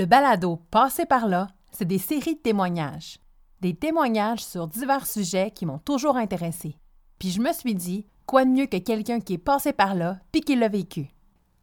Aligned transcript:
Le 0.00 0.06
balado 0.06 0.62
Passé 0.70 1.04
par 1.04 1.28
là, 1.28 1.48
c'est 1.72 1.84
des 1.84 1.98
séries 1.98 2.36
de 2.36 2.40
témoignages. 2.40 3.18
Des 3.60 3.74
témoignages 3.74 4.42
sur 4.42 4.66
divers 4.66 5.06
sujets 5.06 5.50
qui 5.50 5.66
m'ont 5.66 5.76
toujours 5.76 6.16
intéressé. 6.16 6.78
Puis 7.18 7.28
je 7.28 7.38
me 7.38 7.52
suis 7.52 7.74
dit, 7.74 8.06
quoi 8.24 8.46
de 8.46 8.50
mieux 8.50 8.64
que 8.64 8.78
quelqu'un 8.78 9.20
qui 9.20 9.34
est 9.34 9.36
passé 9.36 9.74
par 9.74 9.94
là 9.94 10.16
puis 10.32 10.40
qui 10.40 10.56
l'a 10.56 10.68
vécu. 10.68 11.10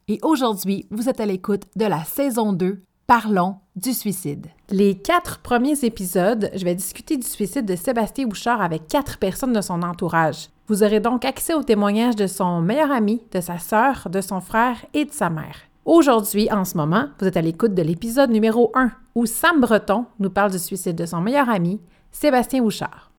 Et 0.06 0.20
aujourd'hui, 0.22 0.86
vous 0.92 1.08
êtes 1.08 1.18
à 1.18 1.26
l'écoute 1.26 1.64
de 1.74 1.84
la 1.84 2.04
saison 2.04 2.52
2, 2.52 2.80
Parlons 3.08 3.56
du 3.74 3.92
suicide. 3.92 4.46
Les 4.70 4.96
quatre 4.96 5.40
premiers 5.40 5.84
épisodes, 5.84 6.48
je 6.54 6.64
vais 6.64 6.76
discuter 6.76 7.16
du 7.16 7.26
suicide 7.26 7.66
de 7.66 7.74
Sébastien 7.74 8.28
Bouchard 8.28 8.62
avec 8.62 8.86
quatre 8.86 9.18
personnes 9.18 9.52
de 9.52 9.60
son 9.60 9.82
entourage. 9.82 10.48
Vous 10.68 10.84
aurez 10.84 11.00
donc 11.00 11.24
accès 11.24 11.54
aux 11.54 11.64
témoignages 11.64 12.14
de 12.14 12.28
son 12.28 12.60
meilleur 12.60 12.92
ami, 12.92 13.20
de 13.32 13.40
sa 13.40 13.58
sœur, 13.58 14.08
de 14.08 14.20
son 14.20 14.40
frère 14.40 14.86
et 14.94 15.06
de 15.06 15.12
sa 15.12 15.28
mère. 15.28 15.67
Aujourd'hui, 15.88 16.52
en 16.52 16.66
ce 16.66 16.76
moment, 16.76 17.06
vous 17.18 17.26
êtes 17.26 17.38
à 17.38 17.40
l'écoute 17.40 17.72
de 17.72 17.80
l'épisode 17.80 18.28
numéro 18.28 18.70
1 18.74 18.90
où 19.14 19.24
Sam 19.24 19.58
Breton 19.58 20.04
nous 20.18 20.28
parle 20.28 20.50
du 20.50 20.58
suicide 20.58 20.94
de 20.94 21.06
son 21.06 21.22
meilleur 21.22 21.48
ami, 21.48 21.80
Sébastien 22.12 22.60
Bouchard. 22.60 23.10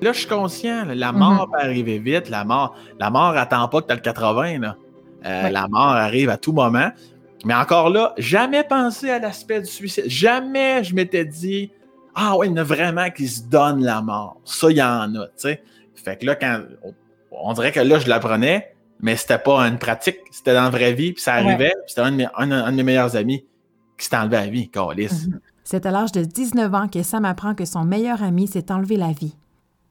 Là, 0.00 0.12
je 0.12 0.18
suis 0.18 0.26
conscient, 0.26 0.84
la 0.86 1.12
mort 1.12 1.48
peut 1.48 1.60
arriver 1.60 2.00
vite, 2.00 2.28
la 2.28 2.44
mort, 2.44 2.74
la 2.98 3.10
mort 3.10 3.36
attend 3.36 3.68
pas 3.68 3.82
que 3.82 3.86
tu 3.86 3.92
as 3.92 3.94
le 3.94 4.00
80. 4.00 4.58
Là. 4.58 4.76
Euh, 5.24 5.48
la 5.48 5.68
mort 5.68 5.90
arrive 5.90 6.28
à 6.28 6.38
tout 6.38 6.52
moment. 6.52 6.90
Mais 7.44 7.54
encore 7.54 7.88
là, 7.88 8.14
jamais 8.18 8.64
pensé 8.64 9.10
à 9.10 9.20
l'aspect 9.20 9.60
du 9.60 9.70
suicide. 9.70 10.06
Jamais 10.08 10.82
je 10.82 10.92
m'étais 10.96 11.24
dit, 11.24 11.70
ah 12.14 12.36
ouais, 12.36 12.48
il 12.48 12.50
y 12.50 12.52
en 12.52 12.58
a 12.58 12.62
vraiment 12.64 13.10
qui 13.10 13.28
se 13.28 13.42
donnent 13.42 13.82
la 13.82 14.02
mort. 14.02 14.40
Ça, 14.44 14.70
il 14.70 14.76
y 14.76 14.82
en 14.82 15.14
a, 15.14 15.26
tu 15.26 15.32
sais. 15.36 15.62
Fait 15.94 16.18
que 16.18 16.26
là, 16.26 16.34
quand 16.34 16.62
on 17.30 17.52
dirait 17.52 17.72
que 17.72 17.80
là, 17.80 17.98
je 17.98 18.08
l'apprenais, 18.08 18.74
mais 19.00 19.16
c'était 19.16 19.38
pas 19.38 19.60
une 19.66 19.78
pratique, 19.78 20.18
c'était 20.30 20.54
dans 20.54 20.64
la 20.64 20.70
vraie 20.70 20.94
vie, 20.94 21.12
puis 21.12 21.22
ça 21.22 21.34
arrivait, 21.34 21.72
puis 21.86 21.94
c'était 21.94 22.02
un, 22.02 22.12
de 22.12 22.76
mes 22.76 22.82
meilleurs 22.82 23.16
amis 23.16 23.44
qui 23.98 24.06
s'est 24.06 24.16
enlevé 24.16 24.36
la 24.36 24.46
vie, 24.46 24.68
Carlis. 24.68 25.26
Mhm. 25.26 25.40
C'est 25.64 25.86
à 25.86 25.90
l'âge 25.90 26.12
de 26.12 26.24
19 26.24 26.74
ans 26.74 26.88
que 26.88 27.02
Sam 27.02 27.24
apprend 27.24 27.54
que 27.54 27.64
son 27.64 27.84
meilleur 27.84 28.22
ami 28.22 28.46
s'est 28.46 28.72
enlevé 28.72 28.96
la 28.96 29.12
vie. 29.12 29.36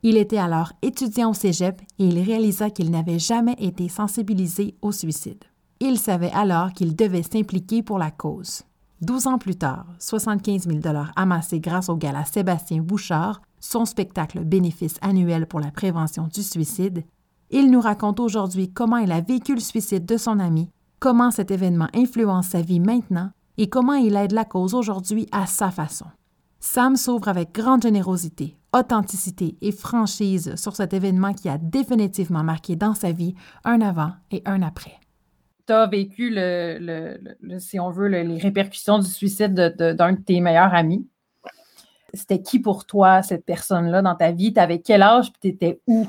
Il 0.03 0.17
était 0.17 0.37
alors 0.37 0.73
étudiant 0.81 1.29
au 1.29 1.33
cégep 1.33 1.79
et 1.99 2.05
il 2.05 2.19
réalisa 2.19 2.69
qu'il 2.69 2.89
n'avait 2.91 3.19
jamais 3.19 3.55
été 3.59 3.87
sensibilisé 3.87 4.75
au 4.81 4.91
suicide. 4.91 5.43
Il 5.79 5.97
savait 5.97 6.31
alors 6.33 6.73
qu'il 6.73 6.95
devait 6.95 7.23
s'impliquer 7.23 7.83
pour 7.83 7.99
la 7.99 8.11
cause. 8.11 8.63
Douze 9.01 9.25
ans 9.25 9.39
plus 9.39 9.55
tard, 9.55 9.87
75 9.97 10.67
000 10.67 10.79
amassés 11.15 11.59
grâce 11.59 11.89
au 11.89 11.95
gala 11.95 12.23
Sébastien 12.23 12.83
Bouchard, 12.83 13.41
son 13.59 13.85
spectacle 13.85 14.43
bénéfice 14.43 14.97
annuel 15.01 15.47
pour 15.47 15.59
la 15.59 15.71
prévention 15.71 16.27
du 16.27 16.43
suicide, 16.43 17.03
il 17.49 17.71
nous 17.71 17.81
raconte 17.81 18.19
aujourd'hui 18.19 18.71
comment 18.71 18.97
il 18.97 19.11
a 19.11 19.21
vécu 19.21 19.55
le 19.55 19.59
suicide 19.59 20.05
de 20.05 20.17
son 20.17 20.37
ami, 20.37 20.69
comment 20.99 21.31
cet 21.31 21.49
événement 21.49 21.87
influence 21.95 22.49
sa 22.49 22.61
vie 22.61 22.79
maintenant 22.79 23.31
et 23.57 23.69
comment 23.69 23.95
il 23.95 24.15
aide 24.15 24.33
la 24.33 24.45
cause 24.45 24.75
aujourd'hui 24.75 25.27
à 25.31 25.47
sa 25.47 25.71
façon. 25.71 26.05
Sam 26.59 26.95
s'ouvre 26.95 27.27
avec 27.27 27.55
grande 27.55 27.81
générosité, 27.81 28.55
authenticité 28.71 29.57
et 29.61 29.71
franchise 29.71 30.55
sur 30.55 30.75
cet 30.75 30.93
événement 30.93 31.33
qui 31.33 31.49
a 31.49 31.57
définitivement 31.57 32.43
marqué 32.43 32.75
dans 32.75 32.93
sa 32.93 33.11
vie 33.11 33.33
un 33.63 33.81
avant 33.81 34.11
et 34.29 34.43
un 34.45 34.61
après 34.61 34.99
tu 35.65 35.73
as 35.73 35.87
vécu, 35.87 36.29
le, 36.33 37.17
si 37.59 37.79
on 37.79 37.89
veut, 37.89 38.07
les 38.07 38.37
répercussions 38.37 38.99
du 38.99 39.09
suicide 39.09 39.53
d'un 39.53 40.13
de, 40.13 40.21
tes 40.21 40.39
meilleurs 40.39 40.73
amis. 40.73 41.07
C'était 42.13 42.41
qui 42.41 42.59
pour 42.59 42.85
toi, 42.85 43.21
cette 43.21 43.45
personne-là, 43.45 44.01
dans 44.01 44.15
ta 44.15 44.31
vie? 44.31 44.53
Tu 44.53 44.59
avais 44.59 44.79
quel 44.79 45.01
âge 45.01 45.27
et 45.27 45.31
tu 45.41 45.47
étais 45.47 45.81
où? 45.87 46.07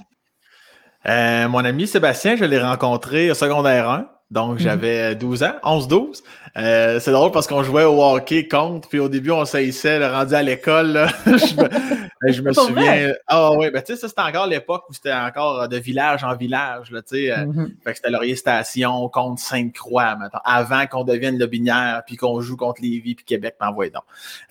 Euh, 1.07 1.49
mon 1.49 1.65
ami 1.65 1.87
Sébastien, 1.87 2.37
je 2.37 2.45
l'ai 2.45 2.61
rencontré 2.61 3.31
au 3.31 3.35
secondaire 3.35 3.89
1. 3.89 4.09
Donc, 4.31 4.53
mhm. 4.55 4.59
j'avais 4.59 5.15
12 5.15 5.43
ans, 5.43 5.55
11-12. 5.63 6.23
Euh, 6.59 7.01
c'est 7.01 7.13
drôle 7.13 7.33
parce 7.33 7.47
qu'on 7.47 7.63
jouait 7.63 7.85
au 7.85 8.03
hockey 8.03 8.47
contre, 8.47 8.87
puis 8.89 8.99
au 8.99 9.09
début, 9.09 9.31
on 9.31 9.41
le 9.41 10.13
rendu 10.13 10.35
à 10.35 10.43
l'école. 10.43 11.07
je 11.27 12.43
me, 12.43 12.53
souviens. 12.53 13.15
Ah 13.27 13.53
oui, 13.53 13.71
ben 13.71 13.81
tu 13.81 13.95
sais, 13.95 14.01
ça, 14.01 14.09
c'était 14.09 14.21
encore 14.21 14.47
l'époque 14.47 14.85
où 14.91 14.93
c'était 14.93 15.15
encore 15.15 15.67
de 15.67 15.77
village 15.79 16.25
en 16.25 16.37
village, 16.37 16.91
là, 16.91 17.01
tu 17.01 17.17
sais. 17.17 17.33
Euh, 17.33 17.47
mhm. 17.47 17.75
Fait 17.83 17.93
que 17.93 17.97
c'était 17.97 18.11
Laurier 18.11 18.37
Station 18.37 19.09
contre 19.09 19.41
Sainte-Croix, 19.41 20.19
avant 20.45 20.87
qu'on 20.87 21.05
devienne 21.05 21.39
le 21.39 21.47
Binière, 21.47 22.03
puis 22.07 22.17
qu'on 22.17 22.41
joue 22.43 22.59
contre 22.59 22.83
Lévis, 22.83 23.15
puis 23.15 23.25
Québec, 23.25 23.55
m'envoie 23.59 23.89
donc. 23.89 24.03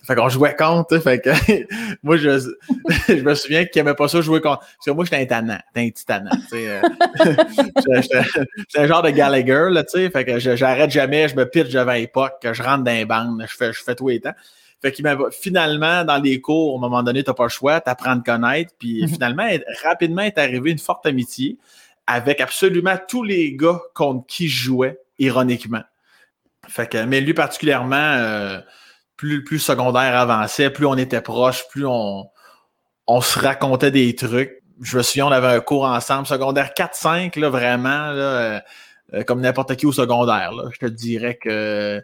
Fait 0.02 0.16
qu'on 0.16 0.28
jouait 0.28 0.56
contre, 0.56 0.98
fait 0.98 1.20
que 1.20 1.30
moi, 2.02 2.16
je, 2.16 2.30
je 3.08 3.22
me 3.22 3.34
souviens 3.36 3.64
qu'il 3.64 3.80
n'aimait 3.80 3.94
pas 3.94 4.08
ça 4.08 4.20
jouer 4.20 4.40
contre. 4.40 4.58
Parce 4.58 4.86
que 4.86 4.90
moi, 4.90 5.04
j'étais 5.04 5.22
un 5.22 5.26
tannant, 5.26 5.60
un 5.76 5.88
petit 5.88 6.04
tannant. 6.04 6.30
Euh, 6.52 6.82
j'étais 7.86 8.78
un 8.78 8.86
genre 8.88 9.02
de 9.02 9.10
Gallagher, 9.10 9.68
là, 9.70 9.84
tu 9.84 10.00
sais. 10.00 10.10
Fait 10.10 10.24
que 10.24 10.40
j'arrête 10.40 10.90
jamais, 10.90 11.28
je 11.28 11.36
me 11.36 11.46
pitch 11.46 11.70
devant 11.70 11.91
l'époque, 11.94 12.34
que 12.40 12.52
je 12.52 12.62
rentre 12.62 12.84
dans 12.84 12.92
les 12.92 13.04
bandes, 13.04 13.44
je 13.48 13.56
fais, 13.56 13.72
je 13.72 13.82
fais 13.82 13.94
tout 13.94 14.08
les 14.08 14.20
temps. 14.20 14.34
Fait 14.82 14.90
qu'il 14.90 15.06
finalement, 15.30 16.04
dans 16.04 16.20
les 16.20 16.40
cours, 16.40 16.74
à 16.74 16.78
un 16.78 16.80
moment 16.80 17.02
donné, 17.04 17.22
tu 17.22 17.30
n'as 17.30 17.34
pas 17.34 17.44
le 17.44 17.50
choix, 17.50 17.80
tu 17.80 17.88
apprends 17.88 18.12
à 18.12 18.16
te 18.16 18.24
connaître. 18.24 18.72
Puis 18.78 19.02
mhm. 19.02 19.08
finalement, 19.08 19.48
rapidement 19.84 20.22
est 20.22 20.38
arrivé 20.38 20.72
une 20.72 20.78
forte 20.78 21.06
amitié 21.06 21.56
avec 22.08 22.40
absolument 22.40 22.98
tous 23.08 23.22
les 23.22 23.54
gars 23.54 23.80
contre 23.94 24.26
qui 24.26 24.48
je 24.48 24.64
jouais, 24.64 24.98
ironiquement. 25.20 25.82
Fait 26.68 26.88
que, 26.88 27.04
mais 27.04 27.20
lui 27.20 27.32
particulièrement, 27.32 27.94
euh, 27.96 28.58
plus, 29.16 29.44
plus 29.44 29.60
secondaire 29.60 30.16
avançait, 30.16 30.70
plus 30.70 30.86
on 30.86 30.96
était 30.96 31.20
proches, 31.20 31.68
plus 31.68 31.86
on, 31.86 32.28
on 33.06 33.20
se 33.20 33.38
racontait 33.38 33.92
des 33.92 34.14
trucs. 34.16 34.62
Je 34.80 34.96
me 34.96 35.02
souviens, 35.02 35.26
on 35.26 35.32
avait 35.32 35.46
un 35.46 35.60
cours 35.60 35.84
ensemble, 35.84 36.26
secondaire 36.26 36.72
4-5, 36.76 37.38
là, 37.38 37.48
vraiment, 37.50 38.10
là, 38.10 38.64
euh, 39.14 39.22
comme 39.22 39.40
n'importe 39.40 39.76
qui 39.76 39.86
au 39.86 39.92
secondaire. 39.92 40.52
Là. 40.52 40.64
Je 40.72 40.78
te 40.78 40.86
dirais 40.86 41.38
que 41.40 42.02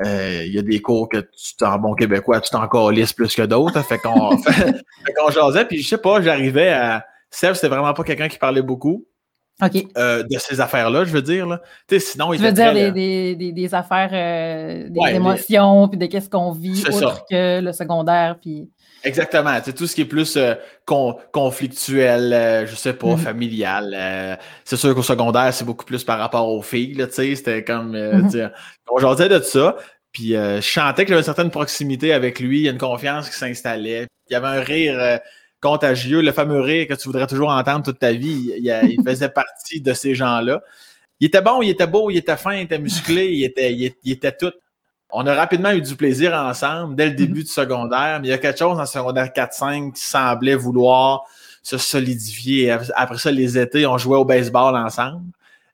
euh, 0.00 0.44
il 0.46 0.54
y 0.54 0.58
a 0.58 0.62
des 0.62 0.80
cours 0.80 1.08
que 1.08 1.18
tu 1.18 1.64
en 1.64 1.78
bon 1.78 1.94
québécois, 1.94 2.40
tu 2.40 2.50
t'en 2.50 2.68
calisses 2.68 3.12
plus 3.12 3.34
que 3.34 3.42
d'autres. 3.42 3.82
Fait 3.82 3.98
qu'on 3.98 4.36
fait, 4.38 4.82
qu'on 5.16 5.30
jasait, 5.30 5.64
puis 5.64 5.82
je 5.82 5.88
sais 5.88 5.98
pas, 5.98 6.20
j'arrivais 6.22 6.70
à. 6.70 7.04
Seb, 7.30 7.54
c'était 7.54 7.68
vraiment 7.68 7.92
pas 7.92 8.04
quelqu'un 8.04 8.28
qui 8.28 8.38
parlait 8.38 8.62
beaucoup. 8.62 9.06
OK. 9.62 9.86
Euh, 9.96 10.22
de 10.22 10.38
ces 10.38 10.60
affaires-là, 10.60 11.04
je 11.04 11.10
veux 11.10 11.20
dire. 11.20 11.46
Là. 11.46 11.60
sinon, 11.98 12.32
il 12.32 12.38
je 12.38 12.44
veux 12.44 12.52
dire 12.52 12.72
des, 12.72 13.34
des, 13.34 13.52
des, 13.52 13.74
affaires, 13.74 14.10
euh, 14.12 14.88
des 14.88 15.16
émotions, 15.16 15.88
puis 15.88 15.98
de 15.98 16.06
qu'est-ce 16.06 16.30
qu'on 16.30 16.52
vit 16.52 16.84
autre 16.92 17.24
que 17.28 17.60
le 17.60 17.72
secondaire. 17.72 18.38
Puis... 18.40 18.70
Exactement. 19.04 19.56
C'est 19.64 19.72
tout 19.72 19.86
ce 19.86 19.94
qui 19.94 20.02
est 20.02 20.06
plus 20.06 20.36
euh, 20.36 20.54
conflictuel, 21.32 22.32
euh, 22.32 22.66
je 22.66 22.74
sais 22.74 22.92
pas, 22.92 23.08
mm-hmm. 23.08 23.18
familial. 23.18 23.94
Euh, 23.96 24.36
c'est 24.64 24.76
sûr 24.76 24.94
qu'au 24.94 25.02
secondaire, 25.02 25.52
c'est 25.54 25.64
beaucoup 25.64 25.84
plus 25.84 26.04
par 26.04 26.18
rapport 26.18 26.48
aux 26.48 26.62
filles. 26.62 26.96
Tu 26.96 27.12
sais, 27.12 27.34
c'était 27.34 27.64
comme 27.64 27.96
mm-hmm. 27.96 28.50
on 28.90 28.98
jasait 28.98 29.28
de 29.28 29.40
ça. 29.40 29.76
Puis 30.12 30.30
je 30.30 30.60
chantais 30.60 31.04
que 31.04 31.10
j'avais 31.10 31.20
une 31.20 31.24
certaine 31.24 31.50
proximité 31.50 32.12
avec 32.12 32.40
lui, 32.40 32.60
il 32.60 32.62
y 32.64 32.68
a 32.68 32.72
une 32.72 32.78
confiance 32.78 33.28
qui 33.28 33.36
s'installait. 33.36 34.06
Il 34.30 34.32
y 34.32 34.36
avait 34.36 34.46
un 34.48 34.60
rire 34.60 35.20
contagieux, 35.60 36.22
le 36.22 36.32
fameux 36.32 36.60
rire 36.60 36.86
que 36.88 36.94
tu 36.94 37.04
voudrais 37.04 37.26
toujours 37.26 37.50
entendre 37.50 37.84
toute 37.84 37.98
ta 37.98 38.12
vie. 38.12 38.52
Il, 38.58 39.02
faisait 39.06 39.28
partie 39.28 39.80
de 39.80 39.92
ces 39.92 40.14
gens-là. 40.14 40.62
Il 41.20 41.26
était 41.26 41.42
bon, 41.42 41.62
il 41.62 41.68
était 41.68 41.86
beau, 41.86 42.10
il 42.10 42.16
était 42.16 42.36
fin, 42.36 42.54
il 42.54 42.62
était 42.62 42.78
musclé, 42.78 43.32
il 43.32 43.44
était, 43.44 43.72
il 43.74 44.12
était 44.12 44.32
tout. 44.32 44.52
On 45.10 45.26
a 45.26 45.34
rapidement 45.34 45.70
eu 45.70 45.80
du 45.80 45.96
plaisir 45.96 46.34
ensemble 46.34 46.94
dès 46.94 47.06
le 47.06 47.10
mhm. 47.12 47.16
début 47.16 47.44
du 47.44 47.50
secondaire, 47.50 48.18
mais 48.20 48.28
il 48.28 48.30
y 48.30 48.34
a 48.34 48.38
quelque 48.38 48.58
chose 48.58 48.78
en 48.78 48.86
secondaire 48.86 49.28
4-5 49.28 49.92
qui 49.92 50.04
semblait 50.04 50.54
vouloir 50.54 51.24
se 51.62 51.78
solidifier. 51.78 52.70
Après 52.94 53.18
ça, 53.18 53.30
les 53.30 53.58
étés, 53.58 53.86
on 53.86 53.98
jouait 53.98 54.18
au 54.18 54.24
baseball 54.24 54.76
ensemble. 54.76 55.22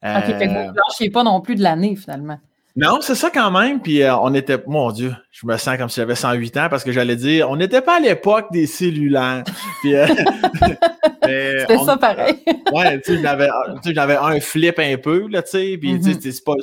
OK, 0.02 0.24
fait 0.26 0.48
que 0.48 0.66
vous 0.68 1.04
ne 1.06 1.10
pas 1.10 1.22
non 1.22 1.40
plus 1.40 1.54
de 1.54 1.62
l'année, 1.62 1.96
finalement. 1.96 2.38
Non, 2.76 2.98
c'est 3.00 3.14
ça 3.14 3.30
quand 3.30 3.50
même. 3.52 3.80
Puis 3.80 4.02
euh, 4.02 4.16
on 4.16 4.34
était, 4.34 4.58
mon 4.66 4.90
Dieu, 4.90 5.14
je 5.30 5.46
me 5.46 5.56
sens 5.56 5.76
comme 5.78 5.88
si 5.88 6.00
j'avais 6.00 6.16
108 6.16 6.56
ans 6.56 6.66
parce 6.68 6.82
que 6.82 6.90
j'allais 6.90 7.14
dire, 7.14 7.48
on 7.48 7.56
n'était 7.56 7.80
pas 7.80 7.98
à 7.98 8.00
l'époque 8.00 8.46
des 8.52 8.66
cellulaires. 8.66 9.44
Euh, 9.84 10.06
C'était 11.60 11.78
ça 11.84 11.96
pareil. 11.96 12.42
ouais, 12.72 13.00
tu 13.00 13.16
sais, 13.16 13.94
j'avais 13.94 14.16
un 14.16 14.40
flip 14.40 14.78
un 14.78 14.96
peu, 14.96 15.26
là, 15.28 15.42
tu 15.42 15.50
sais. 15.50 15.78
Puis, 15.78 15.98
tu 15.98 16.04
sais, 16.04 16.14
mhm. 16.14 16.20
c'est 16.20 16.44
pas, 16.44 16.54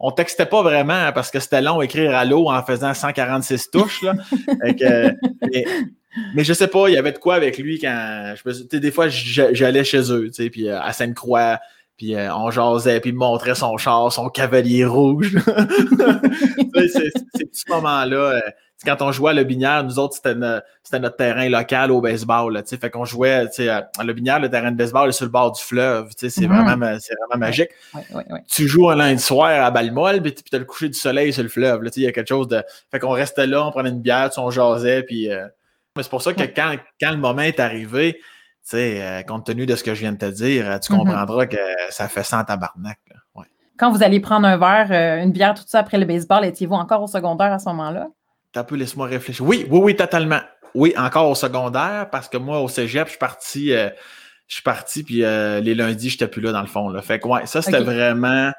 on 0.00 0.10
textait 0.10 0.46
pas 0.46 0.62
vraiment 0.62 1.12
parce 1.12 1.30
que 1.30 1.40
c'était 1.40 1.62
long 1.62 1.80
écrire 1.82 2.14
à 2.14 2.24
l'eau 2.24 2.50
en 2.50 2.62
faisant 2.62 2.94
146 2.94 3.70
touches. 3.70 4.02
Là. 4.02 4.14
mais, 6.34 6.44
je 6.44 6.52
sais 6.52 6.68
pas, 6.68 6.88
il 6.88 6.94
y 6.94 6.96
avait 6.96 7.12
de 7.12 7.18
quoi 7.18 7.34
avec 7.34 7.58
lui 7.58 7.78
quand. 7.78 8.34
Je, 8.36 8.76
des 8.76 8.90
fois, 8.90 9.08
j'allais 9.08 9.84
chez 9.84 10.12
eux, 10.12 10.30
puis 10.50 10.68
euh, 10.68 10.80
à 10.80 10.92
Sainte-Croix, 10.92 11.60
puis 11.96 12.16
euh, 12.16 12.34
on 12.34 12.50
jasait, 12.50 13.00
puis 13.00 13.10
il 13.10 13.14
me 13.14 13.20
montrait 13.20 13.54
son 13.54 13.76
char, 13.76 14.12
son 14.12 14.28
cavalier 14.28 14.84
rouge. 14.84 15.36
ces, 16.74 17.10
petits 17.46 17.64
moments-là. 17.68 18.16
Euh, 18.16 18.40
quand 18.84 19.00
on 19.02 19.12
jouait 19.12 19.30
à 19.30 19.34
Le 19.34 19.44
Binière, 19.44 19.84
nous 19.84 19.98
autres, 19.98 20.14
c'était, 20.14 20.34
notre 20.34 21.16
terrain 21.16 21.48
local 21.48 21.90
au 21.90 22.00
baseball. 22.00 22.52
Là, 22.52 22.62
fait 22.64 22.90
qu'on 22.90 23.04
jouait 23.04 23.46
à 23.68 24.02
Le 24.02 24.12
Binière, 24.12 24.40
le 24.40 24.50
terrain 24.50 24.70
de 24.70 24.76
baseball 24.76 25.08
est 25.08 25.12
sur 25.12 25.24
le 25.24 25.30
bord 25.30 25.52
du 25.52 25.62
fleuve. 25.62 26.10
C'est, 26.16 26.28
mm-hmm. 26.28 26.46
vraiment, 26.46 26.96
c'est 27.00 27.14
vraiment 27.14 27.46
magique. 27.46 27.70
Tu 28.50 28.68
joues 28.68 28.90
un 28.90 28.96
lundi 28.96 29.22
soir 29.22 29.64
à 29.64 29.70
Balmol, 29.70 30.20
puis 30.22 30.34
tu 30.34 30.54
as 30.54 30.58
le 30.58 30.64
coucher 30.64 30.88
du 30.88 30.98
soleil 30.98 31.32
sur 31.32 31.42
le 31.42 31.48
fleuve. 31.48 31.88
Il 31.96 32.02
y 32.02 32.06
a 32.06 32.12
quelque 32.12 32.28
chose 32.28 32.48
de. 32.48 32.62
Fait 32.90 32.98
qu'on 32.98 33.10
restait 33.10 33.46
là, 33.46 33.66
on 33.66 33.70
prenait 33.70 33.90
une 33.90 34.02
bière, 34.02 34.30
on 34.36 34.50
jasait, 34.50 35.02
puis. 35.02 35.30
Euh, 35.30 35.46
c'est 35.96 36.10
pour 36.10 36.22
ça 36.22 36.32
que 36.32 36.42
quand, 36.42 36.74
quand 37.00 37.12
le 37.12 37.18
moment 37.18 37.42
est 37.42 37.60
arrivé, 37.60 38.18
euh, 38.74 39.22
compte 39.22 39.46
tenu 39.46 39.64
de 39.64 39.76
ce 39.76 39.84
que 39.84 39.94
je 39.94 40.00
viens 40.00 40.12
de 40.12 40.18
te 40.18 40.30
dire, 40.30 40.80
tu 40.80 40.92
Mhm. 40.92 40.98
comprendras 40.98 41.46
que 41.46 41.56
ça 41.90 42.08
fait 42.08 42.24
100 42.24 42.44
tabarnak. 42.44 42.98
là. 43.08 43.16
Quand 43.76 43.90
vous 43.90 44.02
allez 44.04 44.20
prendre 44.20 44.46
un 44.46 44.56
verre, 44.56 44.92
euh, 44.92 45.22
une 45.22 45.32
bière, 45.32 45.54
tout 45.54 45.64
ça 45.66 45.80
après 45.80 45.98
le 45.98 46.04
baseball, 46.04 46.44
étiez-vous 46.44 46.74
encore 46.74 47.02
au 47.02 47.08
secondaire 47.08 47.52
à 47.52 47.58
ce 47.58 47.68
moment-là? 47.70 48.06
T'as 48.54 48.60
un 48.60 48.64
peu, 48.64 48.76
laisse-moi 48.76 49.06
réfléchir. 49.08 49.44
Oui, 49.44 49.66
oui, 49.68 49.78
oui, 49.82 49.96
totalement. 49.96 50.40
Oui, 50.74 50.94
encore 50.96 51.28
au 51.28 51.34
secondaire, 51.34 52.08
parce 52.10 52.28
que 52.28 52.36
moi, 52.38 52.60
au 52.60 52.68
cégep, 52.68 53.06
je 53.06 53.10
suis 53.10 53.18
parti, 53.18 53.72
euh, 53.72 53.90
je 54.48 54.54
suis 54.54 54.62
parti, 54.62 55.02
puis 55.02 55.22
euh, 55.24 55.60
les 55.60 55.74
lundis, 55.74 56.08
j'étais 56.10 56.28
plus 56.28 56.40
là, 56.40 56.52
dans 56.52 56.60
le 56.62 56.66
fond. 56.66 56.88
Là. 56.88 57.02
Fait 57.02 57.18
que, 57.20 57.28
ouais, 57.28 57.46
ça, 57.46 57.60
c'était 57.62 57.80
vraiment 57.80 58.50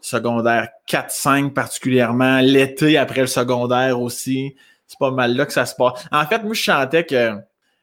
secondaire 0.00 0.68
4-5 0.88 1.52
particulièrement. 1.52 2.40
L'été, 2.40 2.98
après 2.98 3.20
le 3.22 3.26
secondaire 3.26 4.00
aussi. 4.00 4.54
C'est 4.86 4.98
pas 4.98 5.10
mal 5.10 5.34
là 5.34 5.46
que 5.46 5.52
ça 5.52 5.64
se 5.64 5.74
passe. 5.74 6.04
En 6.12 6.26
fait, 6.26 6.42
moi, 6.42 6.52
je 6.52 6.60
chantais 6.62 7.04
que, 7.04 7.32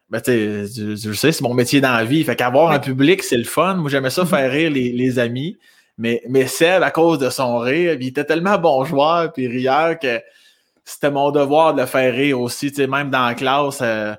ben, 0.10 0.22
tu 0.22 0.32
sais, 0.32 0.66
je, 0.68 0.96
je 0.96 1.14
sais, 1.14 1.32
c'est 1.32 1.42
mon 1.44 1.54
métier 1.56 1.82
dans 1.82 1.94
la 1.94 2.04
vie. 2.06 2.24
Fait 2.24 2.36
qu'avoir 2.36 2.70
Ouais. 2.70 2.76
un 2.76 2.80
public, 2.80 3.24
c'est 3.24 3.38
le 3.38 3.44
fun. 3.44 3.74
Moi, 3.76 3.90
j'aimais 3.90 4.12
ça 4.12 4.22
Mhm. 4.22 4.28
faire 4.28 4.52
rire 4.52 4.70
les, 4.70 4.92
les 4.92 5.18
amis. 5.20 5.58
Mais, 5.98 6.22
mais 6.30 6.46
Seb, 6.48 6.84
à 6.84 6.92
cause 6.92 7.18
de 7.18 7.30
son 7.32 7.58
rire, 7.58 7.98
il 8.00 8.08
était 8.08 8.24
tellement 8.24 8.58
bon 8.60 8.84
joueur 8.86 9.34
puis 9.34 9.48
rieur 9.48 9.98
que 10.00 10.22
c'était 10.94 11.12
mon 11.12 11.32
devoir 11.32 11.74
de 11.74 11.82
le 11.82 11.88
faire 11.88 12.14
rire 12.14 12.40
aussi, 12.40 12.70
tu 12.70 12.76
sais, 12.78 12.88
même 12.88 13.10
dans 13.10 13.26
la 13.26 13.36
classe, 13.36 13.80
euh, 13.82 14.14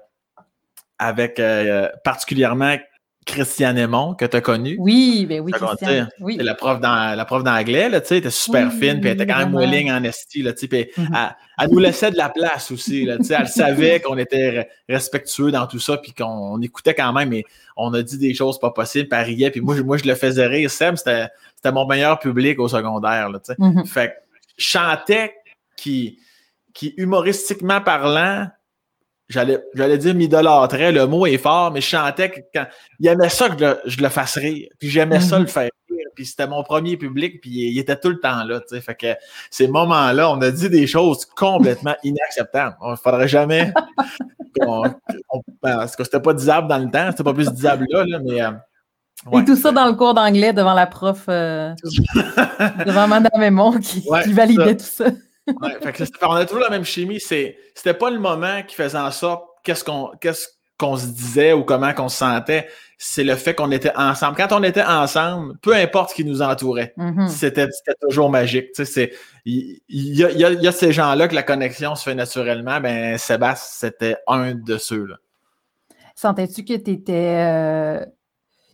avec 0.99 1.39
euh, 1.41 1.89
particulièrement 2.05 2.77
Christiane 3.25 3.79
Aymon, 3.79 4.15
que 4.15 4.25
tu 4.25 4.37
as 4.37 4.41
connu. 4.41 4.77
Oui, 4.81 5.27
ben 5.29 5.41
oui, 5.41 5.53
Ça 5.53 5.61
compte, 5.61 5.77
Christian. 5.77 5.89
tu 5.89 5.95
sais, 5.95 6.07
Oui. 6.21 6.35
C'est 6.39 6.43
la 6.45 6.57
prof 6.57 6.81
dans 6.81 7.17
la 7.17 7.25
prof 7.25 7.45
d'anglais, 7.45 7.89
tu 8.01 8.07
sais, 8.09 8.19
était 8.19 8.31
super 8.31 8.67
Oui, 8.73 8.81
fine, 8.81 9.01
puis 9.01 9.11
elle 9.11 9.15
était 9.21 9.27
quand 9.33 9.39
même 9.39 9.57
willing 9.57 9.93
en 9.93 10.03
esti, 10.03 10.43
là, 10.43 10.53
tu 10.53 10.59
sais, 10.61 10.67
puis 10.69 10.87
Mhm. 10.97 11.09
elle, 11.15 11.37
elle 11.61 11.71
nous 11.71 11.79
laissait 11.79 12.11
de 12.11 12.17
la 12.17 12.31
place 12.31 12.73
aussi, 12.73 13.05
là, 13.05 13.19
tu 13.19 13.25
sais, 13.25 13.37
elle 13.39 13.47
savait 13.49 14.01
qu'on 14.01 14.19
était 14.19 14.51
re- 14.63 14.67
respectueux 14.89 15.53
dans 15.53 15.69
tout 15.69 15.79
ça, 15.79 15.99
puis 15.99 16.13
qu'on 16.13 16.25
on 16.25 16.61
écoutait 16.63 16.95
quand 16.95 17.13
même, 17.13 17.29
mais 17.29 17.45
on 17.77 17.95
a 17.95 18.03
dit 18.03 18.19
des 18.19 18.35
choses 18.35 18.59
pas 18.59 18.71
possibles, 18.73 19.09
puis 19.09 19.19
elle 19.21 19.27
riait, 19.27 19.51
puis 19.53 19.61
moi, 19.61 19.77
je- 19.77 19.83
moi, 19.83 19.99
je 19.99 20.05
le 20.05 20.17
faisais 20.17 20.47
rire. 20.49 20.69
Seb, 20.69 20.97
c'était 20.97 21.29
mon 21.73 21.87
meilleur 21.87 22.19
public 22.19 22.59
au 22.59 22.67
secondaire, 22.67 23.29
là, 23.31 23.39
tu 23.39 23.53
sais. 23.53 23.57
Mhm. 23.57 23.87
Fait 23.87 24.09
que 24.09 24.13
je 24.59 24.67
chantais 24.67 25.33
qui, 25.77 26.19
qui 26.75 26.95
humoristiquement 26.97 27.81
parlant, 27.81 28.47
j'allais, 29.29 29.63
j'allais 29.75 29.99
dire 29.99 30.15
m'idolâtrait, 30.15 30.93
le 30.93 31.07
mot 31.07 31.27
est 31.27 31.39
fort, 31.39 31.71
mais 31.73 31.81
je 31.81 31.87
chantais 31.89 32.31
que 32.31 32.41
quand 32.55 32.67
il 33.01 33.07
aimait 33.09 33.29
ça 33.29 33.49
que 33.49 33.59
je 33.59 33.65
le, 33.65 33.81
je 33.87 34.01
le 34.03 34.09
fasse 34.09 34.37
rire. 34.37 34.69
Puis 34.79 34.89
j'aimais 34.91 35.21
ça 35.21 35.37
Mhm. 35.37 35.43
le 35.43 35.49
faire 35.49 35.63
rire. 35.91 36.07
Puis 36.15 36.27
c'était 36.27 36.47
mon 36.47 36.63
premier 36.63 36.97
public, 36.99 37.41
puis 37.41 37.51
il, 37.51 37.73
il 37.73 37.79
était 37.79 37.97
tout 37.99 38.11
le 38.11 38.21
temps 38.21 38.45
là. 38.45 38.61
tu 38.61 38.75
sais. 38.75 38.81
Fait 38.83 38.95
que 38.95 39.07
ces 39.51 39.67
moments-là, 39.69 40.31
on 40.31 40.41
a 40.43 40.51
dit 40.51 40.69
des 40.69 40.87
choses 40.87 41.25
complètement 41.25 41.95
inacceptables. 42.05 42.77
Il 42.85 42.91
ne 42.91 42.97
faudrait 42.97 43.29
jamais 43.29 43.73
qu'on. 44.61 44.83
ben, 44.83 44.97
parce 45.63 45.97
que 45.97 46.05
c'était 46.05 46.21
pas 46.21 46.35
disable 46.35 46.69
dans 46.69 46.79
le 46.79 46.91
temps, 46.91 47.09
c'était 47.11 47.25
pas 47.25 47.33
plus 47.35 47.51
disable 47.51 47.87
là, 47.91 48.05
là, 48.05 48.19
mais. 48.23 48.43
euh, 48.43 48.51
ouais. 49.31 49.41
Et 49.43 49.45
tout 49.47 49.57
ça 49.57 49.73
dans 49.73 49.87
le 49.87 49.95
cours 49.95 50.13
d'anglais 50.13 50.53
devant 50.53 50.75
la 50.75 50.87
prof, 50.87 51.25
euh, 51.31 51.73
devant 52.87 53.09
Madame 53.09 53.43
Aymon 53.43 53.79
qui, 53.81 54.03
Ouais, 54.07 54.23
qui 54.25 54.33
validait 54.35 54.77
tout 54.77 54.85
ça. 54.85 55.07
Ouais, 55.47 55.77
fait 55.83 55.93
que 55.93 56.05
c'est- 56.05 56.13
on 56.23 56.33
a 56.33 56.45
toujours 56.45 56.63
la 56.63 56.71
même 56.71 56.85
chimie. 56.85 57.19
C'était 57.21 57.95
pas 57.99 58.11
le 58.11 58.19
moment 58.19 58.63
qui 58.67 58.75
faisait 58.77 58.99
en 58.99 59.11
sorte 59.11 59.45
qu'est-ce 59.65 59.83
qu'on, 59.85 60.11
qu'est-ce 60.21 60.47
qu'on 60.79 60.97
se 60.97 61.07
disait 61.07 61.53
ou 61.53 61.65
comment 61.65 61.93
qu'on 61.95 62.09
se 62.09 62.17
sentait. 62.19 62.69
C'est 62.99 63.25
le 63.25 63.35
fait 63.35 63.55
qu'on 63.55 63.71
était 63.73 63.93
ensemble. 63.97 64.37
Quand 64.37 64.53
on 64.53 64.63
était 64.63 64.83
ensemble, 64.85 65.57
peu 65.59 65.75
importe 65.75 66.11
ce 66.11 66.15
qui 66.15 66.25
nous 66.25 66.43
entourait, 66.43 66.93
Mhm. 66.97 67.29
c'était, 67.29 67.67
c'était 67.73 67.97
toujours 68.01 68.31
magique. 68.31 68.69
Il, 69.45 69.81
y, 69.89 70.25
a, 70.25 70.31
y 70.31 70.67
y 70.67 70.73
ces 70.73 70.93
gens-là 70.93 71.27
que 71.29 71.35
la 71.35 71.43
connexion 71.43 71.95
se 71.97 72.05
fait 72.05 72.15
naturellement. 72.15 72.81
Ben, 72.81 73.19
Sébastien, 73.19 73.89
c'était 73.91 74.17
un 74.29 74.55
de 74.55 74.79
ceux-là. 74.79 75.17
Sentais-tu 76.15 76.65
que 76.65 76.75
tu 76.77 76.91
étais. 76.93 78.07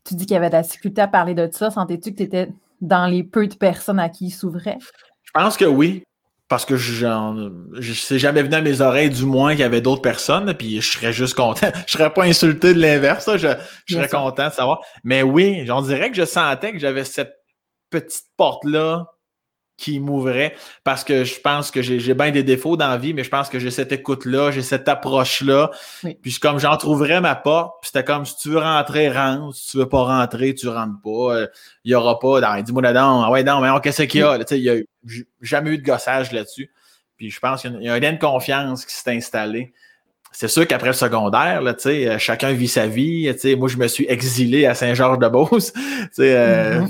tu 0.04 0.14
dis 0.14 0.24
qu'il 0.26 0.34
y 0.34 0.36
avait 0.38 0.48
de 0.48 0.54
la 0.54 0.62
difficulté 0.62 1.00
à 1.02 1.08
parler 1.08 1.34
de 1.34 1.48
ça. 1.52 1.70
Sentais-tu 1.70 2.12
que 2.12 2.16
tu 2.18 2.22
étais 2.24 2.48
dans 2.80 3.06
les 3.06 3.22
peu 3.24 3.46
de 3.46 3.54
personnes 3.54 3.98
à 4.00 4.08
qui 4.08 4.26
il 4.26 4.30
s'ouvrait? 4.30 4.78
Je 5.24 5.30
pense 5.32 5.56
que 5.56 5.64
oui. 5.66 6.02
Parce 6.48 6.64
que 6.64 6.76
j'en, 6.76 7.50
je 7.78 7.92
sais 7.92 8.18
jamais 8.18 8.42
venu 8.42 8.54
à 8.54 8.62
mes 8.62 8.80
oreilles, 8.80 9.10
du 9.10 9.24
moins, 9.24 9.50
qu'il 9.50 9.60
y 9.60 9.64
avait 9.64 9.82
d'autres 9.82 10.00
personnes, 10.00 10.54
puis 10.54 10.80
je 10.80 10.92
serais 10.92 11.12
juste 11.12 11.34
content. 11.34 11.68
Je 11.86 11.92
serais 11.92 12.12
pas 12.12 12.24
insulté 12.24 12.72
de 12.72 12.80
l'inverse, 12.80 13.26
là. 13.26 13.36
je, 13.36 13.48
je 13.84 13.96
serais 13.96 14.08
content 14.08 14.48
de 14.48 14.52
savoir. 14.52 14.80
Mais 15.04 15.22
oui, 15.22 15.66
on 15.70 15.82
dirait 15.82 16.10
que 16.10 16.16
je 16.16 16.24
sentais 16.24 16.72
que 16.72 16.78
j'avais 16.78 17.04
cette 17.04 17.34
petite 17.90 18.24
porte-là 18.38 19.06
qui 19.78 20.00
m'ouvrait 20.00 20.54
parce 20.84 21.04
que 21.04 21.24
je 21.24 21.40
pense 21.40 21.70
que 21.70 21.80
j'ai 21.80 22.12
bien 22.12 22.30
des 22.32 22.42
défauts 22.42 22.76
dans 22.76 22.88
la 22.88 22.98
vie, 22.98 23.14
mais 23.14 23.24
je 23.24 23.30
pense 23.30 23.48
que 23.48 23.58
j'ai 23.58 23.70
cette 23.70 23.92
écoute-là, 23.92 24.50
j'ai 24.50 24.60
cette 24.62 24.88
approche-là. 24.88 25.70
Oui. 26.04 26.18
Puis 26.20 26.34
comme 26.40 26.58
j'en 26.58 26.76
trouverais 26.76 27.20
ma 27.20 27.34
porte, 27.36 27.76
puis 27.80 27.90
c'était 27.92 28.04
comme 28.04 28.26
si 28.26 28.36
tu 28.36 28.50
veux 28.50 28.58
rentrer, 28.58 29.08
rentre. 29.08 29.54
Si 29.54 29.70
tu 29.70 29.76
veux 29.78 29.88
pas 29.88 30.02
rentrer, 30.02 30.54
tu 30.54 30.68
rentres 30.68 31.00
pas. 31.02 31.34
Euh, 31.36 31.46
Il 31.84 31.92
y 31.92 31.94
aura 31.94 32.18
pas. 32.18 32.40
dans- 32.40 32.60
Dis-moi 32.60 32.82
là-dedans, 32.82 33.22
ah 33.24 33.30
ouais, 33.30 33.44
non, 33.44 33.60
mais 33.60 33.68
qu'est-ce 33.80 34.02
qu'il 34.02 34.20
y 34.20 34.24
a? 34.24 34.36
Il 34.50 34.56
y 34.58 34.68
a 34.68 34.76
jamais 35.40 35.70
eu 35.70 35.78
de 35.78 35.84
gossage 35.84 36.32
là-dessus. 36.32 36.70
Puis 37.16 37.30
je 37.30 37.38
pense 37.40 37.62
qu'il 37.62 37.80
y 37.80 37.88
a 37.88 37.94
un 37.94 37.98
lien 38.00 38.12
de 38.12 38.18
confiance 38.18 38.84
qui 38.84 38.94
s'est 38.94 39.10
installé. 39.16 39.72
C'est 40.32 40.48
sûr 40.48 40.66
qu'après 40.66 40.88
le 40.88 40.92
secondaire, 40.92 41.62
là, 41.62 41.72
tu 41.74 41.82
sais, 41.84 42.06
euh, 42.08 42.18
chacun 42.18 42.52
vit 42.52 42.68
sa 42.68 42.86
vie. 42.86 43.28
tu 43.32 43.38
sais, 43.40 43.54
Moi, 43.56 43.68
je 43.68 43.76
me 43.76 43.88
suis 43.88 44.06
exilé 44.08 44.66
à 44.66 44.74
Saint-Georges-de-Beauce. 44.74 45.72
Euh, 46.18 46.80
Mhm. 46.80 46.88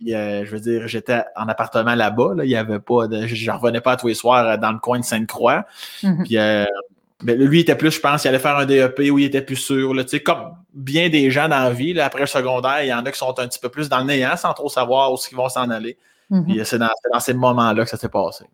Puis, 0.00 0.14
euh, 0.14 0.46
je 0.46 0.50
veux 0.50 0.60
dire, 0.60 0.88
j'étais 0.88 1.22
en 1.36 1.46
appartement 1.48 1.94
là-bas. 1.94 2.32
Là, 2.34 2.44
il 2.44 2.50
y 2.50 2.56
avait 2.56 2.78
pas 2.78 3.06
de, 3.06 3.26
je, 3.26 3.34
je 3.34 3.50
revenais 3.50 3.82
pas 3.82 3.98
tous 3.98 4.06
les 4.06 4.14
soirs 4.14 4.46
euh, 4.46 4.56
dans 4.56 4.72
le 4.72 4.78
coin 4.78 4.98
de 4.98 5.04
Sainte-Croix. 5.04 5.66
Mhm. 6.02 6.24
Puis 6.24 6.38
euh, 6.38 6.64
ben, 7.22 7.38
lui, 7.38 7.58
il 7.58 7.60
était 7.60 7.74
plus, 7.74 7.90
je 7.90 8.00
pense, 8.00 8.24
il 8.24 8.28
allait 8.28 8.38
faire 8.38 8.56
un 8.56 8.64
DEP 8.64 8.98
où 9.12 9.18
il 9.18 9.26
était 9.26 9.42
plus 9.42 9.56
sûr. 9.56 9.92
Là, 9.92 10.04
comme 10.24 10.54
bien 10.72 11.10
des 11.10 11.30
gens 11.30 11.50
dans 11.50 11.58
la 11.58 11.70
vie, 11.70 11.92
là, 11.92 12.06
après 12.06 12.20
le 12.20 12.26
secondaire, 12.26 12.82
il 12.82 12.88
y 12.88 12.94
en 12.94 13.04
a 13.04 13.12
qui 13.12 13.18
sont 13.18 13.38
un 13.38 13.46
petit 13.46 13.58
peu 13.58 13.68
plus 13.68 13.90
dans 13.90 13.98
le 13.98 14.04
néant 14.04 14.38
sans 14.38 14.54
trop 14.54 14.70
savoir 14.70 15.12
où 15.12 15.16
ils 15.30 15.36
vont 15.36 15.50
s'en 15.50 15.68
aller. 15.68 15.98
Mhm. 16.30 16.44
Puis 16.46 16.60
euh, 16.60 16.64
c'est 16.64 16.78
dans, 16.78 16.88
c'est 17.02 17.12
dans 17.12 17.20
ces 17.20 17.34
moments-là 17.34 17.84
que 17.84 17.90
ça 17.90 17.98
s'est 17.98 18.08
passé. 18.08 18.46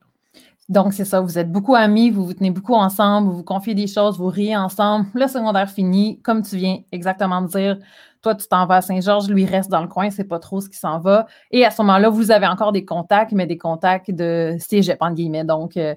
Donc, 0.69 0.95
c'est 0.95 1.05
ça, 1.05 1.21
vous 1.21 1.39
êtes 1.39 1.53
beaucoup 1.53 1.77
amis, 1.77 2.11
vous 2.11 2.27
vous 2.27 2.35
tenez 2.35 2.51
beaucoup 2.51 2.75
ensemble, 2.75 3.29
vous 3.29 3.37
vous 3.37 3.45
confiez 3.45 3.75
des 3.75 3.87
choses, 3.87 4.19
vous 4.19 4.27
riez 4.27 4.57
ensemble. 4.57 5.07
Le 5.15 5.29
secondaire 5.29 5.71
fini, 5.71 6.19
comme 6.25 6.43
tu 6.43 6.57
viens 6.57 6.81
exactement 6.91 7.41
de 7.41 7.47
dire, 7.47 7.79
toi, 8.23 8.35
tu 8.35 8.47
t'en 8.49 8.67
vas 8.67 8.77
à 8.77 8.81
Saint-Georges, 8.83 9.29
lui 9.29 9.45
reste 9.47 9.71
dans 9.71 9.81
le 9.83 9.89
coin, 9.89 10.11
c'est 10.11 10.25
pas 10.29 10.39
trop 10.39 10.61
ce 10.61 10.69
qui 10.69 10.77
s'en 10.79 10.99
va. 10.99 11.27
Et 11.51 11.65
à 11.65 11.71
ce 11.71 11.83
moment-là, 11.83 12.09
vous 12.09 12.31
avez 12.31 12.47
encore 12.47 12.73
des 12.73 12.85
contacts, 12.85 13.33
mais 13.33 13.47
des 13.47 13.59
contacts 13.59 14.11
de 14.11 14.57
cégep, 14.59 14.97
entre 15.01 15.15
guillemets. 15.15 15.45
Donc, 15.45 15.77
euh, 15.77 15.95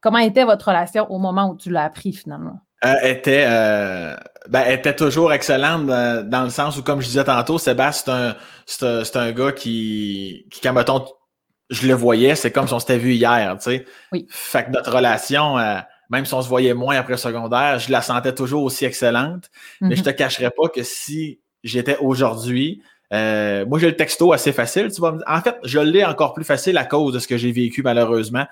comment 0.00 0.18
était 0.18 0.44
votre 0.44 0.68
relation 0.68 1.10
au 1.10 1.18
moment 1.18 1.50
où 1.50 1.56
tu 1.56 1.70
l'as 1.70 1.84
appris 1.84 2.12
finalement? 2.12 2.60
Euh, 2.84 2.94
était, 3.02 3.44
euh, 3.48 4.14
ben, 4.48 4.62
elle 4.66 4.78
était 4.78 4.94
toujours 4.94 5.32
excellente 5.32 5.86
dans, 5.86 6.28
dans 6.28 6.44
le 6.44 6.50
sens 6.50 6.76
où, 6.76 6.82
comme 6.82 7.00
je 7.00 7.06
disais 7.06 7.24
tantôt, 7.24 7.58
Sébastien, 7.58 8.34
c'est 8.66 8.84
un, 8.84 9.00
c'est 9.00 9.00
un, 9.00 9.04
c'est 9.04 9.16
un 9.16 9.32
gars 9.32 9.50
qui, 9.52 10.46
qui, 10.50 10.60
quand 10.60 10.72
mettons, 10.72 11.04
je 11.70 11.86
le 11.88 11.94
voyais, 11.94 12.34
c'est 12.36 12.52
comme 12.52 12.68
si 12.68 12.74
on 12.74 12.78
s'était 12.78 12.98
vu 12.98 13.12
hier, 13.14 13.56
tu 13.58 13.64
sais. 13.64 13.84
Oui. 14.12 14.26
Fait 14.30 14.64
que 14.64 14.70
notre 14.70 14.92
relation, 14.94 15.58
euh, 15.58 15.78
même 16.08 16.24
si 16.24 16.32
on 16.34 16.40
se 16.40 16.48
voyait 16.48 16.72
moins 16.72 16.96
après 16.96 17.14
le 17.14 17.18
secondaire, 17.18 17.78
je 17.80 17.90
la 17.90 18.00
sentais 18.00 18.32
toujours 18.34 18.62
aussi 18.62 18.84
excellente. 18.86 19.50
Mais 19.80 19.96
je 19.96 20.00
Mhm. 20.00 20.06
te 20.06 20.10
cacherais 20.10 20.50
pas 20.50 20.68
que 20.68 20.82
si 20.84 21.40
j'étais 21.64 21.96
aujourd'hui, 21.98 22.82
euh, 23.12 23.64
moi 23.66 23.78
j'ai 23.78 23.86
le 23.86 23.96
texto 23.96 24.32
assez 24.32 24.52
facile, 24.52 24.90
tu 24.92 25.00
vas 25.00 25.12
me 25.12 25.18
dire. 25.18 25.26
En 25.28 25.40
fait, 25.40 25.56
je 25.64 25.78
l'ai 25.78 26.04
encore 26.04 26.34
plus 26.34 26.44
facile 26.44 26.76
à 26.76 26.84
cause 26.84 27.14
de 27.14 27.18
ce 27.18 27.26
que 27.28 27.36
j'ai 27.36 27.52
vécu 27.52 27.82
malheureusement. 27.82 28.46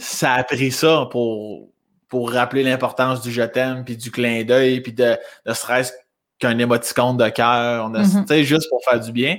Ça 0.00 0.32
a 0.34 0.44
pris 0.44 0.70
ça 0.70 1.08
pour, 1.10 1.68
pour 2.08 2.30
rappeler 2.32 2.62
l'importance 2.62 3.20
du 3.20 3.30
je 3.30 3.42
t'aime, 3.42 3.84
puis 3.84 3.96
du 3.96 4.10
clin 4.10 4.44
d'œil, 4.44 4.80
puis 4.80 4.92
de 4.92 5.16
ne 5.46 5.52
serait-ce 5.52 5.92
qu'un 6.38 6.58
émoticône 6.58 7.16
de 7.16 7.28
cœur, 7.28 7.90
sais, 8.26 8.44
juste 8.44 8.68
pour 8.68 8.82
faire 8.84 9.00
du 9.00 9.12
bien. 9.12 9.38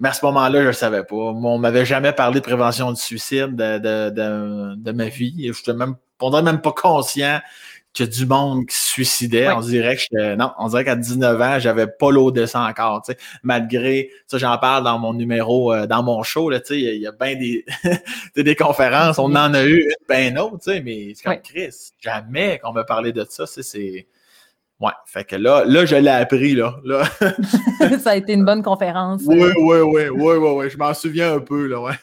Mais 0.00 0.08
à 0.08 0.12
ce 0.12 0.24
moment-là, 0.24 0.58
je 0.58 0.62
ne 0.62 0.68
le 0.68 0.72
savais 0.72 1.04
pas. 1.04 1.32
Moi, 1.32 1.52
on 1.52 1.58
m'avait 1.58 1.84
jamais 1.84 2.12
parlé 2.12 2.40
de 2.40 2.44
prévention 2.44 2.90
du 2.92 3.00
suicide 3.00 3.54
de, 3.54 3.78
de, 3.78 4.10
de, 4.10 4.74
de 4.76 4.92
ma 4.92 5.06
vie. 5.06 5.50
Je 5.52 5.58
n'étais 5.58 5.72
même, 5.72 5.94
on 6.20 6.42
même 6.42 6.60
pas 6.60 6.72
conscient 6.72 7.40
qu'il 7.94 8.04
y 8.06 8.08
a 8.08 8.12
du 8.12 8.26
monde 8.26 8.66
qui 8.66 8.76
se 8.76 8.84
suicidait. 8.86 9.48
On 9.50 9.60
dirait 9.60 9.96
que 9.96 10.34
non, 10.34 10.50
on 10.58 10.68
dirait 10.68 10.84
qu'à 10.84 10.96
19 10.96 11.40
ans, 11.40 11.58
j'avais 11.60 11.86
pas 11.86 12.10
l'eau 12.10 12.30
de 12.32 12.44
sang 12.44 12.68
encore. 12.68 13.02
tu 13.02 13.12
sais. 13.12 13.18
Malgré 13.44 14.10
ça, 14.26 14.36
j'en 14.36 14.58
parle 14.58 14.82
dans 14.84 14.98
mon 14.98 15.14
numéro, 15.14 15.72
euh, 15.72 15.86
dans 15.86 16.02
mon 16.02 16.22
show. 16.24 16.50
Là, 16.50 16.58
tu 16.60 16.74
sais, 16.74 16.80
il 16.80 17.00
y 17.00 17.06
a- 17.06 17.10
a 17.10 17.12
bien 17.12 17.36
des, 17.36 17.64
des 18.42 18.56
conférences. 18.56 19.18
On 19.18 19.34
en 19.36 19.54
a 19.54 19.62
eu 19.64 19.76
une 19.80 20.06
ben 20.08 20.36
autre, 20.38 20.58
tu 20.64 20.72
sais, 20.72 20.80
mais 20.82 21.12
c'est 21.14 21.22
comme. 21.24 21.40
Chris. 21.42 21.92
Jamais 22.00 22.58
qu'on 22.62 22.72
me 22.72 22.82
parlait 22.82 23.12
de 23.12 23.24
ça. 23.30 23.46
c'est- 23.46 23.62
C'est. 23.62 24.06
Ouais. 24.80 24.90
Fait 25.06 25.22
que 25.24 25.36
là, 25.36 25.64
là, 25.64 25.86
je 25.86 25.94
l'ai 25.94 26.10
appris, 26.10 26.54
là. 26.56 26.76
là. 26.84 27.04
ça 28.02 28.10
a 28.10 28.16
été 28.16 28.32
une 28.32 28.44
bonne 28.44 28.62
conférence. 28.64 29.22
oui, 29.24 29.38
oui, 29.56 29.78
oui, 29.78 30.02
oui, 30.08 30.34
oui, 30.36 30.48
oui. 30.50 30.68
Je 30.70 30.76
m'en 30.76 30.92
souviens 30.92 31.34
un 31.34 31.38
peu, 31.40 31.68
là, 31.68 31.80
ouais. 31.80 31.94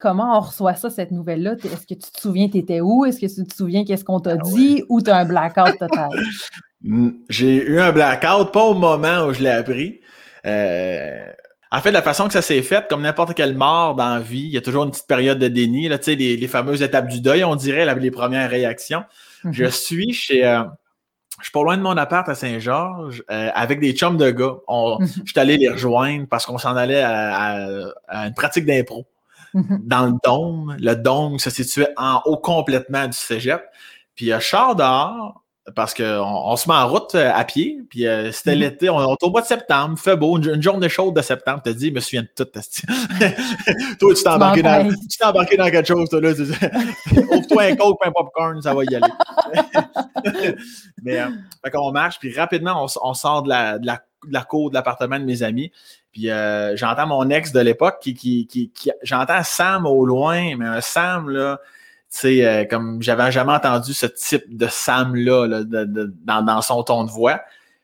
Comment 0.00 0.36
on 0.36 0.40
reçoit 0.40 0.74
ça, 0.74 0.88
cette 0.90 1.10
nouvelle-là? 1.10 1.52
Est-ce 1.62 1.86
que 1.86 1.94
tu 1.94 2.10
te 2.10 2.20
souviens, 2.20 2.48
tu 2.48 2.58
étais 2.58 2.80
où? 2.80 3.04
Est-ce 3.04 3.20
que 3.20 3.26
tu 3.26 3.46
te 3.46 3.54
souviens 3.54 3.84
qu'est-ce 3.84 4.04
qu'on 4.04 4.18
Ah 4.18 4.30
t'a 4.30 4.36
dit 4.38 4.82
ou 4.88 5.00
tu 5.02 5.10
as 5.10 5.16
un 5.18 5.24
blackout 5.26 5.78
total? 5.78 6.08
J'ai 7.28 7.56
eu 7.68 7.78
un 7.80 7.92
blackout, 7.92 8.52
pas 8.52 8.64
au 8.64 8.74
moment 8.74 9.26
où 9.26 9.32
je 9.34 9.42
l'ai 9.42 9.50
appris. 9.50 10.00
Euh, 10.46 11.26
en 11.70 11.80
fait, 11.80 11.90
la 11.92 12.02
façon 12.02 12.26
que 12.26 12.32
ça 12.32 12.40
s'est 12.42 12.62
fait, 12.62 12.88
comme 12.88 13.02
n'importe 13.02 13.34
quelle 13.34 13.54
mort 13.56 13.94
dans 13.94 14.14
la 14.14 14.20
vie, 14.20 14.40
il 14.40 14.50
y 14.50 14.56
a 14.56 14.62
toujours 14.62 14.84
une 14.84 14.90
petite 14.90 15.06
période 15.06 15.38
de 15.38 15.48
déni. 15.48 15.88
Là, 15.88 15.98
les, 16.06 16.36
les 16.36 16.48
fameuses 16.48 16.82
étapes 16.82 17.06
du 17.08 17.20
deuil, 17.20 17.44
on 17.44 17.54
dirait, 17.54 17.84
là, 17.84 17.94
les 17.94 18.10
premières 18.10 18.48
réactions. 18.50 19.04
Mhm. 19.44 19.52
Je 19.52 19.64
suis 19.66 20.12
chez, 20.14 20.46
euh, 20.46 20.62
je 21.38 21.44
suis 21.44 21.52
pas 21.52 21.62
loin 21.62 21.76
de 21.76 21.82
mon 21.82 21.96
appart 21.98 22.26
à 22.28 22.34
Saint-Georges 22.34 23.22
euh, 23.30 23.50
avec 23.54 23.78
des 23.80 23.92
chums 23.92 24.16
de 24.16 24.30
gars. 24.30 24.56
On, 24.66 24.96
Mhm. 25.00 25.08
Je 25.26 25.30
suis 25.30 25.38
allé 25.40 25.58
les 25.58 25.68
rejoindre 25.68 26.26
parce 26.28 26.46
qu'on 26.46 26.58
s'en 26.58 26.74
allait 26.74 27.02
à, 27.02 27.34
à- 27.36 27.68
à 28.08 28.26
une 28.26 28.34
pratique 28.34 28.64
d'impro 28.64 29.06
Dans 29.84 30.06
le 30.06 30.14
dôme. 30.24 30.76
Le 30.78 30.94
dôme 30.94 31.38
se 31.38 31.50
situait 31.50 31.92
en 31.96 32.20
haut 32.24 32.36
complètement 32.36 33.06
du 33.06 33.16
cégep. 33.16 33.62
Puis 34.14 34.32
euh, 34.32 34.40
sors 34.40 34.76
dehors 34.76 35.42
parce 35.76 35.94
qu'on 35.94 36.02
on 36.04 36.56
se 36.56 36.68
met 36.68 36.74
en 36.74 36.88
route 36.88 37.14
euh, 37.14 37.30
à 37.32 37.44
pied. 37.44 37.80
Puis 37.88 38.06
euh, 38.06 38.32
c'était 38.32 38.54
Mhm. 38.54 38.60
l'été, 38.60 38.90
on, 38.90 38.96
on 38.96 39.14
est 39.14 39.22
au 39.22 39.30
mois 39.30 39.42
de 39.42 39.46
septembre, 39.46 39.98
fait 39.98 40.16
beau, 40.16 40.36
une, 40.38 40.54
une 40.54 40.62
journée 40.62 40.88
chaude 40.88 41.14
de 41.14 41.22
septembre. 41.22 41.60
T'as 41.64 41.72
dit, 41.72 41.88
je 41.88 41.92
me 41.94 42.00
souviens 42.00 42.22
de 42.22 42.28
tout. 42.34 42.44
toi, 44.00 44.14
tu 44.14 44.22
t'es 44.22 44.28
embarqué, 44.28 44.62
dans, 44.62 44.88
tu 44.88 45.18
t'es 45.18 45.24
embarqué 45.24 45.56
dans 45.56 45.70
quelque 45.70 45.86
chose, 45.86 46.08
toi, 46.08 46.20
là. 46.20 46.34
tu. 46.34 46.42
Ouvre-toi 47.30 47.62
un 47.62 47.76
coke, 47.76 47.98
un 48.04 48.12
popcorn, 48.12 48.62
ça 48.62 48.74
va 48.74 48.84
y 48.84 48.94
aller. 48.94 49.12
Mais, 51.02 51.20
euh, 51.20 51.28
fait 51.64 51.70
qu'on 51.70 51.92
marche, 51.92 52.18
puis 52.18 52.34
rapidement, 52.36 52.86
on, 53.02 53.14
sort 53.14 53.42
de 53.42 53.48
la, 53.48 53.78
de, 53.78 53.86
la, 53.86 54.02
de 54.26 54.32
la 54.32 54.42
cour 54.42 54.70
de 54.70 54.74
l'appartement 54.74 55.18
de 55.18 55.24
mes 55.24 55.42
amis. 55.42 55.70
Puis 56.12 56.30
euh, 56.30 56.76
j'entends 56.76 57.06
mon 57.06 57.28
ex 57.30 57.52
de 57.52 57.60
l'époque 57.60 57.98
qui, 58.00 58.14
qui, 58.14 58.46
qui, 58.46 58.70
qui- 58.70 58.90
j'entends 59.02 59.42
Sam 59.44 59.86
au 59.86 60.04
loin, 60.04 60.56
mais 60.56 60.66
un 60.66 60.80
Sam 60.80 61.28
là, 61.28 61.60
tu 62.12 62.18
sais, 62.18 62.44
euh, 62.44 62.64
comme 62.64 63.00
j'avais 63.00 63.30
jamais 63.30 63.52
entendu 63.52 63.94
ce 63.94 64.06
type 64.06 64.56
de 64.56 64.66
Sam 64.66 65.14
là, 65.14 65.46
de- 65.46 65.84
de- 65.84 66.12
dans, 66.24 66.42
dans 66.42 66.62
son 66.62 66.82
ton 66.82 67.04
de 67.04 67.10
voix. 67.10 67.40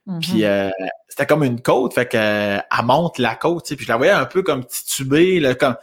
Mhm. 0.06 0.20
Puis 0.20 0.44
euh, 0.44 0.70
c'était 1.08 1.26
comme 1.26 1.44
une 1.44 1.60
côte, 1.60 1.94
fait 1.94 2.06
que 2.06 2.16
euh, 2.16 2.58
elle 2.58 2.84
monte 2.84 3.18
la 3.18 3.36
côte, 3.36 3.64
tu 3.64 3.68
sais, 3.70 3.76
puis 3.76 3.86
je 3.86 3.90
la 3.92 3.96
voyais 3.96 4.12
un 4.12 4.26
peu 4.26 4.42
comme 4.42 4.64
titubée, 4.64 5.38
là, 5.40 5.54
comme 5.54 5.76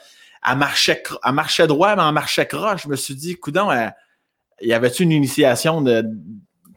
elle 0.45 0.57
marchait, 0.57 1.01
elle 1.25 1.31
marchait 1.33 1.67
droit, 1.67 1.95
mais 1.95 2.03
elle 2.05 2.13
marchait 2.13 2.45
croche. 2.45 2.83
Je 2.83 2.89
me 2.89 2.97
suis 2.97 3.15
dit, 3.15 3.35
coudon, 3.35 3.71
elle- 3.71 3.93
y 4.61 4.73
avait-tu 4.73 5.03
une 5.03 5.11
initiation 5.11 5.81
de 5.81 6.05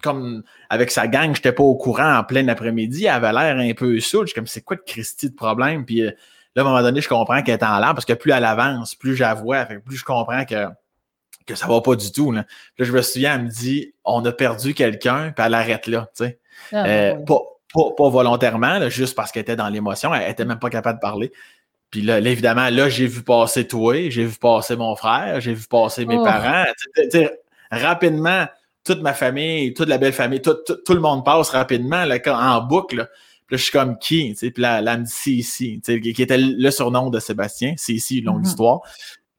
comme 0.06 0.42
avec 0.70 0.90
sa 0.90 1.06
gang, 1.08 1.34
j'étais 1.34 1.52
pas 1.52 1.62
au 1.62 1.74
courant 1.76 2.16
en 2.18 2.24
plein 2.24 2.46
après-midi, 2.48 3.04
elle 3.04 3.10
avait 3.24 3.32
l'air 3.32 3.56
un 3.58 3.74
peu 3.74 4.00
saoule. 4.00 4.22
Je 4.26 4.30
suis 4.32 4.34
comme 4.34 4.46
c'est 4.46 4.62
quoi 4.62 4.76
de 4.76 4.82
Christy 4.86 5.30
de 5.30 5.34
problème? 5.34 5.84
Puis 5.84 6.02
euh, 6.02 6.10
là, 6.54 6.62
à 6.62 6.66
un 6.66 6.68
moment 6.68 6.82
donné, 6.82 7.00
je 7.00 7.08
comprends 7.08 7.42
qu'elle 7.42 7.58
est 7.58 7.64
en 7.64 7.78
l'air 7.78 7.94
parce 7.94 8.04
que 8.06 8.12
plus 8.14 8.32
elle 8.32 8.44
avance, 8.44 8.94
plus 8.94 9.14
j'avoue, 9.16 9.52
plus 9.84 9.96
je 9.96 10.04
comprends 10.04 10.44
que, 10.44 10.66
que 11.46 11.54
ça 11.54 11.66
va 11.66 11.80
pas 11.80 11.94
du 11.96 12.10
tout. 12.12 12.32
Là. 12.32 12.44
Je 12.78 12.90
me 12.92 13.02
souviens, 13.02 13.34
elle 13.34 13.44
me 13.44 13.48
dit 13.50 13.92
on 14.04 14.24
a 14.24 14.32
perdu 14.32 14.72
quelqu'un, 14.74 15.32
puis 15.36 15.44
elle 15.46 15.54
arrête 15.54 15.86
là, 15.86 16.08
tu 16.16 16.24
sais. 16.24 16.38
Ah, 16.72 16.84
Euh, 16.86 17.14
oui. 17.16 17.24
pas, 17.26 17.38
pas, 17.74 17.90
pas 17.96 18.08
volontairement, 18.08 18.78
là, 18.78 18.88
juste 18.88 19.14
parce 19.14 19.30
qu'elle 19.32 19.42
était 19.42 19.56
dans 19.56 19.68
l'émotion, 19.68 20.14
elle 20.14 20.30
était 20.30 20.44
même 20.46 20.58
pas 20.58 20.70
capable 20.70 20.98
de 20.98 21.02
parler. 21.02 21.32
Puis 21.90 22.02
là, 22.02 22.20
là, 22.20 22.30
évidemment, 22.30 22.68
là, 22.70 22.88
j'ai 22.88 23.06
vu 23.06 23.22
passer 23.22 23.66
toi, 23.68 24.08
j'ai 24.10 24.24
vu 24.24 24.36
passer 24.38 24.74
mon 24.76 24.96
frère, 24.96 25.40
j'ai 25.40 25.54
vu 25.54 25.66
passer 25.68 26.04
mes 26.06 26.16
Oh. 26.18 26.24
parents. 26.24 26.64
Rapidement, 27.70 28.46
toute 28.86 29.02
ma 29.02 29.12
famille, 29.14 29.74
toute 29.74 29.88
la 29.88 29.98
belle 29.98 30.12
famille, 30.12 30.40
tout, 30.40 30.56
tout, 30.66 30.76
tout 30.84 30.94
le 30.94 31.00
monde 31.00 31.24
passe 31.24 31.50
rapidement 31.50 32.04
là, 32.04 32.18
en 32.26 32.62
boucle. 32.62 32.96
là. 32.96 33.06
Puis 33.46 33.54
là, 33.54 33.58
je 33.58 33.62
suis 33.62 33.72
comme 33.72 33.98
qui? 33.98 34.34
Puis 34.34 34.52
là, 34.56 34.80
là, 34.80 34.94
elle 34.94 35.00
me 35.00 35.04
dit 35.04 36.12
qui 36.14 36.22
était 36.22 36.38
le 36.38 36.70
surnom 36.70 37.10
de 37.10 37.20
Sébastien, 37.20 37.74
Cici, 37.76 38.20
longue 38.20 38.38
Mhm. 38.40 38.44
histoire. 38.46 38.80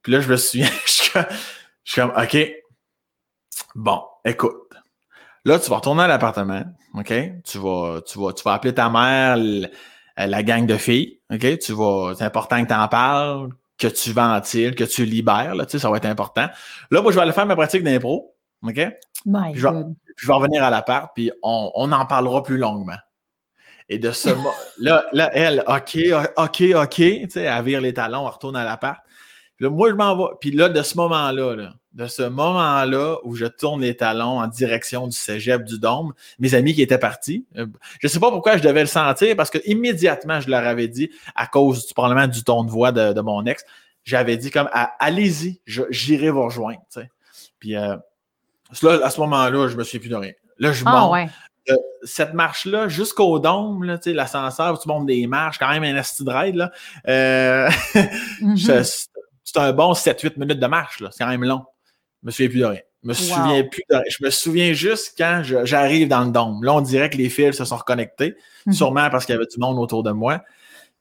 Puis 0.02 0.12
là, 0.14 0.22
je 0.22 0.30
me 0.32 0.38
souviens, 0.38 0.70
je 0.86 0.92
suis 0.92 1.12
comme, 1.12 1.26
je 1.84 1.92
suis 1.92 2.02
comme, 2.02 2.12
OK, 2.16 2.38
bon, 3.76 4.02
écoute. 4.26 4.56
Là, 5.46 5.60
tu 5.60 5.70
vas 5.70 5.78
retourner 5.78 6.04
à 6.04 6.08
l'appartement, 6.08 6.64
OK? 6.94 7.14
Tu 7.46 7.58
vas, 7.58 8.02
tu 8.06 8.20
vas, 8.20 8.34
tu 8.34 8.44
vas 8.44 8.54
appeler 8.54 8.74
ta 8.74 8.90
mère, 8.90 9.38
la 10.18 10.44
gang 10.44 10.66
de 10.66 10.76
filles, 10.78 11.20
OK? 11.34 11.60
Tu 11.60 11.72
vas, 11.74 12.14
c'est 12.18 12.26
important 12.26 12.62
que 12.64 12.68
tu 12.68 12.74
en 12.74 12.88
parles, 12.88 13.50
que 13.78 13.88
tu 13.88 14.12
ventiles, 14.12 14.76
que 14.76 14.84
tu 14.84 15.06
libères, 15.06 15.56
là, 15.56 15.66
tu 15.66 15.74
sais, 15.74 15.80
ça 15.80 15.90
va 15.90 15.98
être 15.98 16.06
important. 16.06 16.48
Là, 16.92 17.02
moi, 17.02 17.12
je 17.12 17.16
vais 17.18 17.22
aller 17.22 17.32
faire 17.32 17.46
ma 17.46 17.56
pratique 17.56 17.84
d'impro, 17.84 18.36
OK? 18.64 18.80
My 19.26 19.54
je 19.54 19.68
vais- 19.68 19.74
God. 19.74 19.96
Puis 20.06 20.26
je 20.26 20.28
vais 20.28 20.34
revenir 20.34 20.64
à 20.64 20.70
l'appart, 20.70 21.12
puis 21.14 21.32
on, 21.44 21.72
on 21.76 21.92
en 21.92 22.06
parlera 22.06 22.44
plus 22.44 22.58
longuement. 22.58 22.98
Et 23.90 24.00
de 24.00 24.12
ce 24.12 24.30
là, 24.80 25.06
là, 25.14 25.30
elle, 25.34 25.64
OK, 25.68 25.98
OK, 26.38 26.64
OK, 26.76 26.96
tu 26.96 27.30
sais, 27.30 27.42
elle 27.44 27.64
vire 27.64 27.82
les 27.82 27.94
talons, 27.94 28.26
elle 28.28 28.34
retourne 28.34 28.56
à 28.56 28.64
l'appart. 28.66 29.00
Puis 29.56 29.66
là, 29.66 29.70
moi, 29.72 29.90
je 29.90 29.96
m'en 29.96 30.16
vais. 30.16 30.34
Puis 30.40 30.52
là, 30.52 30.70
de 30.70 30.82
ce 30.82 30.96
moment-là, 30.98 31.56
là, 31.56 31.74
de 31.94 32.06
ce 32.06 32.22
moment-là 32.22 33.18
où 33.24 33.36
je 33.36 33.46
tourne 33.46 33.82
les 33.82 33.96
talons 33.98 34.40
en 34.40 34.46
direction 34.48 35.08
du 35.08 35.18
cégep 35.18 35.64
du 35.64 35.80
Dôme, 35.80 36.14
mes 36.38 36.54
amis 36.54 36.76
qui 36.76 36.84
étaient 36.84 37.00
partis, 37.00 37.46
euh, 37.58 37.66
je 38.00 38.08
sais 38.08 38.20
pas 38.20 38.30
pourquoi 38.30 38.58
je 38.58 38.62
devais 38.62 38.82
le 38.82 38.88
sentir, 38.88 39.36
parce 39.36 39.50
que 39.50 39.58
immédiatement, 39.66 40.40
je 40.40 40.50
leur 40.50 40.64
avais 40.66 40.88
dit, 40.88 41.10
à 41.34 41.48
cause 41.48 41.88
du, 41.88 41.94
probablement 41.96 42.28
du 42.28 42.44
ton 42.44 42.64
de 42.64 42.70
voix 42.70 42.92
de, 42.92 43.14
de 43.14 43.22
mon 43.22 43.44
ex, 43.48 43.64
j'avais 44.04 44.38
dit 44.38 44.52
comme, 44.52 44.70
allez-y, 45.00 45.60
j'irai 45.66 46.30
vous 46.30 46.44
rejoindre. 46.44 46.82
Puis 47.60 47.76
euh, 47.76 47.98
là, 48.82 49.00
à 49.06 49.10
ce 49.10 49.20
moment-là, 49.22 49.68
je 49.68 49.76
me 49.78 49.84
suis 49.84 50.00
plus 50.00 50.10
de 50.10 50.16
rien. 50.16 50.32
Là, 50.60 50.72
je 50.72 50.84
Ah 50.86 50.92
monte 51.02 51.12
ouais. 51.14 51.28
cette 52.04 52.34
marche-là 52.34 52.88
jusqu'au 52.88 53.40
dôme, 53.40 53.84
là, 53.84 54.00
l'ascenseur, 54.06 54.74
où 54.74 54.78
tu 54.82 54.88
montes 54.88 55.06
des 55.06 55.28
marches, 55.28 55.58
quand 55.60 55.70
même 55.70 55.84
un 55.84 55.96
asti 55.98 56.24
là. 56.26 56.72
Euh, 57.08 57.70
Mhm. 58.42 58.58
c'est 58.58 59.58
un 59.58 59.74
bon 59.74 59.94
7-8 59.94 60.38
minutes 60.38 60.60
de 60.60 60.68
marche, 60.68 61.00
là. 61.00 61.10
C'est 61.12 61.24
quand 61.24 61.30
même 61.30 61.44
long. 61.44 61.64
Je 62.24 62.28
me 62.28 62.32
souviens 62.32 62.50
plus 62.50 62.60
de 62.60 62.66
rien. 62.66 62.82
Je 63.04 63.08
me 63.10 63.14
souviens 63.14 63.64
plus 63.64 63.84
de 63.90 63.96
rien. 63.96 64.04
Je 64.10 64.24
me 64.26 64.30
souviens 64.30 64.74
juste 64.74 65.14
quand 65.18 65.42
je- 65.44 65.66
j'arrive 65.66 66.08
dans 66.08 66.24
le 66.26 66.32
dôme. 66.32 66.64
Là, 66.64 66.74
on 66.74 66.82
dirait 66.82 67.10
que 67.10 67.18
les 67.18 67.30
fils 67.30 67.56
se 67.58 67.64
sont 67.66 67.78
reconnectés, 67.78 68.36
Mhm. 68.66 68.74
sûrement 68.74 69.10
parce 69.10 69.26
qu'il 69.26 69.34
y 69.34 69.38
avait 69.38 69.46
du 69.46 69.60
monde 69.60 69.78
autour 69.80 70.04
de 70.04 70.12
moi. 70.12 70.42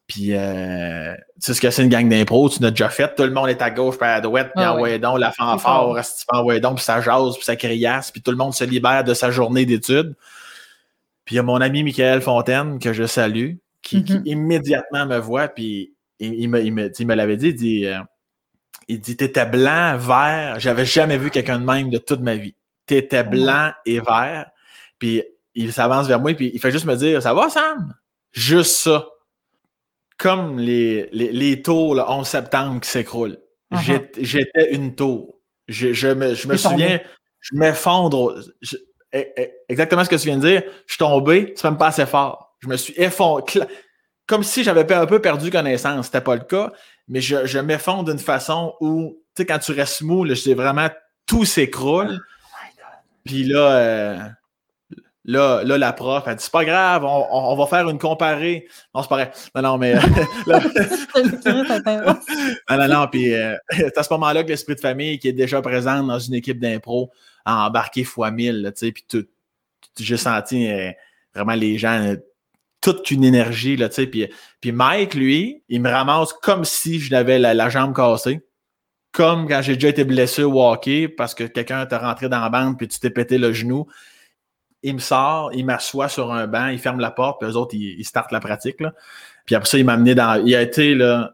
Puis, 0.06 0.28
euh, 0.34 1.14
tu 1.16 1.20
sais 1.40 1.54
ce 1.54 1.60
que 1.60 1.68
c'est 1.70 1.82
une 1.82 1.88
gang 1.88 2.08
d'impro, 2.08 2.48
tu 2.48 2.62
l'as 2.62 2.70
déjà 2.70 2.88
fait. 2.88 3.12
Tout 3.16 3.24
le 3.24 3.32
monde 3.32 3.48
est 3.48 3.60
à 3.60 3.70
gauche, 3.70 3.96
puis 3.98 4.06
à 4.08 4.20
droite, 4.20 4.52
puis 4.54 4.64
Ah 4.64 4.74
en 4.74 4.80
ouais. 4.80 4.98
donc, 5.00 5.18
la 5.18 5.32
fanfare, 5.32 5.88
en 5.88 6.44
donc, 6.60 6.76
puis 6.76 6.84
ça 6.84 7.00
jase, 7.00 7.34
puis 7.34 7.44
ça 7.44 7.56
criasse, 7.56 8.12
puis 8.12 8.22
tout 8.22 8.30
le 8.30 8.36
monde 8.36 8.54
se 8.54 8.62
libère 8.62 9.02
de 9.02 9.14
sa 9.14 9.30
journée 9.32 9.66
d'études. 9.66 10.14
Puis 11.24 11.34
il 11.34 11.36
y 11.36 11.38
a 11.40 11.42
mon 11.42 11.60
ami 11.60 11.82
Michael 11.82 12.20
Fontaine, 12.22 12.78
que 12.78 12.92
je 12.92 13.04
salue, 13.04 13.54
qui, 13.82 14.04
qui 14.04 14.14
Mhm. 14.14 14.22
immédiatement 14.26 15.06
me 15.06 15.18
voit, 15.18 15.48
puis 15.48 15.92
il, 16.20 16.34
il 16.34 16.48
me, 16.48 16.62
il 16.62 16.72
me, 16.72 16.90
il 16.96 17.06
me 17.06 17.14
l'avait 17.16 17.36
dit, 17.36 17.48
il 17.48 17.54
dit, 17.56 17.86
euh, 17.86 17.98
il 18.86 19.00
dit, 19.00 19.16
t'étais 19.16 19.46
blanc, 19.46 19.96
vert, 19.98 20.60
j'avais 20.60 20.86
jamais 20.86 21.18
vu 21.18 21.30
quelqu'un 21.30 21.58
de 21.58 21.64
même 21.64 21.90
de 21.90 21.98
toute 21.98 22.20
ma 22.20 22.36
vie. 22.36 22.54
T'étais 22.86 23.24
blanc 23.24 23.72
et 23.84 23.98
vert, 23.98 24.46
puis 25.00 25.24
il 25.56 25.72
s'avance 25.72 26.06
vers 26.06 26.20
moi, 26.20 26.32
puis 26.34 26.52
il 26.54 26.60
fait 26.60 26.70
juste 26.70 26.84
me 26.84 26.94
dire, 26.94 27.20
ça 27.20 27.34
va 27.34 27.48
Sam? 27.50 27.92
Juste 28.30 28.76
ça. 28.76 29.08
Comme 30.18 30.58
les, 30.58 31.08
les, 31.12 31.30
les 31.32 31.62
tours 31.62 31.94
le 31.94 32.02
11 32.02 32.26
septembre 32.26 32.80
qui 32.80 32.88
s'écroulent. 32.88 33.38
Uh-huh. 33.72 33.80
J'étais- 33.82 34.24
J'étais 34.24 34.74
une 34.74 34.94
tour. 34.94 35.38
Je, 35.68 35.92
je 35.92 36.08
me, 36.08 36.34
je 36.34 36.48
me 36.48 36.56
tombé. 36.56 36.58
souviens, 36.58 37.00
je 37.40 37.56
m'effondre. 37.56 38.38
e- 39.14 39.18
e- 39.38 39.50
exactement 39.68 40.04
ce 40.04 40.08
que 40.10 40.16
tu 40.16 40.26
viens 40.26 40.38
de 40.38 40.46
dire. 40.48 40.62
Je 40.86 40.92
suis 40.94 40.98
tombé, 40.98 41.52
c'est 41.56 41.64
même 41.68 41.76
pas 41.78 41.88
assez 41.88 42.06
fort. 42.06 42.56
Je 42.60 42.68
me 42.68 42.76
suis 42.76 42.94
effondré. 42.96 43.60
Comme 44.26 44.42
si 44.42 44.64
j'avais 44.64 44.90
un 44.92 45.06
peu 45.06 45.20
perdu 45.20 45.50
connaissance. 45.50 46.06
C'était 46.06 46.20
pas 46.20 46.34
le 46.34 46.44
cas, 46.44 46.72
mais 47.08 47.20
je, 47.20 47.46
je 47.46 47.58
m'effondre 47.58 48.04
d'une 48.10 48.18
façon 48.18 48.74
où, 48.80 49.18
tu 49.36 49.42
sais, 49.42 49.46
quand 49.46 49.58
tu 49.58 49.72
restes 49.72 50.02
mou, 50.02 50.24
là, 50.24 50.34
vraiment, 50.54 50.88
tout 51.26 51.44
s'écroule. 51.44 52.18
Puis 53.24 53.44
là, 53.44 53.72
euh, 53.76 54.18
là, 55.26 55.62
là, 55.64 55.76
la 55.76 55.92
prof, 55.92 56.24
elle 56.26 56.36
dit, 56.36 56.42
c'est 56.44 56.52
pas 56.52 56.64
grave, 56.64 57.04
on, 57.04 57.26
on- 57.30 57.56
va 57.56 57.66
faire 57.66 57.88
une 57.90 57.98
comparée. 57.98 58.66
Non, 58.94 59.02
c'est 59.02 59.08
pas 59.08 59.16
vrai. 59.16 59.32
Non, 59.54 59.62
non, 59.62 59.78
mais. 59.78 59.94
euh, 59.96 60.00
non, 62.70 62.76
non, 62.78 62.88
non. 62.88 63.06
Puis 63.08 63.34
euh, 63.34 63.54
c'est 63.70 63.98
à 63.98 64.02
ce 64.02 64.12
moment-là 64.14 64.42
que 64.44 64.48
l'esprit 64.48 64.74
de 64.74 64.80
famille 64.80 65.18
qui 65.18 65.28
est 65.28 65.32
déjà 65.32 65.60
présent 65.60 66.02
dans 66.02 66.18
une 66.18 66.34
équipe 66.34 66.58
d'impro 66.58 67.10
a 67.44 67.66
embarqué 67.66 68.04
fois 68.04 68.30
mille, 68.30 68.72
puis 68.80 69.04
j'ai 69.98 70.16
senti 70.16 70.70
euh, 70.70 70.90
vraiment 71.34 71.54
les 71.54 71.78
gens, 71.78 72.14
toute 72.80 73.10
une 73.10 73.24
énergie, 73.24 73.76
puis, 74.10 74.28
puis 74.60 74.72
Mike, 74.72 75.14
lui, 75.14 75.62
il 75.68 75.80
me 75.80 75.90
ramasse 75.90 76.32
comme 76.32 76.64
si 76.64 77.00
je 77.00 77.10
n'avais 77.10 77.38
la, 77.38 77.54
la 77.54 77.68
jambe 77.68 77.94
cassée. 77.94 78.40
Comme 79.12 79.48
quand 79.48 79.62
j'ai 79.62 79.74
déjà 79.74 79.88
été 79.88 80.04
blessé 80.04 80.42
au 80.42 80.60
hockey 80.62 81.08
parce 81.08 81.34
que 81.34 81.44
quelqu'un 81.44 81.86
t'a 81.86 81.98
rentré 81.98 82.28
dans 82.28 82.40
la 82.40 82.50
bande 82.50 82.76
puis 82.76 82.86
tu 82.86 83.00
t'es 83.00 83.08
pété 83.08 83.38
le 83.38 83.52
genou. 83.54 83.86
Il 84.82 84.94
me 84.94 84.98
sort, 85.00 85.50
il 85.54 85.64
m'assoit 85.64 86.08
sur 86.08 86.32
un 86.32 86.46
banc, 86.46 86.68
il 86.68 86.78
ferme 86.78 87.00
la 87.00 87.10
porte, 87.10 87.40
puis 87.40 87.50
eux 87.50 87.56
autres, 87.56 87.74
ils, 87.74 87.98
ils 87.98 88.04
startent 88.04 88.32
la 88.32 88.40
pratique. 88.40 88.80
Là. 88.80 88.92
Puis 89.44 89.54
après 89.54 89.68
ça, 89.68 89.78
il 89.78 89.84
m'a 89.84 89.94
amené 89.94 90.14
dans. 90.14 90.42
Il 90.44 90.54
a 90.54 90.62
été 90.62 90.94
là. 90.94 91.32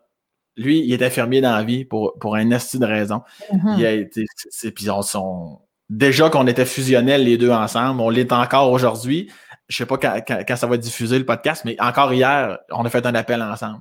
Lui, 0.56 0.80
il 0.80 0.92
est 0.92 1.02
infirmier 1.02 1.40
dans 1.40 1.54
la 1.56 1.62
vie 1.64 1.84
pour, 1.84 2.18
pour 2.18 2.36
un 2.36 2.50
esti 2.50 2.78
de 2.78 2.84
raison. 2.86 3.22
Mhm. 3.52 3.74
Il 3.78 3.86
a 3.86 3.92
été. 3.92 4.26
Puis 4.74 4.90
on 4.90 5.02
sont. 5.02 5.60
Déjà 5.90 6.30
qu'on 6.30 6.46
était 6.46 6.64
fusionnels 6.64 7.24
les 7.24 7.36
deux 7.36 7.50
ensemble, 7.50 8.00
on 8.00 8.08
l'est 8.10 8.32
encore 8.32 8.70
aujourd'hui. 8.70 9.30
Je 9.68 9.76
sais 9.76 9.86
pas 9.86 9.96
quand, 9.98 10.20
quand- 10.26 10.42
quand 10.46 10.56
ça 10.56 10.66
va 10.66 10.74
être 10.76 10.80
diffusé 10.82 11.18
le 11.18 11.24
podcast, 11.26 11.62
mais 11.64 11.76
encore 11.80 12.12
hier, 12.12 12.58
on 12.70 12.84
a 12.84 12.90
fait 12.90 13.04
un 13.06 13.14
appel 13.14 13.42
ensemble. 13.42 13.80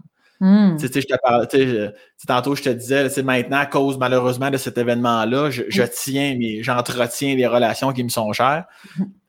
Tu 0.78 0.84
sais, 0.84 0.88
tu 0.90 0.94
sais, 0.94 1.08
je 1.08 1.14
te 1.16 1.20
parlais, 1.22 1.48
tu 1.48 1.58
sais, 1.58 1.68
je- 1.68 1.86
tu 1.88 1.94
sais, 2.18 2.28
tantôt, 2.28 2.56
je 2.56 2.64
te 2.64 2.70
disais, 2.70 3.08
maintenant, 3.24 3.58
à 3.60 3.66
cause 3.66 3.98
malheureusement 3.98 4.50
de 4.50 4.58
cet 4.58 4.78
événement-là, 4.78 5.50
je, 5.52 5.64
je 5.70 5.84
tiens, 5.84 6.36
mais 6.40 6.64
j'entretiens 6.64 7.36
les 7.36 7.46
relations 7.48 7.94
qui 7.94 8.04
me 8.04 8.10
sont 8.10 8.32
chères. 8.34 8.66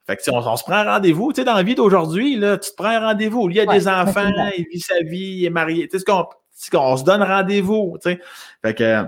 Fait 0.06 0.16
que, 0.16 0.30
on, 0.30 0.38
on 0.38 0.56
se 0.56 0.64
prend 0.64 0.74
un 0.74 0.84
rendez-vous. 0.94 1.32
Tu 1.32 1.40
sais, 1.40 1.44
dans 1.44 1.54
la 1.54 1.62
vie 1.62 1.74
d'aujourd'hui, 1.74 2.36
là, 2.36 2.58
tu 2.58 2.70
te 2.70 2.74
prends 2.76 2.88
un 2.90 3.00
rendez-vous. 3.00 3.46
Lui, 3.48 3.56
il 3.56 3.60
a 3.60 3.64
Ouais, 3.64 3.78
des 3.78 3.88
enfants, 3.88 4.30
il 4.58 4.66
vit 4.72 4.80
sa 4.80 5.00
vie, 5.02 5.36
il 5.38 5.44
est 5.44 5.50
marié. 5.50 5.86
Tu 5.88 5.92
sais, 5.92 5.98
ce 6.00 6.04
qu'on 6.04 6.26
qu'on 6.70 6.96
se 6.96 7.04
donne 7.04 7.22
rendez-vous, 7.22 7.98
tu 8.02 8.10
sais. 8.10 8.20
Fait 8.64 8.74
que, 8.74 9.02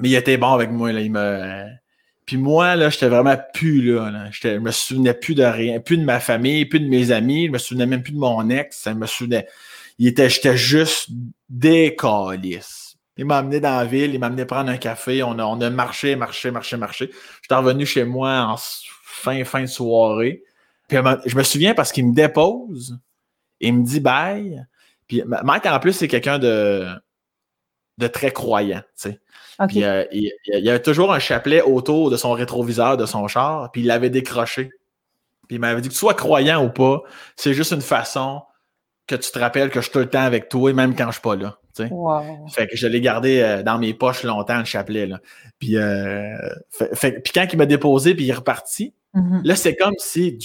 mais 0.00 0.08
il 0.10 0.14
était 0.14 0.36
bon 0.36 0.52
avec 0.52 0.70
moi, 0.70 0.92
là. 0.92 1.00
Il 1.00 1.10
me, 1.12 1.64
Puis 2.26 2.36
moi, 2.36 2.74
là, 2.76 2.88
j'étais 2.90 3.08
vraiment 3.08 3.36
plus 3.52 3.80
là. 3.94 4.10
là. 4.10 4.24
Je 4.32 4.58
me 4.58 4.70
souvenais 4.70 5.14
plus 5.14 5.34
de 5.34 5.44
rien, 5.44 5.80
plus 5.80 5.98
de 5.98 6.04
ma 6.04 6.20
famille, 6.20 6.66
plus 6.66 6.80
de 6.80 6.88
mes 6.88 7.10
amis. 7.12 7.46
Je 7.46 7.50
me 7.52 7.58
souvenais 7.58 7.86
même 7.86 8.02
plus 8.02 8.12
de 8.12 8.18
mon 8.18 8.48
ex. 8.50 8.76
Ça 8.78 8.94
me 8.94 9.06
souvenait. 9.06 9.46
Il 9.98 10.06
était, 10.08 10.28
j'étais 10.28 10.56
juste 10.56 11.08
décalisse. 11.48 12.96
Il 13.16 13.26
m'a 13.26 13.38
amené 13.38 13.60
dans 13.60 13.76
la 13.76 13.84
ville, 13.84 14.12
il 14.12 14.18
m'a 14.18 14.26
amené 14.26 14.44
prendre 14.44 14.70
un 14.70 14.76
café. 14.76 15.22
On 15.22 15.38
a, 15.38 15.44
on 15.44 15.60
a 15.60 15.70
marché, 15.70 16.16
marché, 16.16 16.50
marché, 16.50 16.76
marché. 16.76 17.10
J'étais 17.42 17.54
revenu 17.54 17.86
chez 17.86 18.04
moi 18.04 18.40
en 18.40 18.56
fin, 19.24 19.44
fin 19.44 19.62
de 19.62 19.66
soirée. 19.66 20.42
Puis 20.88 20.98
je 21.26 21.36
me 21.36 21.42
souviens 21.42 21.74
parce 21.74 21.92
qu'il 21.92 22.06
me 22.06 22.14
dépose, 22.14 22.98
il 23.60 23.74
me 23.74 23.84
dit 23.84 24.00
bye. 24.00 24.64
Puis 25.08 25.22
Mike, 25.26 25.66
en 25.66 25.80
plus, 25.80 25.92
c'est 25.94 26.08
quelqu'un 26.08 26.38
de, 26.38 26.86
de 27.98 28.06
très 28.06 28.30
croyant, 28.30 28.80
tu 28.80 29.10
sais. 29.10 29.20
OK. 29.60 29.68
Puis, 29.68 29.84
euh, 29.84 30.04
il, 30.12 30.32
il 30.46 30.64
y 30.64 30.68
avait 30.68 30.82
toujours 30.82 31.12
un 31.12 31.18
chapelet 31.18 31.62
autour 31.62 32.10
de 32.10 32.16
son 32.16 32.32
rétroviseur 32.32 32.96
de 32.96 33.06
son 33.06 33.28
char, 33.28 33.70
puis 33.70 33.82
il 33.82 33.86
l'avait 33.86 34.10
décroché. 34.10 34.70
Puis 35.46 35.56
il 35.56 35.60
m'avait 35.60 35.80
dit 35.80 35.88
que 35.88 35.94
tu 35.94 35.98
sois 35.98 36.14
croyant 36.14 36.64
ou 36.64 36.70
pas, 36.70 37.02
c'est 37.36 37.54
juste 37.54 37.72
une 37.72 37.80
façon 37.80 38.42
que 39.06 39.14
tu 39.14 39.30
te 39.30 39.38
rappelles 39.38 39.70
que 39.70 39.80
je 39.80 39.84
suis 39.84 39.92
tout 39.92 39.98
le 39.98 40.08
temps 40.08 40.22
avec 40.22 40.48
toi, 40.48 40.72
même 40.72 40.96
quand 40.96 41.06
je 41.06 41.12
suis 41.12 41.20
pas 41.20 41.36
là. 41.36 41.58
Wow. 41.90 42.46
Fait 42.48 42.66
que 42.68 42.76
je 42.76 42.86
l'ai 42.86 43.00
gardé 43.00 43.40
euh, 43.40 43.62
dans 43.62 43.78
mes 43.78 43.94
poches 43.94 44.22
longtemps, 44.22 44.58
le 44.58 44.64
chapelet. 44.64 45.06
Là. 45.06 45.20
Puis, 45.58 45.76
euh, 45.76 46.36
fait- 46.70 46.94
fait- 46.94 47.20
puis 47.22 47.32
quand 47.34 47.46
il 47.52 47.56
m'a 47.58 47.66
déposé, 47.66 48.14
puis 48.14 48.24
il 48.24 48.30
est 48.30 48.34
reparti, 48.34 48.94
Mhm. 49.14 49.42
là, 49.44 49.54
c'est 49.56 49.76
comme 49.76 49.94
si 49.98 50.38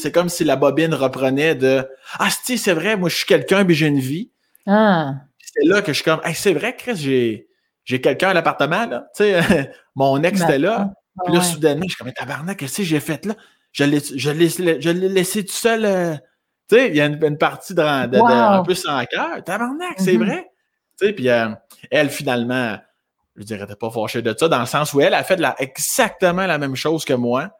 c'est 0.00 0.12
comme 0.12 0.28
si 0.28 0.44
la 0.44 0.56
bobine 0.56 0.94
reprenait 0.94 1.54
de 1.54 1.86
Ah, 2.18 2.28
si, 2.30 2.56
c'est 2.58 2.72
vrai, 2.72 2.96
moi 2.96 3.08
je 3.08 3.16
suis 3.16 3.26
quelqu'un, 3.26 3.64
puis 3.64 3.74
j'ai 3.74 3.86
une 3.88 3.98
vie. 4.00 4.30
Ah. 4.66 5.14
C'est 5.40 5.66
là 5.66 5.80
que 5.82 5.92
je 5.92 5.96
suis 5.96 6.04
comme 6.04 6.20
Hey, 6.24 6.34
c'est 6.34 6.52
vrai, 6.54 6.74
Chris, 6.76 6.96
j'ai, 6.96 7.48
j'ai 7.84 8.00
quelqu'un 8.00 8.28
à 8.30 8.34
l'appartement, 8.34 8.86
là. 8.86 9.08
Tu 9.16 9.24
sais, 9.24 9.38
mon 9.96 10.22
ex 10.22 10.40
était 10.42 10.58
là. 10.58 10.92
Puis 11.24 11.34
là, 11.34 11.40
Ouais. 11.40 11.44
soudainement, 11.44 11.84
je 11.88 11.94
suis 11.94 11.98
comme, 12.04 12.12
tabarnak, 12.12 12.56
qu'est-ce 12.58 12.78
que 12.78 12.82
j'ai 12.84 13.00
fait 13.00 13.26
là? 13.26 13.34
Je 13.72 13.84
l'ai 13.84 15.08
laissé 15.08 15.44
tout 15.44 15.52
seul. 15.52 15.84
euh. 15.84 16.14
Tu 16.68 16.76
sais, 16.76 16.88
il 16.88 16.96
y 16.96 17.00
a 17.00 17.06
une, 17.06 17.22
une 17.24 17.38
partie 17.38 17.74
de, 17.74 17.80
de- 18.06 18.12
de- 18.12 18.18
Wow. 18.20 18.28
un 18.60 18.62
peu 18.62 18.74
sans 18.74 19.04
cœur. 19.06 19.42
Tabarnak, 19.44 19.94
c'est 19.98 20.16
Mhm. 20.18 20.24
vrai. 20.26 20.50
Tu 21.00 21.06
sais, 21.06 21.12
puis 21.12 21.28
euh, 21.30 21.48
elle, 21.90 22.10
finalement, 22.10 22.76
je 23.36 23.44
dirais, 23.44 23.66
t'es 23.66 23.76
pas 23.76 23.90
fâchée 23.90 24.20
de 24.22 24.34
ça, 24.38 24.48
dans 24.48 24.60
le 24.60 24.66
sens 24.66 24.92
où 24.92 25.00
elle 25.00 25.14
a 25.14 25.22
fait 25.24 25.36
la- 25.36 25.54
exactement 25.60 26.46
la 26.46 26.58
même 26.58 26.74
chose 26.76 27.04
que 27.04 27.14
moi, 27.14 27.50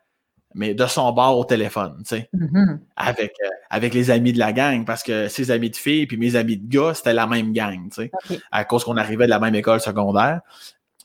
mais 0.54 0.74
de 0.74 0.86
son 0.86 1.12
bord 1.12 1.38
au 1.38 1.44
téléphone, 1.44 1.96
tu 2.06 2.16
sais, 2.16 2.28
Mhm. 2.32 2.80
avec, 2.96 3.32
euh, 3.44 3.48
avec 3.70 3.94
les 3.94 4.10
amis 4.10 4.32
de 4.32 4.38
la 4.38 4.52
gang, 4.52 4.84
parce 4.84 5.02
que 5.02 5.28
ses 5.28 5.50
amis 5.50 5.70
de 5.70 5.76
filles 5.76 6.06
puis 6.06 6.16
mes 6.16 6.36
amis 6.36 6.56
de 6.56 6.68
gars, 6.68 6.94
c'était 6.94 7.12
la 7.14 7.26
même 7.26 7.52
gang, 7.52 7.88
tu 7.90 8.02
sais, 8.02 8.10
à 8.50 8.64
cause 8.64 8.82
qu'on 8.84 8.96
arrivait 8.96 9.26
de 9.26 9.30
la 9.30 9.38
même 9.40 9.54
école 9.54 9.80
secondaire. 9.80 10.40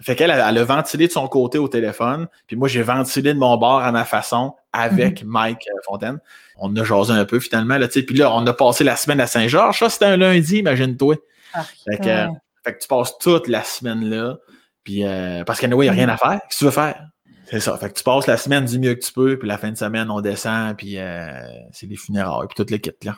Fait 0.03 0.15
qu'elle, 0.15 0.31
elle, 0.31 0.43
elle 0.47 0.57
a 0.57 0.63
ventilé 0.63 1.07
de 1.07 1.11
son 1.11 1.27
côté 1.27 1.57
au 1.57 1.67
téléphone, 1.67 2.27
puis 2.47 2.55
moi, 2.55 2.67
j'ai 2.67 2.81
ventilé 2.81 3.33
de 3.33 3.39
mon 3.39 3.57
bord 3.57 3.81
à 3.81 3.91
ma 3.91 4.05
façon 4.05 4.55
avec 4.71 5.23
Mike 5.23 5.67
euh, 5.69 5.79
Fontaine. 5.85 6.19
On 6.57 6.75
a 6.75 6.83
jasé 6.83 7.13
un 7.13 7.25
peu 7.25 7.39
finalement, 7.39 7.77
là, 7.77 7.87
tu 7.87 7.99
sais, 7.99 8.03
puis 8.03 8.15
là, 8.17 8.33
on 8.33 8.45
a 8.45 8.53
passé 8.53 8.83
la 8.83 8.95
semaine 8.95 9.19
à 9.21 9.27
Saint-Georges. 9.27 9.79
Ça, 9.79 9.89
c'était 9.89 10.05
un 10.05 10.17
lundi, 10.17 10.57
imagine-toi. 10.57 11.15
Ah, 11.53 11.63
Fait 11.89 11.97
que, 11.97 12.05
ouais. 12.05 12.27
fait 12.63 12.73
que 12.73 12.79
tu 12.79 12.87
passes 12.87 13.17
toute 13.19 13.47
la 13.47 13.63
semaine 13.63 14.03
là, 14.09 14.37
puis 14.83 15.05
euh, 15.05 15.43
parce 15.43 15.59
qu'il 15.59 15.69
n'y 15.69 15.87
a 15.87 15.91
rien 15.91 16.09
à 16.09 16.17
faire. 16.17 16.39
Qu'est-ce 16.41 16.55
que 16.55 16.59
tu 16.59 16.65
veux 16.65 16.71
faire? 16.71 17.07
C'est 17.45 17.59
ça. 17.59 17.77
Fait 17.77 17.89
que 17.89 17.93
tu 17.93 18.03
passes 18.03 18.25
la 18.27 18.37
semaine 18.37 18.65
du 18.65 18.79
mieux 18.79 18.95
que 18.95 19.05
tu 19.05 19.13
peux, 19.13 19.37
puis 19.37 19.47
la 19.47 19.57
fin 19.57 19.71
de 19.71 19.77
semaine, 19.77 20.09
on 20.09 20.21
descend, 20.21 20.75
puis 20.75 20.97
euh, 20.97 21.39
c'est 21.71 21.85
les 21.85 21.95
funérailles, 21.95 22.47
puis 22.47 22.55
toute 22.55 22.71
l'équipe 22.71 23.03
là. 23.03 23.15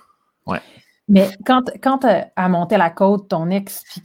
Mais 1.07 1.29
quand, 1.45 1.63
quand 1.83 2.05
a 2.35 2.49
monté 2.49 2.77
la 2.77 2.89
côte, 2.89 3.29
ton 3.29 3.49
ex, 3.51 3.83
puis 3.83 4.01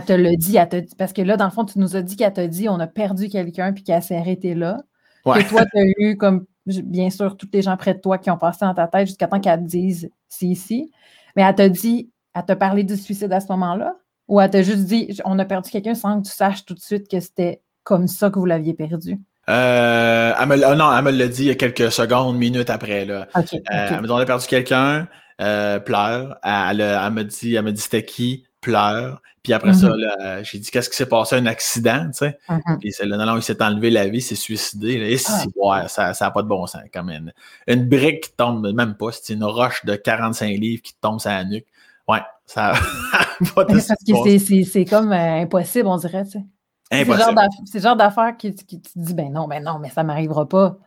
qu'elle 0.00 0.04
te 0.04 0.12
l'a 0.22 0.36
dit, 0.36 0.56
elle 0.56 0.68
te 0.68 0.76
dit- 0.76 0.94
parce 0.96 1.12
que 1.12 1.22
là, 1.22 1.36
dans 1.36 1.44
le 1.46 1.50
fond, 1.50 1.64
tu 1.64 1.78
nous 1.78 1.96
as 1.96 2.02
dit 2.02 2.16
qu'elle 2.16 2.32
t'a 2.32 2.46
dit 2.46 2.68
on 2.68 2.78
a 2.80 2.86
perdu 2.86 3.28
quelqu'un, 3.28 3.72
puis 3.72 3.82
qu'elle 3.84 4.02
s'est 4.02 4.16
arrêtée 4.16 4.54
là. 4.54 4.78
Ouais. 5.24 5.42
Que 5.42 5.48
toi, 5.48 5.64
tu 5.66 5.78
as 5.78 5.84
eu, 5.98 6.16
comme 6.16 6.44
bien 6.66 7.10
sûr, 7.10 7.36
tous 7.36 7.48
les 7.52 7.62
gens 7.62 7.76
près 7.76 7.94
de 7.94 8.00
toi 8.00 8.18
qui 8.18 8.30
ont 8.30 8.38
passé 8.38 8.58
dans 8.62 8.74
ta 8.74 8.86
tête 8.88 9.06
jusqu'à 9.06 9.26
temps 9.26 9.40
qu'elle 9.40 9.60
te 9.60 9.64
dise 9.66 10.10
c'est 10.28 10.46
ici. 10.46 10.90
Mais 11.36 11.42
elle 11.42 11.54
t'a 11.54 11.68
dit, 11.68 12.10
elle 12.34 12.44
t'a 12.44 12.56
parlé 12.56 12.84
du 12.84 12.96
suicide 12.96 13.32
à 13.32 13.40
ce 13.40 13.48
moment-là? 13.48 13.94
Ou 14.28 14.40
elle 14.40 14.50
t'a 14.50 14.62
juste 14.62 14.84
dit 14.86 15.18
on 15.24 15.38
a 15.38 15.44
perdu 15.44 15.70
quelqu'un 15.70 15.94
sans 15.94 16.20
que 16.22 16.26
tu 16.28 16.32
saches 16.34 16.64
tout 16.64 16.74
de 16.74 16.80
suite 16.80 17.08
que 17.08 17.20
c'était 17.20 17.60
comme 17.82 18.08
ça 18.08 18.30
que 18.30 18.38
vous 18.38 18.46
l'aviez 18.46 18.72
perdu? 18.74 19.18
Euh, 19.50 20.32
elle 20.40 20.48
me, 20.48 20.56
l'a- 20.56 20.74
non, 20.74 20.90
elle 20.96 21.04
me 21.04 21.10
l'a 21.10 21.28
dit 21.28 21.42
il 21.42 21.48
y 21.48 21.50
a 21.50 21.54
quelques 21.54 21.92
secondes, 21.92 22.38
minutes 22.38 22.70
après. 22.70 23.04
Là. 23.04 23.28
Euh. 23.36 23.42
Elle 23.68 24.00
me 24.00 24.06
dit 24.06 24.10
on 24.12 24.16
a 24.16 24.24
perdu 24.24 24.46
quelqu'un, 24.46 25.06
euh, 25.42 25.78
pleure. 25.80 26.38
Elle, 26.42 26.80
elle, 26.80 26.98
elle 27.04 27.12
me 27.12 27.24
dit, 27.24 27.54
elle 27.54 27.64
me 27.64 27.72
dit 27.72 27.80
c'était 27.82 28.04
qui, 28.04 28.46
pleure. 28.64 29.20
Puis 29.42 29.52
après 29.52 29.74
ça, 29.74 29.90
là, 29.94 30.42
j'ai 30.42 30.58
dit 30.58 30.70
qu'est-ce 30.70 30.88
qui 30.88 30.96
s'est 30.96 31.04
passé, 31.08 31.36
un 31.36 31.44
accident, 31.44 32.06
tu 32.06 32.18
sais. 32.18 32.38
Mhm. 32.48 32.78
Puis 32.80 32.92
c'est 32.92 33.04
là, 33.04 33.18
non, 33.18 33.26
non, 33.26 33.36
il 33.36 33.42
s'est 33.42 33.62
enlevé 33.62 33.90
la 33.90 34.06
vie, 34.08 34.22
s'est 34.22 34.34
suicidé. 34.36 34.98
Là. 34.98 35.06
Et 35.08 35.14
Ah. 35.16 35.18
si, 35.18 35.48
ouais, 35.54 35.88
ça 35.88 36.12
n'a 36.18 36.30
pas 36.30 36.42
de 36.42 36.48
bon 36.48 36.66
sens. 36.66 36.80
Comme 36.92 37.10
une, 37.10 37.32
une 37.66 37.86
brique 37.86 38.24
qui 38.24 38.32
tombe, 38.32 38.66
même 38.74 38.94
pas, 38.94 39.12
c'est 39.12 39.34
une 39.34 39.44
roche 39.44 39.84
de 39.84 39.96
45 39.96 40.46
livres 40.58 40.82
qui 40.82 40.94
tombe 41.00 41.20
sur 41.20 41.30
la 41.30 41.44
nuque. 41.44 41.66
Ouais, 42.08 42.22
ça 42.46 42.72
pas 43.54 43.64
de 43.64 43.72
Parce 43.74 43.88
que 43.88 44.64
c'est- 44.64 44.84
comme 44.86 45.12
euh, 45.12 45.42
impossible, 45.42 45.88
on 45.88 45.96
dirait. 45.98 46.24
tu 46.24 46.30
sais. 46.32 46.44
C'est 46.90 46.98
le 47.00 47.04
genre 47.04 47.14
impossible. 47.14 47.34
d'aff- 47.34 47.66
c'est 47.66 47.78
le 47.78 47.82
genre 47.84 47.96
d'affaires 47.96 48.36
qui, 48.38 48.54
qui 48.54 48.80
tu 48.80 48.92
te 48.92 48.98
dis 48.98 49.14
ben 49.14 49.30
non, 49.32 49.46
ben 49.46 49.62
non, 49.62 49.78
mais 49.78 49.90
ça 49.90 50.02
m'arrivera 50.04 50.48
pas. 50.48 50.78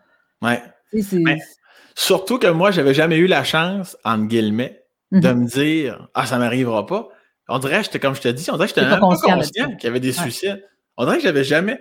Ouais. 0.42 0.62
Mais- 1.14 1.38
Surtout 1.96 2.38
que 2.40 2.48
moi, 2.48 2.72
j'avais 2.72 2.94
jamais 2.94 3.18
eu 3.18 3.28
la 3.28 3.44
chance, 3.44 3.98
entre 4.06 4.26
guillemets, 4.26 4.84
de 5.12 5.28
Mhm. 5.32 5.40
me 5.42 5.48
dire 5.48 6.08
Ah, 6.14 6.26
ça 6.26 6.38
m'arrivera 6.38 6.86
pas. 6.86 7.08
On 7.50 7.60
dirait, 7.60 7.84
j'étais 7.84 8.00
comme 8.00 8.16
je 8.16 8.22
te 8.22 8.28
dis, 8.28 8.50
on 8.52 8.56
dirait 8.56 8.68
que 8.68 8.76
j'étais 8.76 8.82
pas 8.82 8.92
même 8.92 9.00
pas 9.00 9.08
conscient 9.08 9.76
qu'il 9.76 9.84
y 9.84 9.88
avait 9.88 10.00
des 10.00 10.12
suicides. 10.14 10.64
On 10.98 11.06
dirait 11.06 11.18
que 11.18 11.24
j'avais 11.24 11.44
jamais. 11.44 11.80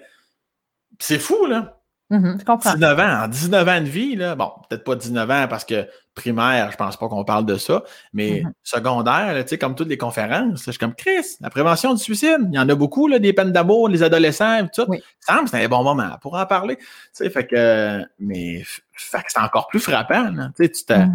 C'est 0.98 1.18
fou, 1.18 1.46
là. 1.46 1.72
Je 2.08 2.44
comprends. 2.44 2.72
19 2.74 3.00
ans, 3.00 3.24
en 3.24 3.28
19 3.28 3.68
ans 3.68 3.80
de 3.80 3.86
vie, 3.88 4.14
là, 4.14 4.36
bon, 4.36 4.52
peut-être 4.68 4.84
pas 4.84 4.94
19 4.94 5.28
ans 5.28 5.46
parce 5.50 5.64
que 5.64 5.88
primaire, 6.14 6.70
je 6.70 6.76
pense 6.76 6.96
pas 6.96 7.08
qu'on 7.08 7.24
parle 7.24 7.44
de 7.44 7.56
ça, 7.56 7.82
mais 8.12 8.42
Mhm. 8.44 8.52
secondaire, 8.62 9.34
tu 9.42 9.48
sais, 9.48 9.58
comme 9.58 9.74
toutes 9.74 9.88
les 9.88 9.98
conférences, 9.98 10.62
je 10.64 10.70
suis 10.70 10.78
comme 10.78 10.94
Chris, 10.94 11.36
la 11.40 11.50
prévention 11.50 11.92
du 11.94 12.00
suicide, 12.02 12.38
il 12.48 12.54
y 12.54 12.58
en 12.60 12.68
a 12.68 12.74
beaucoup, 12.76 13.08
là, 13.08 13.18
des 13.18 13.32
peines 13.32 13.50
d'amour, 13.50 13.88
les 13.88 14.04
adolescents, 14.04 14.58
et 14.58 14.62
tout 14.62 14.68
ça. 14.74 14.84
Oui. 14.88 15.02
Ça 15.18 15.42
me 15.42 15.48
c'est 15.48 15.64
un 15.64 15.68
bon 15.68 15.82
moment 15.82 16.10
pour 16.22 16.36
en 16.36 16.46
parler. 16.46 16.76
Tu 16.76 16.84
sais, 17.12 17.28
fait 17.28 17.46
que, 17.48 18.02
mais, 18.20 18.62
fait 18.92 19.18
que 19.18 19.24
c'est 19.26 19.40
encore 19.40 19.66
plus 19.66 19.80
frappant, 19.80 20.30
là. 20.30 20.50
Tu 20.56 20.62
sais, 20.64 20.70
tu 20.70 20.84
t'as-. 20.84 21.06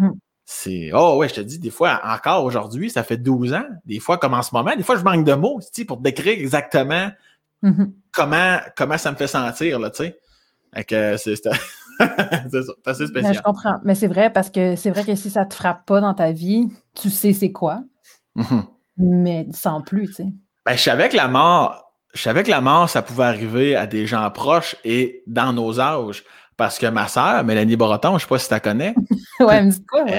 C'est, 0.44 0.90
oh 0.92 1.16
ouais, 1.18 1.28
je 1.28 1.34
te 1.34 1.40
dis, 1.40 1.58
des 1.58 1.70
fois, 1.70 2.00
encore 2.04 2.44
aujourd'hui, 2.44 2.90
ça 2.90 3.02
fait 3.04 3.16
12 3.16 3.54
ans, 3.54 3.64
des 3.86 4.00
fois, 4.00 4.18
comme 4.18 4.34
en 4.34 4.42
ce 4.42 4.54
moment, 4.54 4.74
des 4.76 4.82
fois, 4.82 4.96
je 4.96 5.04
manque 5.04 5.24
de 5.24 5.34
mots, 5.34 5.60
tu 5.60 5.68
sais, 5.72 5.84
pour 5.84 5.98
décrire 5.98 6.32
exactement 6.38 7.10
Mhm. 7.62 7.92
comment, 8.12 8.58
comment 8.76 8.98
ça 8.98 9.12
me 9.12 9.16
fait 9.16 9.28
sentir, 9.28 9.78
là, 9.78 9.90
tu 9.90 10.04
sais. 10.04 10.18
Que 10.86 11.16
c'est 11.16 11.34
Mais 12.00 12.94
spécial. 13.06 13.34
je 13.34 13.42
comprends. 13.42 13.76
Mais 13.84 13.94
c'est 13.94 14.06
vrai 14.08 14.30
parce 14.32 14.50
que 14.50 14.74
c'est 14.76 14.90
vrai 14.90 15.04
que 15.04 15.14
si 15.14 15.30
ça 15.30 15.44
te 15.44 15.54
frappe 15.54 15.86
pas 15.86 16.00
dans 16.00 16.14
ta 16.14 16.32
vie, 16.32 16.68
tu 16.94 17.08
sais 17.10 17.32
c'est 17.32 17.52
quoi, 17.52 17.82
Mhm. 18.34 18.64
mais 18.96 19.46
sans 19.52 19.80
plus, 19.82 20.06
tu 20.08 20.12
sais. 20.14 20.26
Ben, 20.66 20.74
je 20.76 20.82
savais 20.82 21.08
que 21.08 21.16
la 21.16 21.28
mort, 21.28 21.92
je 22.14 22.22
savais 22.22 22.42
que 22.42 22.50
la 22.50 22.60
mort, 22.60 22.88
ça 22.90 23.02
pouvait 23.02 23.24
arriver 23.24 23.76
à 23.76 23.86
des 23.86 24.06
gens 24.06 24.28
proches 24.30 24.76
et 24.84 25.22
dans 25.26 25.52
nos 25.52 25.78
âges. 25.80 26.24
Parce 26.62 26.78
que 26.78 26.86
ma 26.86 27.08
sœur, 27.08 27.42
Mélanie 27.42 27.74
Breton, 27.74 28.18
je 28.18 28.22
sais 28.22 28.28
pas 28.28 28.38
si 28.38 28.46
tu 28.46 28.54
la 28.54 28.60
connais, 28.60 28.94
ouais, 29.40 29.56
elle 29.56 29.66
me 29.66 29.70
dit 29.72 29.84
quoi, 29.84 30.04
ouais? 30.04 30.12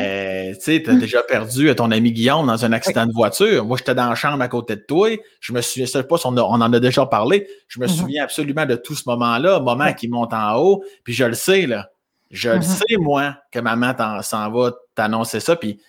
euh, 0.52 0.54
tu 0.56 0.60
sais, 0.62 0.84
t'as 0.86 0.96
déjà 0.96 1.24
perdu 1.24 1.74
ton 1.74 1.90
ami 1.90 2.12
Guillaume 2.12 2.48
dans 2.48 2.66
un 2.66 2.74
accident 2.74 3.06
de 3.06 3.14
voiture. 3.14 3.64
Moi, 3.64 3.78
j'étais 3.78 3.96
dans 3.96 4.10
la 4.10 4.16
chambre 4.16 4.44
à 4.44 4.50
côté 4.50 4.76
de 4.76 4.82
toi. 4.86 5.08
Je 5.40 5.54
me 5.54 5.62
souviens, 5.62 5.86
je 5.86 5.92
sais 5.92 6.04
pas 6.04 6.18
si 6.18 6.28
on, 6.28 6.36
a- 6.36 6.42
on 6.42 6.60
en 6.60 6.74
a 6.74 6.80
déjà 6.82 7.06
parlé. 7.06 7.48
Je 7.70 7.80
me 7.80 7.86
Mhm. 7.86 7.92
souviens 7.94 8.24
absolument 8.26 8.66
de 8.66 8.76
tout 8.76 8.94
ce 8.94 9.04
moment-là, 9.08 9.62
moment 9.62 9.94
qui 9.94 10.10
monte 10.10 10.34
en 10.34 10.58
haut. 10.58 10.84
Puis 11.06 11.14
je 11.14 11.24
le 11.24 11.34
sais, 11.34 11.66
là. 11.66 11.88
Je 12.30 12.50
le 12.50 12.56
Mhm. 12.58 12.62
sais, 12.64 12.98
moi, 13.00 13.38
que 13.50 13.60
maman 13.60 13.94
s'en 14.22 14.52
va 14.52 14.72
t'annoncer 14.96 15.40
ça. 15.40 15.56
Puis 15.56 15.80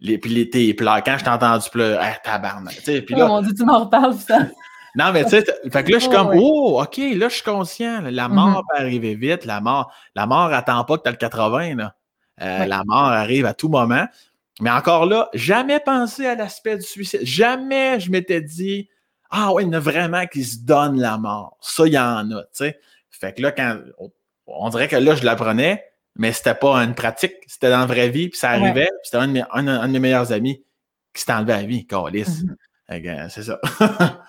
les, 0.00 0.18
puis 0.18 0.30
les, 0.30 0.50
tes 0.50 0.74
pleurs. 0.74 1.02
Quand 1.02 1.16
je 1.16 1.24
t'ai 1.24 1.30
entendu 1.30 1.70
pleurer, 1.70 1.96
ah, 1.98 2.18
tabarnak. 2.22 2.82
Puis 2.84 3.02
Oh 3.14 3.18
là, 3.18 3.26
mon 3.28 3.40
Dieu, 3.40 3.54
tu 3.56 3.64
m'en 3.64 3.78
reparles, 3.84 4.12
ça. 4.18 4.40
Non, 4.96 5.12
mais 5.12 5.24
tu 5.24 5.30
sais, 5.30 5.44
fait 5.70 5.84
que 5.84 5.92
là, 5.92 5.98
je 5.98 6.04
suis 6.04 6.10
comme, 6.10 6.28
ouais. 6.28 6.38
oh, 6.40 6.82
OK, 6.82 6.96
là, 6.96 7.28
je 7.28 7.34
suis 7.34 7.42
conscient. 7.44 8.00
La 8.02 8.28
Mhm. 8.28 8.34
mort 8.34 8.64
peut 8.70 8.78
arriver 8.80 9.14
vite. 9.14 9.44
La 9.44 9.60
mort, 9.60 9.92
la 10.14 10.26
mort 10.26 10.52
attend 10.52 10.82
pas 10.84 10.96
que 10.98 11.02
tu 11.04 11.08
as 11.08 11.12
le 11.12 11.16
80. 11.18 11.74
Là. 11.76 11.94
Euh, 12.42 12.58
Ouais. 12.60 12.66
La 12.66 12.82
mort 12.84 12.98
arrive 13.08 13.46
à 13.46 13.54
tout 13.54 13.68
moment. 13.68 14.06
Mais 14.60 14.70
encore 14.70 15.04
là, 15.06 15.28
jamais 15.34 15.80
pensé 15.80 16.26
à 16.26 16.34
l'aspect 16.34 16.76
du 16.76 16.82
suicide. 16.82 17.20
Jamais 17.22 18.00
je 18.00 18.10
m'étais 18.10 18.40
dit, 18.40 18.88
ah 19.30 19.52
ouais, 19.52 19.62
il 19.64 19.66
y 19.66 19.68
en 19.68 19.74
a 19.74 19.80
vraiment 19.80 20.26
qui 20.26 20.44
se 20.44 20.58
donnent 20.64 20.98
la 21.00 21.18
mort. 21.18 21.58
Ça, 21.60 21.86
il 21.86 21.92
y 21.92 21.98
en 21.98 22.30
a, 22.30 22.42
tu 22.42 22.48
sais. 22.52 22.80
Fait 23.10 23.34
que 23.34 23.42
là, 23.42 23.52
quand, 23.52 23.78
on, 24.46 24.68
dirait 24.70 24.88
que 24.88 24.96
là, 24.96 25.14
je 25.14 25.24
l'apprenais, 25.24 25.84
mais 26.14 26.32
c'était 26.32 26.54
pas 26.54 26.76
une 26.84 26.94
pratique. 26.94 27.34
C'était 27.46 27.70
dans 27.70 27.80
la 27.80 27.86
vraie 27.86 28.08
vie, 28.08 28.28
puis 28.30 28.38
ça 28.38 28.52
Ouais. 28.56 28.62
arrivait. 28.64 28.86
puis 28.86 29.00
C'était 29.04 29.16
un, 29.18 29.28
de 29.28 29.32
mes- 29.32 29.44
un- 29.52 29.68
un 29.68 29.86
de 29.88 29.92
mes 29.92 29.98
meilleurs 29.98 30.32
amis 30.32 30.62
qui 31.14 31.22
s'est 31.22 31.32
enlevé 31.32 31.52
à 31.52 31.56
la 31.60 31.66
vie, 31.66 31.86
que, 31.86 31.94
euh, 31.94 33.28
C'est 33.28 33.42
ça. 33.42 33.60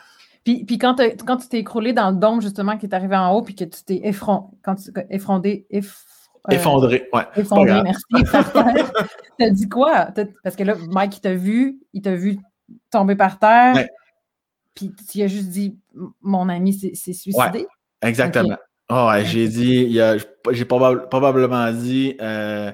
Puis, 0.48 0.64
puis 0.64 0.78
quand, 0.78 0.96
tu 0.96 1.48
t'es 1.50 1.60
écroulé 1.60 1.92
dans 1.92 2.10
le 2.10 2.16
dôme, 2.16 2.40
justement, 2.42 2.78
qui 2.78 2.86
est 2.86 2.94
arrivé 2.96 3.18
en 3.18 3.34
haut, 3.34 3.42
puis 3.42 3.54
que 3.54 3.66
tu 3.66 3.84
t'es 3.84 4.00
effron... 4.08 4.52
quand 4.64 4.76
tu... 4.76 4.92
effrondé, 5.10 5.68
eff- 5.70 6.06
euh, 6.50 6.56
Effondré, 6.56 7.10
ouais. 7.12 7.24
effondré, 7.36 7.84
merci. 7.84 8.06
T'as 9.38 9.50
dit 9.50 9.68
quoi? 9.68 10.08
Parce 10.46 10.56
que 10.56 10.64
là, 10.64 10.76
Mike, 10.90 11.18
il 11.18 11.20
t'a 11.20 11.34
vu, 11.34 11.80
il 11.92 12.02
t'a 12.02 12.16
vu 12.16 12.38
tomber 12.90 13.18
par 13.18 13.40
terre, 13.40 13.76
Ouais. 13.76 13.90
puis 14.74 14.94
tu 15.12 15.22
as 15.22 15.28
juste 15.28 15.50
dit, 15.50 15.78
mon 16.22 16.48
ami 16.48 16.72
s'est 16.72 16.94
suicidé. 16.96 17.68
Exactement. 18.02 18.56
Oh, 18.90 19.10
ouais, 19.10 19.26
j'ai 19.26 19.50
dit, 19.50 20.00
j'ai 20.52 20.64
probablement 20.66 21.74
dit, 21.74 22.16
euh, 22.22 22.72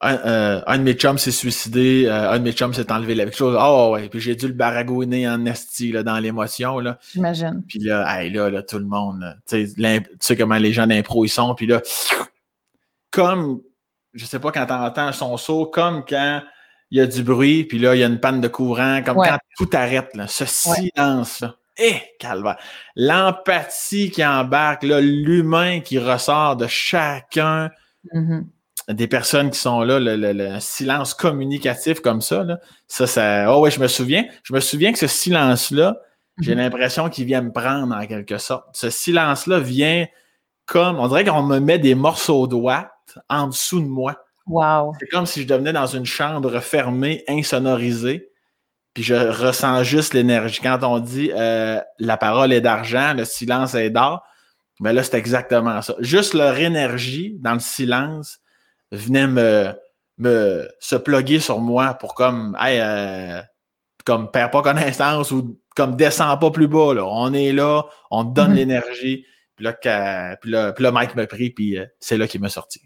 un, 0.00 0.62
un, 0.66 0.78
de 0.78 0.82
mes 0.82 0.92
chums 0.92 1.16
s'est 1.16 1.30
suicidé, 1.30 2.08
un 2.08 2.38
de 2.38 2.44
mes 2.44 2.52
chums 2.52 2.74
s'est 2.74 2.92
enlevé 2.92 3.14
la 3.14 3.30
chose. 3.30 3.56
Oh 3.58 3.92
ouais, 3.94 4.08
puis 4.08 4.20
j'ai 4.20 4.34
dû 4.34 4.46
le 4.46 4.52
baragouiner 4.52 5.26
en 5.28 5.46
esti 5.46 5.92
là, 5.92 6.02
dans 6.02 6.18
l'émotion. 6.18 6.78
là. 6.80 6.98
J'imagine. 7.12 7.64
Puis 7.66 7.78
là, 7.78 8.04
hey, 8.08 8.30
là, 8.30 8.50
là, 8.50 8.62
tout 8.62 8.78
le 8.78 8.84
monde, 8.84 9.36
tu 9.48 9.66
sais 10.20 10.36
comment 10.36 10.58
les 10.58 10.72
gens 10.72 10.86
d'impro 10.86 11.24
ils 11.24 11.30
sont, 11.30 11.54
puis 11.54 11.66
là, 11.66 11.80
comme, 13.10 13.62
je 14.12 14.26
sais 14.26 14.38
pas 14.38 14.52
quand 14.52 14.66
t'entends 14.66 15.12
son 15.12 15.36
saut, 15.38 15.66
comme 15.66 16.04
quand 16.06 16.42
il 16.90 16.98
y 16.98 17.00
a 17.00 17.06
du 17.06 17.22
bruit, 17.22 17.64
puis 17.64 17.78
là, 17.78 17.94
il 17.94 18.00
y 18.00 18.04
a 18.04 18.06
une 18.06 18.20
panne 18.20 18.40
de 18.40 18.48
courant, 18.48 19.02
comme 19.02 19.16
quand 19.16 19.38
tout 19.56 19.70
arrête, 19.72 20.14
là, 20.14 20.26
ce 20.28 20.44
silence-là. 20.44 21.56
Eh, 21.78 22.00
calvaire. 22.18 22.56
L'empathie 22.94 24.10
qui 24.10 24.24
embarque, 24.24 24.82
l'humain 24.82 25.80
qui 25.80 25.98
ressort 25.98 26.56
de 26.56 26.66
chacun 26.66 27.70
mm-hmm. 28.14 28.44
Des 28.88 29.08
personnes 29.08 29.50
qui 29.50 29.58
sont 29.58 29.80
là, 29.82 29.98
le, 30.00 30.60
silence 30.60 31.14
communicatif 31.14 32.00
comme 32.00 32.20
ça, 32.20 32.44
là, 32.44 32.58
ça, 32.86 33.06
ça. 33.06 33.52
Oh 33.52 33.60
ouais, 33.60 33.70
je 33.70 33.80
me 33.80 33.88
souviens. 33.88 34.26
Je 34.44 34.52
me 34.52 34.60
souviens 34.60 34.92
que 34.92 34.98
ce 34.98 35.06
silence-là, 35.06 36.00
j'ai 36.40 36.54
mm-hmm. 36.54 36.58
l'impression 36.58 37.08
qu'il 37.08 37.24
vient 37.24 37.42
me 37.42 37.52
prendre 37.52 37.94
en 37.94 38.06
quelque 38.06 38.38
sorte. 38.38 38.64
Ce 38.72 38.90
silence-là 38.90 39.58
vient 39.58 40.06
comme. 40.66 40.98
On 40.98 41.08
dirait 41.08 41.24
qu'on 41.24 41.42
me 41.42 41.58
met 41.58 41.78
des 41.78 41.94
morceaux 41.94 42.46
de 42.46 42.56
en 43.28 43.48
dessous 43.48 43.80
de 43.80 43.86
moi. 43.86 44.16
Wow. 44.46 44.92
C'est 45.00 45.08
comme 45.08 45.26
si 45.26 45.42
je 45.42 45.46
devenais 45.46 45.72
dans 45.72 45.86
une 45.86 46.06
chambre 46.06 46.60
fermée, 46.60 47.24
insonorisée 47.28 48.30
puis 48.96 49.02
je 49.02 49.14
ressens 49.14 49.82
juste 49.82 50.14
l'énergie. 50.14 50.58
Quand 50.62 50.82
on 50.82 51.00
dit 51.00 51.30
euh, 51.34 51.78
la 51.98 52.16
parole 52.16 52.50
est 52.50 52.62
d'argent, 52.62 53.12
le 53.12 53.26
silence 53.26 53.74
est 53.74 53.90
d'or, 53.90 54.24
ben 54.80 54.94
là, 54.94 55.02
c'est 55.02 55.18
exactement 55.18 55.82
ça. 55.82 55.94
Juste 55.98 56.32
leur 56.32 56.56
énergie 56.56 57.36
dans 57.40 57.52
le 57.52 57.60
silence 57.60 58.38
venait 58.92 59.26
me, 59.26 59.72
me 60.18 60.68
se 60.80 60.96
plugger 60.96 61.40
sur 61.40 61.60
moi 61.60 61.94
pour 61.94 62.14
comme 62.14 62.56
hey, 62.60 62.80
euh, 62.80 63.42
comme 64.04 64.30
perds 64.30 64.50
pas 64.50 64.62
connaissance 64.62 65.30
ou 65.30 65.58
comme 65.74 65.96
descends 65.96 66.36
pas 66.38 66.50
plus 66.50 66.68
bas. 66.68 66.94
Là. 66.94 67.04
On 67.04 67.32
est 67.32 67.52
là, 67.52 67.84
on 68.10 68.24
te 68.24 68.34
donne 68.34 68.52
mm-hmm. 68.52 68.54
l'énergie. 68.54 69.26
Puis 69.56 69.64
là, 69.64 69.72
puis 70.40 70.50
là, 70.50 70.72
puis 70.72 70.84
là, 70.84 70.92
Mike 70.92 71.16
me 71.16 71.26
prie, 71.26 71.50
puis 71.50 71.78
euh, 71.78 71.86
c'est 71.98 72.18
là 72.18 72.26
qu'il 72.26 72.40
m'a 72.40 72.48
sorti. 72.48 72.80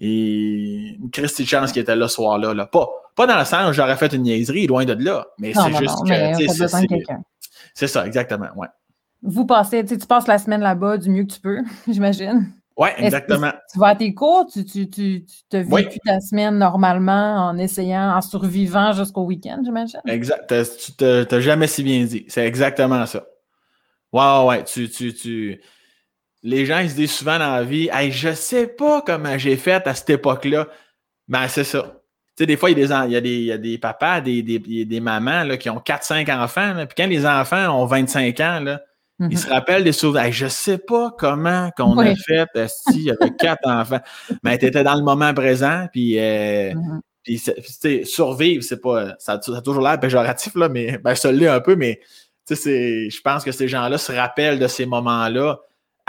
Et 0.00 0.98
Christy 1.12 1.46
Chance 1.46 1.72
qui 1.72 1.78
était 1.78 1.94
là 1.94 2.08
ce 2.08 2.16
soir-là. 2.16 2.54
Là. 2.54 2.66
Pas, 2.66 2.88
pas 3.14 3.26
dans 3.26 3.38
le 3.38 3.44
sens 3.44 3.70
où 3.70 3.72
j'aurais 3.72 3.96
fait 3.96 4.12
une 4.12 4.22
niaiserie, 4.22 4.66
loin 4.66 4.84
de 4.84 4.92
là. 4.94 5.26
Mais 5.38 5.52
c'est 5.54 5.76
juste 5.76 5.98
que. 6.06 7.12
C'est 7.74 7.86
ça, 7.86 8.06
exactement. 8.06 8.48
Ouais. 8.56 8.68
Vous 9.22 9.44
passez, 9.44 9.84
tu 9.84 9.98
passes 9.98 10.26
la 10.26 10.38
semaine 10.38 10.62
là-bas 10.62 10.96
du 10.96 11.10
mieux 11.10 11.24
que 11.24 11.32
tu 11.34 11.40
peux, 11.40 11.60
j'imagine. 11.88 12.52
Oui, 12.80 12.88
exactement. 12.96 13.52
Tu 13.72 13.78
vas 13.78 13.88
à 13.88 13.94
tes 13.94 14.14
cours, 14.14 14.46
tu, 14.52 14.64
tu, 14.64 14.88
tu, 14.88 15.24
tu 15.24 15.36
te 15.48 15.58
vécu 15.58 15.98
ta 16.04 16.18
semaine 16.20 16.58
normalement 16.58 17.48
en 17.48 17.58
essayant, 17.58 18.16
en 18.16 18.20
survivant 18.22 18.92
jusqu'au 18.92 19.22
week-end, 19.22 19.60
j'imagine? 19.64 20.00
Exact. 20.06 20.52
Tu 20.78 20.92
t'as 20.92 21.40
jamais 21.40 21.66
si 21.66 21.82
bien 21.82 22.04
dit. 22.04 22.24
C'est 22.28 22.46
exactement 22.46 23.06
ça. 23.06 23.26
Ouais, 24.12 24.44
ouais, 24.46 24.64
tu, 24.64 24.88
tu, 24.88 25.14
tu. 25.14 25.60
Les 26.42 26.66
gens, 26.66 26.78
ils 26.78 26.90
se 26.90 26.96
disent 26.96 27.12
souvent 27.12 27.38
dans 27.38 27.54
la 27.54 27.64
vie, 27.64 27.90
hey, 27.92 28.10
je 28.10 28.32
sais 28.32 28.66
pas 28.66 29.02
comment 29.02 29.36
j'ai 29.36 29.56
fait 29.56 29.86
à 29.86 29.94
cette 29.94 30.10
époque-là. 30.10 30.66
Ben, 31.28 31.46
c'est 31.46 31.64
ça 31.64 32.00
sais, 32.40 32.46
des 32.46 32.56
fois, 32.56 32.70
il 32.70 32.78
y 32.78 32.82
a 32.82 33.20
des, 33.20 33.36
il 33.36 33.44
y 33.44 33.52
a 33.52 33.58
des, 33.58 33.78
papas, 33.78 34.20
des, 34.22 34.42
des, 34.42 35.00
mamans 35.00 35.44
là, 35.44 35.56
qui 35.56 35.68
ont 35.68 35.78
4-5 35.78 36.32
enfants. 36.34 36.74
puis 36.86 36.94
quand 36.96 37.06
les 37.06 37.26
enfants 37.26 37.68
ont 37.78 37.84
25 37.84 38.40
ans, 38.40 38.60
là, 38.60 38.80
ils 39.20 39.28
mm-hmm. 39.28 39.36
se 39.36 39.48
rappellent 39.48 39.84
des 39.84 39.92
souvenirs. 39.92 40.32
Je 40.32 40.46
je 40.46 40.48
sais 40.48 40.78
pas 40.78 41.14
comment 41.18 41.70
qu'on 41.76 41.98
a 41.98 42.14
fait 42.16 42.48
si 42.66 42.96
il 42.96 43.02
y 43.02 43.10
avait 43.10 43.30
quatre 43.38 43.68
enfants. 43.68 44.00
Mais 44.42 44.58
tu 44.58 44.66
étais 44.66 44.82
dans 44.82 44.94
le 44.94 45.02
moment 45.02 45.32
présent, 45.34 45.86
puis, 45.92 46.18
euh, 46.18 46.72
mm-hmm. 47.26 48.04
survivre, 48.04 48.64
c'est 48.64 48.80
pas. 48.80 49.14
Ça, 49.18 49.32
a 49.34 49.60
toujours 49.60 49.82
l'air 49.82 50.00
péjoratif, 50.00 50.54
là, 50.54 50.68
mais 50.68 50.98
ben, 50.98 51.14
ça 51.14 51.30
l'est 51.30 51.48
un 51.48 51.60
peu, 51.60 51.76
mais 51.76 52.00
je 52.48 53.20
pense 53.20 53.44
que 53.44 53.52
ces 53.52 53.68
gens-là 53.68 53.98
se 53.98 54.12
rappellent 54.12 54.58
de 54.58 54.66
ces 54.66 54.86
moments-là 54.86 55.60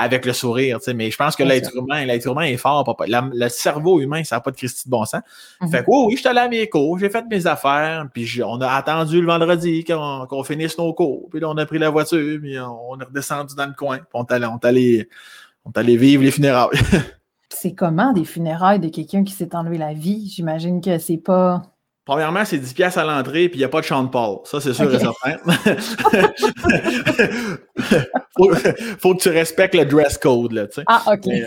avec 0.02 0.26
le 0.26 0.34
sourire, 0.34 0.80
tu 0.80 0.86
sais, 0.86 0.94
mais 0.94 1.12
je 1.12 1.18
pense 1.18 1.36
que 1.36 1.44
l'être 1.44 1.76
humain, 1.76 2.06
l'être 2.06 2.28
humain 2.28 2.44
est 2.44 2.58
fort. 2.58 2.84
Papa. 2.84 3.06
le 3.08 3.50
cerveau 3.50 4.00
humain, 4.00 4.24
ça 4.24 4.38
n'a 4.38 4.40
pas 4.42 4.52
de 4.52 4.56
Christie 4.56 4.86
de 4.86 4.90
bon 4.90 5.06
sens. 5.06 5.22
Mhm. 5.62 5.70
Fait 5.70 5.84
que 5.84 5.86
oui, 5.88 6.16
je 6.16 6.22
suis 6.22 6.28
allé 6.28 6.40
à 6.40 6.50
mes 6.50 6.68
cours, 6.68 6.98
j'ai 6.98 7.10
fait 7.10 7.24
mes 7.30 7.46
affaires, 7.46 8.08
puis 8.12 8.42
on 8.44 8.60
a 8.62 8.68
attendu 8.70 9.22
le 9.22 9.28
vendredi 9.28 9.84
qu'on 9.84 10.44
finisse 10.44 10.78
nos 10.78 10.94
cours, 10.94 11.30
puis 11.30 11.40
là, 11.40 11.50
on 11.50 11.58
a 11.58 11.66
pris 11.66 11.78
la 11.78 11.90
voiture, 11.90 12.40
puis 12.42 12.60
on, 12.60 13.00
est 13.00 13.04
redescendu 13.04 13.56
dans 13.56 13.68
le 13.68 13.74
coin, 13.74 13.98
puis 13.98 14.08
on 14.14 14.24
est 14.24 14.66
allé, 14.66 15.08
on 15.66 15.72
allé 15.72 15.98
vivre 15.98 16.24
les 16.24 16.32
funérailles. 16.32 16.70
c'est 17.50 17.74
comment 17.74 18.12
des 18.12 18.26
funérailles 18.26 18.80
de 18.80 18.90
quelqu'un 18.90 19.24
qui 19.24 19.34
s'est 19.34 19.56
enlevé 19.56 19.78
la 19.78 19.94
vie? 19.94 20.32
J'imagine 20.34 20.82
que 20.82 20.98
c'est 20.98 21.18
pas 21.18 21.62
Premièrement, 22.04 22.44
c'est 22.46 22.58
10 22.58 22.74
pièces 22.74 22.98
à 22.98 23.04
l'entrée, 23.04 23.48
puis 23.48 23.58
il 23.58 23.62
n'y 23.62 23.66
a 23.66 23.70
pas 23.70 23.82
de 23.82 23.86
chant 23.86 24.04
de 24.04 24.10
Paul. 24.10 24.40
Ça, 24.46 24.60
c'est 24.60 24.74
sûr 24.74 24.94
et 24.94 25.00
certain. 25.00 25.38
faut, 28.36 28.56
faut 29.00 29.16
que 29.16 29.22
tu 29.22 29.30
respectes 29.30 29.76
le 29.76 29.86
dress 29.86 30.18
code, 30.18 30.54
là, 30.54 30.68
tu 30.68 30.76
sais. 30.76 30.84
Ah, 30.88 31.04
OK. 31.08 31.28
Euh, 31.28 31.46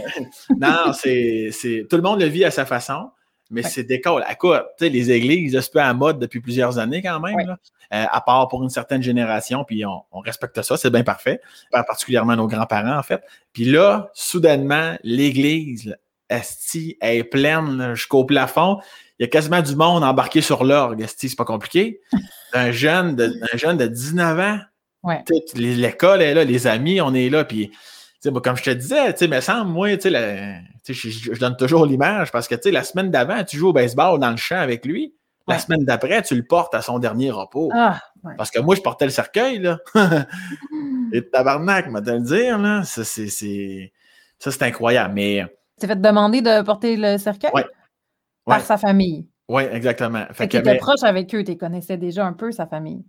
non, 0.57 0.93
c'est, 0.93 1.51
Tout 1.90 1.97
le 1.97 2.03
monde 2.03 2.21
le 2.21 2.27
vit 2.27 2.45
à 2.45 2.53
sa 2.53 2.64
façon, 2.64 3.11
mais 3.51 3.64
c'est 3.64 3.83
d'école. 3.83 4.23
À 4.27 4.37
quoi? 4.37 4.69
Tu 4.79 4.85
sais, 4.85 4.90
les 4.90 5.11
églises, 5.11 5.61
c'est 5.61 5.79
à 5.81 5.93
mode 5.93 6.21
depuis 6.21 6.40
plusieurs 6.40 6.79
années 6.79 7.03
quand 7.03 7.19
même, 7.19 7.38
là, 7.38 7.59
euh, 7.93 8.05
à 8.09 8.21
part 8.21 8.47
pour 8.47 8.62
une 8.62 8.71
certaine 8.71 9.03
génération, 9.03 9.64
puis 9.64 9.85
on, 9.85 10.21
respecte 10.21 10.62
ça, 10.62 10.77
c'est 10.77 10.90
bien 10.90 11.05
parfait. 11.05 11.40
Particulièrement 11.73 12.37
nos 12.37 12.47
grands-parents, 12.47 12.97
en 12.97 13.03
fait. 13.03 13.23
Puis 13.53 13.64
là, 13.64 14.11
soudainement, 14.14 14.97
l'église, 15.03 15.97
Esti 16.31 16.97
est 17.01 17.25
pleine 17.25 17.95
jusqu'au 17.95 18.25
plafond 18.25 18.79
il 19.18 19.22
y 19.22 19.27
a 19.27 19.29
quasiment 19.29 19.62
du 19.62 19.77
monde 19.77 20.03
embarqué 20.03 20.40
sur 20.40 20.64
l'orgue. 20.64 21.05
C'est 21.16 21.37
pas 21.37 21.44
compliqué. 21.44 22.00
Un 22.53 22.70
jeune, 22.70 23.16
de, 23.16 23.35
un 23.53 23.57
jeune 23.57 23.77
de 23.77 23.88
19 23.88 24.38
ans. 24.38 24.59
L'école 25.57 26.22
est 26.22 26.35
là, 26.35 26.44
les 26.44 26.68
amis, 26.68 27.00
on 27.00 27.12
est 27.12 27.29
là. 27.29 27.44
Puis, 27.44 27.72
comme 28.22 28.57
je 28.57 28.62
te 28.62 28.70
disais, 28.70 29.12
mais 29.27 29.40
semble, 29.40 29.72
moi, 29.72 29.88
je, 29.90 30.68
je, 30.92 31.40
donne 31.40 31.57
toujours 31.57 31.85
l'image 31.85 32.31
parce 32.31 32.46
que 32.46 32.55
la 32.68 32.85
semaine 32.85 33.11
d'avant, 33.11 33.42
tu 33.42 33.57
joues 33.57 33.70
au 33.70 33.72
baseball 33.72 34.20
dans 34.20 34.31
le 34.31 34.37
champ 34.37 34.59
avec 34.59 34.87
lui. 34.87 35.16
La 35.48 35.59
semaine 35.59 35.85
d'après, 35.85 36.22
tu 36.22 36.37
le 36.37 36.44
portes 36.44 36.77
à 36.77 36.81
son 36.81 37.00
dernier 37.00 37.33
repos. 37.33 37.70
Ah, 37.74 37.98
parce 38.38 38.53
que 38.53 38.61
moi, 38.61 38.77
je 38.77 38.83
portais 38.83 39.07
le 39.07 39.11
cercueil. 39.11 39.59
Là. 39.59 39.79
Et 41.12 41.29
tabarnak, 41.29 41.90
m'a 41.90 42.00
le 42.00 42.20
dire. 42.20 42.59
Là? 42.61 42.85
Ça, 42.85 43.03
c'est 43.03 43.90
incroyable. 44.62 45.12
Mais. 45.12 45.44
Tu 45.81 45.88
fait 45.88 46.00
demander 46.00 46.40
de 46.40 46.62
porter 46.62 46.96
le 46.96 47.18
cercueil? 47.18 47.50
Oui 47.53 47.62
par 48.44 48.61
sa 48.61 48.76
famille. 48.76 49.26
Oui, 49.48 49.62
exactement. 49.70 50.24
Fait, 50.33 50.48
que 50.48 50.52
tu 50.52 50.57
étais 50.59 50.76
proche 50.76 51.02
avec 51.02 51.35
eux, 51.35 51.44
tu 51.44 51.57
connaissais 51.57 51.96
déjà 51.96 52.24
un 52.24 52.33
peu 52.33 52.50
sa 52.50 52.66
famille. 52.66 53.04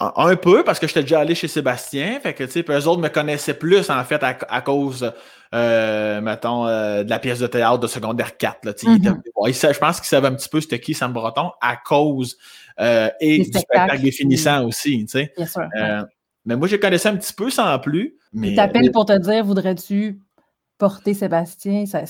Un 0.00 0.36
peu, 0.36 0.62
parce 0.62 0.78
que 0.78 0.86
j'étais 0.86 1.02
déjà 1.02 1.18
allé 1.18 1.34
chez 1.34 1.48
Sébastien. 1.48 2.20
Fait 2.20 2.32
que, 2.32 2.44
tu 2.44 2.52
sais, 2.52 2.64
eux 2.68 2.86
autres 2.86 3.00
me 3.00 3.08
connaissaient 3.08 3.54
plus, 3.54 3.90
en 3.90 4.04
fait, 4.04 4.22
à, 4.22 4.60
cause, 4.60 5.12
euh, 5.52 6.20
mettons, 6.20 6.68
euh, 6.68 7.02
de 7.02 7.10
la 7.10 7.18
pièce 7.18 7.40
de 7.40 7.48
théâtre 7.48 7.80
de 7.80 7.88
secondaire 7.88 8.36
4. 8.36 8.64
Là, 8.64 8.72
mm-hmm. 8.72 9.72
je 9.72 9.78
pense 9.78 9.96
qu'ils 9.98 10.06
savaient 10.06 10.28
un 10.28 10.34
petit 10.34 10.48
peu 10.48 10.60
c'était 10.60 10.78
qui 10.78 10.94
Sam 10.94 11.12
Breton 11.12 11.50
à 11.60 11.76
cause 11.76 12.36
euh, 12.78 13.10
et 13.20 13.38
du 13.38 13.58
spectacle 13.58 14.00
définissant 14.00 14.64
aussi, 14.64 15.00
tu 15.00 15.08
sais. 15.08 15.32
Bien 15.36 15.46
sûr. 15.46 15.68
mais 16.44 16.54
moi, 16.54 16.68
je 16.68 16.76
connaissais 16.76 17.08
un 17.08 17.16
petit 17.16 17.34
peu 17.34 17.50
sans 17.50 17.76
plus. 17.80 18.14
Mais, 18.32 18.50
Ils 18.50 18.56
t'appellent 18.56 18.92
pour 18.92 19.04
te 19.04 19.18
dire, 19.18 19.44
voudrais-tu 19.44 20.20
porter 20.78 21.12
Sébastien. 21.12 21.84
Ça, 21.86 22.04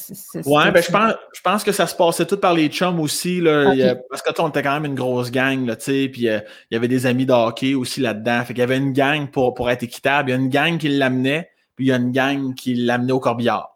ouais, 0.44 0.70
ben, 0.70 0.82
je 0.82 0.90
pense, 0.90 1.14
je 1.34 1.40
pense 1.40 1.64
que 1.64 1.72
ça 1.72 1.86
se 1.86 1.96
passait 1.96 2.26
tout 2.26 2.36
par 2.36 2.54
les 2.54 2.68
chums 2.68 3.00
aussi. 3.00 3.40
Là, 3.40 3.74
parce 4.10 4.22
que 4.22 4.40
on 4.40 4.48
était 4.50 4.62
quand 4.62 4.74
même 4.74 4.84
une 4.84 4.94
grosse 4.94 5.30
gang, 5.30 5.66
là, 5.66 5.76
puis 5.76 6.28
euh, 6.28 6.40
il 6.70 6.74
y 6.74 6.76
avait 6.76 6.88
des 6.88 7.06
amis 7.06 7.26
de 7.26 7.32
hockey 7.32 7.74
aussi 7.74 8.00
là-dedans. 8.00 8.44
Fait 8.44 8.52
qu'il 8.52 8.60
y 8.60 8.62
avait 8.62 8.76
une 8.76 8.92
gang 8.92 9.28
pour, 9.28 9.54
pour 9.54 9.70
être 9.70 9.82
équitable. 9.82 10.30
Il 10.30 10.32
y 10.32 10.36
a 10.36 10.38
une 10.38 10.50
gang 10.50 10.78
qui 10.78 10.88
l'amenait, 10.88 11.50
puis 11.74 11.86
il 11.86 11.88
y 11.88 11.92
a 11.92 11.96
une 11.96 12.12
gang 12.12 12.54
qui 12.54 12.74
l'amenait 12.74 13.12
au 13.12 13.20
corbillard. 13.20 13.74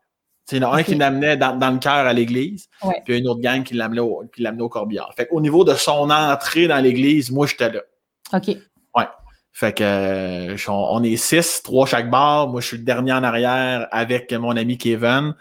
Il 0.51 0.59
y 0.59 0.65
en 0.65 0.73
a 0.73 0.77
un 0.77 0.83
qui 0.83 0.95
l'amenait 0.97 1.37
dans, 1.39 1.57
dans, 1.57 1.71
le 1.71 1.79
cœur 1.79 2.07
à 2.07 2.13
l'église, 2.13 2.69
puis 2.81 2.91
il 3.09 3.15
y 3.15 3.17
a 3.17 3.19
une 3.21 3.29
autre 3.29 3.41
gang 3.41 3.63
qui 3.63 3.75
l'amenait 3.75 4.01
au, 4.01 4.25
qui 4.35 4.47
au 4.47 4.69
corbillard. 4.69 5.13
Fait 5.17 5.27
qu'au 5.27 5.41
niveau 5.41 5.65
de 5.65 5.75
son 5.75 6.11
entrée 6.11 6.67
dans 6.67 6.83
l'église, 6.83 7.31
moi, 7.31 7.47
j'étais 7.47 7.71
là. 7.71 7.81
OK. 8.35 8.49
Ouais. 8.95 9.07
Fait 9.53 9.75
que 9.77 9.85
euh, 9.85 10.57
on, 10.69 11.03
est 11.03 11.17
six, 11.17 11.63
trois 11.63 11.87
chaque 11.87 12.11
bar. 12.11 12.49
Moi, 12.49 12.61
je 12.61 12.69
suis 12.69 12.79
le 12.79 12.85
dernier 12.85 13.13
en 13.13 13.23
arrière 13.23 13.87
avec 13.91 14.33
mon 14.33 14.57
ami 14.57 14.79
Kevin. 14.79 15.35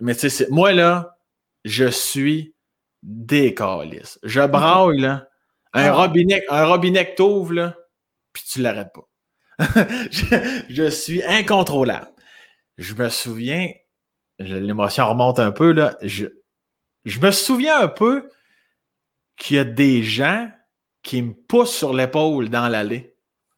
Mais 0.00 0.14
tu 0.14 0.28
sais, 0.28 0.48
moi 0.50 0.72
là, 0.72 1.16
je 1.64 1.86
suis 1.86 2.54
décaliste. 3.02 4.18
Je 4.22 4.40
braille 4.40 5.00
là. 5.00 5.28
Un 5.72 5.86
ah. 5.86 5.92
robinet, 5.92 6.44
un 6.48 6.66
robinet 6.66 7.14
t'ouvre 7.14 7.52
là, 7.52 7.76
puis 8.32 8.44
tu 8.48 8.60
l'arrêtes 8.60 8.92
pas. 8.92 9.08
je, 10.68 10.88
suis 10.90 11.22
incontrôlable. 11.24 12.10
Je 12.76 12.94
me 12.94 13.08
souviens, 13.08 13.70
l'émotion 14.38 15.08
remonte 15.08 15.38
un 15.38 15.52
peu 15.52 15.72
là. 15.72 15.96
Je, 16.02 16.26
je 17.04 17.20
me 17.20 17.30
souviens 17.30 17.80
un 17.80 17.88
peu 17.88 18.30
qu'il 19.36 19.56
y 19.56 19.60
a 19.60 19.64
des 19.64 20.02
gens 20.02 20.50
qui 21.02 21.22
me 21.22 21.34
poussent 21.34 21.74
sur 21.74 21.92
l'épaule 21.92 22.48
dans 22.48 22.68
l'allée 22.68 23.13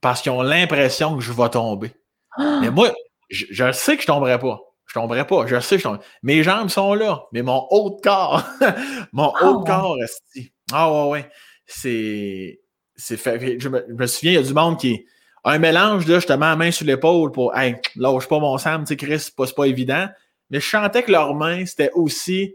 parce 0.07 0.23
qu'ils 0.23 0.31
ont 0.31 0.42
l'impression 0.42 1.16
que 1.16 1.21
je 1.21 1.33
vais 1.33 1.49
tomber. 1.49 1.90
Mais 2.38 2.71
moi, 2.71 2.92
je, 3.29 3.47
je 3.51 3.73
sais 3.73 3.97
que 3.97 4.03
je 4.03 4.07
tomberais 4.07 4.38
pas. 4.38 4.61
Je 4.87 4.95
tomberais 4.95 5.27
pas. 5.27 5.49
Je 5.49 5.59
sais, 5.59 5.79
je 5.79 5.83
tomberais. 5.83 6.05
Mes 6.23 6.45
jambes 6.45 6.69
sont 6.69 6.95
là, 6.95 7.25
mais 7.33 7.42
mon 7.42 7.66
haut 7.71 7.90
de 7.97 8.01
corps, 8.01 8.45
mon 9.12 9.33
Ah, 9.35 9.45
haut 9.45 9.55
de 9.55 9.59
ouais. 9.59 9.64
corps, 9.66 9.97
esti. 10.01 10.53
Ah 10.73 10.92
ouais, 10.92 11.11
ouais. 11.11 11.31
C'est. 11.66 12.61
C'est 12.95 13.16
fait. 13.16 13.59
Je 13.59 13.69
me, 13.69 13.85
je 13.88 13.95
me 13.95 14.07
souviens, 14.07 14.31
il 14.31 14.35
y 14.37 14.38
a 14.38 14.42
du 14.42 14.55
monde 14.55 14.79
qui. 14.79 15.05
Un 15.42 15.59
mélange, 15.59 16.07
là, 16.07 16.16
justement, 16.21 16.57
main 16.57 16.71
sur 16.71 16.87
l'épaule 16.87 17.33
pour 17.33 17.57
Hey, 17.57 17.75
lâche 17.97 18.29
pas 18.29 18.38
mon 18.38 18.59
Sam, 18.59 18.85
tu 18.85 18.90
sais, 18.90 18.97
Chris, 18.97 19.19
c'est 19.19 19.35
pas, 19.35 19.47
pas 19.49 19.64
évident. 19.66 20.07
Mais 20.51 20.61
je 20.61 20.69
sentais 20.69 21.03
que 21.03 21.11
leurs 21.11 21.35
mains, 21.35 21.66
c'était 21.66 21.90
aussi. 21.95 22.55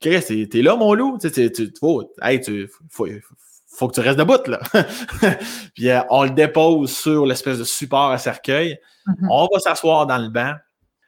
Chris, 0.00 0.22
t'es 0.24 0.46
t'es 0.48 0.62
là, 0.62 0.76
mon 0.76 0.94
loup. 0.94 1.18
Tu 1.20 1.30
sais, 1.30 1.50
tu- 1.50 1.72
tu- 1.72 1.78
faut, 1.80 2.12
hey, 2.22 2.40
tu, 2.40 2.68
faut, 2.68 3.06
faut 3.06 3.06
que 3.88 3.94
tu 3.94 4.00
restes 4.00 4.18
debout, 4.18 4.38
là. 4.46 4.60
Puis 5.74 5.90
euh, 5.90 6.00
on 6.10 6.24
le 6.24 6.30
dépose 6.30 6.96
sur 6.96 7.26
l'espèce 7.26 7.58
de 7.58 7.64
support 7.64 8.10
à 8.10 8.18
cercueil. 8.18 8.78
Mhm. 9.06 9.28
On 9.30 9.48
va 9.52 9.60
s'asseoir 9.60 10.06
dans 10.06 10.18
le 10.18 10.28
banc. 10.28 10.54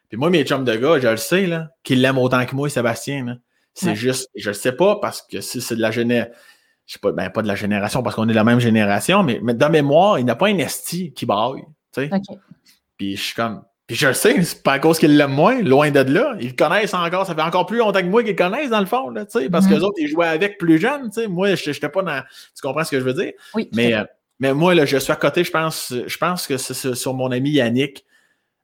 Puis 0.09 0.17
moi, 0.19 0.31
mes 0.31 0.45
chums 0.45 0.65
de 0.65 0.75
gars, 0.77 0.99
je 1.01 1.09
le 1.09 1.17
sais, 1.17 1.47
là, 1.47 1.69
qu'ils 1.83 2.01
l'aiment 2.01 2.19
autant 2.19 2.45
que 2.47 2.55
moi, 2.55 2.69
Sébastien. 2.69 3.25
là. 3.25 3.35
C'est 3.75 3.91
Ouais. 3.91 3.95
juste, 3.97 4.29
je 4.35 4.49
le 4.51 4.55
sais 4.55 4.73
pas 4.73 4.97
parce 4.97 5.23
que 5.23 5.41
si 5.41 5.61
c'est 5.61 5.77
de 5.77 5.81
la 5.81 5.91
génération, 5.91 6.33
je 6.87 6.95
sais 6.95 6.99
pas, 7.01 7.13
ben 7.13 7.29
pas 7.31 7.43
de 7.43 7.47
la 7.49 7.55
génération 7.55 8.03
parce 8.03 8.17
qu'on 8.17 8.25
est 8.25 8.33
de 8.33 8.37
la 8.37 8.45
même 8.45 8.61
génération, 8.61 9.23
mais, 9.23 9.39
mais 9.43 9.55
dans 9.55 9.69
mémoire, 9.71 10.19
il 10.19 10.25
n'a 10.25 10.35
pas 10.37 10.49
un 10.49 10.59
esti 10.59 11.13
qui 11.13 11.27
braille. 11.27 11.63
Tu 11.93 12.09
sais. 12.09 12.11
OK. 12.13 12.39
Puis 12.97 13.17
je 13.17 13.23
suis 13.23 13.35
comme. 13.35 13.63
Puis 13.89 13.97
je 13.97 14.07
le 14.07 14.13
sais, 14.15 14.41
c'est 14.43 14.63
pas 14.63 14.75
à 14.75 14.79
cause 14.79 14.99
qu'ils 14.99 15.17
l'aiment 15.17 15.33
moins, 15.33 15.61
loin 15.63 15.91
de 15.91 16.01
là. 16.01 16.37
Ils 16.41 16.49
le 16.49 16.53
connaissent 16.53 16.93
encore, 16.95 17.27
ça 17.27 17.35
fait 17.35 17.41
encore 17.43 17.65
plus 17.67 17.79
longtemps 17.79 18.01
que 18.01 18.07
moi 18.07 18.23
qu'ils 18.23 18.37
le 18.37 18.37
connaissent, 18.37 18.69
dans 18.71 18.81
le 18.81 18.87
fond, 18.87 19.09
là, 19.09 19.25
tu 19.25 19.41
sais, 19.41 19.49
parce 19.51 19.65
Mhm. 19.65 19.71
que 19.73 19.77
les 19.77 19.83
autres, 19.83 19.97
ils 19.99 20.09
jouaient 20.09 20.27
avec 20.29 20.59
plus 20.59 20.79
jeunes, 20.79 21.09
tu 21.11 21.23
sais. 21.23 21.27
Moi, 21.27 21.55
je 21.55 21.71
n'étais 21.71 21.89
pas 21.89 22.03
dans. 22.03 22.23
Tu 22.55 22.61
comprends 22.63 22.85
ce 22.85 22.91
que 22.91 23.01
je 23.01 23.05
veux 23.05 23.15
dire? 23.15 23.33
Oui. 23.55 23.69
Mais, 23.73 23.95
euh, 23.95 24.05
mais 24.41 24.53
moi, 24.53 24.75
là, 24.75 24.85
je 24.85 24.99
suis 24.99 25.11
à 25.11 25.17
côté, 25.17 25.43
je 25.43 25.51
pense, 25.51 25.93
je 26.07 26.17
pense 26.19 26.47
que 26.47 26.59
c'est 26.59 26.95
sur 26.95 27.15
mon 27.15 27.33
ami 27.33 27.51
Yannick, 27.51 28.05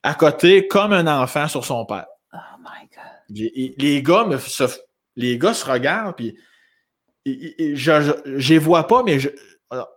à 0.02 0.12
côté, 0.14 0.68
comme 0.68 0.92
un 0.92 1.06
enfant 1.06 1.48
sur 1.48 1.64
son 1.64 1.86
père. 1.86 2.06
Oh 2.34 2.36
my 2.60 2.86
God. 2.94 3.04
Les, 3.30 3.74
les 3.78 4.02
gars 4.02 4.24
me 4.26 4.36
se, 4.36 4.64
les 5.16 5.38
gars 5.38 5.54
se 5.54 5.64
regardent, 5.64 6.16
puis 6.16 6.36
je 7.26 7.72
je 7.74 8.12
je 8.38 8.52
les 8.52 8.58
vois 8.58 8.86
pas, 8.86 9.02
mais 9.02 9.18
je, 9.18 9.30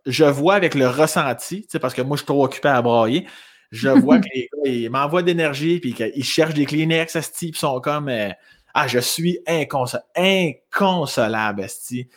je 0.06 0.24
vois 0.24 0.56
avec 0.56 0.74
le 0.76 0.88
ressenti, 0.88 1.64
tu 1.64 1.68
sais, 1.72 1.80
parce 1.80 1.94
que 1.94 2.02
moi, 2.02 2.16
je 2.16 2.22
suis 2.22 2.28
trop 2.28 2.46
occupé 2.46 2.70
à 2.70 2.82
brailler. 2.82 3.28
Je 3.72 3.90
vois 3.90 4.20
que 4.20 4.28
les 4.34 4.50
gars, 4.54 4.72
ils 4.72 4.90
m'envoient 4.90 5.24
d'énergie, 5.24 5.80
puis 5.80 5.94
qu'ils 5.94 6.24
cherchent 6.24 6.54
des 6.54 6.66
Kleenex, 6.66 7.16
esti, 7.16 7.52
puis 7.52 7.58
ils 7.58 7.60
sont 7.60 7.80
comme 7.82 8.08
euh, 8.10 8.30
Ah, 8.74 8.88
je 8.88 9.00
suis 9.00 9.40
inconsol 9.48 10.02
inconsolable, 10.16 11.62
esti. 11.64 12.08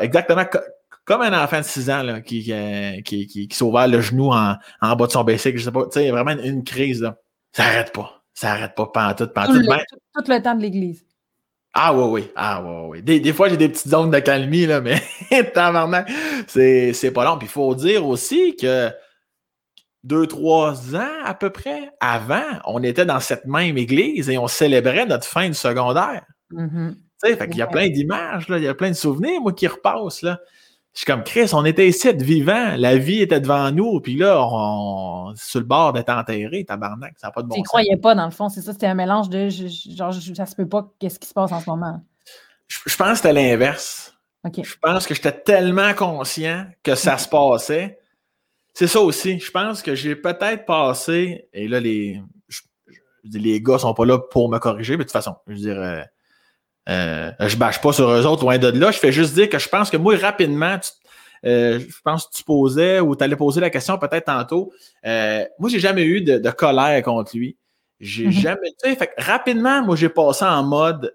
Exactement 0.00 0.44
co- 0.44 0.58
comme 1.04 1.22
un 1.22 1.42
enfant 1.44 1.58
de 1.60 1.64
6 1.64 1.90
ans 1.90 2.02
là, 2.02 2.20
qui, 2.20 2.42
qui, 2.42 3.02
qui, 3.04 3.26
qui, 3.26 3.48
qui 3.48 3.56
s'est 3.56 3.62
ouvert 3.64 3.86
le 3.88 4.00
genou 4.00 4.32
en, 4.32 4.56
en 4.80 4.96
bas 4.96 5.06
de 5.06 5.12
son 5.12 5.22
bicycle, 5.24 5.58
je 5.58 5.64
sais 5.64 5.70
pas, 5.72 5.84
tu 5.84 5.90
sais, 6.00 6.10
vraiment 6.10 6.32
une, 6.32 6.64
crise, 6.64 7.02
là. 7.02 7.16
Ça 7.52 7.64
arrête 7.64 7.92
pas. 7.92 8.22
Ça 8.34 8.52
arrête 8.52 8.74
pas, 8.74 8.86
pantoute, 8.86 9.28
Tout 9.28 9.34
pantoute. 9.34 9.62
le, 9.62 9.68
Ben, 9.68 9.78
tout- 9.88 10.22
tout 10.24 10.30
le 10.32 10.42
temps 10.42 10.54
de 10.54 10.62
l'église. 10.62 11.04
ah 11.74 11.94
oui, 11.94 12.04
oui. 12.22 12.30
Ah 12.36 12.62
oui, 12.62 12.72
oui. 12.88 13.02
Des, 13.02 13.20
des 13.20 13.32
fois, 13.32 13.48
j'ai 13.48 13.56
des 13.56 13.68
petites 13.68 13.88
zones 13.88 14.10
de 14.10 14.18
calmie, 14.18 14.66
là, 14.66 14.80
mais 14.82 15.00
tabarnak, 15.52 16.10
c'est 16.48 17.10
pas 17.14 17.24
long. 17.24 17.38
Puis 17.38 17.46
il 17.48 17.50
faut 17.50 17.74
dire 17.74 18.06
aussi 18.06 18.56
que 18.56 18.90
deux, 20.06 20.26
trois 20.26 20.94
ans 20.94 21.22
à 21.24 21.34
peu 21.34 21.50
près 21.50 21.90
avant, 22.00 22.44
on 22.64 22.82
était 22.82 23.04
dans 23.04 23.20
cette 23.20 23.44
même 23.46 23.76
église 23.76 24.30
et 24.30 24.38
on 24.38 24.46
célébrait 24.46 25.06
notre 25.06 25.26
fin 25.26 25.48
du 25.48 25.54
secondaire. 25.54 26.24
Tu 26.50 27.28
sais, 27.30 27.36
fait 27.36 27.48
qu'il 27.48 27.58
y 27.58 27.62
a 27.62 27.66
plein 27.66 27.88
d'images, 27.88 28.46
il 28.48 28.62
y 28.62 28.68
a 28.68 28.74
plein 28.74 28.90
de 28.90 28.94
souvenirs, 28.94 29.40
moi, 29.40 29.52
qui 29.52 29.66
repassent, 29.66 30.22
là. 30.22 30.38
Je 30.92 31.00
suis 31.00 31.06
comme 31.06 31.24
Chris, 31.24 31.50
on 31.52 31.64
était 31.66 31.86
ici, 31.86 32.10
vivant, 32.14 32.74
la 32.78 32.96
vie 32.96 33.20
était 33.20 33.40
devant 33.40 33.70
nous, 33.70 34.00
puis 34.00 34.16
là, 34.16 34.40
on, 34.42 35.34
sur 35.36 35.60
le 35.60 35.66
bord 35.66 35.92
d'être 35.92 36.08
enterré, 36.08 36.64
tabarnak, 36.64 37.14
ça 37.18 37.26
n'a 37.26 37.32
pas 37.32 37.42
de 37.42 37.48
bon 37.48 37.54
tu 37.56 37.60
sens. 37.60 37.68
croyais 37.68 37.96
pas, 37.98 38.14
dans 38.14 38.24
le 38.24 38.30
fond. 38.30 38.48
C'est 38.48 38.62
ça, 38.62 38.72
c'était 38.72 38.86
un 38.86 38.94
mélange 38.94 39.28
de 39.28 39.50
je- 39.50 39.66
genre, 39.94 40.12
je- 40.12 40.32
ça 40.32 40.46
se 40.46 40.54
peut 40.56 40.66
pas, 40.66 40.88
qu'est-ce 40.98 41.18
qui 41.18 41.28
se 41.28 41.34
passe 41.34 41.52
en 41.52 41.60
ce 41.60 41.68
moment? 41.68 42.00
Je, 42.68 42.78
je 42.86 42.96
pense 42.96 43.08
que 43.10 43.16
c'était 43.16 43.32
l'inverse. 43.34 44.14
Je 44.64 44.74
pense 44.80 45.06
que 45.06 45.14
j'étais 45.14 45.32
tellement 45.32 45.92
conscient 45.92 46.64
que 46.82 46.94
ça 46.94 47.18
se 47.18 47.28
passait. 47.28 47.98
C'est 48.78 48.88
ça 48.88 49.00
aussi. 49.00 49.38
Je 49.40 49.50
pense 49.50 49.80
que 49.80 49.94
j'ai 49.94 50.14
peut-être 50.14 50.66
passé, 50.66 51.48
et 51.54 51.66
là, 51.66 51.80
les, 51.80 52.20
je, 52.46 52.60
je 53.24 53.38
les 53.38 53.58
gars 53.62 53.78
sont 53.78 53.94
pas 53.94 54.04
là 54.04 54.18
pour 54.18 54.50
me 54.50 54.58
corriger, 54.58 54.92
mais 54.98 54.98
de 54.98 55.02
toute 55.04 55.12
façon, 55.12 55.34
je 55.46 55.52
veux 55.54 55.58
dire, 55.58 55.80
euh, 55.80 56.02
euh, 56.90 57.30
je 57.40 57.56
bâche 57.56 57.80
pas 57.80 57.94
sur 57.94 58.10
eux 58.10 58.26
autres, 58.26 58.42
loin 58.42 58.58
de 58.58 58.68
là. 58.68 58.90
Je 58.90 58.98
fais 58.98 59.12
juste 59.12 59.32
dire 59.32 59.48
que 59.48 59.58
je 59.58 59.70
pense 59.70 59.88
que 59.88 59.96
moi, 59.96 60.14
rapidement, 60.18 60.78
tu- 60.78 60.90
euh, 61.48 61.80
je 61.80 62.00
pense 62.04 62.26
que 62.26 62.36
tu 62.36 62.44
posais 62.44 63.00
ou 63.00 63.16
tu 63.16 63.24
allais 63.24 63.34
poser 63.34 63.62
la 63.62 63.70
question 63.70 63.96
peut-être 63.96 64.26
tantôt. 64.26 64.70
Euh, 65.06 65.42
moi, 65.58 65.70
j'ai 65.70 65.80
jamais 65.80 66.04
eu 66.04 66.20
de, 66.20 66.36
de 66.36 66.50
colère 66.50 67.02
contre 67.02 67.34
lui. 67.34 67.56
J'ai 67.98 68.26
Mhm. 68.26 68.30
jamais. 68.32 68.70
Tu 68.82 68.90
sais, 68.90 68.96
fait 68.96 69.06
que 69.06 69.22
rapidement, 69.24 69.82
moi, 69.82 69.96
j'ai 69.96 70.10
passé 70.10 70.44
en 70.44 70.62
mode 70.62 71.14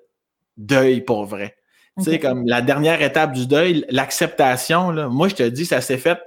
deuil 0.57 1.01
pour 1.01 1.25
vrai. 1.25 1.55
Tu 1.99 2.05
sais, 2.05 2.19
comme 2.19 2.43
la 2.47 2.63
dernière 2.63 3.03
étape 3.03 3.33
du 3.33 3.45
deuil, 3.45 3.85
l'acceptation, 3.89 4.89
là, 4.89 5.09
moi, 5.09 5.27
je 5.27 5.35
te 5.35 5.43
dis, 5.43 5.67
ça 5.67 5.79
s'est 5.79 5.99
fait 5.99 6.17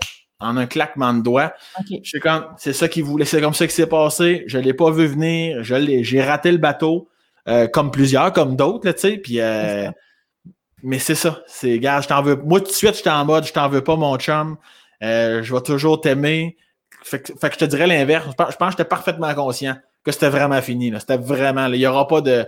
en 0.44 0.56
un 0.56 0.66
claquement 0.66 1.14
de 1.14 1.22
doigts. 1.22 1.52
OK. 1.80 1.98
Je 2.02 2.08
suis 2.08 2.20
comme, 2.20 2.46
c'est 2.58 2.72
ça 2.72 2.88
qu'il 2.88 3.04
voulait, 3.04 3.24
c'est 3.24 3.40
comme 3.40 3.54
ça 3.54 3.66
qui 3.66 3.74
s'est 3.74 3.86
passé. 3.86 4.44
Je 4.46 4.58
l'ai 4.58 4.74
pas 4.74 4.90
vu 4.90 5.06
venir. 5.06 5.62
Je 5.62 5.74
l'ai, 5.74 6.04
j'ai 6.04 6.22
raté 6.22 6.52
le 6.52 6.58
bateau, 6.58 7.08
euh, 7.48 7.66
comme 7.66 7.90
plusieurs, 7.90 8.32
comme 8.32 8.56
d'autres, 8.56 8.86
là, 8.86 8.94
tu 8.94 9.00
sais. 9.00 9.16
Puis, 9.16 9.40
euh, 9.40 9.86
C'est 9.86 9.92
mais 10.82 10.98
c'est 10.98 11.14
ça. 11.14 11.42
C'est, 11.46 11.78
gars, 11.78 12.00
je 12.02 12.08
t'en 12.08 12.22
veux. 12.22 12.36
Moi, 12.36 12.60
tout 12.60 12.66
de 12.66 12.72
suite, 12.72 12.94
j'étais 12.94 13.10
en 13.10 13.24
mode, 13.24 13.46
je 13.46 13.52
t'en 13.52 13.68
veux 13.68 13.82
pas, 13.82 13.96
mon 13.96 14.16
chum. 14.18 14.56
Euh, 15.02 15.42
je 15.42 15.54
vais 15.54 15.62
toujours 15.62 16.00
t'aimer. 16.00 16.56
Fait 17.02 17.20
que, 17.20 17.32
fait 17.38 17.48
que 17.48 17.54
je 17.54 17.58
te 17.60 17.64
dirais 17.64 17.86
l'inverse. 17.86 18.26
Je 18.30 18.34
pense, 18.34 18.52
je 18.52 18.56
pense 18.56 18.68
que 18.68 18.72
j'étais 18.78 18.88
parfaitement 18.88 19.34
conscient 19.34 19.76
que 20.04 20.12
c'était 20.12 20.28
vraiment 20.28 20.60
fini. 20.60 20.90
Là. 20.90 21.00
C'était 21.00 21.16
vraiment. 21.16 21.66
Il 21.66 21.76
y 21.76 21.86
aura 21.86 22.06
pas 22.06 22.20
de. 22.20 22.46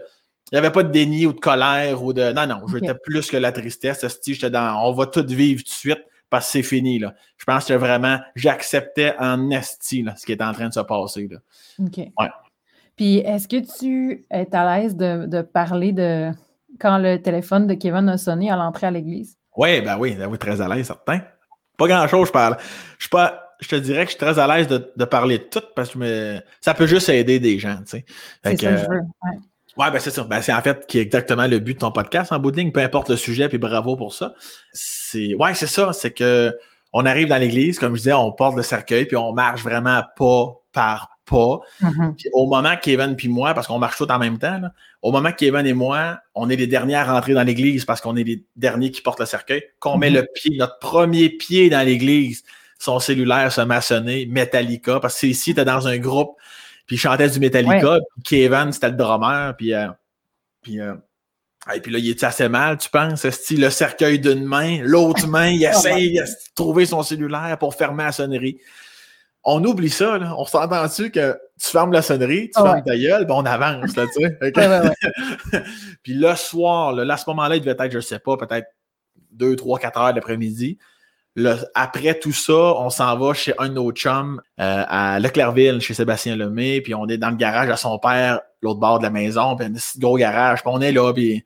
Il 0.53 0.55
n'y 0.55 0.59
avait 0.59 0.71
pas 0.71 0.85
de 0.85 0.93
déni 0.93 1.27
ou 1.27 1.33
de 1.33 1.41
colère 1.41 2.03
ou 2.03 2.13
de. 2.13 2.33
Non, 2.33 2.47
non, 2.47 2.61
j'étais 2.69 2.95
plus 2.95 3.29
que 3.29 3.37
la 3.37 3.53
tristesse. 3.53 4.05
J'étais 4.25 4.51
dans. 4.51 4.87
On 4.87 4.93
va 4.93 5.07
tout 5.07 5.27
vivre 5.27 5.63
tout 5.63 5.71
de 5.71 5.75
suite 5.75 6.05
parce 6.31 6.47
que 6.47 6.53
c'est 6.53 6.63
fini. 6.63 6.99
Là. 6.99 7.15
Je 7.39 7.45
pense 7.45 7.67
que 7.67 7.75
vraiment. 7.75 8.19
J'acceptais 8.35 9.15
en 9.19 9.51
esti 9.51 10.03
là, 10.03 10.15
ce 10.17 10.27
qui 10.27 10.33
était 10.33 10.45
en 10.45 10.53
train 10.53 10.69
de 10.69 10.75
se 10.75 10.81
passer. 10.81 11.29
Là. 11.31 11.39
OK. 11.85 11.97
Ouais. 11.99 12.31
Puis, 12.97 13.19
est-ce 13.19 13.47
que 13.47 13.57
tu 13.79 14.27
es 14.31 14.55
à 14.55 14.79
l'aise 14.79 14.97
de, 14.97 15.27
de 15.27 15.43
parler 15.43 15.93
de 15.93 16.31
quand 16.81 16.99
le 16.99 17.21
téléphone 17.21 17.67
de 17.67 17.75
Kevin 17.75 18.09
a 18.09 18.17
sonné 18.19 18.51
à 18.51 18.57
l'entrée 18.57 18.87
à 18.87 18.91
l'église? 18.91 19.37
Oui, 19.57 19.81
ben 19.81 19.99
oui, 19.99 20.15
ben 20.15 20.27
oui, 20.29 20.39
très 20.39 20.61
à 20.61 20.69
l'aise, 20.69 20.87
certain. 20.87 21.21
Pas 21.77 21.89
grand-chose, 21.89 22.29
je 22.29 22.33
parle. 22.33 22.57
Je 22.99 23.05
suis 23.05 23.11
pas. 23.11 23.43
Je 23.61 23.69
te 23.69 23.77
dirais 23.77 24.05
que 24.05 24.11
je 24.13 24.17
suis 24.17 24.25
très 24.25 24.39
à 24.39 24.47
l'aise 24.47 24.67
de, 24.67 24.93
de 24.95 25.05
parler 25.07 25.39
de 25.39 25.45
tout 25.45 25.63
parce 25.75 25.91
que 25.91 25.99
me- 25.99 26.41
ça 26.61 26.75
peut 26.75 26.87
juste 26.87 27.09
aider 27.09 27.39
des 27.39 27.59
gens, 27.59 27.77
tu 27.79 27.99
sais. 27.99 28.05
C'est 28.45 28.57
ça 28.59 28.71
que 28.71 28.77
je 28.77 28.83
veux. 28.89 29.01
Ouais. 29.23 29.39
Ouais, 29.79 29.91
ben 29.91 29.99
c'est 29.99 30.11
ça. 30.11 30.25
Ben, 30.25 30.41
c'est 30.41 30.55
en 30.55 30.63
fait 30.63 30.87
qui 30.87 30.99
est 30.99 31.03
exactement 31.03 31.47
le 31.47 31.59
but 31.59 31.75
de 31.75 31.79
ton 31.79 31.93
podcast 31.93 32.33
en 32.33 32.39
bout 32.39 32.51
de 32.51 32.57
ligne, 32.57 32.73
peu 32.73 32.81
importe 32.81 33.11
le 33.11 33.17
sujet, 33.17 33.49
puis 33.51 33.59
bravo 33.59 33.95
pour 33.97 34.15
ça. 34.15 34.35
C'est 35.11 35.35
ouais, 35.35 35.55
c'est 35.55 35.67
ça. 35.67 35.93
C'est 35.93 36.13
que 36.13 36.57
on 36.93 37.05
arrive 37.05 37.29
dans 37.29 37.37
l'église, 37.37 37.79
comme 37.79 37.95
je 37.95 38.01
disais, 38.03 38.13
on 38.13 38.33
porte 38.33 38.57
le 38.57 38.63
cercueil, 38.63 39.05
puis 39.07 39.17
on 39.17 39.33
marche 39.33 39.63
vraiment 39.63 40.03
pas 40.17 40.55
par 40.73 41.11
pas. 41.27 41.61
Mhm. 41.81 42.15
Puis 42.17 42.29
au 42.33 42.47
moment 42.47 42.77
que 42.77 42.83
Kevin 42.83 43.17
puis 43.17 43.29
moi, 43.29 43.53
parce 43.53 43.67
qu'on 43.67 43.79
marche 43.79 43.97
tous 43.99 44.11
en 44.11 44.19
même 44.19 44.39
temps, 44.39 44.59
là, 44.61 44.73
au 45.03 45.11
moment 45.13 45.31
que 45.33 45.37
Kevin 45.37 45.67
et 45.67 45.75
moi, 45.75 46.19
on 46.35 46.49
est 46.49 46.57
les 46.57 46.67
derniers 46.69 46.95
à 46.95 47.05
rentrer 47.05 47.35
dans 47.35 47.43
l'église 47.43 47.85
parce 47.85 48.01
qu'on 48.01 48.17
est 48.17 48.25
les 48.25 48.45
derniers 48.55 48.91
qui 48.91 49.03
portent 49.03 49.21
le 49.21 49.27
cercueil, 49.27 49.63
qu'on 49.81 49.99
met 49.99 50.11
Mhm. 50.11 50.17
le 50.17 50.27
pied, 50.35 50.57
notre 50.57 50.79
premier 50.79 51.29
pied 51.29 51.69
dans 51.69 51.85
l'église, 51.85 52.45
son 52.79 53.01
cellulaire 53.01 53.51
se 53.53 53.63
sonner, 53.83 54.27
Metallica, 54.27 55.01
parce 55.01 55.15
que 55.15 55.21
c'est 55.21 55.29
ici, 55.29 55.55
t'es 55.55 55.65
dans 55.65 55.89
un 55.89 55.99
groupe, 55.99 56.37
puis 56.87 56.97
il 56.97 56.99
chantait 56.99 57.29
du 57.29 57.41
Metallica, 57.41 57.99
puis 58.15 58.23
Kevin, 58.23 58.71
c'était 58.73 58.91
le 58.91 58.97
drummer, 58.97 59.57
puis, 59.57 59.75
euh, 59.75 59.89
puis, 60.63 60.81
euh, 60.81 60.95
et 61.75 61.81
puis 61.81 61.93
là, 61.93 61.99
il 61.99 62.09
est 62.09 62.23
assez 62.23 62.49
mal, 62.49 62.79
tu 62.79 62.89
penses? 62.89 63.25
Est-ce 63.25 63.55
le 63.55 63.71
cercueil 63.71 64.19
d'une 64.19 64.45
main, 64.45 64.79
l'autre 64.83 65.27
main, 65.29 65.49
il 65.49 65.65
essaye 65.65 66.15
de 66.15 66.25
trouver 66.55 66.87
son 66.87 67.03
cellulaire 67.03 67.57
pour 67.59 67.75
fermer 67.75 68.05
la 68.05 68.13
sonnerie. 68.13 68.59
On 69.43 69.63
oublie 69.65 69.91
ça, 69.91 70.19
là. 70.19 70.35
On 70.39 70.45
s'entend-tu 70.45 71.11
que 71.11 71.39
tu 71.61 71.69
fermes 71.69 71.93
la 71.93 72.03
sonnerie, 72.03 72.51
tu 72.51 72.53
Ah 72.57 72.63
ouais. 72.65 72.71
fermes 72.71 72.85
ta 72.85 72.97
gueule, 72.97 73.27
ben 73.27 73.35
on 73.35 73.47
avance, 73.47 73.97
là, 73.97 74.07
tu 74.07 74.25
sais. 74.25 74.39
Ouais, 74.41 74.53
ouais, 75.55 75.63
puis 76.03 76.15
le 76.15 76.35
soir, 76.35 76.93
là, 76.93 77.05
là, 77.05 77.15
à 77.15 77.17
ce 77.17 77.25
moment-là, 77.29 77.57
il 77.57 77.61
devait 77.61 77.77
être, 77.79 77.93
je 77.93 78.01
sais 78.01 78.19
pas, 78.19 78.37
peut-être 78.37 78.67
2, 79.33 79.55
3, 79.57 79.79
4 79.79 80.01
heures 80.01 80.13
l'après-midi. 80.15 80.79
Le- 81.37 81.59
après 81.75 82.19
tout 82.19 82.33
ça, 82.33 82.55
on 82.55 82.89
s'en 82.91 83.17
va 83.19 83.35
chez 83.35 83.53
un 83.59 83.69
de 83.69 83.75
nos 83.75 83.93
chums 83.93 84.41
euh, 84.59 84.85
à 84.89 85.21
Leclerville, 85.21 85.81
chez 85.81 85.93
Sébastien 85.95 86.35
Lemay, 86.35 86.81
puis 86.81 86.95
on 86.95 87.07
est 87.09 87.19
dans 87.19 87.29
le 87.31 87.37
garage 87.37 87.69
à 87.69 87.77
son 87.77 87.99
père, 87.99 88.41
l'autre 88.63 88.81
bord 88.81 88.99
de 88.99 89.05
la 89.05 89.11
maison, 89.11 89.55
puis 89.55 89.67
un 89.67 89.73
petit 89.73 89.99
gros 89.99 90.17
garage, 90.17 90.63
puis 90.63 90.71
on 90.75 90.81
est 90.81 90.93
là, 90.93 91.13
puis 91.13 91.45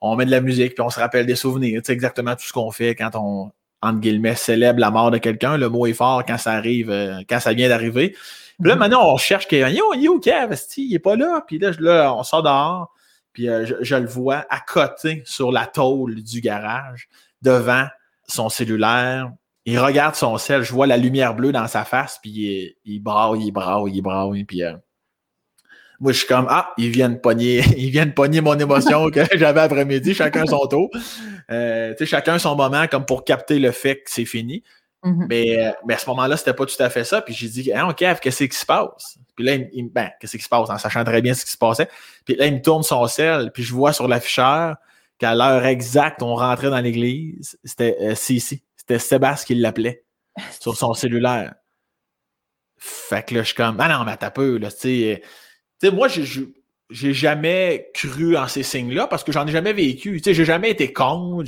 on 0.00 0.16
met 0.16 0.24
de 0.24 0.30
la 0.30 0.40
musique, 0.40 0.74
puis 0.74 0.82
on 0.82 0.88
se 0.90 0.98
rappelle 0.98 1.26
des 1.26 1.36
souvenirs. 1.36 1.82
C'est 1.84 1.92
exactement 1.92 2.34
tout 2.34 2.44
ce 2.46 2.52
qu'on 2.52 2.70
fait 2.70 2.94
quand 2.94 3.10
on, 3.14 3.50
entre 3.82 4.00
guillemets, 4.00 4.34
célèbre 4.36 4.80
la 4.80 4.90
mort 4.90 5.10
de 5.10 5.18
quelqu'un. 5.18 5.58
Le 5.58 5.68
mot 5.68 5.86
est 5.86 5.92
fort 5.92 6.24
quand 6.24 6.38
ça 6.38 6.52
arrive, 6.52 6.90
euh, 6.90 7.20
quand 7.28 7.38
ça 7.40 7.52
vient 7.52 7.68
d'arriver. 7.68 8.16
Puis 8.58 8.68
là, 8.70 8.74
Mhm. 8.74 8.78
maintenant, 8.80 9.12
on 9.12 9.18
cherche 9.18 9.46
Kevin. 9.48 9.74
Yo, 9.74 9.92
yo, 9.94 10.18
Kev, 10.18 10.54
il 10.78 10.94
est 10.94 10.98
pas 10.98 11.14
là. 11.16 11.42
Puis 11.46 11.58
là, 11.58 11.72
je- 11.72 11.80
là, 11.82 12.14
on 12.14 12.22
sort 12.22 12.42
dehors, 12.42 12.90
puis 13.34 13.50
euh, 13.50 13.66
je, 13.66 13.74
je 13.82 13.96
le 13.96 14.06
vois 14.06 14.46
à 14.48 14.60
côté 14.60 15.22
sur 15.26 15.52
la 15.52 15.66
tôle 15.66 16.22
du 16.22 16.40
garage, 16.40 17.08
devant 17.42 17.84
son 18.28 18.48
cellulaire. 18.48 19.30
Il 19.64 19.78
regarde 19.78 20.14
son 20.14 20.38
sel, 20.38 20.62
je 20.62 20.72
vois 20.72 20.86
la 20.86 20.96
lumière 20.96 21.34
bleue 21.34 21.50
dans 21.50 21.66
sa 21.66 21.84
face, 21.84 22.18
puis 22.22 22.30
il, 22.30 22.74
il 22.84 23.00
braille, 23.00 23.46
il 23.46 23.50
braille, 23.50 23.92
il 23.92 24.00
braille, 24.00 24.44
puis 24.44 24.62
euh, 24.62 24.74
Moi, 25.98 26.12
je 26.12 26.18
suis 26.18 26.26
comme, 26.28 26.46
ah, 26.48 26.72
ils 26.78 26.90
viennent 26.90 27.20
pogner, 27.20 27.64
ils 27.76 27.90
viennent 27.90 28.14
pogner 28.14 28.40
mon 28.40 28.56
émotion 28.58 29.10
que 29.10 29.20
j'avais 29.36 29.60
après-midi, 29.60 30.14
chacun 30.14 30.46
son 30.46 30.66
tour. 30.70 30.88
Euh, 31.50 31.94
chacun 32.04 32.38
son 32.38 32.54
moment 32.54 32.86
comme 32.86 33.04
pour 33.04 33.24
capter 33.24 33.58
le 33.58 33.72
fait 33.72 33.96
que 33.96 34.10
c'est 34.10 34.24
fini. 34.24 34.62
Mhm. 35.02 35.26
Mais, 35.28 35.58
euh, 35.58 35.72
mais 35.86 35.94
à 35.94 35.98
ce 35.98 36.08
moment-là, 36.10 36.36
c'était 36.36 36.54
pas 36.54 36.66
tout 36.66 36.80
à 36.80 36.90
fait 36.90 37.04
ça. 37.04 37.20
Puis 37.22 37.34
j'ai 37.34 37.48
dit, 37.48 37.72
ah, 37.72 37.92
Kev, 37.96 38.18
qu'est-ce 38.20 38.44
qui 38.44 38.56
se 38.56 38.66
passe? 38.66 39.18
Puis 39.34 39.44
là, 39.44 39.54
il, 39.54 39.90
ben, 39.90 40.10
qu'est-ce 40.20 40.36
qui 40.36 40.42
se 40.42 40.48
passe? 40.48 40.70
En 40.70 40.78
sachant 40.78 41.04
très 41.04 41.22
bien 41.22 41.34
ce 41.34 41.44
qui 41.44 41.50
se 41.50 41.58
passait. 41.58 41.88
Puis 42.24 42.36
là, 42.36 42.46
il 42.46 42.54
me 42.54 42.62
tourne 42.62 42.82
son 42.82 43.06
sel, 43.06 43.50
puis 43.52 43.62
je 43.62 43.72
vois 43.72 43.92
sur 43.92 44.08
l'afficheur 44.08 44.76
qu'à 45.18 45.34
l'heure 45.34 45.64
exacte, 45.66 46.22
on 46.22 46.34
rentrait 46.34 46.70
dans 46.70 46.80
l'église. 46.80 47.58
C'était 47.64 47.96
euh, 48.00 48.14
Cici. 48.14 48.62
C'était 48.76 48.98
Sébastien 48.98 49.46
qui 49.56 49.60
l'appelait 49.60 50.04
sur 50.60 50.76
son 50.76 50.94
cellulaire. 50.94 51.54
Fait 52.78 53.24
que 53.26 53.34
là, 53.34 53.40
je 53.42 53.46
suis 53.48 53.54
comme, 53.54 53.76
ah 53.80 53.88
non, 53.88 54.04
mais 54.04 54.16
t'as 54.16 54.30
peu, 54.30 54.58
là, 54.58 54.70
tu 54.70 54.76
sais. 54.78 55.22
euh, 55.84 55.90
moi, 55.92 56.08
j'ai- 56.08 57.14
jamais 57.14 57.90
cru 57.94 58.36
en 58.36 58.46
ces 58.46 58.62
signes-là 58.62 59.06
parce 59.08 59.24
que 59.24 59.32
j'en 59.32 59.46
ai 59.46 59.50
jamais 59.52 59.72
vécu. 59.72 60.18
Tu 60.18 60.22
sais, 60.24 60.34
j'ai 60.34 60.44
jamais 60.44 60.70
été 60.70 60.92
con. 60.92 61.42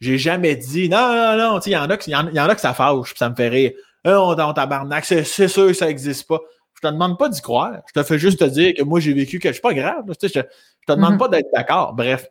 J'ai 0.00 0.18
jamais 0.18 0.56
dit, 0.56 0.88
non, 0.88 1.12
non, 1.14 1.36
non, 1.38 1.58
tu 1.60 1.64
sais, 1.64 1.70
il 1.70 1.74
y 1.74 1.76
en 1.76 1.88
a 1.90 1.96
que, 1.96 2.04
il 2.06 2.10
y 2.12 2.16
en, 2.16 2.28
y 2.30 2.40
en 2.40 2.48
a 2.48 2.54
que 2.54 2.60
ça 2.60 2.74
fâche, 2.74 3.14
ça 3.14 3.28
me 3.30 3.34
fait 3.36 3.48
rire. 3.48 3.72
Euh, 4.06 4.16
on 4.16 4.34
dans 4.34 4.52
tabarnak, 4.52 5.04
c'est 5.04 5.22
c'est 5.24 5.46
sûr 5.46 5.68
que 5.68 5.72
ça 5.74 5.88
existe 5.88 6.26
pas. 6.26 6.40
Je 6.74 6.88
te 6.88 6.92
demande 6.92 7.16
pas 7.18 7.28
d'y 7.28 7.40
croire. 7.40 7.80
Je 7.86 7.92
te 8.00 8.04
fais 8.04 8.18
juste 8.18 8.40
te 8.40 8.44
dire 8.44 8.74
que 8.76 8.82
moi, 8.82 8.98
j'ai 8.98 9.12
vécu 9.12 9.38
quelque 9.38 9.52
chose. 9.54 9.56
C'est 9.58 9.62
pas 9.62 9.74
grave. 9.74 10.04
là, 10.08 10.14
je, 10.20 10.26
te- 10.26 10.32
je 10.38 10.40
te 10.86 10.92
demande 10.92 11.12
Mhm. 11.12 11.18
pas 11.18 11.28
d'être 11.28 11.48
d'accord. 11.54 11.92
Bref. 11.94 12.26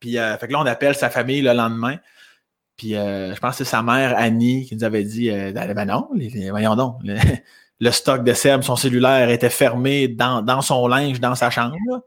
Puis, 0.00 0.18
euh, 0.18 0.36
fait 0.38 0.46
que 0.48 0.52
là, 0.52 0.60
on 0.60 0.66
appelle 0.66 0.94
sa 0.94 1.10
famille 1.10 1.40
le 1.42 1.52
lendemain. 1.52 1.96
Puis, 2.76 2.94
euh, 2.96 3.34
je 3.34 3.40
pense 3.40 3.52
que 3.56 3.64
c'est 3.64 3.70
sa 3.70 3.82
mère, 3.82 4.14
Annie, 4.18 4.66
qui 4.66 4.76
nous 4.76 4.84
avait 4.84 5.04
dit 5.04 5.30
euh, 5.30 5.52
ben 5.52 5.72
ben 5.72 5.86
non, 5.86 6.08
les- 6.14 6.28
les- 6.30 6.50
voyons 6.50 6.76
donc. 6.76 6.98
Le, 7.04 7.16
le 7.80 7.90
stock 7.90 8.22
de 8.24 8.32
Seb, 8.34 8.62
son 8.62 8.76
cellulaire 8.76 9.30
était 9.30 9.50
fermé 9.50 10.08
dans, 10.08 10.42
dans 10.42 10.60
son 10.62 10.86
linge, 10.88 11.20
dans 11.20 11.34
sa 11.34 11.48
chambre. 11.50 11.76
là. 11.88 12.00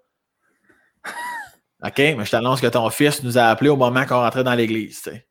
OK, 1.88 1.97
mais 1.97 2.25
je 2.25 2.32
t'annonce 2.32 2.60
que 2.62 2.67
ton 2.67 2.89
fils 2.89 3.23
nous 3.23 3.38
a 3.38 3.43
appelés 3.43 3.69
au 3.69 3.78
moment 3.78 4.06
qu'on 4.06 4.19
rentrait 4.19 4.43
dans 4.43 4.54
l'église. 4.54 5.02
tu 5.02 5.12
sais. 5.12 5.28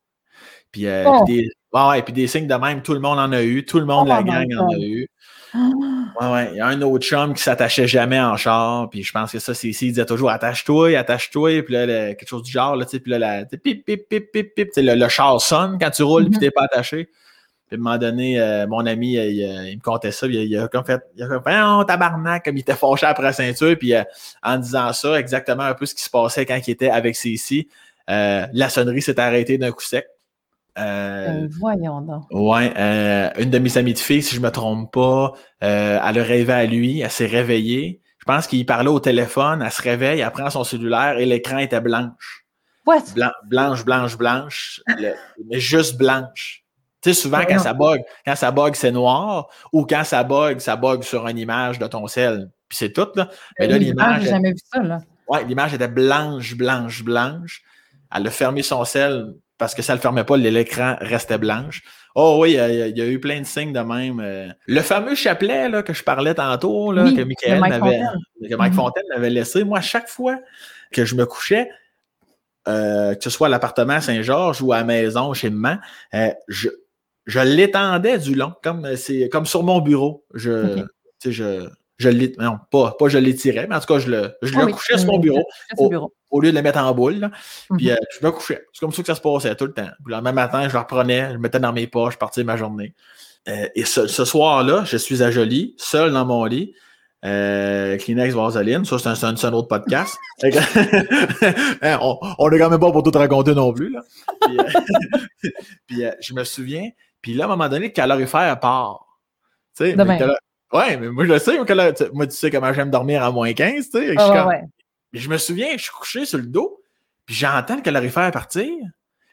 Puis, 0.71 0.87
euh, 0.87 1.03
Oh. 1.07 1.23
puis 1.25 1.35
des, 1.35 1.49
ouais, 1.73 1.87
ouais, 1.89 2.01
puis 2.03 2.13
des 2.13 2.27
signes 2.27 2.47
de 2.47 2.55
même, 2.55 2.81
tout 2.81 2.93
le 2.93 2.99
monde 2.99 3.19
en 3.19 3.31
a 3.31 3.41
eu. 3.43 3.65
Tout 3.65 3.79
le 3.79 3.85
monde 3.85 4.07
de 4.07 4.11
Oh 4.11 4.15
la 4.15 4.21
my 4.23 4.29
gang 4.47 4.59
en 4.59 4.67
a 4.73 4.77
eu. 4.77 5.07
Ouais, 6.19 6.27
ouais. 6.31 6.49
Il 6.51 6.57
y 6.57 6.59
a 6.59 6.67
un 6.67 6.81
autre 6.81 7.05
chum 7.05 7.33
qui 7.33 7.41
s'attachait 7.41 7.87
jamais 7.87 8.19
en 8.19 8.35
char. 8.35 8.89
Puis 8.89 9.03
je 9.03 9.11
pense 9.11 9.31
que 9.31 9.39
ça, 9.39 9.53
c'est 9.53 9.67
ici. 9.69 9.85
Il 9.87 9.89
disait 9.89 10.05
toujours 10.05 10.29
attache-toi, 10.31 10.97
attache-toi. 10.97 11.61
Puis 11.63 11.73
là, 11.73 11.85
le- 11.85 12.13
quelque 12.13 12.27
chose 12.27 12.43
du 12.43 12.51
genre. 12.51 12.75
Là, 12.75 12.85
puis 12.85 13.01
là, 13.05 13.19
la, 13.19 13.45
pip, 13.45 13.85
pip, 13.85 14.07
pip, 14.09 14.31
pip, 14.31 14.53
pip. 14.55 14.69
Le, 14.77 14.95
le 14.95 15.07
char 15.07 15.39
sonne 15.39 15.77
quand 15.79 15.89
tu 15.91 16.03
roules, 16.03 16.25
puis 16.25 16.35
Mhm. 16.35 16.39
t'es 16.39 16.51
pas 16.51 16.63
attaché. 16.63 17.09
Puis 17.67 17.75
à 17.77 17.79
un 17.79 17.83
moment 17.83 17.97
donné, 17.97 18.39
euh, 18.41 18.65
mon 18.67 18.85
ami, 18.85 19.13
il, 19.13 19.41
il 19.71 19.77
me 19.77 19.81
contait 19.81 20.11
ça. 20.11 20.27
puis 20.27 20.37
Il, 20.37 20.51
il 20.51 20.57
a 20.57 20.67
comme 20.67 20.83
fait, 20.85 21.01
il 21.15 21.23
a 21.23 21.27
comme 21.27 21.43
fait, 21.43 21.59
oh, 21.63 21.83
tabarnak, 21.83 22.43
comme 22.45 22.57
il 22.57 22.61
était 22.61 22.75
fâché 22.75 23.05
après 23.05 23.23
la 23.23 23.33
ceinture. 23.33 23.77
Puis 23.77 23.93
euh, 23.93 24.03
en 24.43 24.57
disant 24.57 24.91
ça, 24.93 25.19
exactement 25.19 25.63
un 25.63 25.73
peu 25.75 25.85
ce 25.85 25.93
qui 25.95 26.03
se 26.03 26.09
passait 26.09 26.45
quand 26.45 26.59
il 26.67 26.71
était 26.71 26.89
avec 26.89 27.15
Cécile, 27.15 27.65
euh, 28.09 28.45
la 28.53 28.69
sonnerie 28.69 29.01
s'est 29.03 29.19
arrêtée 29.19 29.57
d'un 29.57 29.71
coup 29.71 29.83
sec. 29.83 30.05
Euh, 30.79 31.27
Ben, 31.27 31.49
voyons 31.59 32.01
donc. 32.01 32.23
Ouais, 32.31 32.73
euh, 32.77 33.29
une 33.37 33.49
de 33.49 33.59
mes 33.59 33.77
amies 33.77 33.93
de 33.93 33.99
filles, 33.99 34.23
si 34.23 34.35
je 34.35 34.41
me 34.41 34.49
trompe 34.51 34.91
pas, 34.93 35.33
euh, 35.63 35.99
elle 36.03 36.19
a 36.19 36.23
rêvé 36.23 36.53
à 36.53 36.65
lui, 36.65 37.01
elle 37.01 37.11
s'est 37.11 37.25
réveillée. 37.25 38.01
Je 38.19 38.25
pense 38.25 38.47
qu'il 38.47 38.65
parlait 38.65 38.89
au 38.89 38.99
téléphone, 38.99 39.61
elle 39.65 39.71
se 39.71 39.81
réveille, 39.81 40.19
elle 40.21 40.31
prend 40.31 40.49
son 40.49 40.63
cellulaire 40.63 41.17
et 41.17 41.25
l'écran 41.25 41.57
était 41.57 41.81
blanche. 41.81 42.45
What? 42.85 43.03
Blan- 43.15 43.31
blanche, 43.45 43.85
blanche, 43.85 44.17
blanche, 44.17 44.81
le- 44.87 45.13
mais 45.49 45.59
juste 45.59 45.97
blanche. 45.97 46.63
Tu 47.01 47.13
sais, 47.13 47.21
souvent, 47.21 47.39
quand 47.47 47.59
ça 47.59 47.73
bug, 47.73 48.01
quand 48.25 48.35
ça 48.35 48.51
bug, 48.51 48.75
c'est 48.75 48.91
noir, 48.91 49.47
ou 49.71 49.85
quand 49.85 50.03
ça 50.03 50.23
bug, 50.23 50.59
ça 50.59 50.75
bug 50.75 51.03
sur 51.03 51.27
une 51.27 51.37
image 51.37 51.79
de 51.79 51.87
ton 51.87 52.05
sel. 52.07 52.49
Puis 52.67 52.77
c'est 52.77 52.91
tout, 52.91 53.07
là. 53.15 53.29
Mais 53.57 53.67
là, 53.67 53.77
l'image, 53.77 54.23
J'ai 54.23 54.29
jamais 54.29 54.51
vu 54.51 54.57
ça, 54.71 54.81
là. 54.83 54.99
Ouais, 55.27 55.43
l'image 55.45 55.73
était 55.73 55.87
blanche, 55.87 56.55
blanche, 56.55 57.03
blanche. 57.03 57.61
Elle 58.13 58.27
a 58.27 58.31
fermé 58.31 58.63
son 58.63 58.83
sel 58.85 59.33
parce 59.59 59.75
que 59.75 59.83
ça 59.83 59.93
ne 59.93 59.97
le 59.97 60.01
fermait 60.01 60.23
pas, 60.23 60.37
l'écran 60.37 60.95
restait 61.01 61.37
blanche. 61.37 61.83
Oh 62.15 62.39
oui, 62.41 62.51
il 62.51 62.55
y, 62.55 62.59
a, 62.59 62.87
il 62.87 62.97
y 62.97 63.01
a 63.01 63.05
eu 63.05 63.19
plein 63.19 63.39
de 63.41 63.45
signes 63.45 63.71
de 63.73 63.79
même. 63.81 64.19
euh. 64.19 64.47
Le 64.65 64.81
fameux 64.81 65.13
chapelet 65.13 65.69
là, 65.69 65.83
que 65.83 65.93
je 65.93 66.03
parlais 66.03 66.33
tantôt, 66.33 66.91
là, 66.91 67.03
Oui, 67.03 67.13
que 67.13 67.21
Michael 67.21 67.59
Mike 67.59 67.69
m'avait, 67.79 67.99
Fontaine. 67.99 68.49
que 68.49 68.55
Mike 68.55 68.71
Mhm. 68.73 68.75
Fontaine 68.75 69.03
m'avait 69.13 69.29
laissé, 69.29 69.63
moi, 69.63 69.79
chaque 69.81 70.09
fois 70.09 70.39
que 70.91 71.05
je 71.05 71.13
me 71.13 71.25
couchais, 71.27 71.69
euh, 72.67 73.13
que 73.15 73.23
ce 73.23 73.29
soit 73.29 73.47
à 73.47 73.49
l'appartement 73.49 73.93
à 73.93 74.01
Saint-Georges 74.01 74.61
ou 74.61 74.73
à 74.73 74.77
la 74.79 74.83
maison 74.85 75.33
chez 75.33 75.49
maman, 75.49 75.79
euh, 76.15 76.29
je, 76.47 76.69
je 77.25 77.39
l'étendais 77.39 78.17
du 78.17 78.33
long, 78.35 78.53
comme, 78.63 78.87
comme 79.31 79.45
sur 79.45 79.61
mon 79.63 79.79
bureau. 79.81 80.25
Je, 80.33 80.79
Ok. 80.79 80.85
tu 81.19 81.29
sais, 81.29 81.31
je, 81.31 81.69
je 81.99 82.09
l'é- 82.09 82.33
non, 82.39 82.57
pas, 82.71 82.95
pas 82.97 83.07
je 83.09 83.17
l'étirais, 83.19 83.67
mais 83.69 83.75
en 83.75 83.79
tout 83.79 83.93
cas, 83.93 83.99
je 83.99 84.09
le, 84.09 84.33
je 84.41 84.53
Ah 84.55 84.59
le 84.61 84.65
oui, 84.65 84.71
couchais 84.71 84.97
sur 84.97 85.11
mon 85.11 85.19
bureau 85.19 85.43
au 86.31 86.41
lieu 86.41 86.51
de 86.51 86.55
le 86.55 86.61
mettre 86.63 86.79
en 86.79 86.91
boule. 86.93 87.15
là. 87.19 87.31
Puis 87.77 87.87
Mhm. 87.87 87.91
euh, 87.91 87.97
je 88.19 88.25
me 88.25 88.31
couchais. 88.31 88.63
C'est 88.73 88.79
comme 88.79 88.91
ça 88.93 89.01
que 89.01 89.07
ça 89.07 89.15
se 89.15 89.21
passait 89.21 89.55
tout 89.55 89.65
le 89.65 89.73
temps. 89.73 89.89
Puis 90.05 90.13
le 90.15 90.21
même 90.21 90.35
matin, 90.35 90.67
je 90.67 90.73
le 90.73 90.79
reprenais, 90.79 91.27
je 91.29 91.33
le 91.33 91.39
mettais 91.39 91.59
dans 91.59 91.73
mes 91.73 91.87
poches, 91.87 92.13
je 92.13 92.17
partais 92.19 92.43
ma 92.43 92.55
journée. 92.57 92.93
Euh, 93.47 93.67
et 93.75 93.85
ce, 93.85 94.07
ce 94.07 94.25
soir-là, 94.25 94.83
je 94.85 94.97
suis 94.97 95.23
à 95.23 95.31
Jolie, 95.31 95.75
seul 95.77 96.11
dans 96.13 96.25
mon 96.25 96.45
lit. 96.45 96.73
Euh, 97.25 97.97
Kleenex 97.97 98.33
Vaseline, 98.33 98.85
ça 98.85 98.97
c'est 98.97 99.45
un, 99.45 99.53
autre 99.53 99.67
podcast. 99.67 100.15
Hein, 101.81 101.97
on 102.01 102.17
on 102.37 102.49
n'est 102.49 102.59
quand 102.59 102.69
même 102.69 102.79
pas 102.79 102.91
pour 102.91 103.03
tout 103.03 103.11
raconter 103.17 103.53
non 103.53 103.73
plus. 103.73 103.89
Là. 103.91 104.01
Puis, 104.41 104.57
puis, 105.87 106.03
je 106.21 106.33
me 106.33 106.43
souviens, 106.43 106.89
puis 107.21 107.33
là, 107.33 107.43
à 107.43 107.47
un 107.47 107.49
moment 107.49 107.67
donné, 107.67 107.87
le 107.87 107.91
calorifère 107.93 108.57
part. 108.59 109.05
Tu 109.75 109.85
sais, 109.85 109.95
Ouais, 110.71 110.97
mais 110.97 111.09
moi 111.09 111.25
je 111.25 111.33
le 111.33 111.39
sais, 111.39 111.57
moi 112.13 112.27
tu 112.27 112.35
sais 112.35 112.51
comment 112.51 112.71
j'aime 112.73 112.91
dormir 112.91 113.23
à 113.23 113.31
moins 113.31 113.51
15, 113.53 113.89
tu 113.89 113.97
sais. 113.97 114.05
Je 114.07 114.11
suis 114.11 114.17
Ah, 114.19 114.47
ouais, 114.47 114.61
je 115.13 115.27
me 115.29 115.37
souviens, 115.37 115.69
je 115.77 115.83
suis 115.83 115.91
couché 115.91 116.25
sur 116.25 116.37
le 116.37 116.45
dos, 116.45 116.81
puis 117.25 117.35
j'entends 117.35 117.75
le 117.77 117.81
calorifère 117.81 118.29
partir, 118.31 118.69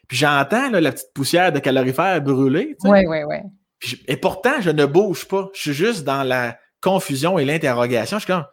puis 0.07 0.17
j'entends 0.17 0.69
la 0.71 0.91
petite 0.91 1.13
poussière 1.13 1.51
de 1.51 1.59
calorifère 1.59 2.21
brûler. 2.21 2.69
tu 2.79 2.87
sais. 2.87 2.89
Ouais, 2.89 3.05
ouais, 3.05 3.23
ouais. 3.23 3.43
Puis 3.79 3.89
je- 3.91 4.11
et 4.11 4.17
pourtant, 4.17 4.59
je 4.61 4.71
ne 4.71 4.85
bouge 4.87 5.25
pas. 5.27 5.49
Je 5.53 5.59
suis 5.61 5.73
juste 5.73 6.03
dans 6.03 6.23
la 6.23 6.57
confusion 6.81 7.37
et 7.37 7.45
l'interrogation. 7.45 8.17
Je 8.17 8.23
suis 8.25 8.33
comme, 8.33 8.45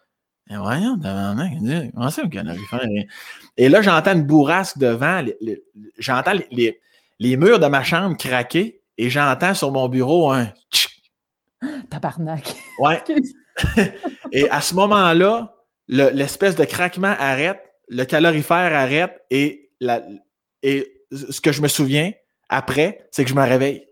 Eh, 0.51 0.57
voyons, 0.57 0.99
comment 1.95 2.11
ça, 2.11 2.21
un 2.23 2.29
calorifère? 2.29 2.81
Et 3.57 3.71
là, 3.71 3.81
j'entends 3.81 4.13
une 4.13 4.25
bourrasque 4.27 4.77
de 4.77 4.89
vent. 4.89 5.23
les- 5.23 5.37
les- 5.41 5.63
J'entends 5.99 6.35
les, 6.35 6.47
les- 6.51 6.81
les 7.19 7.37
murs 7.39 7.59
de 7.59 7.67
ma 7.67 7.83
chambre 7.83 8.15
craquer 8.19 8.83
et 8.99 9.09
j'entends 9.09 9.55
sur 9.55 9.73
mon 9.73 9.89
bureau 9.89 10.31
un 10.31 10.49
tchic. 10.71 10.94
Tabarnak. 11.91 12.55
Ouais. 12.79 13.03
Et 14.33 14.49
à 14.51 14.61
ce 14.61 14.75
moment-là, 14.75 15.55
le- 15.89 16.11
l'espèce 16.11 16.57
de 16.57 16.65
craquement 16.65 17.15
arrête, 17.19 17.61
le 17.89 18.05
calorifère 18.05 18.75
arrête 18.75 19.21
et, 19.31 19.71
la, 19.81 20.03
et 20.63 21.03
ce 21.13 21.41
que 21.41 21.53
je 21.53 21.61
me 21.63 21.69
souviens 21.69 22.13
après, 22.49 23.07
c'est 23.11 23.25
que 23.25 23.31
je 23.31 23.35
me 23.35 23.43
réveille. 23.43 23.87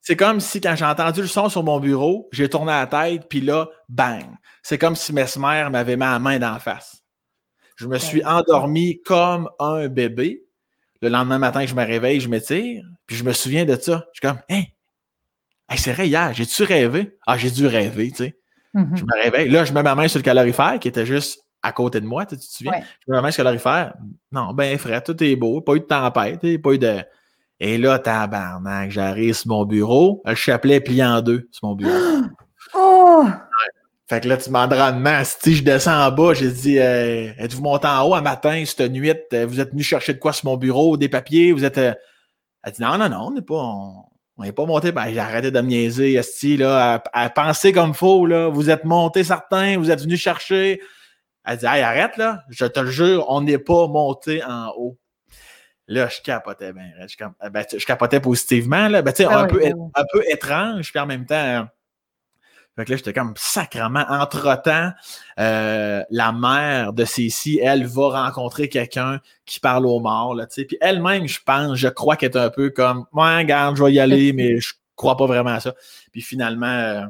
C'est 0.00 0.16
comme 0.16 0.40
si 0.40 0.60
quand 0.60 0.74
j'ai 0.74 0.84
entendu 0.86 1.20
le 1.20 1.26
son 1.26 1.48
sur 1.48 1.62
mon 1.62 1.80
bureau, 1.80 2.28
j'ai 2.32 2.48
tourné 2.48 2.72
la 2.72 2.86
tête, 2.86 3.28
puis 3.28 3.40
là, 3.42 3.68
bang. 3.88 4.24
C'est 4.62 4.78
comme 4.78 4.96
si 4.96 5.12
Mesmer 5.12 5.68
m'avait 5.70 5.96
mis 5.96 6.00
la 6.04 6.18
main 6.18 6.38
d'en 6.38 6.58
face. 6.58 7.02
Je 7.76 7.86
me 7.86 7.98
suis 7.98 8.24
endormi 8.24 9.02
comme 9.02 9.50
un 9.58 9.88
bébé. 9.88 10.44
Le 11.02 11.10
lendemain 11.10 11.38
matin 11.38 11.60
que 11.60 11.70
je 11.70 11.74
me 11.76 11.84
réveille, 11.84 12.20
je 12.20 12.28
m'étire, 12.28 12.84
puis 13.06 13.16
je 13.16 13.22
me 13.22 13.32
souviens 13.32 13.64
de 13.64 13.76
ça. 13.76 14.06
Je 14.12 14.18
suis 14.20 14.28
comme, 14.28 14.40
hein, 14.50 14.62
hey, 15.68 15.78
c'est 15.78 15.92
vrai, 15.92 16.08
hier, 16.08 16.32
j'ai-tu 16.34 16.62
rêvé? 16.64 17.16
Ah, 17.26 17.36
j'ai 17.38 17.50
dû 17.50 17.66
rêver, 17.66 18.10
tu 18.10 18.16
sais. 18.16 18.38
Mhm. 18.74 18.96
Je 18.96 19.02
me 19.04 19.22
réveille. 19.22 19.48
Là, 19.48 19.64
je 19.64 19.72
mets 19.72 19.82
ma 19.82 19.94
main 19.94 20.08
sur 20.08 20.18
le 20.18 20.22
calorifère 20.24 20.78
qui 20.78 20.88
était 20.88 21.06
juste 21.06 21.40
à 21.62 21.72
côté 21.72 22.00
de 22.00 22.06
moi, 22.06 22.24
tu, 22.26 22.36
te 22.36 22.42
souviens? 22.42 22.72
Ouais. 22.72 22.82
Je 23.06 23.10
mets 23.12 23.16
ma 23.16 23.22
main 23.22 23.30
sur 23.30 23.42
le 23.42 23.46
calorifère. 23.48 23.94
Non, 24.32 24.52
ben 24.52 24.76
frère, 24.78 25.02
tout 25.02 25.22
est 25.22 25.36
beau. 25.36 25.60
Pas 25.60 25.74
eu 25.74 25.80
de 25.80 25.84
tempête, 25.84 26.40
pas 26.62 26.72
eu 26.72 26.78
de. 26.78 26.98
Et 27.60 27.76
là, 27.78 27.98
tabarnak, 27.98 28.90
j'arrive 28.92 29.34
sur 29.34 29.48
mon 29.48 29.64
bureau. 29.64 30.22
Le 30.24 30.34
chapelet 30.36 30.76
est 30.76 30.80
plié 30.80 31.04
en 31.04 31.20
deux 31.22 31.48
sur 31.50 31.68
mon 31.68 31.74
bureau. 31.74 31.92
Oh! 32.74 33.24
Fait 34.08 34.20
que 34.20 34.28
là, 34.28 34.36
tu 34.36 34.50
m'en 34.50 34.66
rendement. 34.68 35.22
Si 35.24 35.54
je 35.54 35.62
descends 35.64 36.06
en 36.06 36.10
bas, 36.12 36.34
j'ai 36.34 36.50
dit 36.50 36.78
euh, 36.78 37.30
Êtes-vous 37.38 37.62
monté 37.62 37.86
en 37.88 38.06
haut 38.06 38.14
un 38.14 38.20
matin, 38.20 38.62
cette 38.66 38.90
nuit? 38.92 39.10
euh, 39.32 39.46
Vous 39.46 39.58
êtes 39.60 39.70
venu 39.70 39.82
chercher 39.82 40.12
de 40.12 40.18
quoi 40.18 40.32
sur 40.34 40.46
mon 40.50 40.56
bureau? 40.58 40.96
Des 40.98 41.08
papiers? 41.08 41.52
Vous 41.52 41.64
êtes. 41.64 41.78
euh... 41.78 41.94
Elle 42.62 42.72
dit 42.72 42.82
Non, 42.82 42.98
non, 42.98 43.08
non, 43.08 43.26
on 43.28 43.30
n'est 43.32 43.42
pas. 43.42 43.54
On... 43.54 44.04
On 44.38 44.44
n'est 44.44 44.52
pas 44.52 44.64
monté. 44.66 44.92
Ben, 44.92 45.10
j'ai 45.10 45.18
arrêté 45.18 45.50
de 45.50 45.60
me 45.60 45.66
niaiser, 45.66 46.14
Esti, 46.14 46.56
là, 46.56 47.02
à, 47.12 47.24
à 47.24 47.28
penser 47.30 47.72
comme 47.72 47.92
faux, 47.92 48.24
là. 48.24 48.48
Vous 48.48 48.70
êtes 48.70 48.84
monté 48.84 49.24
certains, 49.24 49.76
vous 49.78 49.90
êtes 49.90 50.00
venu 50.00 50.16
chercher. 50.16 50.80
Elle 51.44 51.58
dit, 51.58 51.66
hey, 51.66 51.82
arrête, 51.82 52.16
là. 52.16 52.42
Je 52.48 52.64
te 52.64 52.78
le 52.78 52.90
jure, 52.90 53.26
on 53.28 53.40
n'est 53.40 53.58
pas 53.58 53.88
monté 53.88 54.42
en 54.44 54.72
haut. 54.76 54.96
Là, 55.88 56.08
je 56.08 56.20
capotais 56.20 56.72
bien. 56.72 56.90
Je, 57.08 57.16
cap- 57.16 57.32
ben, 57.50 57.64
je 57.76 57.84
capotais 57.84 58.20
positivement, 58.20 58.88
là. 58.88 59.02
Ben, 59.02 59.12
tu 59.12 59.22
sais, 59.24 59.28
Ah 59.30 59.40
un, 59.40 59.46
oui, 59.46 59.52
peu, 59.52 59.64
oui. 59.64 59.72
un 59.94 60.04
peu 60.12 60.22
étrange, 60.30 60.90
puis 60.92 61.00
en 61.00 61.06
même 61.06 61.26
temps. 61.26 61.66
Fait 62.78 62.84
que 62.84 62.92
là, 62.92 62.96
j'étais 62.96 63.12
comme 63.12 63.34
sacrement. 63.36 64.04
Entre-temps, 64.08 64.92
euh, 65.40 66.00
la 66.10 66.30
mère 66.30 66.92
de 66.92 67.04
Cécile, 67.04 67.58
elle 67.60 67.84
va 67.86 68.22
rencontrer 68.26 68.68
quelqu'un 68.68 69.18
qui 69.46 69.58
parle 69.58 69.84
aux 69.84 69.98
morts, 69.98 70.36
là, 70.36 70.46
tu 70.46 70.54
sais. 70.54 70.64
Puis 70.64 70.78
elle-même, 70.80 71.26
je 71.26 71.40
pense, 71.44 71.76
je 71.76 71.88
crois 71.88 72.14
qu'elle 72.14 72.30
est 72.30 72.36
un 72.36 72.50
peu 72.50 72.70
comme, 72.70 73.04
ouais, 73.12 73.38
regarde, 73.38 73.76
je 73.76 73.82
vais 73.82 73.92
y 73.94 73.98
aller, 73.98 74.32
mais 74.32 74.60
je 74.60 74.74
crois 74.94 75.16
pas 75.16 75.26
vraiment 75.26 75.50
à 75.50 75.58
ça. 75.58 75.74
Puis 76.12 76.20
finalement, 76.20 76.66
euh, 76.66 77.02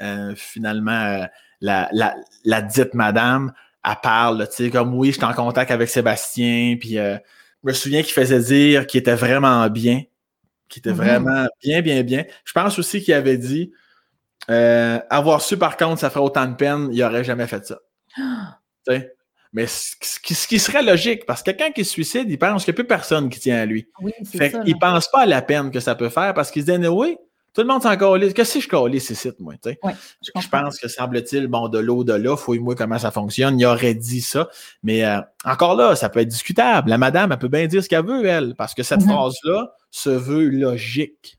euh, 0.00 0.32
finalement, 0.34 1.26
la, 1.60 1.88
la, 1.92 2.14
la 2.44 2.62
dite 2.62 2.94
madame, 2.94 3.52
elle 3.84 3.96
parle, 4.02 4.48
tu 4.48 4.64
sais, 4.64 4.70
comme 4.70 4.94
oui, 4.94 5.08
je 5.08 5.16
suis 5.16 5.24
en 5.26 5.34
contact 5.34 5.70
avec 5.72 5.90
Sébastien, 5.90 6.78
puis 6.80 6.94
je 6.94 7.18
me 7.64 7.72
souviens 7.74 8.02
qu'il 8.02 8.14
faisait 8.14 8.40
dire 8.40 8.86
qu'il 8.86 9.00
était 9.00 9.14
vraiment 9.14 9.68
bien, 9.68 10.04
qu'il 10.70 10.80
était 10.80 10.90
Mhm. 10.92 10.96
vraiment 10.96 11.46
bien, 11.62 11.82
bien, 11.82 12.02
bien. 12.02 12.24
Je 12.46 12.52
pense 12.54 12.78
aussi 12.78 13.02
qu'il 13.02 13.12
avait 13.12 13.36
dit 13.36 13.72
euh, 14.50 14.98
avoir 15.10 15.40
su 15.42 15.56
par 15.56 15.76
contre, 15.76 16.00
ça 16.00 16.10
ferait 16.10 16.24
autant 16.24 16.46
de 16.46 16.54
peine, 16.54 16.88
il 16.92 16.98
n'aurait 17.00 17.24
jamais 17.24 17.46
fait 17.46 17.64
ça. 17.66 17.78
Mais 19.52 19.66
ce 19.66 19.94
qui, 20.22 20.34
ce 20.34 20.46
qui 20.46 20.58
serait 20.58 20.82
logique, 20.82 21.24
parce 21.24 21.42
que 21.42 21.50
quelqu'un 21.50 21.70
qui 21.72 21.84
se 21.84 21.90
suicide, 21.92 22.26
il 22.28 22.38
pense 22.38 22.64
qu'il 22.64 22.72
n'y 22.72 22.76
a 22.76 22.78
plus 22.82 22.86
personne 22.86 23.30
qui 23.30 23.40
tient 23.40 23.56
à 23.58 23.64
lui. 23.64 23.86
Oui, 24.02 24.12
c'est 24.22 24.36
Fait 24.38 24.50
ça. 24.50 24.58
qu'il 24.58 24.72
là. 24.74 24.78
pense 24.80 25.08
pas 25.08 25.20
à 25.20 25.26
la 25.26 25.40
peine 25.40 25.70
que 25.70 25.80
ça 25.80 25.94
peut 25.94 26.10
faire 26.10 26.34
parce 26.34 26.50
qu'il 26.50 26.66
se 26.66 26.70
dit, 26.70 26.86
oui, 26.88 27.16
tout 27.54 27.62
le 27.62 27.68
monde 27.68 27.80
s'en 27.82 27.96
calisse. 27.96 28.34
Qu'est-ce 28.34 28.54
que 28.54 28.60
je 28.60 28.68
calisse 28.68 29.08
ici, 29.08 29.30
moi? 29.38 29.54
je 29.64 30.48
pense 30.50 30.78
que 30.78 30.88
semble-t-il, 30.88 31.46
bon, 31.46 31.68
de 31.68 31.78
l'au 31.78 32.04
de 32.04 32.12
là, 32.12 32.36
fouille-moi 32.36 32.74
comment 32.74 32.98
ça 32.98 33.10
fonctionne. 33.10 33.58
Il 33.58 33.64
aurait 33.64 33.94
dit 33.94 34.20
ça. 34.20 34.48
Mais 34.82 35.06
euh, 35.06 35.20
encore 35.44 35.74
là, 35.74 35.96
ça 35.96 36.10
peut 36.10 36.20
être 36.20 36.28
discutable. 36.28 36.90
La 36.90 36.98
madame, 36.98 37.32
elle 37.32 37.38
peut 37.38 37.48
bien 37.48 37.66
dire 37.66 37.82
ce 37.82 37.88
qu'elle 37.88 38.04
veut, 38.04 38.26
elle, 38.26 38.54
parce 38.56 38.74
que 38.74 38.82
cette 38.82 39.00
Mhm. 39.00 39.08
phrase-là 39.10 39.72
se 39.90 40.10
veut 40.10 40.48
logique. 40.50 41.38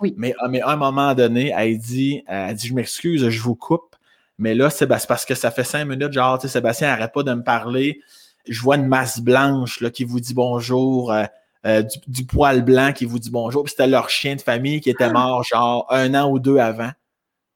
Oui. 0.00 0.14
Mais, 0.16 0.34
ah, 0.40 0.48
mais 0.48 0.60
à 0.60 0.70
un 0.70 0.76
moment 0.76 1.14
donné, 1.14 1.52
elle 1.56 1.78
dit, 1.78 2.22
elle 2.26 2.54
dit 2.54 2.68
Je 2.68 2.74
m'excuse, 2.74 3.28
je 3.28 3.40
vous 3.42 3.54
coupe. 3.54 3.96
Mais 4.38 4.54
là, 4.54 4.70
c'est 4.70 4.86
parce 4.86 5.24
que 5.24 5.34
ça 5.34 5.50
fait 5.50 5.64
cinq 5.64 5.84
minutes, 5.86 6.12
genre, 6.12 6.38
tu 6.38 6.42
sais, 6.46 6.52
Sébastien 6.52 6.88
n'arrête 6.88 7.12
pas 7.12 7.22
de 7.24 7.34
me 7.34 7.42
parler. 7.42 8.00
Je 8.48 8.60
vois 8.62 8.76
une 8.76 8.86
masse 8.86 9.20
blanche 9.20 9.80
là, 9.80 9.90
qui 9.90 10.04
vous 10.04 10.20
dit 10.20 10.34
bonjour. 10.34 11.12
euh, 11.12 11.24
euh, 11.66 11.82
du, 11.82 11.98
du 12.06 12.24
poil 12.24 12.62
blanc 12.62 12.92
qui 12.92 13.04
vous 13.04 13.18
dit 13.18 13.30
bonjour. 13.32 13.64
Puis 13.64 13.72
c'était 13.72 13.88
leur 13.88 14.08
chien 14.10 14.36
de 14.36 14.40
famille 14.40 14.80
qui 14.80 14.90
Ah! 14.90 14.92
était 14.92 15.12
mort, 15.12 15.42
genre, 15.42 15.86
un 15.90 16.14
an 16.14 16.30
ou 16.30 16.38
deux 16.38 16.58
avant. 16.58 16.90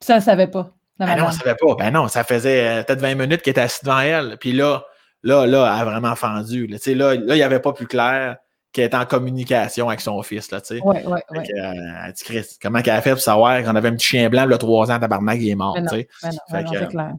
Ça, 0.01 0.16
ne 0.16 0.20
savait 0.20 0.49
pas. 0.49 0.72
Ben 0.99 1.07
non, 1.07 1.12
on 1.12 1.16
madame. 1.16 1.32
savait 1.32 1.55
pas. 1.55 1.74
Ben 1.78 1.90
non, 1.93 2.09
ça 2.09 2.24
faisait 2.24 2.66
euh, 2.80 2.82
peut-être 2.82 3.01
20 3.01 3.14
minutes 3.14 3.43
qu'elle 3.43 3.53
était 3.53 3.61
assise 3.61 3.82
devant 3.84 4.01
elle. 4.01 4.36
Puis 4.40 4.53
là, 4.53 4.84
là, 5.22 5.47
là, 5.47 5.72
elle 5.72 5.82
a 5.82 5.84
vraiment 5.84 6.16
fendu. 6.16 6.66
Là, 6.66 6.78
Tu 6.78 6.82
sais, 6.82 6.95
là, 6.97 7.14
là 7.14 7.20
il 7.34 7.38
n'y 7.38 7.43
avait 7.45 7.61
pas 7.61 7.72
plus 7.72 7.86
clair 7.86 8.36
qu'elle 8.72 8.86
était 8.86 8.96
en 8.96 9.04
communication 9.04 9.88
avec 9.88 10.00
son 10.00 10.22
fils. 10.22 10.50
Là, 10.50 10.60
tu 10.60 10.76
sais. 10.76 10.82
Ouais, 10.82 11.04
ouais, 11.04 11.22
ouais. 11.30 11.42
que, 11.46 11.52
euh, 11.52 12.04
elle 12.06 12.12
dit, 12.12 12.24
Chris, 12.24 12.46
comment 12.60 12.80
qu'elle 12.82 12.94
a 12.94 13.02
fait 13.02 13.10
pour 13.10 13.20
savoir 13.20 13.62
qu'on 13.62 13.76
avait 13.76 13.88
un 13.88 13.94
petit 13.96 14.06
chien 14.06 14.30
blanc, 14.30 14.46
le 14.46 14.56
3 14.58 14.90
ans, 14.90 14.98
tabarnak, 14.98 15.38
il 15.40 15.50
est 15.50 15.54
mort. 15.54 15.76
Tu 15.76 15.88
sais. 15.88 16.08
Fait 16.50 16.64
que, 16.64 16.86
clair. 16.86 17.12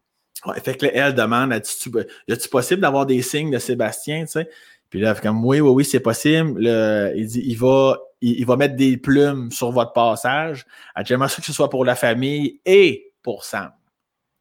Ouais, 0.46 0.60
fait 0.60 0.76
que 0.76 0.86
là, 0.86 0.92
elle 0.94 1.14
demande, 1.14 1.54
a-tu 1.54 2.50
possible 2.50 2.82
d'avoir 2.82 3.06
des 3.06 3.22
signes 3.22 3.52
de 3.52 3.60
Sébastien, 3.60 4.26
tu 4.26 4.32
sais? 4.32 4.50
Puis 4.90 5.00
là, 5.00 5.16
comme, 5.16 5.46
oui, 5.46 5.62
oui, 5.62 5.70
oui, 5.70 5.86
c'est 5.86 6.00
possible. 6.02 6.60
Le- 6.60 7.14
il 7.16 7.28
dit, 7.28 7.42
il 7.46 7.58
va, 7.58 7.98
il, 8.22 8.40
il 8.40 8.46
va 8.46 8.58
mettre 8.58 8.76
des 8.76 8.98
plumes 8.98 9.52
sur 9.52 9.72
votre 9.72 9.94
passage. 9.94 10.66
Elle 10.96 11.04
dit, 11.04 11.10
j'aimerais 11.10 11.30
ça 11.30 11.38
que 11.38 11.46
ce 11.46 11.54
soit 11.54 11.70
pour 11.70 11.86
la 11.86 11.96
famille 11.96 12.60
et 12.66 13.12
pour 13.22 13.44
Sam. 13.44 13.72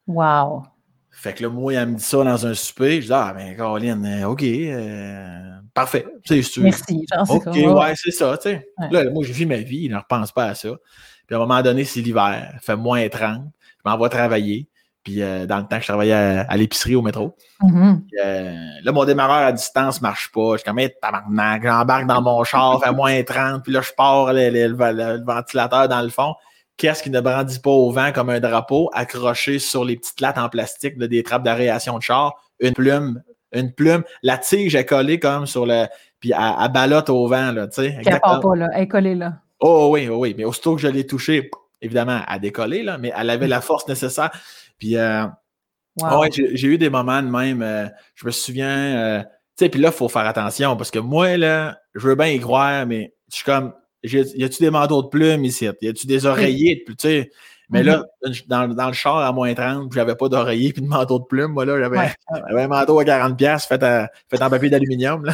Wow. 0.07 0.65
Fait 1.15 1.35
que 1.35 1.43
là, 1.43 1.51
moi, 1.51 1.75
elle 1.75 1.89
me 1.91 1.95
dit 1.97 2.03
ça 2.03 2.25
dans 2.25 2.47
un 2.47 2.55
souper. 2.55 3.01
Je 3.03 3.07
dis, 3.07 3.13
ah, 3.13 3.33
ben, 3.37 3.55
Caroline, 3.57 4.05
euh, 4.05 4.29
OK, 4.29 4.43
euh, 4.43 5.51
parfait. 5.75 6.07
C'est 6.25 6.43
sûr. 6.43 6.63
Merci. 6.63 7.07
Genre, 7.15 7.31
OK, 7.31 7.47
ouais, 7.55 7.93
c'est 7.97 8.11
ça, 8.11 8.37
tu 8.39 8.49
sais. 8.51 8.67
Ouais. 8.79 8.89
Là, 8.91 9.11
moi, 9.11 9.23
je 9.25 9.33
vis 9.33 9.47
ma 9.47 9.57
vie, 9.59 9.89
je 9.89 9.93
ne 9.93 9.99
repense 9.99 10.33
pas 10.33 10.47
à 10.47 10.55
ça. 10.55 10.71
Puis 11.27 11.35
à 11.35 11.39
un 11.39 11.41
moment 11.41 11.61
donné, 11.63 11.85
c'est 11.85 12.01
l'hiver, 12.01 12.59
fait 12.63 12.77
moins 12.77 13.07
30. 13.09 13.43
Je 13.85 13.91
m'en 13.91 13.99
vais 13.99 14.09
travailler. 14.09 14.69
Puis 15.05 15.21
euh, 15.21 15.47
dans 15.47 15.57
le 15.59 15.65
temps 15.65 15.77
que 15.77 15.83
je 15.83 15.89
travaillais 15.89 16.13
à, 16.13 16.41
à 16.43 16.57
l'épicerie 16.57 16.95
au 16.95 17.03
métro. 17.03 17.37
Mhm. 17.61 18.05
Puis, 18.07 18.19
euh, 18.25 18.55
là, 18.85 18.93
mon 18.93 19.05
démarreur 19.05 19.47
à 19.49 19.53
distance 19.53 20.01
ne 20.01 20.07
marche 20.07 20.31
pas. 20.33 20.53
Je 20.53 20.59
suis 20.59 20.65
comme, 20.65 20.79
hey, 20.79 20.91
tabarnak, 21.03 21.63
j'embarque 21.65 22.07
dans 22.07 22.23
mon 22.23 22.43
char, 22.45 22.81
fait 22.83 22.93
moins 22.93 23.21
30. 23.23 23.65
Puis 23.65 23.73
là, 23.73 23.81
je 23.83 23.91
pars 23.97 24.33
le, 24.33 24.49
le- 24.51 24.69
le- 24.69 24.93
le 25.19 25.25
ventilateur 25.25 25.89
dans 25.89 26.03
le 26.03 26.09
fond. 26.09 26.35
Qu'est-ce 26.77 27.03
qui 27.03 27.11
ne 27.11 27.21
brandit 27.21 27.61
pas 27.61 27.71
au 27.71 27.91
vent 27.91 28.13
comme 28.13 28.31
un 28.31 28.41
drapeau, 28.41 28.91
accroché 28.93 29.59
sur 29.59 29.85
les 29.85 29.97
petites 29.97 30.21
lattes 30.21 30.39
en 30.39 30.49
plastique 30.49 30.99
de 30.99 31.07
des 31.07 31.23
trappes 31.23 31.43
d'aération 31.45 31.97
de 31.99 32.03
char? 32.03 32.35
Une 32.61 32.73
plume, 32.75 33.23
une 33.53 33.73
plume. 33.73 34.03
La 34.23 34.39
tige 34.39 34.75
est 34.75 34.87
collée 34.87 35.19
comme 35.21 35.47
sur 35.47 35.67
le. 35.67 35.87
Puis 36.21 36.33
elle, 36.33 36.55
elle 36.65 36.73
ballotte 36.73 37.11
au 37.11 37.27
vent, 37.29 37.53
là, 37.53 37.69
tu 37.69 37.83
sais. 37.83 37.87
Elle 37.87 37.93
part 37.95 37.99
Exactement. 38.15 38.41
pas, 38.41 38.57
là. 38.57 38.69
Elle 38.75 38.83
est 38.83 38.89
collée, 38.89 39.15
là. 39.15 39.35
Oh 39.61 39.91
oui, 39.93 40.09
oh 40.09 40.17
oui. 40.19 40.35
Mais 40.37 40.45
aussitôt 40.45 40.75
que 40.75 40.81
je 40.81 40.89
l'ai 40.89 41.07
touché, 41.07 41.51
évidemment, 41.81 42.21
elle 42.29 42.35
a 42.35 42.39
décollé, 42.39 42.83
là, 42.83 42.99
mais 42.99 43.13
elle 43.17 43.31
avait 43.31 43.47
la 43.49 43.61
force 43.61 43.87
nécessaire. 43.89 44.31
Puis, 44.79 44.97
euh, 44.97 45.25
Wow. 46.01 46.07
ah 46.09 46.19
ouais, 46.21 46.31
j'ai 46.33 46.69
eu 46.69 46.79
des 46.79 46.89
moments 46.89 47.21
de 47.23 47.29
même. 47.29 47.61
euh, 47.61 47.87
je 48.15 48.25
me 48.25 48.31
souviens, 48.31 48.97
euh, 48.97 49.21
tu 49.21 49.29
sais, 49.67 49.69
puis 49.69 49.79
là, 49.79 49.89
il 49.91 49.95
faut 49.95 50.09
faire 50.09 50.25
attention 50.27 50.75
parce 50.75 50.91
que 50.91 50.99
moi, 50.99 51.37
là, 51.37 51.77
je 51.95 52.09
veux 52.09 52.15
bien 52.15 52.29
y 52.29 52.41
croire, 52.41 52.87
mais 52.87 53.13
je 53.31 53.37
suis 53.37 53.45
comme, 53.45 53.75
y 54.05 54.45
a-tu 54.45 54.63
des 54.63 54.71
manteaux 54.71 55.03
de 55.03 55.09
plumes 55.09 55.45
ici? 55.45 55.69
Y 55.81 55.89
a-tu 55.89 56.07
des 56.07 56.27
oreillers? 56.27 56.77
de 56.77 56.85
plumes? 56.85 56.97
Tu 56.97 57.09
sais, 57.09 57.31
mais 57.73 57.83
là, 57.83 58.05
dans, 58.49 58.69
dans 58.69 58.89
le 58.89 58.93
char 58.93 59.17
à 59.17 59.33
moins 59.33 59.55
30, 59.55 59.91
j'avais 59.95 60.15
pas 60.15 60.29
d'oreiller 60.29 60.75
puis 60.75 60.83
de 60.83 60.87
manteau 60.87 61.19
de 61.19 61.25
plumes. 61.25 61.53
Moi, 61.53 61.65
là, 61.65 61.79
j'avais 61.79 61.99
Ouais, 61.99 62.63
un 62.63 62.69
manteau 62.69 62.99
à 62.99 63.05
40$ 63.05 63.35
piastres 63.35 63.69
fait, 63.69 63.83
à- 63.83 64.11
fait 64.29 64.43
en 64.43 64.51
papier 64.51 64.69
d'aluminium. 64.69 65.25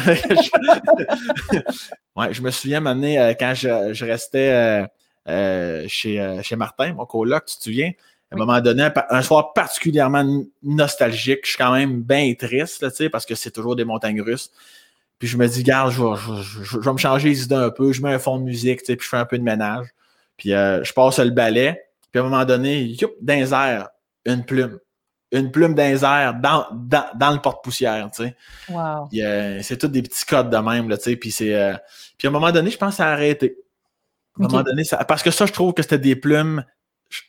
ouais, 2.15 2.33
je 2.33 2.41
me 2.41 2.49
souviens, 2.49 2.79
m'amener 2.79 3.19
euh, 3.19 3.33
quand 3.37 3.53
je, 3.53 3.93
je 3.93 4.05
restais 4.05 4.53
euh, 4.53 4.85
euh, 5.27 5.85
chez, 5.89 6.39
chez 6.41 6.55
Martin, 6.55 6.93
mon 6.93 7.05
coloc, 7.05 7.43
tu 7.45 7.57
te 7.57 7.63
souviens? 7.63 7.91
À 8.31 8.35
un 8.35 8.39
Oui. 8.39 8.45
moment 8.45 8.61
donné, 8.61 8.87
un, 9.09 9.21
soir 9.21 9.51
particulièrement 9.53 10.43
nostalgique, 10.63 11.39
je 11.43 11.49
suis 11.49 11.57
quand 11.57 11.73
même 11.73 12.03
bien 12.03 12.33
triste, 12.35 12.83
là, 12.83 12.89
parce 13.11 13.25
que 13.25 13.35
c'est 13.35 13.51
toujours 13.51 13.75
des 13.75 13.85
montagnes 13.85 14.21
russes. 14.21 14.49
Puis 15.19 15.27
je 15.27 15.37
me 15.37 15.47
dis, 15.47 15.63
garde, 15.63 15.91
je 15.91 16.01
vais, 16.01 16.15
je- 16.15 16.41
je- 16.63 16.63
je 16.63 16.79
vais 16.79 16.93
me 16.93 16.97
changer 16.97 17.29
les 17.29 17.43
idées 17.43 17.55
un 17.55 17.69
peu, 17.69 17.91
je 17.91 18.01
mets 18.01 18.13
un 18.13 18.19
fond 18.19 18.37
de 18.37 18.43
musique, 18.43 18.79
tu 18.79 18.85
sais, 18.87 18.95
puis 18.95 19.03
je 19.05 19.09
fais 19.09 19.17
un 19.17 19.25
peu 19.25 19.37
de 19.37 19.43
ménage. 19.43 19.87
Puis 20.37 20.53
euh, 20.53 20.81
je 20.83 20.93
passe 20.93 21.19
le 21.19 21.31
balai, 21.31 21.81
puis 22.11 22.19
à 22.19 22.23
un 22.23 22.29
moment 22.29 22.45
donné, 22.45 22.83
youp, 22.83 23.11
dans 23.21 23.33
les 23.35 23.53
airs, 23.53 23.89
une 24.25 24.45
plume. 24.45 24.79
Une 25.31 25.51
plume 25.51 25.75
dans 25.75 25.83
les 25.83 26.03
airs, 26.03 26.33
dans, 26.35 26.65
dans, 26.73 27.05
dans 27.15 27.31
le 27.31 27.39
porte-poussière, 27.39 28.09
tu 28.15 28.23
sais. 28.23 28.35
Wow. 28.69 29.09
Euh, 29.13 29.59
c'est 29.61 29.77
tous 29.77 29.87
des 29.89 30.01
petits 30.01 30.25
codes 30.25 30.49
de 30.49 30.57
même, 30.57 30.89
là, 30.89 30.97
tu 30.97 31.03
sais. 31.03 31.15
Puis, 31.17 31.31
c'est, 31.31 31.53
euh, 31.53 31.75
puis 32.17 32.27
à 32.27 32.29
un 32.29 32.33
moment 32.33 32.51
donné, 32.51 32.71
je 32.71 32.77
pense 32.77 32.91
que 32.91 32.95
ça 32.95 33.09
a 33.09 33.11
arrêté. 33.11 33.57
À 34.39 34.45
un 34.45 34.47
moment 34.47 34.63
donné, 34.63 34.83
ça, 34.85 35.03
parce 35.03 35.21
que 35.21 35.29
ça, 35.31 35.45
je 35.45 35.51
trouve 35.51 35.73
que 35.73 35.83
c'était 35.83 35.99
des 35.99 36.15
plumes. 36.15 36.63